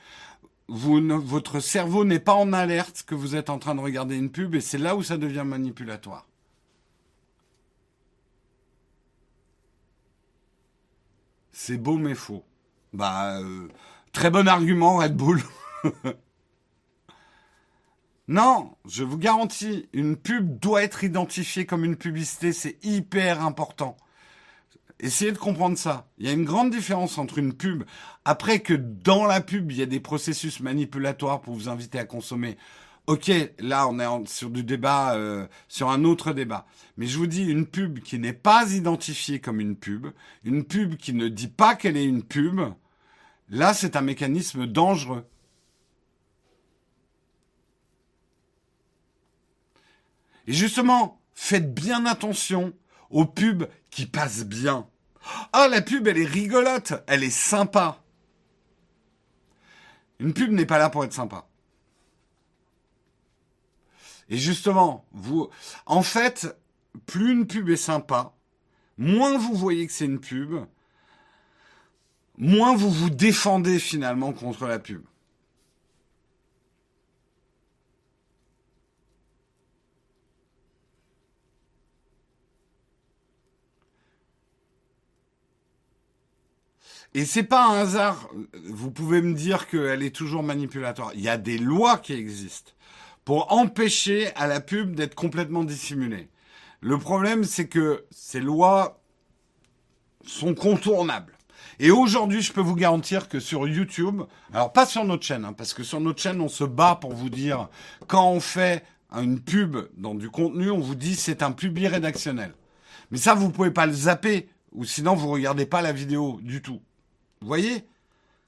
votre 0.70 1.60
cerveau 1.60 2.06
n'est 2.06 2.20
pas 2.20 2.34
en 2.34 2.54
alerte 2.54 3.04
que 3.08 3.16
vous 3.16 3.36
êtes 3.36 3.50
en 3.50 3.60
train 3.60 3.76
de 3.76 3.82
regarder 3.82 4.16
une 4.18 4.32
pub 4.32 4.56
et 4.56 4.62
c'est 4.62 4.78
là 4.78 4.96
où 4.96 5.04
ça 5.04 5.18
devient 5.18 5.44
manipulatoire. 5.46 6.28
C'est 11.52 11.78
beau 11.78 11.98
mais 11.98 12.16
faux. 12.16 12.44
Bah, 12.94 13.40
euh, 13.40 13.68
très 14.12 14.30
bon 14.30 14.48
argument, 14.48 14.98
Red 14.98 15.16
Bull. 15.16 15.42
non, 18.28 18.76
je 18.86 19.06
vous 19.06 19.18
garantis, 19.18 19.88
une 19.94 20.18
pub 20.18 20.60
doit 20.60 20.84
être 20.84 21.06
identifiée 21.06 21.66
comme 21.66 21.86
une 21.86 21.96
publicité, 21.96 22.52
c'est 22.52 22.78
hyper 22.84 23.42
important. 23.42 23.96
Essayez 25.00 25.32
de 25.32 25.38
comprendre 25.38 25.78
ça. 25.78 26.10
Il 26.18 26.26
y 26.26 26.30
a 26.30 26.34
une 26.34 26.44
grande 26.44 26.72
différence 26.72 27.18
entre 27.18 27.38
une 27.38 27.54
pub, 27.54 27.84
après 28.26 28.60
que 28.60 28.74
dans 28.74 29.26
la 29.26 29.40
pub, 29.40 29.72
il 29.72 29.78
y 29.78 29.82
a 29.82 29.86
des 29.86 30.02
processus 30.02 30.60
manipulatoires 30.60 31.40
pour 31.40 31.54
vous 31.54 31.70
inviter 31.70 32.00
à 32.00 32.06
consommer. 32.06 32.58
Ok, 33.06 33.32
là 33.60 33.88
on 33.88 34.00
est 34.00 34.28
sur 34.28 34.50
du 34.50 34.64
débat, 34.64 35.16
euh, 35.16 35.48
sur 35.70 35.90
un 35.90 36.04
autre 36.04 36.34
débat. 36.34 36.66
Mais 36.98 37.08
je 37.08 37.18
vous 37.18 37.28
dis, 37.28 37.46
une 37.46 37.66
pub 37.66 38.00
qui 38.00 38.20
n'est 38.20 38.34
pas 38.34 38.74
identifiée 38.74 39.40
comme 39.40 39.62
une 39.62 39.78
pub, 39.78 40.08
une 40.44 40.66
pub 40.66 40.98
qui 40.98 41.14
ne 41.14 41.30
dit 41.30 41.48
pas 41.48 41.76
qu'elle 41.76 41.96
est 41.96 42.04
une 42.04 42.24
pub, 42.24 42.60
là 43.50 43.74
c'est 43.74 43.96
un 43.96 44.02
mécanisme 44.02 44.68
dangereux. 44.68 45.26
Et 50.48 50.54
justement, 50.54 51.22
faites 51.34 51.74
bien 51.74 52.06
attention 52.06 52.74
aux 53.10 53.26
pubs 53.26 53.68
qui 53.90 54.06
passent 54.06 54.46
bien. 54.46 54.88
Ah, 55.54 55.68
la 55.68 55.82
pub, 55.82 56.08
elle 56.08 56.18
est 56.18 56.26
rigolote, 56.26 56.94
elle 57.08 57.24
est 57.24 57.30
sympa. 57.30 58.02
Une 60.20 60.34
pub 60.34 60.52
n'est 60.52 60.66
pas 60.66 60.78
là 60.78 60.90
pour 60.90 61.04
être 61.04 61.14
sympa. 61.14 61.48
Et 64.30 64.38
justement, 64.38 65.06
vous, 65.12 65.50
en 65.86 66.02
fait, 66.02 66.58
plus 67.06 67.32
une 67.32 67.48
pub 67.48 67.70
est 67.70 67.76
sympa, 67.76 68.34
moins 68.98 69.38
vous 69.38 69.54
voyez 69.54 69.86
que 69.88 69.94
c'est 69.94 70.06
une 70.06 70.20
pub, 70.20 70.56
moins 72.38 72.76
vous 72.76 72.92
vous 72.92 73.10
défendez 73.10 73.80
finalement 73.80 74.34
contre 74.34 74.68
la 74.68 74.80
pub. 74.80 75.04
Et 87.18 87.26
c'est 87.26 87.42
pas 87.42 87.66
un 87.66 87.80
hasard. 87.80 88.30
Vous 88.70 88.92
pouvez 88.92 89.24
me 89.24 89.34
dire 89.34 89.68
qu'elle 89.68 90.04
est 90.04 90.16
toujours 90.16 90.44
manipulatoire. 90.44 91.10
Il 91.16 91.22
y 91.22 91.30
a 91.30 91.40
des 91.40 91.58
lois 91.58 91.98
qui 91.98 92.14
existent 92.14 92.74
pour 93.26 93.52
empêcher 93.52 94.32
à 94.36 94.46
la 94.46 94.62
pub 94.62 94.94
d'être 94.94 95.16
complètement 95.16 95.64
dissimulée. 95.64 96.30
Le 96.80 97.00
problème, 97.00 97.44
c'est 97.44 97.68
que 97.68 98.06
ces 98.12 98.40
lois 98.40 99.02
sont 100.28 100.54
contournables. 100.54 101.34
Et 101.80 101.90
aujourd'hui, 101.90 102.44
je 102.44 102.54
peux 102.54 102.62
vous 102.62 102.76
garantir 102.76 103.30
que 103.30 103.40
sur 103.40 103.68
YouTube, 103.68 104.22
alors 104.54 104.72
pas 104.72 104.86
sur 104.86 105.04
notre 105.04 105.24
chaîne, 105.24 105.44
hein, 105.44 105.54
parce 105.54 105.74
que 105.74 105.82
sur 105.82 106.00
notre 106.00 106.22
chaîne, 106.22 106.40
on 106.40 106.50
se 106.50 106.66
bat 106.66 107.00
pour 107.02 107.14
vous 107.14 107.32
dire 107.32 107.68
quand 108.06 108.30
on 108.30 108.40
fait 108.40 108.84
une 109.12 109.40
pub 109.40 109.76
dans 109.98 110.14
du 110.14 110.30
contenu, 110.30 110.70
on 110.70 110.82
vous 110.82 110.94
dit 110.94 111.16
c'est 111.16 111.42
un 111.42 111.52
public 111.52 111.88
rédactionnel. 111.88 112.54
Mais 113.10 113.18
ça, 113.18 113.34
vous 113.34 113.50
pouvez 113.50 113.72
pas 113.72 113.88
le 113.88 113.94
zapper, 113.94 114.50
ou 114.72 114.86
sinon 114.86 115.16
vous 115.16 115.32
regardez 115.32 115.66
pas 115.66 115.82
la 115.82 115.94
vidéo 115.94 116.40
du 116.44 116.62
tout. 116.62 116.80
Voyez 117.42 117.86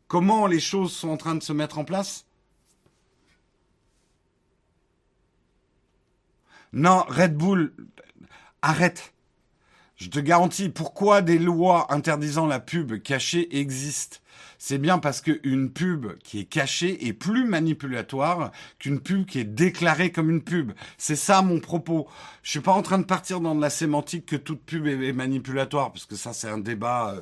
comment 0.07 0.48
les 0.48 0.60
choses 0.60 0.91
sont 0.91 1.10
en 1.10 1.18
train 1.18 1.36
de 1.36 1.44
se 1.44 1.53
mettre 1.53 1.78
en 1.78 1.86
place 1.86 2.26
Non, 6.72 7.03
Red 7.07 7.36
Bull, 7.36 7.74
arrête. 8.61 9.14
Je 9.95 10.07
te 10.10 10.20
garantis, 10.20 10.70
pourquoi 10.70 11.22
des 11.22 11.40
lois 11.40 11.94
interdisant 11.94 12.45
la 12.45 12.60
pub 12.60 13.02
cachée 13.02 13.60
existent? 13.60 14.18
C'est 14.57 14.78
bien 14.78 14.99
parce 14.99 15.22
qu'une 15.22 15.72
pub 15.72 16.18
qui 16.20 16.40
est 16.40 16.45
cachée 16.45 17.07
est 17.07 17.14
plus 17.14 17.45
manipulatoire 17.45 18.52
qu'une 18.78 18.99
pub 18.99 19.26
qui 19.26 19.40
est 19.40 19.45
déclarée 19.45 20.11
comme 20.11 20.30
une 20.30 20.41
pub. 20.41 20.74
C'est 20.98 21.16
ça 21.16 21.41
mon 21.41 21.60
propos. 21.60 22.07
Je 22.44 22.52
suis 22.52 22.60
pas 22.60 22.74
en 22.74 22.82
train 22.82 22.99
de 22.99 23.03
partir 23.03 23.41
dans 23.41 23.56
de 23.56 23.61
la 23.61 23.70
sémantique 23.70 24.26
que 24.26 24.36
toute 24.36 24.61
pub 24.64 24.86
est 24.88 25.14
manipulatoire, 25.14 25.91
parce 25.91 26.06
que 26.06 26.16
ça 26.16 26.34
c'est 26.34 26.49
un 26.49 26.60
débat. 26.60 27.16
Euh, 27.16 27.22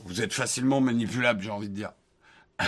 vous 0.00 0.20
êtes 0.20 0.32
facilement 0.32 0.80
manipulable, 0.80 1.42
j'ai 1.42 1.50
envie 1.50 1.68
de 1.68 1.74
dire. 1.74 1.92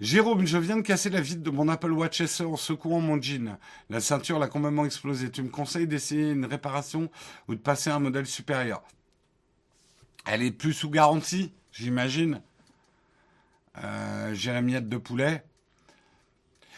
Jérôme, 0.00 0.46
je 0.46 0.58
viens 0.58 0.76
de 0.76 0.82
casser 0.82 1.10
la 1.10 1.20
vitre 1.20 1.42
de 1.42 1.50
mon 1.50 1.68
Apple 1.68 1.90
Watch 1.90 2.24
SE 2.24 2.44
en 2.44 2.56
secouant 2.56 3.00
mon 3.00 3.20
jean. 3.20 3.58
La 3.90 4.00
ceinture 4.00 4.38
l'a 4.38 4.46
complètement 4.46 4.84
explosé. 4.84 5.30
Tu 5.30 5.42
me 5.42 5.48
conseilles 5.48 5.88
d'essayer 5.88 6.30
une 6.30 6.44
réparation 6.44 7.10
ou 7.48 7.56
de 7.56 7.60
passer 7.60 7.90
à 7.90 7.96
un 7.96 7.98
modèle 7.98 8.26
supérieur? 8.26 8.82
Elle 10.24 10.42
est 10.42 10.52
plus 10.52 10.72
sous 10.72 10.90
garantie, 10.90 11.52
j'imagine. 11.72 12.42
J'ai 14.32 14.52
la 14.52 14.62
miette 14.62 14.88
de 14.88 14.98
poulet. 14.98 15.44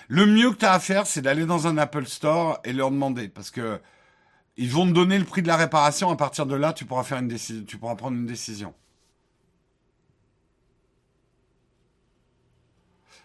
Le 0.09 0.27
mieux 0.27 0.51
que 0.51 0.56
tu 0.56 0.64
as 0.64 0.72
à 0.72 0.81
faire, 0.81 1.06
c'est 1.06 1.22
d'aller 1.22 1.47
dans 1.47 1.66
un 1.66 1.77
Apple 1.78 2.06
Store 2.06 2.60
et 2.64 2.72
leur 2.72 2.90
demander. 2.90 3.28
Parce 3.28 3.51
que 3.51 3.81
ils 4.61 4.69
vont 4.69 4.87
te 4.87 4.93
donner 4.93 5.19
le 5.19 5.24
prix 5.24 5.41
de 5.41 5.49
la 5.49 5.57
réparation. 5.57 6.11
À 6.11 6.16
partir 6.16 6.45
de 6.45 6.55
là, 6.55 6.74
tu 6.74 6.85
pourras 6.85 7.03
faire 7.03 7.16
une 7.16 7.28
décision, 7.28 7.65
tu 7.65 7.78
pourras 7.78 7.95
prendre 7.95 8.19
une 8.19 8.27
décision. 8.27 8.74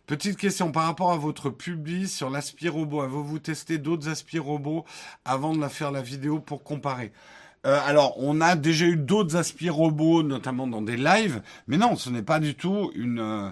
Petite 0.07 0.38
question 0.38 0.72
par 0.72 0.86
rapport 0.86 1.12
à 1.12 1.18
votre 1.18 1.49
publi 1.49 2.07
sur 2.07 2.30
l'aspirobot. 2.30 3.02
Avez-vous 3.02 3.40
testé 3.40 3.78
d'autres 3.78 4.07
aspirobots 4.07 4.86
avant 5.26 5.53
de 5.53 5.60
la 5.60 5.68
faire 5.68 5.91
la 5.91 6.02
vidéo 6.02 6.40
pour 6.40 6.64
comparer? 6.64 7.12
Euh, 7.66 7.82
alors, 7.86 8.14
on 8.18 8.40
a 8.40 8.56
déjà 8.56 8.86
eu 8.86 8.95
d'autres 8.95 9.36
aspirobots, 9.36 10.24
notamment 10.24 10.68
dans 10.68 10.82
des 10.82 10.95
lives, 10.95 11.41
mais 11.68 11.76
non, 11.76 11.98
ce 11.98 12.10
n'est 12.10 12.24
pas 12.24 12.40
du 12.40 12.56
tout 12.56 12.94
une. 12.95 13.20
Euh, 13.20 13.52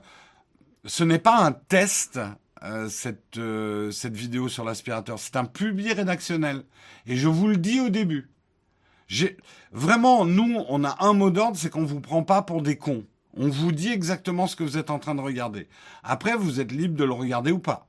ce 0.86 1.04
n'est 1.04 1.20
pas 1.20 1.44
un 1.44 1.52
test 1.52 2.18
euh, 2.64 2.90
cette 2.90 3.40
cette 3.92 4.16
vidéo 4.16 4.50
sur 4.50 4.64
l'aspirateur. 4.64 5.20
C'est 5.20 5.36
un 5.36 5.46
publi 5.46 5.94
rédactionnel, 5.94 6.64
et 7.06 7.16
je 7.16 7.28
vous 7.28 7.48
le 7.48 7.58
dis 7.58 7.80
au 7.80 7.90
début. 7.90 8.30
Vraiment, 9.72 10.26
nous, 10.26 10.64
on 10.70 10.84
a 10.84 11.04
un 11.04 11.14
mot 11.14 11.30
d'ordre, 11.30 11.58
c'est 11.58 11.70
qu'on 11.70 11.86
vous 11.86 12.02
prend 12.02 12.24
pas 12.24 12.42
pour 12.42 12.62
des 12.62 12.78
cons. 12.78 13.06
On 13.36 13.50
vous 13.50 13.72
dit 13.72 13.90
exactement 13.90 14.48
ce 14.48 14.56
que 14.56 14.64
vous 14.64 14.78
êtes 14.78 14.90
en 14.90 15.00
train 15.00 15.16
de 15.16 15.22
regarder. 15.22 15.68
Après, 16.04 16.36
vous 16.36 16.60
êtes 16.60 16.72
libre 16.72 16.96
de 16.96 17.04
le 17.04 17.14
regarder 17.14 17.52
ou 17.52 17.60
pas. 17.60 17.88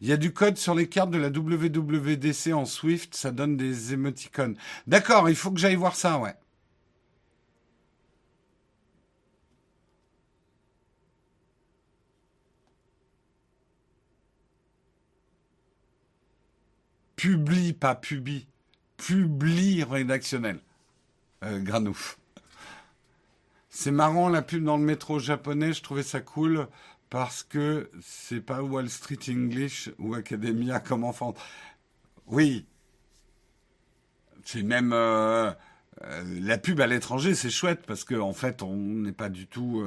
Il 0.00 0.08
y 0.08 0.12
a 0.12 0.16
du 0.16 0.32
code 0.32 0.56
sur 0.56 0.74
les 0.74 0.88
cartes 0.88 1.10
de 1.10 1.18
la 1.18 1.28
WWDC 1.28 2.52
en 2.52 2.64
Swift, 2.64 3.16
ça 3.16 3.32
donne 3.32 3.56
des 3.56 3.92
émoticônes. 3.92 4.56
D'accord, 4.86 5.28
il 5.28 5.34
faut 5.34 5.50
que 5.50 5.58
j'aille 5.58 5.74
voir 5.74 5.96
ça, 5.96 6.18
ouais. 6.18 6.34
Publie, 17.18 17.72
pas 17.72 17.96
publie. 17.96 18.46
Publie 18.96 19.82
rédactionnel 19.82 20.60
euh, 21.42 21.58
Granouf. 21.58 22.16
C'est 23.70 23.90
marrant 23.90 24.28
la 24.28 24.40
pub 24.40 24.62
dans 24.62 24.76
le 24.76 24.84
métro 24.84 25.18
japonais, 25.18 25.72
je 25.72 25.82
trouvais 25.82 26.04
ça 26.04 26.20
cool 26.20 26.68
parce 27.10 27.42
que 27.42 27.90
c'est 28.00 28.40
pas 28.40 28.62
Wall 28.62 28.88
Street 28.88 29.18
English 29.30 29.90
ou 29.98 30.14
Academia 30.14 30.78
comme 30.78 31.02
enfant. 31.02 31.34
Oui. 32.28 32.66
C'est 34.44 34.62
même 34.62 34.92
euh, 34.92 35.50
euh, 36.04 36.40
la 36.40 36.56
pub 36.56 36.80
à 36.80 36.86
l'étranger, 36.86 37.34
c'est 37.34 37.50
chouette 37.50 37.84
parce 37.84 38.04
qu'en 38.04 38.28
en 38.28 38.32
fait, 38.32 38.62
on 38.62 38.76
n'est 38.76 39.10
pas 39.10 39.28
du 39.28 39.48
tout. 39.48 39.84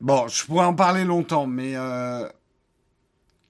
Bon, 0.00 0.26
je 0.26 0.44
pourrais 0.44 0.66
en 0.66 0.74
parler 0.74 1.04
longtemps, 1.04 1.46
mais 1.46 1.76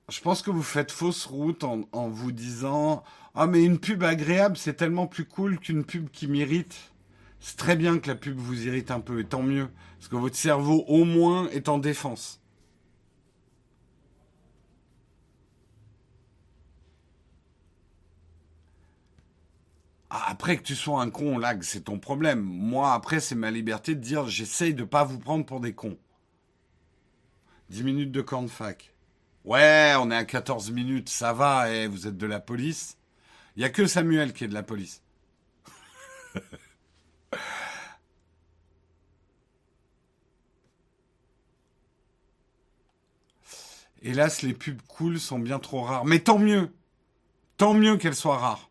je 0.08 0.20
pense 0.20 0.42
que 0.42 0.50
vous 0.50 0.62
faites 0.62 0.92
fausse 0.92 1.26
route 1.26 1.64
en, 1.64 2.08
vous 2.08 2.32
disant 2.32 3.02
ah, 3.34 3.46
mais 3.46 3.64
une 3.64 3.78
pub 3.78 4.02
agréable, 4.04 4.56
c'est 4.56 4.74
tellement 4.74 5.06
plus 5.06 5.24
cool 5.24 5.58
qu'une 5.58 5.84
pub 5.84 6.10
qui 6.10 6.28
m'irrite. 6.28 6.92
C'est 7.40 7.56
très 7.56 7.76
bien 7.76 7.98
que 7.98 8.08
la 8.08 8.14
pub 8.14 8.36
vous 8.36 8.66
irrite 8.66 8.90
un 8.90 9.00
peu, 9.00 9.20
et 9.20 9.24
tant 9.24 9.42
mieux. 9.42 9.68
Parce 9.98 10.08
que 10.08 10.16
votre 10.16 10.36
cerveau, 10.36 10.84
au 10.88 11.04
moins, 11.04 11.48
est 11.50 11.68
en 11.68 11.78
défense. 11.78 12.40
Après 20.08 20.56
que 20.56 20.62
tu 20.62 20.74
sois 20.74 21.02
un 21.02 21.10
con, 21.10 21.36
lag, 21.36 21.62
c'est 21.62 21.82
ton 21.82 21.98
problème. 21.98 22.40
Moi, 22.40 22.92
après, 22.92 23.20
c'est 23.20 23.34
ma 23.34 23.50
liberté 23.50 23.94
de 23.94 24.00
dire 24.00 24.28
j'essaye 24.28 24.72
de 24.72 24.84
pas 24.84 25.04
vous 25.04 25.18
prendre 25.18 25.44
pour 25.44 25.60
des 25.60 25.74
cons. 25.74 25.98
10 27.70 27.82
minutes 27.82 28.12
de 28.12 28.22
camp 28.22 28.42
de 28.42 28.48
fac. 28.48 28.95
Ouais, 29.46 29.94
on 29.98 30.10
est 30.10 30.16
à 30.16 30.24
14 30.24 30.70
minutes, 30.72 31.08
ça 31.08 31.32
va, 31.32 31.70
et 31.72 31.86
vous 31.86 32.06
êtes 32.08 32.18
de 32.18 32.26
la 32.26 32.40
police. 32.40 32.98
Il 33.56 33.60
n'y 33.60 33.64
a 33.64 33.70
que 33.70 33.86
Samuel 33.86 34.32
qui 34.32 34.44
est 34.44 34.48
de 34.48 34.54
la 34.54 34.64
police. 34.64 35.02
Hélas, 44.02 44.42
les 44.42 44.52
pubs 44.54 44.82
cool 44.82 45.18
sont 45.20 45.38
bien 45.38 45.58
trop 45.58 45.82
rares. 45.82 46.04
Mais 46.04 46.20
tant 46.20 46.38
mieux. 46.38 46.72
Tant 47.56 47.74
mieux 47.74 47.96
qu'elle 47.96 48.14
soit 48.14 48.38
rare. 48.38 48.70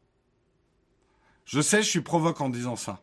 Je 1.45 1.61
sais, 1.61 1.83
je 1.83 1.89
suis 1.89 2.01
provoque 2.01 2.41
en 2.41 2.49
disant 2.49 2.75
ça. 2.75 3.01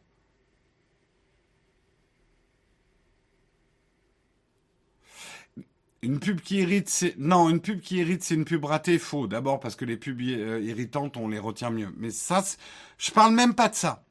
Une 6.03 6.19
pub 6.19 6.41
qui 6.41 6.57
irrite, 6.57 6.89
c'est 6.89 7.15
une 8.35 8.45
pub 8.45 8.65
c'est 8.65 8.65
ratée. 8.65 8.99
Faux. 8.99 9.29
D'abord 9.29 9.61
parce 9.61 9.77
que 9.77 9.85
les 9.85 9.97
pubs 9.97 10.21
euh, 10.21 10.61
irritantes, 10.61 11.17
on 11.17 11.29
les 11.29 11.39
retient 11.39 11.71
mieux. 11.71 11.95
Mais 11.97 12.11
ça, 12.11 12.45
je 12.99 13.13
parle 13.13 13.33
même 13.35 13.55
pas 13.55 13.69
de 13.69 13.77
ça. 13.77 14.05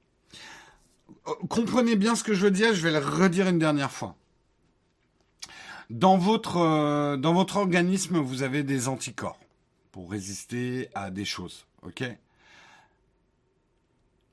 Euh, 1.28 1.32
comprenez 1.50 1.98
bien 1.98 2.16
ce 2.16 2.24
que 2.24 2.34
je 2.34 2.46
veux 2.46 2.52
dire. 2.52 2.74
Je 2.74 2.82
vais 2.82 2.92
le 2.92 3.06
redire 3.06 3.50
une 3.50 3.60
dernière 3.60 3.92
fois. 3.92 4.16
Dans 5.90 6.18
votre 6.18 6.58
euh, 6.58 7.18
organisme, 7.58 8.18
vous 8.20 8.42
avez 8.42 8.64
des 8.64 8.88
anticorps 8.88 9.40
pour 9.92 10.10
résister 10.10 10.88
à 10.94 11.12
des 11.12 11.26
choses. 11.26 11.66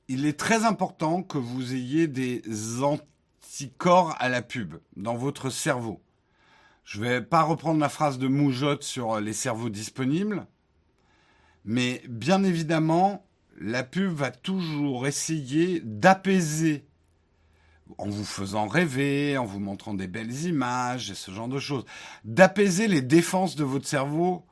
Il 0.07 0.25
est 0.25 0.39
très 0.39 0.63
important 0.63 1.23
que 1.23 1.37
vous 1.37 1.73
ayez 1.73 2.07
des 2.07 2.41
anticorps 2.81 4.15
à 4.17 4.29
la 4.29 4.41
pub 4.41 4.75
dans 4.95 5.15
votre 5.15 5.49
cerveau. 5.49 5.99
Je 6.89 6.99
vais 6.99 7.21
pas 7.21 7.43
reprendre 7.43 7.79
la 7.79 7.87
phrase 7.87 8.17
de 8.17 8.27
Moujotte 8.27 8.81
sur 8.81 9.19
les 9.19 9.33
cerveaux 9.33 9.69
disponibles, 9.69 10.47
mais 11.63 12.01
bien 12.09 12.43
évidemment, 12.43 13.27
la 13.61 13.83
pub 13.83 14.11
va 14.11 14.31
toujours 14.31 15.05
essayer 15.05 15.81
d'apaiser 15.81 16.87
en 17.99 18.09
vous 18.09 18.25
faisant 18.25 18.67
rêver, 18.67 19.37
en 19.37 19.45
vous 19.45 19.59
montrant 19.59 19.93
des 19.93 20.07
belles 20.07 20.45
images 20.45 21.11
et 21.11 21.13
ce 21.13 21.29
genre 21.29 21.47
de 21.47 21.59
choses, 21.59 21.85
d'apaiser 22.25 22.87
les 22.87 23.03
défenses 23.03 23.55
de 23.55 23.63
votre 23.63 23.87
cerveau 23.87 24.43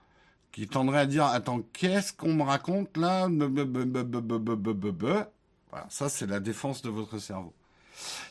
qui 0.52 0.68
tendraient 0.68 1.00
à 1.00 1.08
dire 1.08 1.26
attends 1.26 1.62
qu'est-ce 1.74 2.14
qu'on 2.14 2.36
me 2.36 2.44
raconte 2.44 2.98
là? 2.98 3.28
Voilà, 5.72 5.88
ça 5.90 6.08
c'est 6.08 6.28
la 6.28 6.40
défense 6.40 6.84
de 6.84 6.90
votre 6.92 7.18
cerveau. 7.18 7.56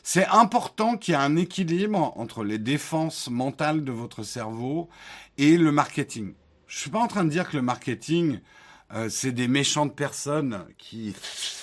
C'est 0.03 0.25
important 0.27 0.97
qu'il 0.97 1.13
y 1.13 1.17
ait 1.17 1.19
un 1.19 1.35
équilibre 1.35 2.13
entre 2.15 2.43
les 2.43 2.57
défenses 2.57 3.29
mentales 3.29 3.83
de 3.83 3.91
votre 3.91 4.23
cerveau 4.23 4.89
et 5.37 5.57
le 5.57 5.71
marketing. 5.71 6.33
Je 6.67 6.77
suis 6.79 6.89
pas 6.89 6.99
en 6.99 7.07
train 7.07 7.23
de 7.23 7.29
dire 7.29 7.49
que 7.49 7.57
le 7.57 7.63
marketing, 7.63 8.39
euh, 8.93 9.09
c'est 9.09 9.31
des 9.31 9.47
méchantes 9.47 9.95
personnes 9.95 10.65
qui 10.77 11.15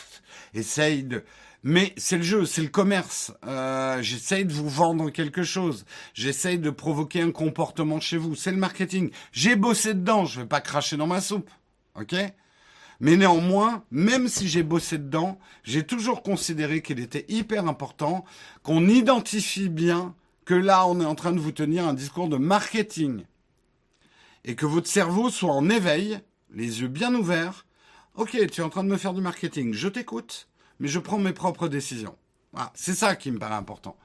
essayent 0.54 1.04
de... 1.04 1.24
Mais 1.66 1.94
c'est 1.96 2.18
le 2.18 2.22
jeu, 2.22 2.44
c'est 2.44 2.60
le 2.60 2.68
commerce. 2.68 3.32
Euh, 3.46 4.02
j'essaye 4.02 4.44
de 4.44 4.52
vous 4.52 4.68
vendre 4.68 5.08
quelque 5.08 5.42
chose. 5.42 5.86
J'essaye 6.12 6.58
de 6.58 6.68
provoquer 6.68 7.22
un 7.22 7.30
comportement 7.30 8.00
chez 8.00 8.18
vous. 8.18 8.34
C'est 8.34 8.50
le 8.50 8.58
marketing. 8.58 9.10
J'ai 9.32 9.56
bossé 9.56 9.94
dedans. 9.94 10.26
Je 10.26 10.42
vais 10.42 10.46
pas 10.46 10.60
cracher 10.60 10.98
dans 10.98 11.06
ma 11.06 11.22
soupe. 11.22 11.50
Ok? 11.94 12.14
Mais 13.00 13.16
néanmoins, 13.16 13.84
même 13.90 14.28
si 14.28 14.48
j'ai 14.48 14.62
bossé 14.62 14.98
dedans, 14.98 15.38
j'ai 15.62 15.84
toujours 15.84 16.22
considéré 16.22 16.82
qu'il 16.82 17.00
était 17.00 17.24
hyper 17.28 17.66
important 17.66 18.24
qu'on 18.62 18.88
identifie 18.88 19.68
bien 19.68 20.14
que 20.44 20.54
là, 20.54 20.86
on 20.86 21.00
est 21.00 21.06
en 21.06 21.14
train 21.14 21.32
de 21.32 21.40
vous 21.40 21.52
tenir 21.52 21.86
un 21.86 21.94
discours 21.94 22.28
de 22.28 22.36
marketing. 22.36 23.24
Et 24.44 24.54
que 24.54 24.66
votre 24.66 24.88
cerveau 24.88 25.30
soit 25.30 25.52
en 25.52 25.70
éveil, 25.70 26.20
les 26.50 26.82
yeux 26.82 26.88
bien 26.88 27.14
ouverts. 27.14 27.66
Ok, 28.14 28.30
tu 28.50 28.60
es 28.60 28.64
en 28.64 28.68
train 28.68 28.84
de 28.84 28.88
me 28.88 28.96
faire 28.96 29.14
du 29.14 29.22
marketing, 29.22 29.72
je 29.72 29.88
t'écoute, 29.88 30.48
mais 30.78 30.88
je 30.88 30.98
prends 30.98 31.18
mes 31.18 31.32
propres 31.32 31.68
décisions. 31.68 32.16
C'est 32.74 32.94
ça 32.94 33.16
qui 33.16 33.32
me 33.32 33.38
paraît 33.38 33.54
important. 33.54 33.96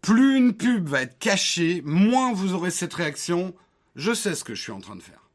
Plus 0.00 0.36
une 0.36 0.54
pub 0.54 0.88
va 0.88 1.02
être 1.02 1.18
cachée, 1.18 1.82
moins 1.84 2.32
vous 2.32 2.54
aurez 2.54 2.70
cette 2.70 2.94
réaction. 2.94 3.54
Je 3.96 4.14
sais 4.14 4.34
ce 4.34 4.44
que 4.44 4.54
je 4.54 4.62
suis 4.62 4.72
en 4.72 4.80
train 4.80 4.96
de 4.96 5.02
faire. 5.02 5.28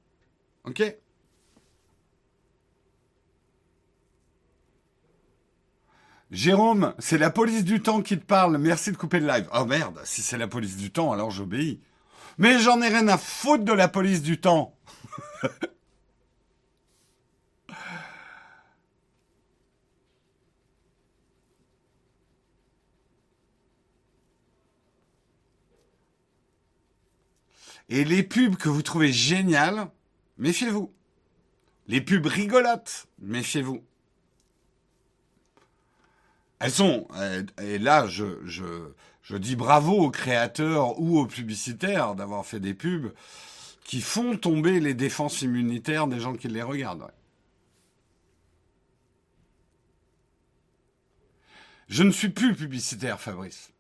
Ok? 0.64 0.82
Jérôme, 6.32 6.94
c'est 7.00 7.18
la 7.18 7.30
police 7.30 7.64
du 7.64 7.82
temps 7.82 8.02
qui 8.02 8.18
te 8.18 8.26
parle. 8.26 8.58
Merci 8.58 8.92
de 8.92 8.98
couper 8.98 9.20
le 9.20 9.28
live. 9.28 9.48
Oh 9.54 9.66
merde, 9.66 10.00
si 10.04 10.22
c'est 10.22 10.38
la 10.38 10.48
police 10.48 10.76
du 10.78 10.92
temps, 10.92 11.12
alors 11.12 11.32
j'obéis. 11.32 11.82
Mais 12.38 12.60
j'en 12.60 12.82
ai 12.82 12.90
rien 12.90 13.08
à 13.08 13.18
foutre 13.18 13.64
de 13.64 13.72
la 13.72 13.88
police 13.88 14.22
du 14.22 14.40
temps. 14.40 14.76
Et 27.88 28.04
les 28.04 28.24
pubs 28.24 28.56
que 28.56 28.68
vous 28.68 28.82
trouvez 28.82 29.14
géniales, 29.14 29.88
méfiez-vous. 30.38 30.92
Les 31.88 32.02
pubs 32.02 32.26
rigolotes, 32.26 33.08
méfiez-vous. 33.20 33.84
Elles 36.60 36.72
sont, 36.72 37.08
euh, 37.16 37.44
et 37.62 37.78
là, 37.78 38.08
je, 38.08 39.38
dis 39.38 39.56
bravo 39.56 39.94
aux 39.94 40.12
créateurs 40.12 41.00
ou 41.00 41.20
aux 41.20 41.26
publicitaires 41.26 42.16
d'avoir 42.16 42.46
fait 42.46 42.60
des 42.60 42.74
pubs 42.74 43.12
qui 43.84 44.02
font 44.02 44.38
tomber 44.38 44.80
les 44.80 44.94
défenses 44.94 45.42
immunitaires 45.42 46.08
des 46.08 46.20
gens 46.20 46.34
qui 46.36 46.48
les 46.48 46.64
regardent. 46.64 47.12
Je 51.88 52.04
ne 52.04 52.12
suis 52.12 52.30
plus 52.30 52.56
publicitaire, 52.56 53.20
Fabrice. 53.20 53.72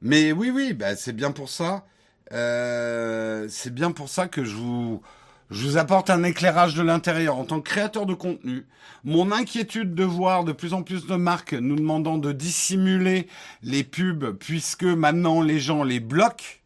Mais 0.00 0.32
oui, 0.32 0.50
oui, 0.50 0.72
bah, 0.72 0.96
c'est 0.96 1.12
bien 1.12 1.32
pour 1.32 1.48
ça. 1.50 1.86
Euh, 2.32 3.46
c'est 3.48 3.72
bien 3.72 3.92
pour 3.92 4.08
ça 4.08 4.28
que 4.28 4.44
je 4.44 4.54
vous, 4.54 5.02
je 5.50 5.66
vous 5.66 5.76
apporte 5.76 6.10
un 6.10 6.22
éclairage 6.22 6.74
de 6.74 6.82
l'intérieur 6.82 7.36
en 7.38 7.44
tant 7.44 7.60
que 7.60 7.68
créateur 7.68 8.06
de 8.06 8.14
contenu. 8.14 8.66
Mon 9.04 9.30
inquiétude 9.30 9.94
de 9.94 10.04
voir 10.04 10.44
de 10.44 10.52
plus 10.52 10.72
en 10.72 10.82
plus 10.82 11.06
de 11.06 11.16
marques 11.16 11.52
nous 11.52 11.76
demandant 11.76 12.18
de 12.18 12.32
dissimuler 12.32 13.28
les 13.62 13.84
pubs 13.84 14.32
puisque 14.38 14.84
maintenant 14.84 15.42
les 15.42 15.60
gens 15.60 15.84
les 15.84 16.00
bloquent, 16.00 16.60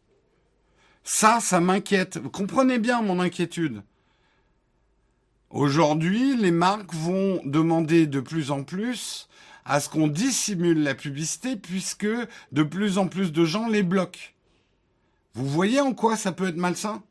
ça, 1.03 1.39
ça 1.41 1.59
m'inquiète. 1.59 2.17
Vous 2.17 2.29
comprenez 2.29 2.79
bien 2.79 3.01
mon 3.01 3.19
inquiétude. 3.19 3.83
Aujourd'hui, 5.49 6.37
les 6.37 6.51
marques 6.51 6.93
vont 6.93 7.41
demander 7.43 8.05
de 8.07 8.19
plus 8.19 8.51
en 8.51 8.63
plus 8.63 9.27
à 9.65 9.79
ce 9.79 9.89
qu'on 9.89 10.07
dissimule 10.07 10.83
la 10.83 10.95
publicité 10.95 11.55
puisque 11.55 12.07
de 12.51 12.63
plus 12.63 12.97
en 12.97 13.07
plus 13.07 13.31
de 13.31 13.43
gens 13.45 13.67
les 13.67 13.83
bloquent. 13.83 14.33
Vous 15.33 15.47
voyez 15.47 15.79
en 15.81 15.93
quoi 15.93 16.15
ça 16.15 16.31
peut 16.31 16.47
être 16.47 16.55
malsain? 16.55 17.03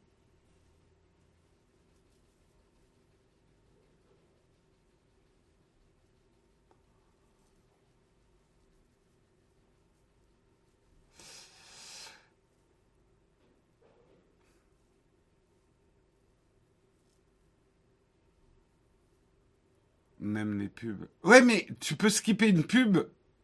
Même 20.20 20.58
les 20.58 20.68
pubs. 20.68 21.06
Ouais, 21.22 21.40
mais 21.40 21.66
tu 21.80 21.94
peux 21.94 22.10
skipper 22.10 22.48
une 22.48 22.64
pub 22.64 22.98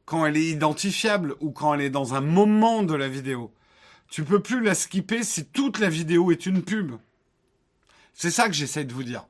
quand 0.04 0.26
elle 0.26 0.36
est 0.36 0.46
identifiable 0.46 1.34
ou 1.40 1.50
quand 1.50 1.74
elle 1.74 1.80
est 1.80 1.90
dans 1.90 2.14
un 2.14 2.20
moment 2.20 2.82
de 2.82 2.94
la 2.94 3.08
vidéo. 3.08 3.52
Tu 4.08 4.24
peux 4.24 4.40
plus 4.40 4.62
la 4.62 4.74
skipper 4.74 5.22
si 5.22 5.46
toute 5.46 5.78
la 5.78 5.88
vidéo 5.88 6.30
est 6.30 6.46
une 6.46 6.62
pub. 6.62 6.96
C'est 8.12 8.30
ça 8.30 8.46
que 8.46 8.54
j'essaie 8.54 8.84
de 8.84 8.92
vous 8.92 9.02
dire. 9.02 9.26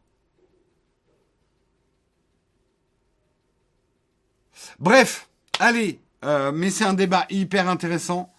Bref, 4.79 5.29
allez, 5.59 6.01
euh, 6.25 6.53
mais 6.53 6.71
c'est 6.71 6.85
un 6.85 6.95
débat 6.95 7.27
hyper 7.31 7.69
intéressant. 7.69 8.34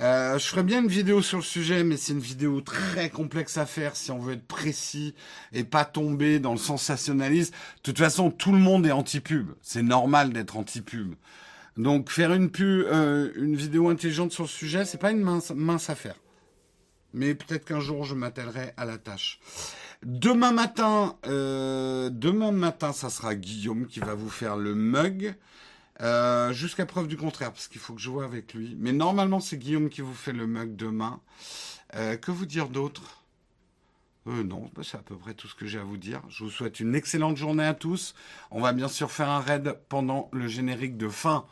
Euh, 0.00 0.38
je 0.38 0.44
ferais 0.44 0.62
bien 0.62 0.82
une 0.82 0.88
vidéo 0.88 1.22
sur 1.22 1.38
le 1.38 1.44
sujet, 1.44 1.82
mais 1.82 1.96
c'est 1.96 2.12
une 2.12 2.20
vidéo 2.20 2.60
très 2.60 3.08
complexe 3.08 3.56
à 3.56 3.64
faire 3.64 3.96
si 3.96 4.10
on 4.10 4.18
veut 4.18 4.34
être 4.34 4.46
précis 4.46 5.14
et 5.52 5.64
pas 5.64 5.86
tomber 5.86 6.38
dans 6.38 6.52
le 6.52 6.58
sensationnalisme. 6.58 7.52
De 7.52 7.82
toute 7.82 7.98
façon, 7.98 8.30
tout 8.30 8.52
le 8.52 8.58
monde 8.58 8.86
est 8.86 8.92
anti-pub. 8.92 9.52
C'est 9.62 9.82
normal 9.82 10.32
d'être 10.32 10.56
anti-pub. 10.56 11.14
Donc 11.78 12.10
faire 12.10 12.32
une 12.32 12.50
pub, 12.50 12.86
euh, 12.86 13.32
une 13.36 13.56
vidéo 13.56 13.88
intelligente 13.88 14.32
sur 14.32 14.44
le 14.44 14.48
sujet, 14.48 14.84
c'est 14.84 14.98
pas 14.98 15.10
une 15.10 15.22
mince, 15.22 15.50
mince 15.54 15.88
affaire. 15.88 16.16
Mais 17.14 17.34
peut-être 17.34 17.64
qu'un 17.64 17.80
jour 17.80 18.04
je 18.04 18.14
m'attellerai 18.14 18.72
à 18.76 18.84
la 18.84 18.98
tâche. 18.98 19.40
Demain 20.02 20.52
matin, 20.52 21.16
euh, 21.26 22.10
demain 22.10 22.52
matin, 22.52 22.92
ça 22.92 23.08
sera 23.08 23.34
Guillaume 23.34 23.86
qui 23.86 24.00
va 24.00 24.14
vous 24.14 24.28
faire 24.28 24.56
le 24.56 24.74
mug. 24.74 25.34
Euh, 26.02 26.52
jusqu'à 26.52 26.84
preuve 26.84 27.08
du 27.08 27.16
contraire, 27.16 27.52
parce 27.52 27.68
qu'il 27.68 27.80
faut 27.80 27.94
que 27.94 28.00
je 28.00 28.10
vois 28.10 28.24
avec 28.24 28.52
lui. 28.54 28.76
Mais 28.78 28.92
normalement, 28.92 29.40
c'est 29.40 29.56
Guillaume 29.56 29.88
qui 29.88 30.02
vous 30.02 30.14
fait 30.14 30.32
le 30.32 30.46
mug 30.46 30.76
demain. 30.76 31.20
Euh, 31.94 32.16
que 32.16 32.30
vous 32.30 32.46
dire 32.46 32.68
d'autre? 32.68 33.22
Euh, 34.26 34.42
Non, 34.42 34.70
bah, 34.74 34.82
c'est 34.84 34.98
à 34.98 35.02
peu 35.02 35.16
près 35.16 35.34
tout 35.34 35.48
ce 35.48 35.54
que 35.54 35.66
j'ai 35.66 35.78
à 35.78 35.84
vous 35.84 35.96
dire. 35.96 36.20
Je 36.28 36.44
vous 36.44 36.50
souhaite 36.50 36.80
une 36.80 36.94
excellente 36.94 37.36
journée 37.36 37.64
à 37.64 37.74
tous. 37.74 38.14
On 38.50 38.60
va 38.60 38.72
bien 38.72 38.88
sûr 38.88 39.10
faire 39.10 39.30
un 39.30 39.40
raid 39.40 39.78
pendant 39.88 40.28
le 40.32 40.48
générique 40.48 40.96
de 40.96 41.08
fin. 41.08 41.46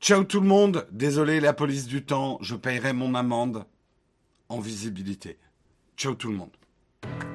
Ciao 0.00 0.24
tout 0.24 0.40
le 0.40 0.46
monde. 0.46 0.86
Désolé 0.92 1.40
la 1.40 1.52
police 1.52 1.86
du 1.86 2.04
temps. 2.04 2.38
Je 2.40 2.54
payerai 2.54 2.92
mon 2.92 3.14
amende 3.14 3.66
en 4.48 4.60
visibilité. 4.60 5.38
Ciao 5.96 6.14
tout 6.14 6.28
le 6.28 6.36
monde. 6.36 7.29